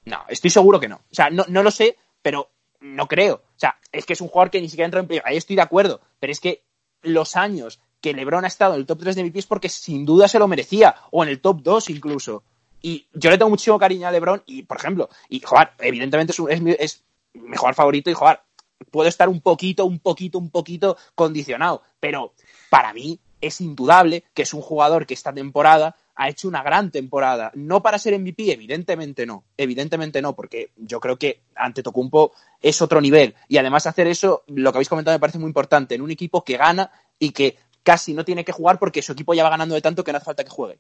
No, 0.07 0.25
estoy 0.29 0.51
seguro 0.51 0.81
que 0.81 0.89
no. 0.89 0.97
O 0.97 1.15
sea, 1.15 1.31
no, 1.31 1.45
no 1.49 1.63
lo 1.63 1.71
sé, 1.71 1.97
pero 2.23 2.51
no 2.81 3.07
creo. 3.09 3.35
O 3.37 3.59
sea, 3.59 3.77
es 3.93 4.05
que 4.07 4.13
es 4.15 4.21
un 4.21 4.29
jugador 4.29 4.51
que 4.51 4.61
ni 4.61 4.69
siquiera 4.69 4.87
entró 4.87 5.01
en 5.01 5.07
playoff. 5.07 5.27
Ahí 5.27 5.37
estoy 5.37 5.57
de 5.57 5.63
acuerdo. 5.63 6.01
Pero 6.21 6.33
es 6.33 6.41
que 6.41 6.63
los 7.03 7.37
años 7.37 7.81
que 8.01 8.13
LeBron 8.13 8.45
ha 8.45 8.49
estado 8.49 8.75
en 8.75 8.81
el 8.81 8.87
top 8.87 9.01
3 9.01 9.17
de 9.17 9.23
MVP 9.25 9.39
es 9.41 9.47
porque 9.47 9.69
sin 9.69 10.05
duda 10.05 10.29
se 10.29 10.39
lo 10.39 10.49
merecía. 10.49 10.95
O 11.11 11.23
en 11.23 11.29
el 11.31 11.41
top 11.41 11.61
2 11.63 11.91
incluso. 11.91 12.43
Y 12.83 13.07
yo 13.13 13.31
le 13.31 13.39
tengo 13.39 13.51
muchísimo 13.51 13.79
cariño 13.79 14.07
a 14.07 14.13
LeBron. 14.13 14.43
Y, 14.47 14.63
por 14.63 14.77
ejemplo, 14.77 15.09
y 15.29 15.41
jugar, 15.41 15.75
evidentemente 15.79 16.33
es, 16.33 16.39
un- 16.41 16.51
es, 16.51 16.61
mi- 16.61 16.77
es 16.79 17.05
mi 17.35 17.57
jugador 17.57 17.75
favorito. 17.75 18.11
Y 18.11 18.15
jugar, 18.15 18.45
puedo 18.91 19.09
estar 19.09 19.29
un 19.29 19.41
poquito, 19.41 19.85
un 19.87 19.99
poquito, 19.99 20.39
un 20.39 20.51
poquito 20.51 20.97
condicionado. 21.15 21.83
Pero 22.01 22.35
para 22.71 22.93
mí 22.93 23.19
es 23.41 23.61
indudable 23.61 24.25
que 24.35 24.43
es 24.43 24.55
un 24.55 24.63
jugador 24.63 25.07
que 25.07 25.15
esta 25.15 25.33
temporada 25.33 25.97
ha 26.17 26.29
hecho 26.29 26.49
una 26.49 26.63
gran 26.63 26.91
temporada. 26.91 27.51
No 27.55 27.83
para 27.83 27.99
ser 27.99 28.19
MVP, 28.19 28.51
evidentemente 28.53 29.27
no. 29.27 29.45
Evidentemente 29.57 30.21
no, 30.23 30.35
porque 30.35 30.71
yo 30.77 30.99
creo 30.99 31.19
que 31.19 31.43
ante 31.55 31.83
Tocumpo 31.83 32.33
es 32.61 32.81
otro 32.83 33.01
nivel. 33.01 33.35
Y 33.49 33.59
además 33.59 33.87
hacer 33.87 34.07
eso, 34.07 34.43
lo 34.49 34.73
que 34.73 34.79
habéis 34.79 34.89
comentado 34.89 35.15
me 35.15 35.21
parece 35.21 35.39
muy 35.39 35.49
importante, 35.49 35.95
en 35.95 36.03
un 36.03 36.11
equipo 36.11 36.43
que 36.43 36.57
gana 36.57 36.91
y 37.19 37.31
que 37.31 37.57
casi 37.83 38.15
no 38.15 38.25
tiene 38.25 38.45
que 38.45 38.53
jugar 38.53 38.79
porque 38.79 39.03
su 39.03 39.13
equipo 39.13 39.35
ya 39.35 39.45
va 39.45 39.51
ganando 39.51 39.75
de 39.75 39.83
tanto 39.83 40.03
que 40.03 40.11
no 40.13 40.17
hace 40.19 40.25
falta 40.25 40.43
que 40.45 40.51
juegue. 40.51 40.79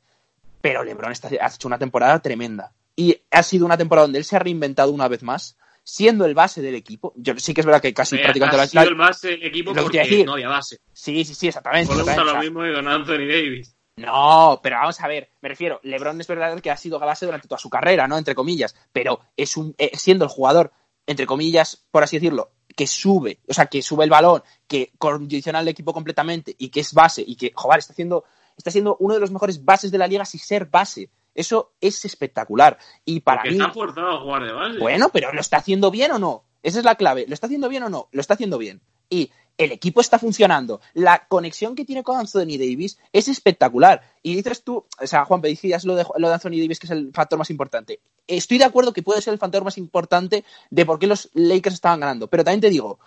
Pero 0.60 0.82
LeBron 0.82 1.12
está, 1.12 1.28
ha 1.28 1.48
hecho 1.54 1.68
una 1.68 1.78
temporada 1.78 2.18
tremenda. 2.20 2.72
Y 2.96 3.16
ha 3.30 3.42
sido 3.42 3.66
una 3.66 3.76
temporada 3.76 4.06
donde 4.06 4.18
él 4.18 4.24
se 4.24 4.36
ha 4.36 4.38
reinventado 4.40 4.90
una 4.90 5.06
vez 5.06 5.22
más, 5.22 5.56
siendo 5.84 6.24
el 6.24 6.34
base 6.34 6.62
del 6.62 6.74
equipo. 6.74 7.12
Yo 7.14 7.34
sí 7.38 7.52
que 7.54 7.60
es 7.60 7.66
verdad 7.66 7.80
que 7.82 7.92
casi 7.94 8.16
Eh, 8.16 8.20
prácticamente 8.22 8.56
ha 8.56 8.60
la- 8.60 8.66
sido 8.66 8.82
la- 8.82 8.88
el 8.88 8.94
base 8.96 9.28
del 9.28 9.42
equipo 9.44 9.72
porque 9.74 9.98
decir. 9.98 10.26
no 10.26 10.32
había 10.32 10.48
base. 10.48 10.78
Sí, 10.92 11.24
sí, 11.24 11.34
sí, 11.34 11.46
exactamente. 11.48 11.88
Por 11.88 11.96
lo 11.98 12.02
exactamente. 12.02 12.32
lo 12.32 12.38
O 12.38 12.42
mismo 12.42 12.62
que 12.62 12.72
con 12.74 12.88
Anthony 12.88 13.28
Davis. 13.28 13.75
No, 13.96 14.60
pero 14.62 14.76
vamos 14.76 15.00
a 15.00 15.08
ver, 15.08 15.30
me 15.40 15.48
refiero, 15.48 15.80
LeBron 15.82 16.20
es 16.20 16.26
verdad 16.26 16.60
que 16.60 16.70
ha 16.70 16.76
sido 16.76 16.98
base 16.98 17.24
durante 17.24 17.48
toda 17.48 17.58
su 17.58 17.70
carrera, 17.70 18.06
¿no? 18.06 18.18
Entre 18.18 18.34
comillas, 18.34 18.76
pero 18.92 19.20
es 19.36 19.56
un 19.56 19.74
eh, 19.78 19.92
siendo 19.94 20.24
el 20.26 20.30
jugador, 20.30 20.72
entre 21.06 21.26
comillas, 21.26 21.84
por 21.90 22.02
así 22.02 22.16
decirlo, 22.16 22.50
que 22.76 22.86
sube, 22.86 23.40
o 23.48 23.54
sea, 23.54 23.66
que 23.66 23.80
sube 23.80 24.04
el 24.04 24.10
balón, 24.10 24.42
que 24.66 24.92
condiciona 24.98 25.60
al 25.60 25.68
equipo 25.68 25.94
completamente 25.94 26.54
y 26.58 26.68
que 26.68 26.80
es 26.80 26.92
base 26.92 27.24
y 27.26 27.36
que, 27.36 27.52
joder, 27.54 27.78
está 27.78 27.94
haciendo, 27.94 28.24
está 28.56 28.70
siendo 28.70 28.96
uno 29.00 29.14
de 29.14 29.20
los 29.20 29.30
mejores 29.30 29.64
bases 29.64 29.90
de 29.90 29.98
la 29.98 30.06
liga 30.06 30.26
sin 30.26 30.40
ser 30.40 30.66
base. 30.66 31.08
Eso 31.34 31.72
es 31.80 32.04
espectacular. 32.04 32.78
Y 33.04 33.20
para 33.20 33.42
Porque 33.42 33.50
mí, 33.50 33.56
está 33.60 33.72
forzado 33.72 34.16
a 34.16 34.20
jugar 34.20 34.44
de 34.44 34.52
base. 34.52 34.78
bueno, 34.78 35.08
pero 35.10 35.32
¿lo 35.32 35.40
está 35.40 35.58
haciendo 35.58 35.90
bien 35.90 36.12
o 36.12 36.18
no? 36.18 36.44
Esa 36.62 36.78
es 36.78 36.84
la 36.84 36.96
clave. 36.96 37.24
¿Lo 37.28 37.34
está 37.34 37.46
haciendo 37.46 37.68
bien 37.68 37.82
o 37.82 37.88
no? 37.88 38.08
Lo 38.12 38.20
está 38.20 38.34
haciendo 38.34 38.58
bien. 38.58 38.82
Y 39.08 39.30
el 39.58 39.72
equipo 39.72 40.00
está 40.00 40.18
funcionando. 40.18 40.80
La 40.94 41.26
conexión 41.28 41.74
que 41.74 41.84
tiene 41.84 42.02
con 42.02 42.18
Anthony 42.18 42.58
Davis 42.58 42.98
es 43.12 43.28
espectacular. 43.28 44.02
Y 44.22 44.34
dices 44.34 44.62
tú, 44.62 44.84
o 45.00 45.06
sea, 45.06 45.24
Juan, 45.24 45.40
decías 45.40 45.84
lo 45.84 45.94
de, 45.96 46.04
lo 46.16 46.28
de 46.28 46.34
Anthony 46.34 46.60
Davis, 46.60 46.78
que 46.78 46.86
es 46.86 46.90
el 46.90 47.12
factor 47.12 47.38
más 47.38 47.50
importante. 47.50 48.00
Estoy 48.26 48.58
de 48.58 48.64
acuerdo 48.64 48.92
que 48.92 49.02
puede 49.02 49.22
ser 49.22 49.32
el 49.32 49.38
factor 49.38 49.64
más 49.64 49.78
importante 49.78 50.44
de 50.70 50.86
por 50.86 50.98
qué 50.98 51.06
los 51.06 51.30
Lakers 51.34 51.76
estaban 51.76 52.00
ganando. 52.00 52.28
Pero 52.28 52.44
también 52.44 52.60
te 52.60 52.70
digo, 52.70 52.98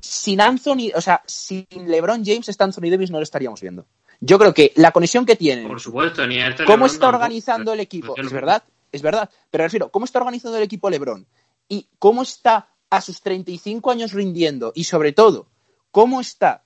sin 0.00 0.40
Anthony, 0.40 0.92
o 0.94 1.00
sea, 1.00 1.22
sin 1.26 1.66
LeBron 1.70 2.24
James, 2.24 2.48
está 2.48 2.64
Anthony 2.64 2.90
Davis, 2.90 3.10
no 3.10 3.18
lo 3.18 3.24
estaríamos 3.24 3.60
viendo. 3.60 3.86
Yo 4.20 4.38
creo 4.38 4.52
que 4.54 4.72
la 4.76 4.90
conexión 4.90 5.24
que 5.24 5.36
tienen 5.36 5.68
Por 5.68 5.80
supuesto, 5.80 6.26
ni 6.26 6.38
este 6.38 6.64
¿Cómo 6.64 6.76
LeBron 6.76 6.86
está 6.86 7.00
tampoco. 7.00 7.16
organizando 7.16 7.72
el 7.72 7.80
equipo? 7.80 8.14
Es 8.16 8.32
verdad, 8.32 8.64
es 8.90 9.02
verdad. 9.02 9.30
Pero 9.50 9.64
refiero, 9.64 9.90
¿cómo 9.90 10.04
está 10.04 10.18
organizando 10.18 10.56
el 10.56 10.64
equipo 10.64 10.90
LeBron? 10.90 11.26
Y 11.68 11.88
cómo 11.98 12.22
está 12.22 12.68
a 12.90 13.00
sus 13.00 13.20
35 13.20 13.90
años 13.90 14.12
rindiendo. 14.12 14.72
Y 14.74 14.84
sobre 14.84 15.12
todo, 15.12 15.48
cómo 15.90 16.20
está 16.20 16.64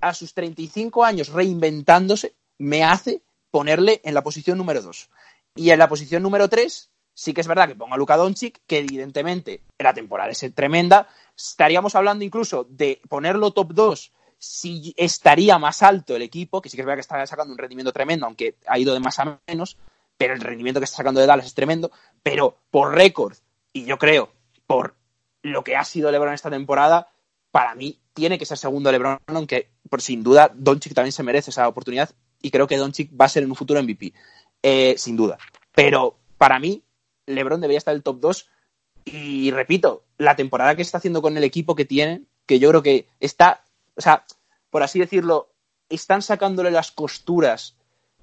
a 0.00 0.14
sus 0.14 0.34
35 0.34 1.04
años 1.04 1.28
reinventándose, 1.28 2.34
me 2.58 2.84
hace 2.84 3.22
ponerle 3.50 4.00
en 4.04 4.14
la 4.14 4.22
posición 4.22 4.58
número 4.58 4.82
2. 4.82 5.10
Y 5.56 5.70
en 5.70 5.78
la 5.78 5.88
posición 5.88 6.22
número 6.22 6.48
3, 6.48 6.90
sí 7.14 7.34
que 7.34 7.40
es 7.40 7.48
verdad 7.48 7.68
que 7.68 7.74
pongo 7.74 7.94
a 7.94 7.98
Luka 7.98 8.16
Doncic, 8.16 8.60
que 8.66 8.78
evidentemente 8.78 9.62
la 9.78 9.94
temporada 9.94 10.30
es 10.30 10.44
tremenda. 10.54 11.08
Estaríamos 11.36 11.94
hablando 11.94 12.24
incluso 12.24 12.66
de 12.70 13.00
ponerlo 13.08 13.52
top 13.52 13.72
2 13.72 14.12
si 14.38 14.94
estaría 14.96 15.58
más 15.58 15.82
alto 15.82 16.14
el 16.14 16.22
equipo, 16.22 16.62
que 16.62 16.68
sí 16.68 16.76
que 16.76 16.82
es 16.82 16.86
verdad 16.86 16.98
que 16.98 17.02
está 17.02 17.26
sacando 17.26 17.52
un 17.52 17.58
rendimiento 17.58 17.92
tremendo, 17.92 18.26
aunque 18.26 18.54
ha 18.68 18.78
ido 18.78 18.94
de 18.94 19.00
más 19.00 19.18
a 19.18 19.40
menos, 19.48 19.76
pero 20.16 20.34
el 20.34 20.40
rendimiento 20.40 20.80
que 20.80 20.84
está 20.84 20.98
sacando 20.98 21.20
de 21.20 21.26
Dallas 21.26 21.46
es 21.46 21.54
tremendo, 21.54 21.90
pero 22.22 22.58
por 22.70 22.94
récord, 22.94 23.36
y 23.72 23.84
yo 23.84 23.98
creo, 23.98 24.32
por 24.66 24.94
lo 25.42 25.64
que 25.64 25.76
ha 25.76 25.84
sido 25.84 26.10
LeBron 26.10 26.34
esta 26.34 26.50
temporada, 26.50 27.08
para 27.50 27.74
mí 27.74 27.98
tiene 28.18 28.36
que 28.36 28.44
ser 28.46 28.58
segundo 28.58 28.90
LeBron, 28.90 29.18
aunque 29.28 29.70
por 29.88 30.02
sin 30.02 30.24
duda 30.24 30.50
Doncic 30.52 30.92
también 30.92 31.12
se 31.12 31.22
merece 31.22 31.50
esa 31.50 31.68
oportunidad 31.68 32.10
y 32.42 32.50
creo 32.50 32.66
que 32.66 32.76
Doncic 32.76 33.12
va 33.18 33.26
a 33.26 33.28
ser 33.28 33.44
en 33.44 33.50
un 33.50 33.54
futuro 33.54 33.80
MVP, 33.80 34.12
eh, 34.60 34.96
sin 34.98 35.16
duda. 35.16 35.38
Pero 35.72 36.18
para 36.36 36.58
mí 36.58 36.82
LeBron 37.26 37.60
debería 37.60 37.78
estar 37.78 37.92
en 37.92 37.98
el 37.98 38.02
top 38.02 38.18
2 38.18 38.48
y 39.04 39.52
repito, 39.52 40.02
la 40.18 40.34
temporada 40.34 40.74
que 40.74 40.82
está 40.82 40.98
haciendo 40.98 41.22
con 41.22 41.36
el 41.36 41.44
equipo 41.44 41.76
que 41.76 41.84
tiene, 41.84 42.22
que 42.44 42.58
yo 42.58 42.68
creo 42.70 42.82
que 42.82 43.06
está, 43.20 43.62
o 43.94 44.00
sea, 44.00 44.24
por 44.70 44.82
así 44.82 44.98
decirlo, 44.98 45.52
están 45.88 46.20
sacándole 46.22 46.72
las 46.72 46.90
costuras 46.90 47.76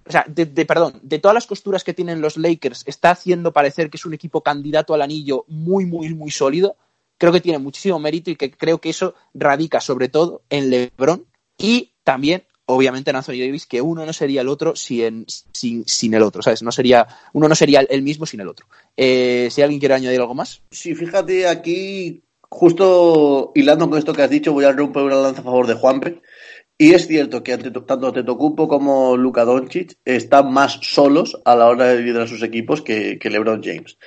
o 0.08 0.12
sea, 0.12 0.26
de, 0.28 0.46
de- 0.46 0.66
perdón, 0.66 1.00
de 1.02 1.20
todas 1.20 1.34
las 1.34 1.48
costuras 1.48 1.84
que 1.86 1.94
tienen 1.94 2.20
los 2.22 2.36
Lakers, 2.38 2.84
está 2.86 3.12
haciendo 3.12 3.54
parecer 3.54 3.90
que 3.90 3.98
es 3.98 4.06
un 4.06 4.14
equipo 4.14 4.42
candidato 4.42 4.94
al 4.94 5.02
anillo 5.02 5.46
muy, 5.48 5.86
muy, 5.86 6.14
muy 6.14 6.30
sólido. 6.30 6.76
Creo 7.18 7.32
que 7.32 7.42
tiene 7.42 7.60
muchísimo 7.60 8.00
mérito 8.00 8.30
y 8.30 8.36
que 8.36 8.52
creo 8.52 8.80
que 8.80 8.90
eso 8.90 9.16
radica 9.34 9.80
sobre 9.80 10.10
todo 10.10 10.44
en 10.50 10.70
LeBron 10.70 11.26
y 11.58 11.94
también, 12.04 12.44
obviamente, 12.66 13.10
en 13.10 13.16
Anthony 13.16 13.40
Davis, 13.40 13.66
que 13.66 13.82
uno 13.82 14.06
no 14.06 14.14
sería 14.14 14.42
el 14.42 14.48
otro 14.48 14.76
sin, 14.76 15.26
sin, 15.28 15.88
sin 15.88 16.14
el 16.14 16.24
otro, 16.24 16.42
¿sabes? 16.42 16.62
No 16.62 16.72
sería, 16.72 17.08
uno 17.34 17.48
no 17.48 17.56
sería 17.56 17.82
el 17.82 18.02
mismo 18.02 18.26
sin 18.26 18.42
el 18.42 18.48
otro. 18.48 18.68
Eh, 18.96 19.50
si 19.52 19.62
alguien 19.62 19.80
quiere 19.80 19.96
añadir 19.96 20.20
algo 20.20 20.36
más. 20.36 20.62
Sí, 20.72 20.94
fíjate 20.94 21.48
aquí, 21.48 22.24
justo 22.50 23.52
hilando 23.56 23.90
con 23.90 23.98
esto 23.98 24.14
que 24.14 24.24
has 24.24 24.30
dicho, 24.30 24.54
voy 24.54 24.66
a 24.66 24.72
romper 24.72 25.04
una 25.04 25.16
lanza 25.16 25.42
a 25.42 25.46
favor 25.46 25.68
de 25.68 25.76
Juanpe. 25.76 26.22
Y 26.78 26.94
es 26.94 27.08
cierto 27.08 27.42
que 27.42 27.58
tanto 27.58 28.12
Tetocumpo 28.12 28.68
como 28.68 29.16
Luka 29.16 29.46
Doncic 29.46 29.98
están 30.04 30.52
más 30.52 30.78
solos 30.82 31.40
a 31.46 31.56
la 31.56 31.68
hora 31.68 31.86
de 31.86 32.02
liderar 32.02 32.28
sus 32.28 32.44
equipos 32.44 32.82
que 32.82 33.18
LeBron 33.24 33.64
James. 33.64 33.98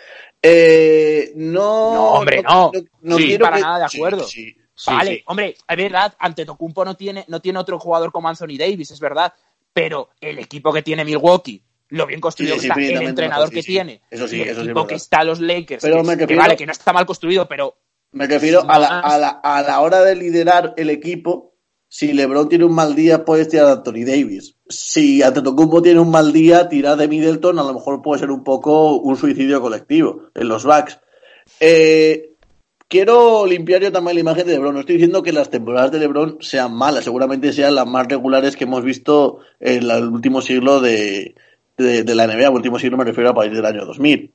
Eh, 0.42 1.32
no, 1.34 1.92
No, 1.94 2.04
hombre, 2.12 2.42
no. 2.42 2.70
Sí, 3.16 3.26
quiero 3.26 3.44
para 3.44 3.56
que- 3.56 3.62
nada 3.62 3.78
de 3.80 3.84
acuerdo. 3.84 4.24
sí. 4.24 4.54
Sí, 4.74 4.92
vale, 4.94 5.24
hombre, 5.26 5.56
es 5.68 5.76
verdad, 5.76 6.14
ante 6.20 6.44
Tocumpo 6.44 6.84
no 6.84 6.96
tiene, 6.96 7.24
no 7.26 7.40
tiene 7.40 7.58
otro 7.58 7.80
jugador 7.80 8.12
como 8.12 8.28
Anthony 8.28 8.56
Davis, 8.56 8.92
es 8.92 9.00
verdad, 9.00 9.32
pero 9.72 10.10
el 10.20 10.38
equipo 10.38 10.72
que 10.72 10.82
tiene 10.82 11.04
Milwaukee, 11.04 11.60
lo 11.88 12.06
bien 12.06 12.20
construido 12.20 12.54
que 12.54 12.68
está, 12.68 12.74
el 12.80 13.02
entrenador 13.02 13.50
que 13.50 13.64
tiene, 13.64 14.02
Eso 14.08 14.28
sí, 14.28 14.40
el 14.40 14.50
eso 14.50 14.60
equipo 14.60 14.86
que 14.86 14.94
está 14.94 15.24
los 15.24 15.40
Lakers, 15.40 15.82
Pero 15.82 16.00
que, 16.28 16.36
vale, 16.36 16.56
que 16.56 16.64
no 16.64 16.70
está 16.70 16.92
mal 16.92 17.06
construido, 17.06 17.48
pero 17.48 17.76
Me 18.12 18.28
refiero 18.28 18.70
a 18.70 18.78
la, 18.78 19.00
a, 19.00 19.18
la, 19.18 19.28
a 19.42 19.62
la 19.62 19.80
hora 19.80 20.00
de 20.02 20.14
liderar 20.14 20.74
el 20.76 20.90
equipo. 20.90 21.54
Si 21.88 22.12
LeBron 22.12 22.48
tiene 22.48 22.64
un 22.64 22.74
mal 22.74 22.94
día, 22.94 23.24
puedes 23.24 23.48
tirar 23.48 23.66
a 23.66 23.72
Anthony 23.72 24.04
Davis. 24.06 24.56
Si 24.68 25.22
Antetokounmpo 25.22 25.80
tiene 25.80 26.00
un 26.00 26.10
mal 26.10 26.32
día, 26.32 26.68
tirar 26.68 26.96
de 26.96 27.08
Middleton 27.08 27.58
a 27.58 27.62
lo 27.62 27.74
mejor 27.74 28.02
puede 28.02 28.20
ser 28.20 28.30
un 28.30 28.44
poco 28.44 28.96
un 28.98 29.16
suicidio 29.16 29.60
colectivo 29.60 30.30
en 30.34 30.48
los 30.48 30.64
Bucks. 30.64 31.00
Eh, 31.60 32.34
quiero 32.88 33.46
limpiar 33.46 33.80
yo 33.82 33.90
también 33.90 34.16
la 34.16 34.20
imagen 34.20 34.46
de 34.46 34.52
LeBron. 34.52 34.74
No 34.74 34.80
estoy 34.80 34.96
diciendo 34.96 35.22
que 35.22 35.32
las 35.32 35.50
temporadas 35.50 35.90
de 35.90 35.98
LeBron 36.00 36.38
sean 36.40 36.74
malas, 36.74 37.04
seguramente 37.04 37.52
sean 37.52 37.74
las 37.74 37.86
más 37.86 38.06
regulares 38.06 38.56
que 38.56 38.64
hemos 38.64 38.84
visto 38.84 39.38
en 39.58 39.90
el 39.90 40.08
último 40.08 40.42
siglo 40.42 40.80
de, 40.80 41.34
de, 41.78 42.02
de 42.02 42.14
la 42.14 42.26
NBA. 42.26 42.48
El 42.48 42.54
último 42.54 42.78
siglo 42.78 42.98
me 42.98 43.04
refiero 43.04 43.30
a 43.30 43.34
partir 43.34 43.54
del 43.54 43.66
año 43.66 43.86
2000 43.86 44.32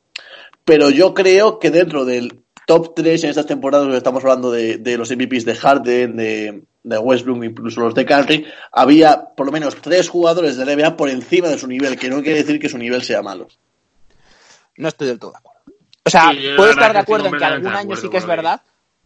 pero 0.66 0.89
yo 0.89 1.14
creo 1.14 1.60
que 1.60 1.72
dentro 1.72 2.06
del 2.06 2.43
top 2.66 2.93
3 2.95 3.24
en 3.24 3.30
estas 3.30 3.45
temporadas, 3.45 3.86
donde 3.86 3.97
estamos 3.97 4.24
hablando 4.24 4.51
de, 4.51 4.78
de 4.78 4.97
los 4.97 5.11
MVPs 5.11 5.45
de 5.45 5.55
Harden, 5.55 6.16
de, 6.16 6.64
de 6.84 6.97
Westbrook, 6.97 7.43
incluso 7.43 7.82
los 7.82 7.95
de 7.95 8.05
Curry, 8.05 8.45
había 8.72 9.30
por 9.36 9.45
lo 9.45 9.51
menos 9.51 9.76
tres 9.82 10.09
jugadores 10.09 10.57
de 10.57 10.76
NBA 10.76 10.97
por 10.97 11.09
encima 11.09 11.47
de 11.47 11.57
su 11.57 11.68
nivel, 11.68 11.97
que 11.97 12.09
no 12.09 12.22
quiere 12.22 12.39
decir 12.39 12.59
que 12.59 12.70
su 12.70 12.78
nivel 12.78 13.01
sea 13.03 13.22
malo. 13.22 13.47
no 14.78 14.88
estoy 14.89 15.07
del 15.07 15.20
todo 15.20 15.32
de 15.32 15.38
acuerdo. 15.38 15.61
O 16.05 16.09
sea, 16.09 16.32
Sí, 16.32 16.47
puedo 16.57 16.72
estar 16.72 16.91
de 16.91 16.99
acuerdo 16.99 17.28
en 17.28 17.38
que 17.38 17.45
algún 17.45 17.74
año 17.74 17.95
sí 17.95 18.09
que 18.09 18.18
es 18.18 18.26
verdad, 18.26 18.61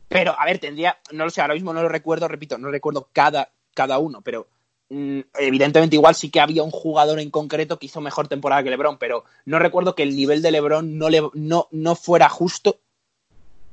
pero 0.08 0.36
a 0.38 0.46
ver, 0.46 0.58
tendría, 0.58 0.98
no 1.12 1.26
lo 1.26 1.30
sé, 1.30 1.42
ahora 1.42 1.54
mismo 1.54 1.74
no 1.74 1.84
lo 1.84 1.90
recuerdo, 1.90 2.28
repito, 2.28 2.58
no 2.58 2.72
recuerdo 2.72 3.10
cada, 3.14 3.52
cada 3.76 4.00
uno, 4.00 4.22
pero 4.22 4.48
mm, 4.90 5.20
evidentemente 5.38 5.96
igual 5.96 6.16
sí 6.16 6.32
que 6.32 6.40
había 6.40 6.64
un 6.64 6.72
jugador 6.72 7.20
en 7.20 7.30
concreto 7.30 7.78
que 7.78 7.86
hizo 7.86 8.02
mejor 8.02 8.28
temporada 8.28 8.64
que 8.64 8.72
LeBron, 8.72 8.98
pero 8.98 9.26
no 9.46 9.60
recuerdo 9.60 9.94
que 9.94 10.04
el 10.04 10.16
nivel 10.16 10.42
de 10.42 10.52
LeBron 10.52 10.98
no, 10.98 11.10
le, 11.10 11.22
no, 11.34 11.68
no 11.70 11.96
fuera 11.96 12.30
justo 12.30 12.80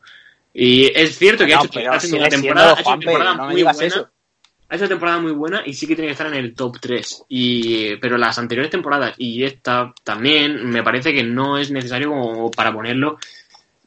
Y 0.53 0.91
es 0.93 1.18
cierto 1.18 1.45
que 1.45 1.53
No, 1.53 1.62
ha 1.62 1.66
hecho, 1.66 1.80
ha 1.80 2.18
una 2.18 2.30
temporada, 2.30 2.74
ha 2.74 2.80
hecho 2.80 2.89
una 2.89 2.99
temporada 2.99 3.36
no 3.36 3.49
muy 3.49 3.64
buena. 3.64 3.86
eso. 3.86 4.09
Ha 4.72 4.76
hecho 4.76 4.86
una 4.86 4.89
temporada 4.89 5.19
muy 5.19 5.34
buena 5.34 5.63
y 5.65 5.74
sí 5.74 5.86
que 5.86 5.95
tiene 5.95 6.07
que 6.07 6.13
estar 6.13 6.28
en 6.28 6.34
el 6.36 6.55
top 6.55 6.78
3. 6.80 7.26
Y, 7.28 7.97
pero 7.97 8.17
las 8.17 8.38
anteriores 8.38 8.72
temporadas 8.72 9.13
y 9.17 9.43
esta 9.43 9.93
también 10.05 10.65
me 10.69 10.82
parece 10.82 11.13
que 11.13 11.24
no 11.24 11.57
es 11.57 11.72
necesario 11.72 12.07
como 12.09 12.49
para 12.49 12.72
ponerlo 12.72 13.17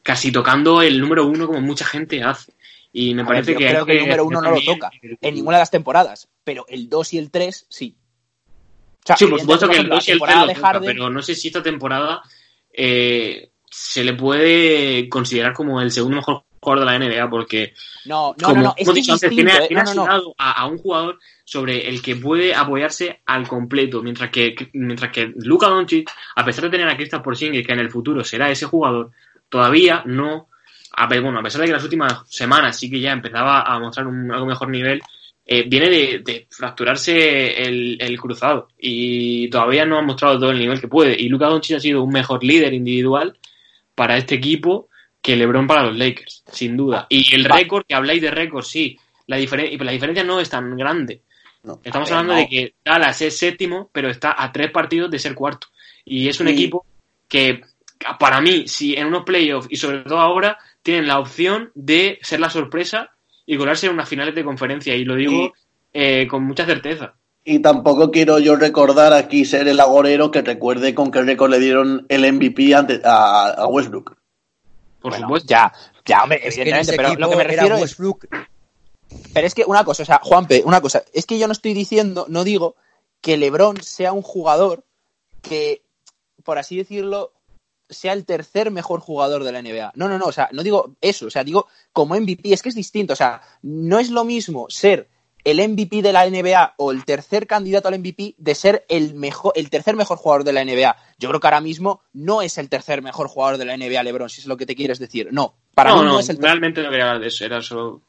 casi 0.03 0.31
tocando 0.31 0.83
el 0.83 1.01
número 1.01 1.25
uno 1.25 1.47
como 1.47 1.59
mucha 1.59 1.85
gente 1.85 2.21
hace. 2.23 2.53
Y 2.93 3.15
me 3.15 3.23
A 3.23 3.25
ver, 3.25 3.33
parece 3.33 3.53
yo 3.53 3.57
que. 3.57 3.67
creo 3.67 3.85
que 3.85 3.93
el 3.93 3.99
número 4.01 4.25
uno 4.25 4.41
no 4.41 4.51
lo 4.51 4.61
toca 4.61 4.91
en 5.01 5.33
ninguna 5.33 5.57
de 5.57 5.61
las 5.61 5.71
temporadas, 5.71 6.27
pero 6.43 6.65
el 6.69 6.87
2 6.87 7.13
y 7.13 7.17
el 7.17 7.31
3 7.31 7.65
sí. 7.67 7.95
O 9.03 9.07
sea, 9.07 9.17
Sí, 9.17 9.25
por 9.25 9.39
supuesto 9.39 9.67
que 9.67 9.73
el 9.73 9.79
ejemplo, 9.79 9.95
2 9.95 10.07
y 10.07 10.11
el 10.11 10.19
3 10.19 10.29
temporada 10.29 10.45
lo 10.45 10.53
toca, 10.53 10.67
Harden- 10.73 10.85
pero 10.85 11.09
no 11.09 11.21
sé 11.23 11.33
si 11.33 11.47
esta 11.47 11.63
temporada 11.63 12.21
eh, 12.71 13.49
se 13.71 14.03
le 14.03 14.13
puede 14.13 15.09
considerar 15.09 15.53
como 15.53 15.81
el 15.81 15.91
segundo 15.91 16.17
mejor 16.17 16.43
jugador 16.65 16.85
de 16.85 16.91
la 16.91 16.99
NBA, 16.99 17.29
porque 17.29 17.73
No, 18.05 18.35
no, 18.37 18.47
como 18.49 18.55
no, 18.55 18.61
no, 18.63 18.73
es 18.77 18.87
hemos 18.87 18.93
que 18.93 18.99
dicho 18.99 19.13
antes, 19.13 19.29
distinto, 19.29 19.51
tiene, 19.51 19.65
¿eh? 19.65 19.67
tiene 19.67 19.83
No, 19.83 19.93
no, 19.93 19.93
no. 19.95 20.01
asignado 20.01 20.35
a, 20.37 20.51
a 20.51 20.65
un 20.67 20.77
jugador 20.77 21.19
sobre 21.45 21.87
el 21.87 22.01
que 22.01 22.15
puede 22.15 22.53
apoyarse 22.55 23.21
al 23.25 23.47
completo, 23.47 24.01
mientras 24.01 24.29
que 24.31 24.55
mientras 24.73 25.11
que 25.11 25.31
Luka 25.37 25.67
Doncic, 25.67 26.09
a 26.35 26.43
pesar 26.43 26.65
de 26.65 26.71
tener 26.71 26.87
a 26.89 26.97
Kristaps 26.97 27.23
Porzingis, 27.23 27.65
que 27.65 27.73
en 27.73 27.79
el 27.79 27.91
futuro 27.91 28.23
será 28.23 28.49
ese 28.49 28.65
jugador, 28.65 29.11
todavía 29.47 30.01
no, 30.05 30.47
a, 30.97 31.07
bueno, 31.07 31.39
a 31.39 31.43
pesar 31.43 31.61
de 31.61 31.67
que 31.67 31.73
las 31.73 31.83
últimas 31.83 32.23
semanas 32.27 32.77
sí 32.77 32.89
que 32.89 32.99
ya 32.99 33.11
empezaba 33.11 33.61
a 33.61 33.79
mostrar 33.79 34.07
un 34.07 34.31
algo 34.31 34.47
mejor 34.47 34.69
nivel, 34.69 35.01
eh, 35.45 35.63
viene 35.67 35.89
de, 35.89 36.19
de 36.25 36.47
fracturarse 36.49 37.61
el, 37.61 37.97
el 37.99 38.19
cruzado 38.19 38.69
y 38.79 39.47
todavía 39.49 39.85
no 39.85 39.99
ha 39.99 40.01
mostrado 40.01 40.39
todo 40.39 40.49
el 40.51 40.57
nivel 40.57 40.81
que 40.81 40.87
puede. 40.87 41.15
Y 41.21 41.29
Luka 41.29 41.45
Doncic 41.47 41.77
ha 41.77 41.79
sido 41.79 42.01
un 42.01 42.11
mejor 42.11 42.43
líder 42.43 42.73
individual 42.73 43.37
para 43.93 44.17
este 44.17 44.33
equipo 44.35 44.89
que 45.25 45.35
LeBron 45.35 45.65
para 45.65 45.83
los 45.83 45.97
Lakers, 45.97 46.43
sin 46.51 46.77
duda. 46.77 47.07
Y 47.09 47.33
el 47.33 47.45
récord, 47.45 47.83
que 47.87 47.95
habláis 47.95 48.21
de 48.21 48.29
récord, 48.29 48.63
sí, 48.63 48.95
la, 49.25 49.39
diferen- 49.39 49.75
la 49.83 49.91
diferencia 49.91 50.23
no 50.23 50.39
es 50.39 50.49
tan 50.51 50.77
grande. 50.77 51.21
No. 51.63 51.79
Estamos 51.83 52.09
ver, 52.09 52.17
hablando 52.19 52.33
no. 52.35 52.39
de 52.41 52.47
que 52.47 52.73
Dallas 52.85 53.19
es 53.23 53.35
séptimo, 53.37 53.89
pero 53.91 54.07
está 54.09 54.35
a 54.37 54.51
tres 54.51 54.69
partidos 54.71 55.09
de 55.09 55.17
ser 55.17 55.33
cuarto. 55.33 55.67
Y 56.05 56.27
es 56.29 56.39
un 56.39 56.45
Sí. 56.47 56.53
equipo 56.53 56.85
que, 57.27 57.61
para 58.19 58.39
mí, 58.39 58.67
si 58.67 58.93
en 58.95 59.07
unos 59.07 59.23
playoffs 59.23 59.67
y 59.71 59.77
sobre 59.77 59.99
todo 60.03 60.19
ahora, 60.19 60.59
tienen 60.83 61.07
la 61.07 61.17
opción 61.17 61.71
de 61.73 62.19
ser 62.21 62.39
la 62.39 62.51
sorpresa 62.51 63.09
y 63.47 63.57
colarse 63.57 63.87
en 63.87 63.93
unas 63.93 64.07
finales 64.07 64.35
de 64.35 64.43
conferencia. 64.43 64.95
Y 64.95 65.05
lo 65.05 65.15
digo 65.15 65.53
eh, 65.91 66.27
con 66.27 66.43
mucha 66.43 66.65
certeza. 66.65 67.15
Y 67.43 67.59
tampoco 67.59 68.11
quiero 68.11 68.37
yo 68.37 68.55
recordar 68.57 69.13
aquí 69.13 69.43
ser 69.45 69.67
el 69.67 69.79
agorero 69.79 70.29
que 70.29 70.43
recuerde 70.43 70.93
con 70.93 71.09
qué 71.09 71.21
récord 71.23 71.49
le 71.49 71.59
dieron 71.59 72.05
el 72.09 72.31
MVP 72.31 72.75
ante- 72.75 73.01
a, 73.03 73.49
a 73.57 73.65
Westbrook. 73.67 74.15
Por 75.05 75.11
Bueno, 75.11 75.27
supuesto. 75.27 75.47
Ya, 75.47 75.71
ya, 76.03 76.23
hombre, 76.23 76.39
Es 76.43 76.57
evidentemente, 76.57 76.95
pero 76.97 77.13
lo 77.13 77.29
que 77.29 77.35
me 77.35 77.43
refiero 77.43 77.75
es, 77.75 77.81
Westbrook. 77.83 78.25
pero 79.33 79.45
es 79.45 79.53
que 79.53 79.63
una 79.63 79.85
cosa, 79.85 80.01
o 80.01 80.05
sea, 80.07 80.19
Juanpe, 80.23 80.63
una 80.65 80.81
cosa, 80.81 81.03
es 81.13 81.27
que 81.27 81.37
yo 81.37 81.45
no 81.45 81.51
estoy 81.53 81.75
diciendo, 81.75 82.25
no 82.27 82.43
digo 82.43 82.75
que 83.21 83.37
LeBron 83.37 83.83
sea 83.83 84.13
un 84.13 84.23
jugador 84.23 84.83
que, 85.43 85.83
por 86.43 86.57
así 86.57 86.75
decirlo, 86.75 87.33
sea 87.87 88.13
el 88.13 88.25
tercer 88.25 88.71
mejor 88.71 88.99
jugador 88.99 89.43
de 89.43 89.51
la 89.51 89.61
NBA. 89.61 89.91
No, 89.93 90.09
no, 90.09 90.17
no, 90.17 90.25
o 90.25 90.31
sea, 90.31 90.49
no 90.51 90.63
digo 90.63 90.95
eso, 91.01 91.27
o 91.27 91.29
sea, 91.29 91.43
digo 91.43 91.67
como 91.93 92.15
MVP, 92.19 92.51
es 92.51 92.63
que 92.63 92.69
es 92.69 92.75
distinto, 92.75 93.13
o 93.13 93.15
sea, 93.15 93.43
no 93.61 93.99
es 93.99 94.09
lo 94.09 94.23
mismo 94.23 94.65
ser 94.69 95.07
el 95.45 95.57
MVP 95.69 96.01
de 96.01 96.11
la 96.11 96.27
NBA 96.29 96.73
o 96.77 96.91
el 96.91 97.05
tercer 97.05 97.47
candidato 97.47 97.87
al 97.87 97.99
MVP 97.99 98.35
de 98.37 98.55
ser 98.55 98.85
el 98.89 99.13
mejor, 99.13 99.53
el 99.55 99.69
tercer 99.69 99.95
mejor 99.95 100.17
jugador 100.17 100.43
de 100.43 100.51
la 100.51 100.65
NBA. 100.65 100.97
Yo 101.19 101.29
creo 101.29 101.39
que 101.39 101.47
ahora 101.47 101.61
mismo 101.61 102.01
no 102.13 102.41
es 102.41 102.57
el 102.57 102.67
tercer 102.67 103.01
mejor 103.01 103.27
jugador 103.27 103.57
de 103.57 103.65
la 103.65 103.77
NBA, 103.77 104.03
LeBron, 104.03 104.29
si 104.29 104.41
es 104.41 104.47
lo 104.47 104.57
que 104.57 104.65
te 104.65 104.75
quieres 104.75 104.99
decir. 104.99 105.29
No, 105.31 105.55
para 105.75 105.91
no, 105.91 105.97
mí 105.97 106.03
no, 106.03 106.13
no, 106.13 106.19
es 106.19 106.29
el 106.29 106.37
realmente 106.41 106.81
no 106.81 106.89
quería 106.89 107.05
hablar 107.05 107.21
de 107.21 107.27
eso, 107.27 107.45
era 107.45 107.61
solo... 107.61 108.01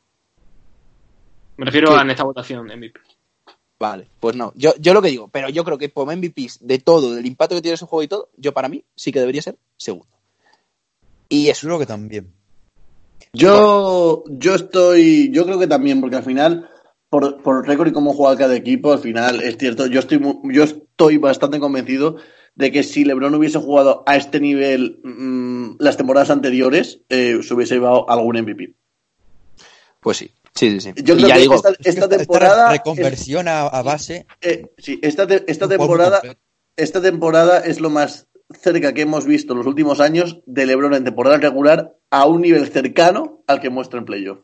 Me 1.59 1.66
refiero 1.66 1.93
Sí. 1.93 1.95
a 1.99 2.03
en 2.03 2.11
esta 2.11 2.24
votación 2.24 2.66
de 2.66 2.76
MVP. 2.76 3.01
Vale, 3.78 4.09
pues 4.18 4.34
no. 4.34 4.53
Yo, 4.57 4.72
yo 4.78 4.95
lo 4.95 5.03
que 5.03 5.09
digo, 5.11 5.28
pero 5.28 5.51
yo 5.51 5.62
creo 5.62 5.76
que 5.76 5.91
como 5.91 6.12
MVPs 6.16 6.66
de 6.66 6.78
todo, 6.78 7.14
del 7.14 7.26
impacto 7.26 7.55
que 7.55 7.62
tiene 7.62 7.74
ese 7.74 7.84
juego 7.87 8.03
y 8.03 8.09
todo, 8.09 8.30
yo 8.37 8.53
para 8.55 8.68
mí 8.68 8.82
sí 8.95 9.12
que 9.12 9.20
debería 9.20 9.43
ser 9.43 9.59
segundo. 9.76 10.09
Y 11.28 11.49
eso. 11.49 11.62
Yo 11.62 11.68
creo 11.68 11.78
que 11.80 11.87
también. 11.87 12.32
Yo, 13.32 14.24
yo 14.28 14.55
estoy, 14.55 15.30
yo 15.30 15.45
creo 15.45 15.59
que 15.59 15.66
también, 15.66 16.01
porque 16.01 16.16
al 16.16 16.22
final, 16.22 16.70
por, 17.17 17.43
por 17.43 17.67
récord 17.67 17.89
y 17.89 17.93
cómo 17.93 18.12
juega 18.12 18.37
cada 18.37 18.55
equipo, 18.55 18.93
al 18.93 18.99
final 18.99 19.41
es 19.43 19.57
cierto, 19.57 19.87
yo 19.87 20.01
estoy, 20.01 20.19
mu- 20.19 20.43
yo 20.53 20.64
estoy 20.64 21.17
bastante 21.17 21.59
convencido 21.59 22.17
de 22.55 22.71
que 22.71 22.83
si 22.83 23.05
LeBron 23.07 23.35
hubiese 23.35 23.59
jugado 23.59 24.03
a 24.07 24.17
este 24.17 24.39
nivel 24.39 25.01
mm, 25.03 25.77
las 25.79 25.97
temporadas 25.97 26.29
anteriores, 26.29 27.01
eh, 27.09 27.39
se 27.43 27.55
hubiese 27.55 27.77
llevado 27.77 28.09
algún 28.11 28.37
MVP. 28.37 28.75
Pues 30.03 30.19
sí, 30.19 30.31
sí, 30.55 30.79
sí. 30.79 30.93
sí. 30.95 31.03
Yo 31.03 31.14
Y 31.14 31.17
creo 31.17 31.29
ya 31.29 31.35
que 31.37 31.41
digo, 31.41 31.55
esta, 31.55 31.71
Es 31.71 31.77
que 31.83 31.91
esta 31.91 32.09
temporada, 32.09 32.71
reconversión 32.71 33.49
a, 33.49 33.62
a 33.62 33.83
base. 33.83 34.27
eh, 34.43 34.71
sí, 34.77 34.99
esta, 35.03 35.27
te- 35.27 35.51
esta 35.51 35.69
temporada, 35.69 36.21
esta 36.77 37.01
temporada 37.01 37.61
es 37.61 37.81
lo 37.81 37.89
más 37.89 38.27
cerca 38.61 38.93
que 38.93 39.03
hemos 39.03 39.25
visto 39.25 39.55
en 39.55 39.59
los 39.61 39.67
últimos 39.67 40.01
años 40.01 40.41
de 40.45 40.67
LeBron 40.67 40.93
en 40.93 41.05
temporada 41.05 41.39
regular 41.39 41.97
a 42.11 42.27
un 42.27 42.43
nivel 42.43 42.69
cercano 42.69 43.43
al 43.47 43.61
que 43.61 43.71
muestra 43.71 44.01
en 44.01 44.05
playoff. 44.05 44.39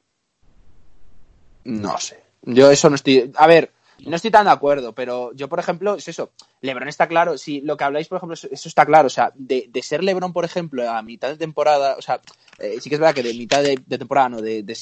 no 1.65 1.99
sé. 1.99 2.22
Yo 2.43 2.71
eso 2.71 2.89
no 2.89 2.97
estoy. 2.97 3.31
A 3.37 3.47
ver, 3.47 3.73
no 4.05 4.17
estoy 4.17 4.31
tan 4.31 4.47
de 4.47 4.51
acuerdo, 4.53 4.95
pero 4.95 5.33
yo, 5.35 5.49
por 5.49 5.61
ejemplo, 5.61 5.95
es 5.95 6.09
eso. 6.09 6.33
LeBron 6.61 6.89
está 6.89 7.07
claro. 7.07 7.39
Si 7.39 7.61
lo 7.61 7.77
que 7.77 7.85
habláis, 7.85 8.09
por 8.09 8.17
ejemplo, 8.17 8.35
eso, 8.35 8.49
está 8.51 8.85
claro. 8.85 9.07
O 9.07 9.11
sea, 9.11 9.33
de, 9.35 9.67
de 9.69 9.83
ser 9.83 10.03
LeBron, 10.03 10.33
por 10.33 10.45
ejemplo, 10.45 10.89
a 10.91 11.03
mitad 11.03 11.29
de 11.29 11.37
temporada, 11.37 11.95
o 11.97 12.03
sea, 12.03 12.21
eh, 12.59 12.79
sí 12.81 12.89
que 12.89 12.97
es 12.97 13.01
verdad 13.01 13.15
que 13.15 13.23
de 13.23 13.35
mitad 13.35 13.63
de, 13.63 13.79
de 13.87 13.99
temporada, 13.99 14.29
no, 14.29 14.41
de, 14.43 14.63
de, 14.65 14.75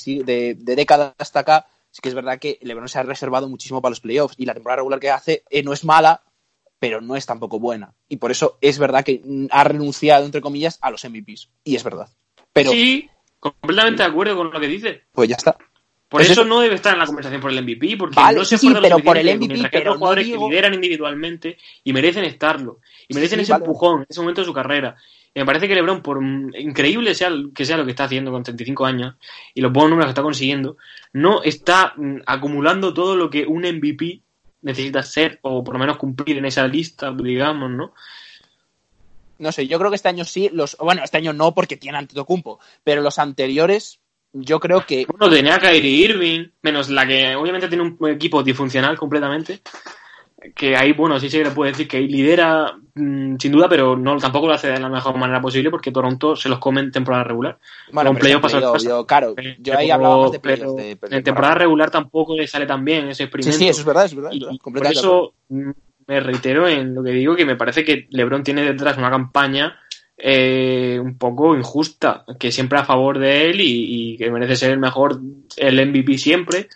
de- 0.59 0.75
década 0.75 1.15
hasta 1.19 1.41
acá, 1.41 1.67
sí 1.91 2.01
que 2.03 2.09
es 2.09 2.15
verdad 2.15 2.39
que 2.39 2.59
LeBron 2.63 2.89
se 2.89 2.99
ha 2.99 3.03
reservado 3.03 3.49
muchísimo 3.49 3.83
para 3.83 3.91
los 3.91 4.01
playoffs 4.01 4.35
y 4.39 4.47
la 4.47 4.55
temporada 4.55 4.77
regular 4.77 5.01
que 5.01 5.11
hace 5.11 5.43
eh, 5.51 5.63
no 5.63 5.73
es 5.75 5.85
mala, 5.85 6.23
pero 6.79 7.03
no 7.03 7.15
es 7.15 7.27
tampoco 7.27 7.59
buena. 7.59 7.93
Y 8.09 8.17
por 8.17 8.31
eso 8.31 8.57
es 8.63 8.79
verdad 8.79 9.05
que 9.05 9.21
ha 9.51 9.65
renunciado, 9.65 10.25
entre 10.25 10.41
comillas, 10.41 10.79
a 10.81 10.91
los 10.91 11.05
MVPs. 11.05 11.51
Y 11.63 11.77
es 11.77 11.85
verdad. 11.85 12.09
Pero, 12.55 12.71
Sí, 12.71 13.11
completamente 13.39 14.03
de 14.03 14.09
acuerdo 14.09 14.35
con 14.37 14.51
lo 14.51 14.59
que 14.59 14.67
dice. 14.67 15.03
pues 15.13 15.29
ya 15.29 15.37
está. 15.37 15.59
Por 16.11 16.21
Es 16.23 16.31
eso 16.31 16.41
eso. 16.43 16.49
no 16.49 16.61
debe 16.61 16.75
estar 16.75 16.93
en 16.93 16.99
la 16.99 17.07
conversación 17.07 17.41
por 17.41 17.53
el 17.53 17.63
MVP, 17.63 17.97
porque 17.97 18.17
Vale, 18.17 18.39
no 18.39 18.45
se 18.45 18.59
sí, 18.59 18.69
pero 18.83 18.99
por 18.99 19.17
el 19.17 19.27
MVP, 19.29 19.47
mientras 19.47 19.71
que 19.71 19.77
hay 19.77 19.81
pero 19.83 19.93
no 19.93 19.99
jugadores 19.99 20.27
digo- 20.27 20.45
que 20.49 20.51
lideran 20.51 20.75
individualmente 20.75 21.57
y 21.85 21.93
merecen 21.93 22.25
estarlo. 22.25 22.81
Y 23.09 23.15
merecen 23.15 23.39
Sí, 23.39 23.43
ese 23.45 23.53
vale. 23.53 23.65
empujón 23.65 24.01
en 24.01 24.07
ese 24.11 24.21
momento 24.21 24.41
de 24.41 24.47
su 24.47 24.53
carrera. 24.53 24.97
Y 25.33 25.39
me 25.39 25.47
parece 25.47 25.69
que 25.69 25.75
LeBron, 25.77 26.03
por 26.03 26.21
increíble 26.59 27.15
sea 27.15 27.31
que 27.55 27.65
sea 27.65 27.77
lo 27.77 27.85
que 27.85 27.93
está 27.93 28.05
haciendo 28.05 28.33
con 28.33 28.43
35 28.43 28.85
años 28.85 29.15
y 29.55 29.61
los 29.61 29.73
buenos 29.73 29.91
números 29.91 30.07
que 30.09 30.11
está 30.11 30.23
consiguiendo, 30.23 30.77
no 31.13 31.45
está 31.45 31.93
mm, 31.97 32.23
acumulando 32.27 32.93
todo 32.93 33.15
lo 33.15 33.31
que 33.31 33.47
un 33.47 33.63
MVP 33.65 34.21
necesita 34.63 35.05
ser 35.05 35.39
o 35.43 35.63
por 35.63 35.75
lo 35.75 35.79
menos 35.79 35.97
cumplir 35.97 36.37
en 36.39 36.45
esa 36.47 36.67
lista, 36.67 37.13
digamos, 37.13 37.71
¿no? 37.71 37.95
no 39.39 39.53
sé, 39.53 39.67
yo 39.69 39.79
creo 39.79 39.91
que 39.91 39.97
este 39.97 40.09
año 40.09 40.25
sí, 40.25 40.51
los, 40.53 40.77
bueno, 40.79 41.03
este 41.03 41.17
año 41.17 41.33
no 41.33 41.55
porque 41.55 41.77
tiene 41.79 41.97
Antetokounmpo, 41.97 42.59
pero 42.85 43.01
los 43.01 43.19
anteriores 43.19 44.00
yo 44.33 44.61
creo 44.61 44.85
que 44.87 45.07
Bueno, 45.07 45.33
tenía 45.35 45.59
Kyrie 45.59 46.05
Irving, 46.11 46.47
menos 46.63 46.89
la 46.91 47.07
que 47.07 47.35
obviamente 47.37 47.69
tiene 47.69 47.83
un 47.85 48.09
equipo 48.09 48.43
disfuncional 48.43 48.97
completamente. 48.97 49.61
Que 50.55 50.75
ahí, 50.75 50.93
bueno, 50.93 51.21
sí 51.21 51.29
se 51.29 51.45
le 51.45 51.51
puede 51.51 51.73
decir 51.73 51.87
que 51.87 51.99
ahí 51.99 52.09
lidera 52.09 52.73
mm, 52.95 53.37
sin 53.39 53.53
duda, 53.53 53.69
pero 53.69 53.95
no 53.95 54.17
tampoco 54.17 54.47
lo 54.47 54.55
hace 54.55 54.69
de 54.69 54.81
la 54.81 54.89
mejor 54.89 55.15
manera 55.19 55.39
posible 55.39 55.71
porque 55.71 55.93
Toronto 55.93 56.35
se 56.35 56.49
los 56.49 56.59
come 56.59 56.81
en 56.81 56.91
temporada 56.91 57.25
regular. 57.25 57.59
bueno, 57.93 58.15
pero 58.15 58.41
playoff 58.41 58.83
yo, 58.83 59.07
claro, 59.07 59.35
yo 59.59 59.77
ahí 59.77 59.91
hablaba 59.91 60.23
más 60.23 60.33
de 60.33 60.41
playoffs, 60.41 60.83
en 61.11 61.23
temporada 61.23 61.57
regular 61.57 61.91
tampoco 61.91 62.35
le 62.35 62.47
sale 62.47 62.65
tan 62.65 62.83
bien 62.87 63.09
ese 63.09 63.17
Sí, 63.17 63.23
experimento. 63.25 63.59
sí, 63.59 63.69
eso 63.69 63.81
es 63.81 63.87
verdad, 63.87 64.05
es 64.07 64.15
verdad, 64.15 64.31
Y 64.33 64.59
por 64.59 64.87
eso 64.87 65.35
me 66.07 66.21
reitero 66.21 66.67
en 66.67 66.95
lo 66.95 67.03
que 67.03 67.11
digo, 67.11 67.37
que 67.37 67.45
me 67.45 67.57
parece 67.57 67.85
que 67.85 68.07
LeBron 68.11 68.43
tiene 68.43 68.63
detrás 68.63 68.97
una 68.97 69.11
campaña 69.11 69.79
eh, 70.23 70.99
un 71.01 71.17
poco 71.17 71.57
injusta, 71.57 72.25
que 72.39 72.53
siempre 72.53 72.79
a 72.79 72.85
favor 72.85 73.19
de 73.19 73.51
él 73.51 73.61
y, 73.61 74.17
que 74.17 74.31
merece 74.31 74.57
ser 74.57 74.73
el 74.73 74.79
mejor, 74.79 75.21
el 75.57 75.87
MVP 75.89 76.19
siempre. 76.19 76.69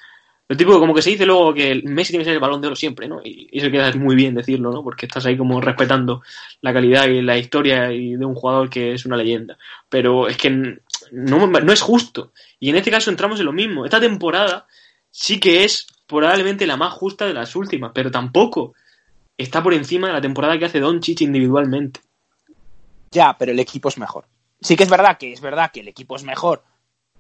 Lo 0.47 0.57
tipo 0.57 0.79
como 0.79 0.95
que 0.95 1.03
se 1.03 1.11
dice 1.11 1.25
luego 1.25 1.55
que 1.55 1.83
Messi 1.85 2.13
tiene 2.13 2.23
que 2.23 2.31
ser 2.31 2.35
el 2.35 2.41
balón 2.41 2.61
de 2.61 2.67
oro 2.67 2.77
siempre, 2.77 3.09
¿no? 3.09 3.21
Y 3.25 3.45
y 3.55 3.59
eso 3.61 3.71
queda 3.71 3.93
muy 3.93 4.17
bien 4.17 4.35
decirlo, 4.35 4.73
¿no? 4.73 4.83
Porque 4.83 5.07
estás 5.07 5.25
ahí 5.27 5.37
como 5.37 5.61
respetando 5.61 6.23
la 6.61 6.73
calidad 6.73 7.07
y 7.07 7.23
la 7.23 7.39
historia 7.39 7.93
y 7.93 8.17
de 8.17 8.25
un 8.25 8.35
jugador 8.35 8.69
que 8.69 8.95
es 8.95 9.07
una 9.07 9.17
leyenda. 9.17 9.57
Pero 9.89 10.27
es 10.27 10.37
que 10.37 10.51
no, 10.51 11.47
no 11.47 11.73
es 11.73 11.81
justo. 11.81 12.33
Y 12.59 12.71
en 12.71 12.77
este 12.77 12.91
caso 12.91 13.11
entramos 13.11 13.39
en 13.39 13.47
lo 13.47 13.53
mismo. 13.53 13.85
Esta 13.85 14.01
temporada 14.01 14.67
sí 15.09 15.39
que 15.39 15.63
es 15.63 15.87
probablemente 16.09 16.67
la 16.67 16.77
más 16.77 16.93
justa 16.95 17.27
de 17.27 17.35
las 17.35 17.55
últimas, 17.55 17.93
pero 17.95 18.11
tampoco 18.11 18.75
está 19.39 19.63
por 19.63 19.73
encima 19.73 20.09
de 20.09 20.15
la 20.15 20.21
temporada 20.21 20.59
que 20.59 20.65
hace 20.65 20.81
Doncic 20.81 21.21
individualmente. 21.21 22.01
Ya, 23.15 23.37
pero 23.39 23.53
el 23.53 23.61
equipo 23.61 23.89
es 23.89 23.97
mejor. 23.97 24.27
Sí 24.61 24.77
que 24.77 24.83
es 24.83 24.91
verdad 24.91 25.17
que 25.17 25.33
es 25.33 25.41
verdad 25.41 25.71
que 25.73 25.81
el 25.81 25.89
equipo 25.89 26.17
es 26.17 26.25
mejor. 26.25 26.63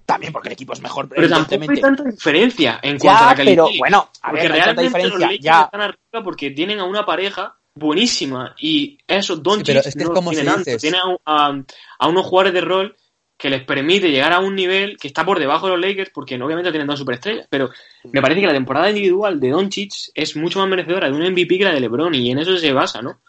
También 0.05 0.33
porque 0.33 0.49
el 0.49 0.53
equipo 0.53 0.75
es 0.75 0.83
mejor, 0.83 1.09
Pero 1.09 1.29
tampoco 1.31 1.73
hay 1.73 1.81
tanta 1.81 2.03
diferencia 2.05 2.79
en 2.83 2.99
Ya, 2.99 3.01
cuanto 3.01 3.25
a 3.25 3.27
la 3.29 3.35
calidad. 3.35 3.65
pero 3.65 3.79
bueno, 3.79 4.11
a 4.21 4.29
porque 4.31 4.43
ver, 4.43 4.51
no 4.51 4.55
hay 4.55 4.61
tanta 4.61 4.83
realmente 4.83 4.83
los 4.83 4.93
diferencia. 4.93 5.27
Lakers 5.27 5.45
Ya, 5.45 5.63
están 5.63 5.81
arriba 5.81 6.25
porque 6.25 6.51
tienen 6.51 6.81
a 6.81 6.85
una 6.85 7.07
pareja 7.07 7.57
buenísima 7.77 8.55
y 8.59 8.99
eso 9.07 9.37
Doncic 9.37 9.67
pero 9.67 9.81
es 9.81 9.85
que 9.95 10.03
es 10.03 10.09
no 10.09 10.13
como 10.15 10.31
tiene 10.31 10.45
tanto. 10.51 10.77
Tiene 10.77 10.99
a, 10.99 11.49
a- 11.49 11.63
a 12.01 12.09
unos 12.09 12.27
jugadores 12.27 12.53
de 12.53 12.61
rol 12.61 12.97
que 13.37 13.49
les 13.51 13.65
permite 13.65 14.11
llegar 14.11 14.33
a 14.33 14.39
un 14.41 14.55
nivel 14.55 14.97
que 14.99 15.09
está 15.09 15.25
por 15.25 15.39
debajo 15.39 15.67
de 15.67 15.73
los 15.77 15.81
Lakers 15.81 16.11
porque 16.15 16.37
obviamente 16.41 16.71
tienen 16.71 16.87
dos 16.87 16.99
superestrellas, 16.99 17.47
pero 17.51 17.71
me 18.13 18.21
parece 18.23 18.41
que 18.43 18.47
la 18.47 18.53
temporada 18.53 18.89
individual 18.91 19.41
de 19.41 19.51
Doncic 19.51 19.93
es 20.15 20.37
mucho 20.37 20.59
más 20.61 20.69
merecedora 20.69 21.09
de 21.11 21.15
un 21.17 21.23
MVP 21.33 21.59
que 21.59 21.65
la 21.65 21.73
de 21.73 21.81
LeBron 21.81 22.15
y 22.15 22.31
en 22.31 22.39
eso 22.39 22.57
se 22.59 22.73
basa, 22.73 23.01
¿no? 23.03 23.23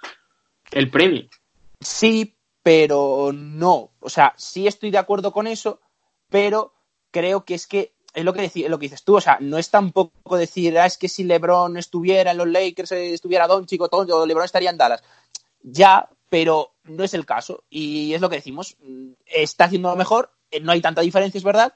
El 0.72 0.90
premio. 0.90 1.24
sí, 1.80 2.35
pero 2.66 3.32
no. 3.32 3.92
O 4.00 4.10
sea, 4.10 4.34
sí 4.38 4.66
estoy 4.66 4.90
de 4.90 4.98
acuerdo 4.98 5.32
con 5.32 5.46
eso, 5.46 5.82
pero 6.32 6.74
creo 7.12 7.46
que 7.46 7.54
es 7.54 7.68
que 7.68 7.94
es 8.12 8.26
lo 8.26 8.34
que, 8.34 8.44
es 8.44 8.56
lo 8.56 8.80
que 8.80 8.86
dices 8.86 9.04
tú. 9.04 9.18
O 9.18 9.22
sea, 9.22 9.38
no 9.40 9.60
es 9.60 9.70
tampoco 9.70 10.36
decir, 10.36 10.76
ah, 10.80 10.88
es 10.88 10.98
que 10.98 11.08
si 11.08 11.26
LeBron 11.26 11.78
estuviera 11.78 12.32
en 12.32 12.38
los 12.38 12.48
Lakers, 12.48 12.94
eh, 12.94 13.14
estuviera 13.14 13.46
Doncic 13.46 13.80
o 13.82 13.88
todo, 13.88 14.26
LeBron 14.26 14.46
estaría 14.46 14.72
en 14.72 14.80
Dallas. 14.80 15.04
Ya, 15.62 16.10
pero 16.28 16.74
no 16.86 17.04
es 17.04 17.14
el 17.14 17.24
caso. 17.24 17.66
Y 17.70 18.16
es 18.16 18.22
lo 18.22 18.32
que 18.32 18.38
decimos. 18.38 18.78
mm, 18.82 19.12
Está 19.28 19.66
haciendo 19.66 19.92
lo 19.92 19.96
mejor, 19.96 20.32
eh, 20.50 20.60
no 20.60 20.72
hay 20.72 20.82
tanta 20.82 21.02
diferencia, 21.02 21.38
es 21.38 21.44
verdad, 21.44 21.72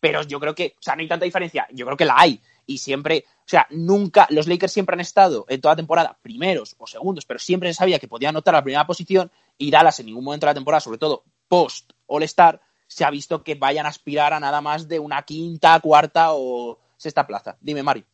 pero 0.00 0.22
yo 0.24 0.40
creo 0.40 0.56
que, 0.56 0.74
o 0.76 0.82
sea, 0.82 0.96
no 0.96 1.02
hay 1.02 1.08
tanta 1.08 1.24
diferencia, 1.24 1.68
yo 1.70 1.86
creo 1.86 1.96
que 1.96 2.04
la 2.04 2.18
hay. 2.18 2.40
Y 2.66 2.78
siempre, 2.78 3.26
o 3.28 3.48
sea, 3.48 3.68
nunca, 3.70 4.26
los 4.30 4.48
Lakers 4.48 4.72
siempre 4.72 4.94
han 4.94 5.00
estado 5.00 5.46
en 5.48 5.60
toda 5.60 5.76
temporada 5.76 6.18
primeros 6.20 6.74
o 6.78 6.88
segundos, 6.88 7.26
pero 7.26 7.38
siempre 7.38 7.68
se 7.68 7.74
sabía 7.74 8.00
que 8.00 8.08
podían 8.08 8.30
anotar 8.30 8.54
la 8.54 8.64
primera 8.64 8.88
posición 8.88 9.30
y 9.58 9.70
Dallas 9.70 10.00
en 10.00 10.06
ningún 10.06 10.24
momento 10.24 10.46
de 10.46 10.50
la 10.50 10.54
temporada, 10.54 10.80
sobre 10.80 10.98
todo 10.98 11.24
post 11.48 11.92
All-Star, 12.06 12.60
se 12.86 13.04
ha 13.04 13.10
visto 13.10 13.42
que 13.42 13.54
vayan 13.54 13.86
a 13.86 13.88
aspirar 13.88 14.32
a 14.32 14.40
nada 14.40 14.60
más 14.60 14.88
de 14.88 14.98
una 14.98 15.22
quinta, 15.22 15.78
cuarta 15.80 16.32
o 16.32 16.78
sexta 16.96 17.26
plaza. 17.26 17.56
Dime, 17.60 17.82
Mario. 17.82 18.04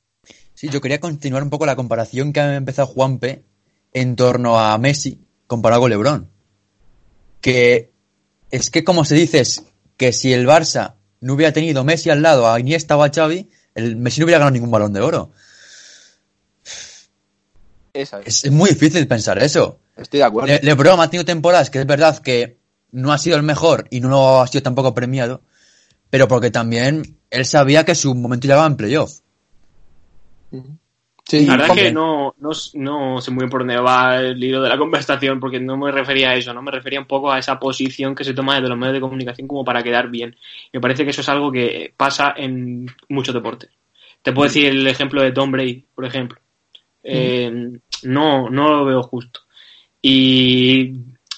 Sí, 0.55 0.69
yo 0.69 0.81
quería 0.81 1.01
continuar 1.01 1.43
un 1.43 1.51
poco 1.51 1.67
la 1.67 1.77
comparación 1.77 2.33
que 2.33 2.41
ha 2.41 2.55
empezado 2.55 2.89
Juanpe 2.89 3.45
en 3.93 4.17
torno 4.17 4.59
a 4.59 4.77
Messi 4.79 5.21
comparado 5.47 5.83
con 5.83 5.91
LeBron. 5.91 6.31
Que 7.41 7.93
es 8.51 8.71
que 8.71 8.85
como 8.85 9.05
se 9.05 9.15
dice 9.15 9.41
es 9.41 9.65
que 9.97 10.13
si 10.13 10.33
el 10.33 10.47
Barça 10.47 10.95
no 11.21 11.35
hubiera 11.35 11.53
tenido 11.53 11.85
Messi 11.85 12.11
al 12.11 12.23
lado, 12.23 12.49
a 12.49 12.61
Iniesta 12.61 12.97
o 12.97 13.03
a 13.03 13.11
Xavi, 13.11 13.49
el 13.75 13.97
Messi 13.97 14.21
no 14.21 14.25
hubiera 14.27 14.39
ganado 14.39 14.53
ningún 14.53 14.71
balón 14.71 14.93
de 14.93 15.01
oro. 15.01 15.33
Esa 17.93 18.21
es. 18.21 18.27
Es, 18.27 18.45
es 18.45 18.53
muy 18.53 18.71
difícil 18.71 19.07
pensar 19.09 19.43
eso. 19.43 19.81
Estoy 19.99 20.19
de 20.19 20.25
acuerdo. 20.25 20.49
Le- 20.49 20.61
LeBron 20.63 21.01
ha 21.01 21.11
tenido 21.11 21.25
temporadas 21.25 21.71
que 21.71 21.79
es 21.81 21.87
verdad 21.87 22.19
que 22.19 22.57
no 22.93 23.13
ha 23.13 23.19
sido 23.19 23.37
el 23.37 23.43
mejor 23.43 23.87
y 23.91 24.01
no 24.01 24.41
ha 24.41 24.47
sido 24.47 24.63
tampoco 24.63 24.95
premiado, 24.95 25.43
pero 26.11 26.29
porque 26.29 26.51
también 26.51 27.17
él 27.31 27.45
sabía 27.45 27.85
que 27.85 27.95
su 27.95 28.15
momento 28.15 28.47
llegaba 28.47 28.67
en 28.67 28.77
playoff. 28.77 29.21
Sí, 31.27 31.45
La 31.45 31.57
verdad 31.59 31.67
es 31.77 31.83
que 31.83 31.93
no, 31.93 32.35
no, 32.39 32.51
no 32.75 33.21
sé 33.21 33.31
muy 33.31 33.43
bien 33.43 33.51
por 33.51 33.61
dónde 33.61 33.77
va 33.79 34.17
el 34.17 34.43
hilo 34.43 34.63
de 34.63 34.69
la 34.71 34.79
conversación, 34.79 35.39
porque 35.39 35.61
no 35.61 35.77
me 35.77 35.93
refería 35.93 36.31
a 36.31 36.35
eso, 36.37 36.55
no 36.55 36.63
me 36.63 36.71
refería 36.71 37.01
un 37.01 37.07
poco 37.07 37.31
a 37.31 37.39
esa 37.39 37.59
posición 37.59 38.15
que 38.15 38.25
se 38.25 38.33
toma 38.33 38.55
desde 38.55 38.71
los 38.71 38.79
medios 38.79 38.95
de 38.95 39.01
comunicación 39.03 39.47
como 39.47 39.63
para 39.63 39.83
quedar 39.83 40.09
bien. 40.09 40.35
Me 40.73 40.81
parece 40.81 41.05
que 41.05 41.11
eso 41.11 41.21
es 41.21 41.29
algo 41.29 41.53
que 41.53 41.93
pasa 41.95 42.33
en 42.35 42.87
muchos 43.11 43.35
deportes. 43.35 43.69
Te 44.23 44.33
puedo 44.33 44.49
decir 44.49 44.67
el 44.71 44.87
ejemplo 44.87 45.21
de 45.21 45.33
Tom 45.33 45.51
Brady, 45.53 45.85
por 45.95 46.07
ejemplo. 46.07 46.39
Eh, 47.05 47.73
no, 48.05 48.49
no 48.49 48.69
lo 48.71 48.85
veo 48.87 49.03
justo. 49.03 49.41
Y 50.03 50.93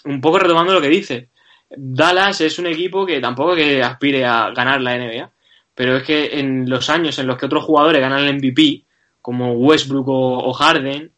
un 0.04 0.20
poco 0.20 0.38
retomando 0.38 0.72
lo 0.72 0.80
que 0.80 0.88
dice, 0.88 1.28
Dallas 1.70 2.40
es 2.40 2.58
un 2.58 2.66
equipo 2.66 3.06
que 3.06 3.20
tampoco 3.20 3.54
que 3.54 3.82
aspire 3.82 4.24
a 4.24 4.50
ganar 4.50 4.80
la 4.80 4.96
NBA, 4.96 5.30
pero 5.74 5.96
es 5.96 6.02
que 6.02 6.38
en 6.38 6.68
los 6.68 6.90
años 6.90 7.18
en 7.18 7.26
los 7.26 7.38
que 7.38 7.46
otros 7.46 7.64
jugadores 7.64 8.00
ganan 8.00 8.24
el 8.24 8.34
MVP, 8.34 8.82
como 9.22 9.52
Westbrook 9.52 10.08
o, 10.08 10.52
Harden, 10.52 11.10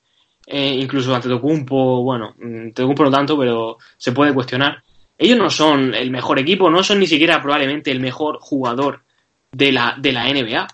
eh, 0.47 0.77
incluso 0.79 1.15
Antetokounmpo, 1.15 2.03
bueno, 2.03 2.35
mm, 2.39 2.61
Antetokounmpo 2.67 3.05
no 3.05 3.11
tanto, 3.11 3.39
pero 3.39 3.79
se 3.97 4.13
puede 4.13 4.35
cuestionar. 4.35 4.83
Ellos 5.17 5.39
no 5.39 5.51
son 5.51 5.95
el 5.95 6.11
mejor 6.11 6.39
equipo, 6.39 6.69
no 6.69 6.83
son 6.83 6.99
ni 6.99 7.07
siquiera 7.07 7.41
probablemente 7.41 7.91
el 7.91 8.01
mejor 8.01 8.39
jugador 8.41 9.03
de 9.53 9.73
la, 9.73 9.95
de 9.99 10.13
la 10.13 10.25
NBA. 10.25 10.67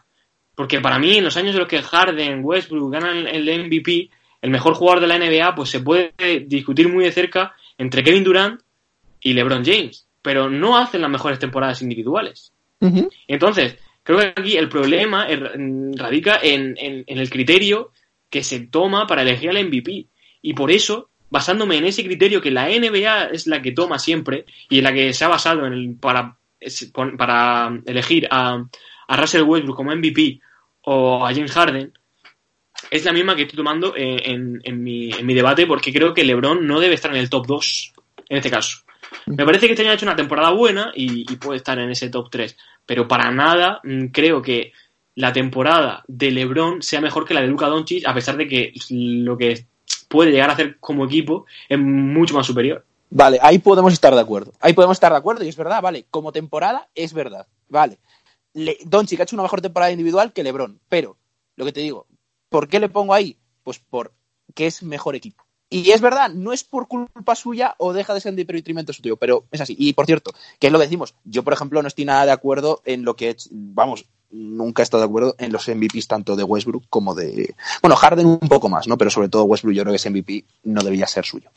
Porque 0.55 0.81
para 0.81 0.99
mí, 0.99 1.19
en 1.19 1.25
los 1.25 1.37
años 1.37 1.55
en 1.55 1.61
los 1.61 1.69
que 1.69 1.83
Harden, 1.83 2.41
Westbrook 2.43 2.93
ganan 2.93 3.27
el 3.27 3.45
MVP, 3.67 4.11
el 4.43 4.51
mejor 4.51 4.75
jugador 4.75 5.01
de 5.01 5.07
la 5.09 5.19
NBA, 5.19 5.55
pues 5.55 5.71
se 5.71 5.81
puede 5.81 6.13
discutir 6.47 6.89
muy 6.89 7.05
de 7.05 7.13
cerca 7.13 7.55
entre 7.77 8.03
Kevin 8.03 8.25
Durant 8.25 8.61
y 9.21 9.33
LeBron 9.33 9.65
James. 9.65 10.07
Pero 10.23 10.49
no 10.51 10.77
hacen 10.77 11.01
las 11.01 11.11
mejores 11.11 11.39
temporadas 11.39 11.81
individuales. 11.83 12.53
Entonces, 13.27 13.77
creo 14.03 14.19
que 14.19 14.27
aquí 14.37 14.57
el 14.57 14.69
problema 14.69 15.29
er- 15.29 15.97
radica 15.97 16.39
en, 16.43 16.75
en- 16.79 17.05
en 17.07 17.19
el 17.19 17.31
criterio 17.31 17.93
que 18.31 18.43
se 18.45 18.61
toma 18.61 19.07
para 19.07 19.23
elegir 19.23 19.51
al 19.51 19.65
MVP. 19.67 20.07
Y 20.43 20.55
por 20.55 20.71
eso, 20.71 21.09
basándome 21.31 21.77
en 21.77 21.85
ese 21.87 22.05
criterio 22.05 22.41
que 22.41 22.51
la 22.51 22.69
NBA 22.69 23.27
es 23.33 23.47
la 23.47 23.61
que 23.63 23.73
toma 23.73 23.99
siempre 23.99 24.45
y 24.71 24.79
en 24.79 24.85
la 24.85 24.93
que 24.93 25.13
se 25.13 25.25
ha 25.25 25.29
basado 25.29 25.67
en 25.67 25.73
el- 25.73 25.97
para, 25.97 26.37
para 27.17 27.81
elegir 27.87 28.29
a, 28.31 28.65
a 29.09 29.17
Russell 29.17 29.43
Westbrook 29.43 29.77
como 29.77 29.95
MVP 29.95 30.41
o 30.83 31.25
a 31.27 31.33
James 31.35 31.53
Harden, 31.53 31.93
es 32.91 33.05
la 33.05 33.13
misma 33.13 33.37
que 33.37 33.43
estoy 33.43 33.57
tomando 33.57 33.95
en, 33.97 34.19
en- 34.25 34.61
en 34.65 34.83
mi, 34.83 35.35
debate 35.35 35.67
porque 35.67 35.93
creo 35.93 36.15
que 36.15 36.25
LeBron 36.25 36.67
no 36.67 36.81
debe 36.81 36.95
estar 36.95 37.11
en 37.11 37.19
el 37.19 37.31
top 37.31 37.47
2 37.47 37.93
en 38.29 38.37
este 38.37 38.51
caso. 38.51 38.79
Me 39.27 39.45
parece 39.45 39.67
que 39.67 39.73
este 39.73 39.83
año 39.83 39.93
ha 39.93 39.95
hecho 39.95 40.07
una 40.07 40.17
temporada 40.17 40.51
buena 40.51 40.93
y, 40.95 41.31
y 41.33 41.37
puede 41.37 41.59
estar 41.59 41.79
en 41.79 41.91
ese 41.91 42.11
top 42.11 42.29
3, 42.31 42.57
pero 42.87 43.09
para 43.09 43.31
nada 43.31 43.81
mm, 43.85 44.07
creo 44.07 44.43
que 44.43 44.73
la 45.15 45.33
temporada 45.33 46.05
de 46.07 46.31
LeBron 46.31 46.83
sea 46.83 47.01
mejor 47.01 47.25
que 47.25 47.35
la 47.35 47.41
de 47.41 47.49
Luka 47.49 47.67
Doncic, 47.67 48.07
a 48.07 48.15
pesar 48.15 48.37
de 48.37 48.47
que 48.47 48.73
lo 48.91 49.37
que 49.37 49.67
puede 50.09 50.31
llegar 50.31 50.51
a 50.51 50.53
hacer 50.53 50.79
como 50.79 51.05
equipo 51.07 51.47
es 51.69 51.79
mucho 51.79 52.35
más 52.35 52.47
superior. 52.47 52.85
Vale, 53.11 53.39
ahí 53.43 53.59
podemos 53.59 53.93
estar 53.93 54.15
de 54.15 54.21
acuerdo. 54.21 54.53
Ahí 54.61 54.75
podemos 54.75 54.97
estar 54.97 55.11
de 55.11 55.19
acuerdo 55.19 55.45
y 55.45 55.49
es 55.49 55.57
verdad, 55.57 55.81
vale. 55.83 56.05
Como 56.11 56.31
temporada 56.31 56.89
es 56.95 57.13
verdad, 57.15 57.47
vale. 57.69 57.99
Le, 58.53 58.77
Doncic 58.85 59.21
ha 59.21 59.23
hecho 59.25 59.37
una 59.37 59.43
mejor 59.43 59.61
temporada 59.61 59.91
individual 59.91 60.33
que 60.33 60.43
LeBron, 60.43 60.79
pero 60.89 61.17
lo 61.57 61.65
que 61.65 61.73
te 61.73 61.81
digo, 61.81 62.07
¿por 62.49 62.69
qué 62.69 62.81
le 62.81 62.89
pongo 62.89 63.15
ahí? 63.15 63.37
Pues 63.63 63.79
porque 63.79 64.67
es 64.67 64.83
mejor 64.83 65.15
equipo. 65.15 65.45
Y 65.71 65.91
es 65.91 66.01
verdad, 66.01 66.31
no 66.31 66.53
es 66.55 66.65
por 66.65 66.89
culpa 66.89 67.35
suya 67.35 67.75
o 67.79 67.93
deja 67.93 68.15
de 68.15 68.21
ser 68.21 68.31
en 68.31 68.37
detrimento 68.37 68.93
suyo, 68.95 69.17
pero 69.19 69.45
es 69.51 69.61
así. 69.61 69.77
Y 69.79 69.93
por 69.93 70.07
cierto, 70.07 70.33
que 70.59 70.69
es 70.69 70.73
lo 70.73 70.79
que 70.79 70.87
decimos, 70.87 71.15
yo 71.25 71.45
por 71.45 71.53
ejemplo 71.53 71.83
no 71.83 71.89
estoy 71.89 72.07
nada 72.07 72.25
de 72.25 72.33
acuerdo 72.33 72.81
en 72.87 73.05
lo 73.05 73.17
que, 73.17 73.37
vamos, 73.51 74.07
nunca 74.31 74.81
he 74.81 74.85
estado 74.85 75.03
de 75.03 75.09
acuerdo 75.09 75.35
en 75.39 75.53
los 75.53 75.69
MVPs 75.69 76.09
tanto 76.09 76.37
de 76.37 76.45
Westbrook 76.45 76.85
como 76.89 77.15
de, 77.15 77.55
bueno, 77.83 77.97
Harden 77.97 78.27
un 78.27 78.39
poco 78.39 78.71
más, 78.71 78.89
¿no? 78.89 78.97
Pero 78.97 79.11
sobre 79.11 79.29
todo 79.29 79.45
Westbrook 79.45 79.75
yo 79.75 79.83
creo 79.83 79.93
que 79.93 79.97
ese 79.97 80.09
MVP 80.09 80.45
no 80.65 80.83
debía 80.83 81.07
ser 81.07 81.27
suyo. 81.27 81.51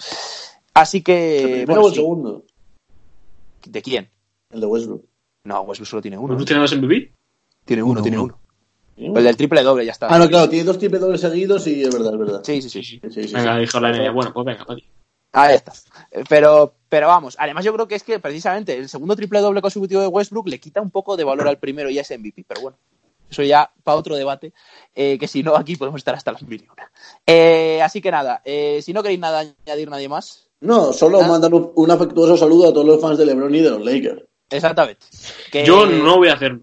Así 0.74 1.02
que, 1.02 1.38
¿El 1.38 1.50
primero 1.66 1.66
bueno, 1.68 1.82
o 1.84 1.88
el 1.88 1.94
sí. 1.94 2.00
segundo? 2.00 2.46
¿De 3.66 3.82
quién? 3.82 4.10
El 4.50 4.60
de 4.60 4.66
Westbrook. 4.68 5.06
No, 5.46 5.62
Westbrook 5.62 5.88
solo 5.90 6.02
tiene 6.02 6.18
uno. 6.18 6.34
¿No 6.34 6.40
¿no? 6.40 6.46
tiene 6.46 6.62
dos 6.62 6.76
MVP? 6.76 7.14
Tiene 7.64 7.84
uno, 7.84 7.94
Uno, 7.94 8.02
tiene 8.02 8.18
uno. 8.18 8.26
uno. 8.26 8.41
El 9.04 9.24
del 9.24 9.36
triple 9.38 9.64
doble, 9.64 9.86
ya 9.86 9.92
está. 9.94 10.08
Ah, 10.10 10.18
no, 10.20 10.28
claro, 10.30 10.48
tiene 10.50 10.66
dos 10.66 10.78
triple 10.78 11.00
dobles 11.00 11.22
seguidos 11.22 11.66
y 11.68 11.84
es 11.84 11.94
verdad, 11.94 12.14
es 12.14 12.20
verdad. 12.20 12.42
Sí, 12.44 12.62
sí, 12.62 12.70
sí. 12.70 12.84
Sí, 12.84 13.00
sí. 13.10 13.28
Sí. 13.28 13.34
Venga, 13.34 13.58
dijo 13.58 13.80
la 13.80 13.92
NBA. 13.92 14.12
Bueno, 14.12 14.32
pues 14.34 14.46
venga, 14.46 14.66
Pati. 14.66 14.84
Ahí 15.34 15.56
está. 15.56 15.72
Eh, 16.12 16.24
Pero, 16.28 16.74
pero 16.90 17.08
vamos, 17.08 17.36
además 17.40 17.64
yo 17.64 17.74
creo 17.74 17.88
que 17.88 17.96
es 17.96 18.04
que 18.04 18.20
precisamente 18.20 18.78
el 18.78 18.90
segundo 18.90 19.16
triple 19.16 19.40
doble 19.40 19.62
consecutivo 19.62 20.02
de 20.02 20.08
Westbrook 20.08 20.48
le 20.50 20.60
quita 20.60 20.82
un 20.82 20.92
poco 20.92 21.16
de 21.16 21.24
valor 21.24 21.48
al 21.48 21.58
primero 21.58 21.90
y 21.90 21.98
a 21.98 22.02
ese 22.02 22.18
MVP, 22.18 22.44
pero 22.46 22.60
bueno, 22.62 22.78
eso 23.30 23.42
ya 23.44 23.72
para 23.84 23.96
otro 23.98 24.18
debate, 24.18 24.52
eh, 24.94 25.18
que 25.18 25.30
si 25.30 25.42
no 25.42 25.56
aquí 25.56 25.78
podemos 25.78 26.00
estar 26.02 26.14
hasta 26.16 26.34
las 26.34 26.44
mil 26.44 26.62
y 26.62 26.68
una. 26.68 26.92
Eh, 27.26 27.82
así 27.82 28.02
que 28.02 28.12
nada, 28.12 28.42
eh, 28.44 28.82
si 28.84 28.92
no 28.92 29.02
queréis 29.02 29.22
nada 29.22 29.40
añadir 29.66 29.90
nadie 29.90 30.10
más, 30.10 30.50
No, 30.60 30.92
solo 30.92 31.22
mandar 31.22 31.54
un, 31.54 31.72
un 31.76 31.90
afectuoso 31.92 32.36
saludo 32.36 32.68
a 32.70 32.74
todos 32.74 32.86
los 32.86 33.00
fans 33.00 33.18
de 33.18 33.26
LeBron 33.26 33.56
y 33.56 33.62
de 33.62 33.70
los 33.70 33.86
Lakers. 33.86 34.24
exactamente. 34.50 35.06
Que- 35.50 35.66
Yo 35.66 35.86
no 35.86 36.18
voy 36.18 36.28
a 36.28 36.34
hacer. 36.34 36.60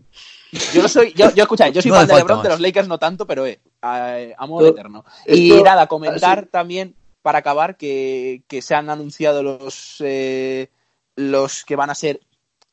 Yo 0.73 0.83
no 0.83 0.89
soy, 0.89 1.13
yo, 1.15 1.33
yo 1.35 1.43
escucha, 1.43 1.69
yo 1.69 1.83
soy 1.83 1.91
No 1.91 1.97
fan 1.99 2.07
de 2.07 2.15
LeBron, 2.15 2.43
de 2.43 2.49
los 2.49 2.61
Lakers 2.61 2.89
no 2.89 2.99
tanto, 2.99 3.27
pero 3.27 3.47
eh, 3.47 3.61
a- 3.83 4.17
amor 4.39 4.63
Esto- 4.65 4.75
eterno. 4.79 5.05
Y 5.27 5.51
esto- 5.53 5.65
nada, 5.65 5.87
comentar 5.87 6.39
así- 6.41 6.49
también 6.51 6.95
para 7.23 7.41
acabar 7.41 7.77
que, 7.77 8.43
que 8.49 8.63
se 8.63 8.75
han 8.75 8.89
anunciado 8.91 9.43
los 9.43 9.97
eh, 10.01 10.69
los 11.17 11.65
que 11.65 11.77
van 11.77 11.91
a 11.91 11.95
ser 11.95 12.21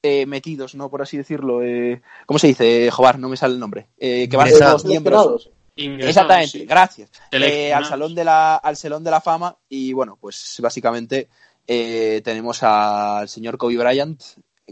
eh, 0.04 0.26
metidos, 0.28 0.76
¿no? 0.76 0.90
Por 0.90 1.02
así 1.02 1.18
decirlo. 1.18 1.64
Eh, 1.64 2.02
¿Cómo 2.28 2.38
se 2.40 2.48
dice, 2.48 2.90
Jobar? 2.92 3.18
No 3.20 3.28
me 3.28 3.38
sale 3.38 3.56
el 3.56 3.60
nombre. 3.60 3.88
Eh, 3.98 4.30
que 4.30 4.38
van 4.38 4.48
a 4.48 4.52
ser 4.52 4.62
los 4.70 4.86
miembros. 4.86 5.50
Exactamente, 5.76 6.60
sí. 6.60 6.66
gracias. 6.66 7.10
Eh, 7.32 7.74
al 7.74 7.86
salón 7.86 8.16
de 8.16 8.24
la 8.24 8.56
al 8.56 8.78
salón 8.78 9.04
de 9.04 9.12
la 9.12 9.20
fama 9.20 9.58
y 9.68 9.92
bueno, 9.92 10.18
pues 10.22 10.58
básicamente 10.62 11.28
eh, 11.68 12.22
tenemos 12.24 12.64
al 12.64 13.28
señor 13.28 13.58
Kobe 13.58 13.78
Bryant 13.78 14.22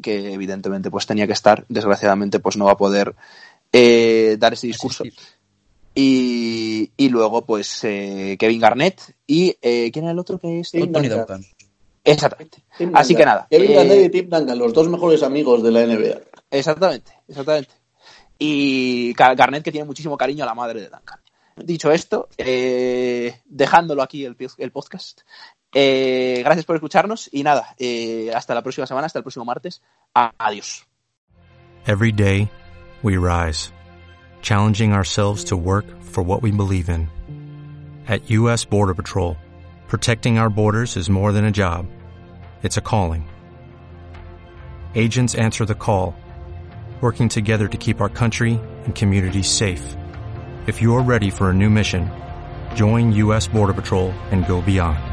que 0.02 0.34
evidentemente 0.34 0.90
pues 0.92 1.06
tenía 1.06 1.28
que 1.28 1.34
estar, 1.34 1.66
desgraciadamente 1.70 2.40
pues 2.40 2.58
no 2.58 2.66
va 2.66 2.72
a 2.72 2.78
poder 2.78 3.16
eh, 3.72 4.36
dar 4.40 4.54
ese 4.54 4.68
discurso. 4.68 5.04
Y, 5.96 6.92
y 6.98 7.10
luego, 7.10 7.46
pues, 7.46 7.84
eh, 7.84 8.36
Kevin 8.40 8.60
Garnett. 8.60 9.00
¿Y 9.28 9.56
eh, 9.62 9.92
quién 9.92 10.06
era 10.06 10.12
el 10.14 10.20
otro 10.20 10.40
que 10.40 10.60
es? 10.62 10.72
Tim 10.72 10.92
Tony 10.92 11.08
Duncan. 11.08 11.44
Exactamente. 12.04 12.64
Tim 12.78 12.92
Así 12.96 13.14
Duncan. 13.14 13.18
que 13.22 13.26
nada. 13.26 13.48
Kevin 13.50 13.72
eh, 13.72 13.76
Garnett 13.76 14.06
y 14.06 14.10
Tim 14.10 14.30
Duncan, 14.30 14.58
los 14.58 14.74
dos 14.74 14.90
mejores 14.90 15.22
amigos 15.24 15.62
de 15.62 15.72
la 15.72 15.86
NBA. 15.86 16.22
Exactamente, 16.50 17.12
exactamente. 17.28 17.72
Y 18.40 19.14
Gar- 19.14 19.36
Garnett 19.36 19.64
que 19.64 19.72
tiene 19.72 19.86
muchísimo 19.86 20.18
cariño 20.18 20.44
a 20.44 20.48
la 20.48 20.56
madre 20.56 20.82
de 20.82 20.90
Duncan. 20.90 21.20
Dicho 21.58 21.92
esto, 21.92 22.28
eh, 22.40 23.40
dejándolo 23.46 24.02
aquí 24.02 24.26
el, 24.26 24.36
el 24.58 24.72
podcast, 24.72 25.22
eh, 25.74 26.42
gracias 26.44 26.66
por 26.66 26.76
escucharnos 26.76 27.30
y 27.32 27.44
nada, 27.44 27.76
eh, 27.78 28.32
hasta 28.34 28.54
la 28.54 28.62
próxima 28.62 28.88
semana, 28.88 29.08
hasta 29.08 29.20
el 29.20 29.24
próximo 29.24 29.46
martes. 29.46 29.82
Adiós. 30.14 30.86
Every 31.86 32.14
day, 32.14 32.50
we 33.02 33.18
rise, 33.18 33.74
challenging 34.42 34.94
ourselves 34.94 35.46
to 35.46 35.58
work 35.58 35.86
for 36.02 36.24
what 36.24 36.42
we 36.42 36.52
believe 36.52 36.90
in. 36.90 37.10
At 38.08 38.30
U.S. 38.32 38.64
Border 38.64 38.94
Patrol, 38.94 39.36
protecting 39.90 40.38
our 40.38 40.50
borders 40.50 40.96
is 40.96 41.10
more 41.10 41.34
than 41.34 41.44
a 41.44 41.52
job, 41.52 41.88
it's 42.62 42.78
a 42.78 42.82
calling. 42.82 43.28
Agents 44.96 45.36
answer 45.36 45.66
the 45.66 45.76
call, 45.76 46.16
working 47.02 47.28
together 47.28 47.68
to 47.68 47.78
keep 47.78 48.00
our 48.00 48.10
country 48.10 48.62
and 48.86 48.96
communities 48.96 49.50
safe. 49.50 49.98
If 50.68 50.82
you're 50.82 51.02
ready 51.02 51.30
for 51.30 51.50
a 51.50 51.54
new 51.54 51.70
mission, 51.70 52.10
join 52.76 53.12
U.S. 53.14 53.48
Border 53.48 53.74
Patrol 53.74 54.12
and 54.32 54.48
go 54.48 54.62
beyond. 54.62 55.13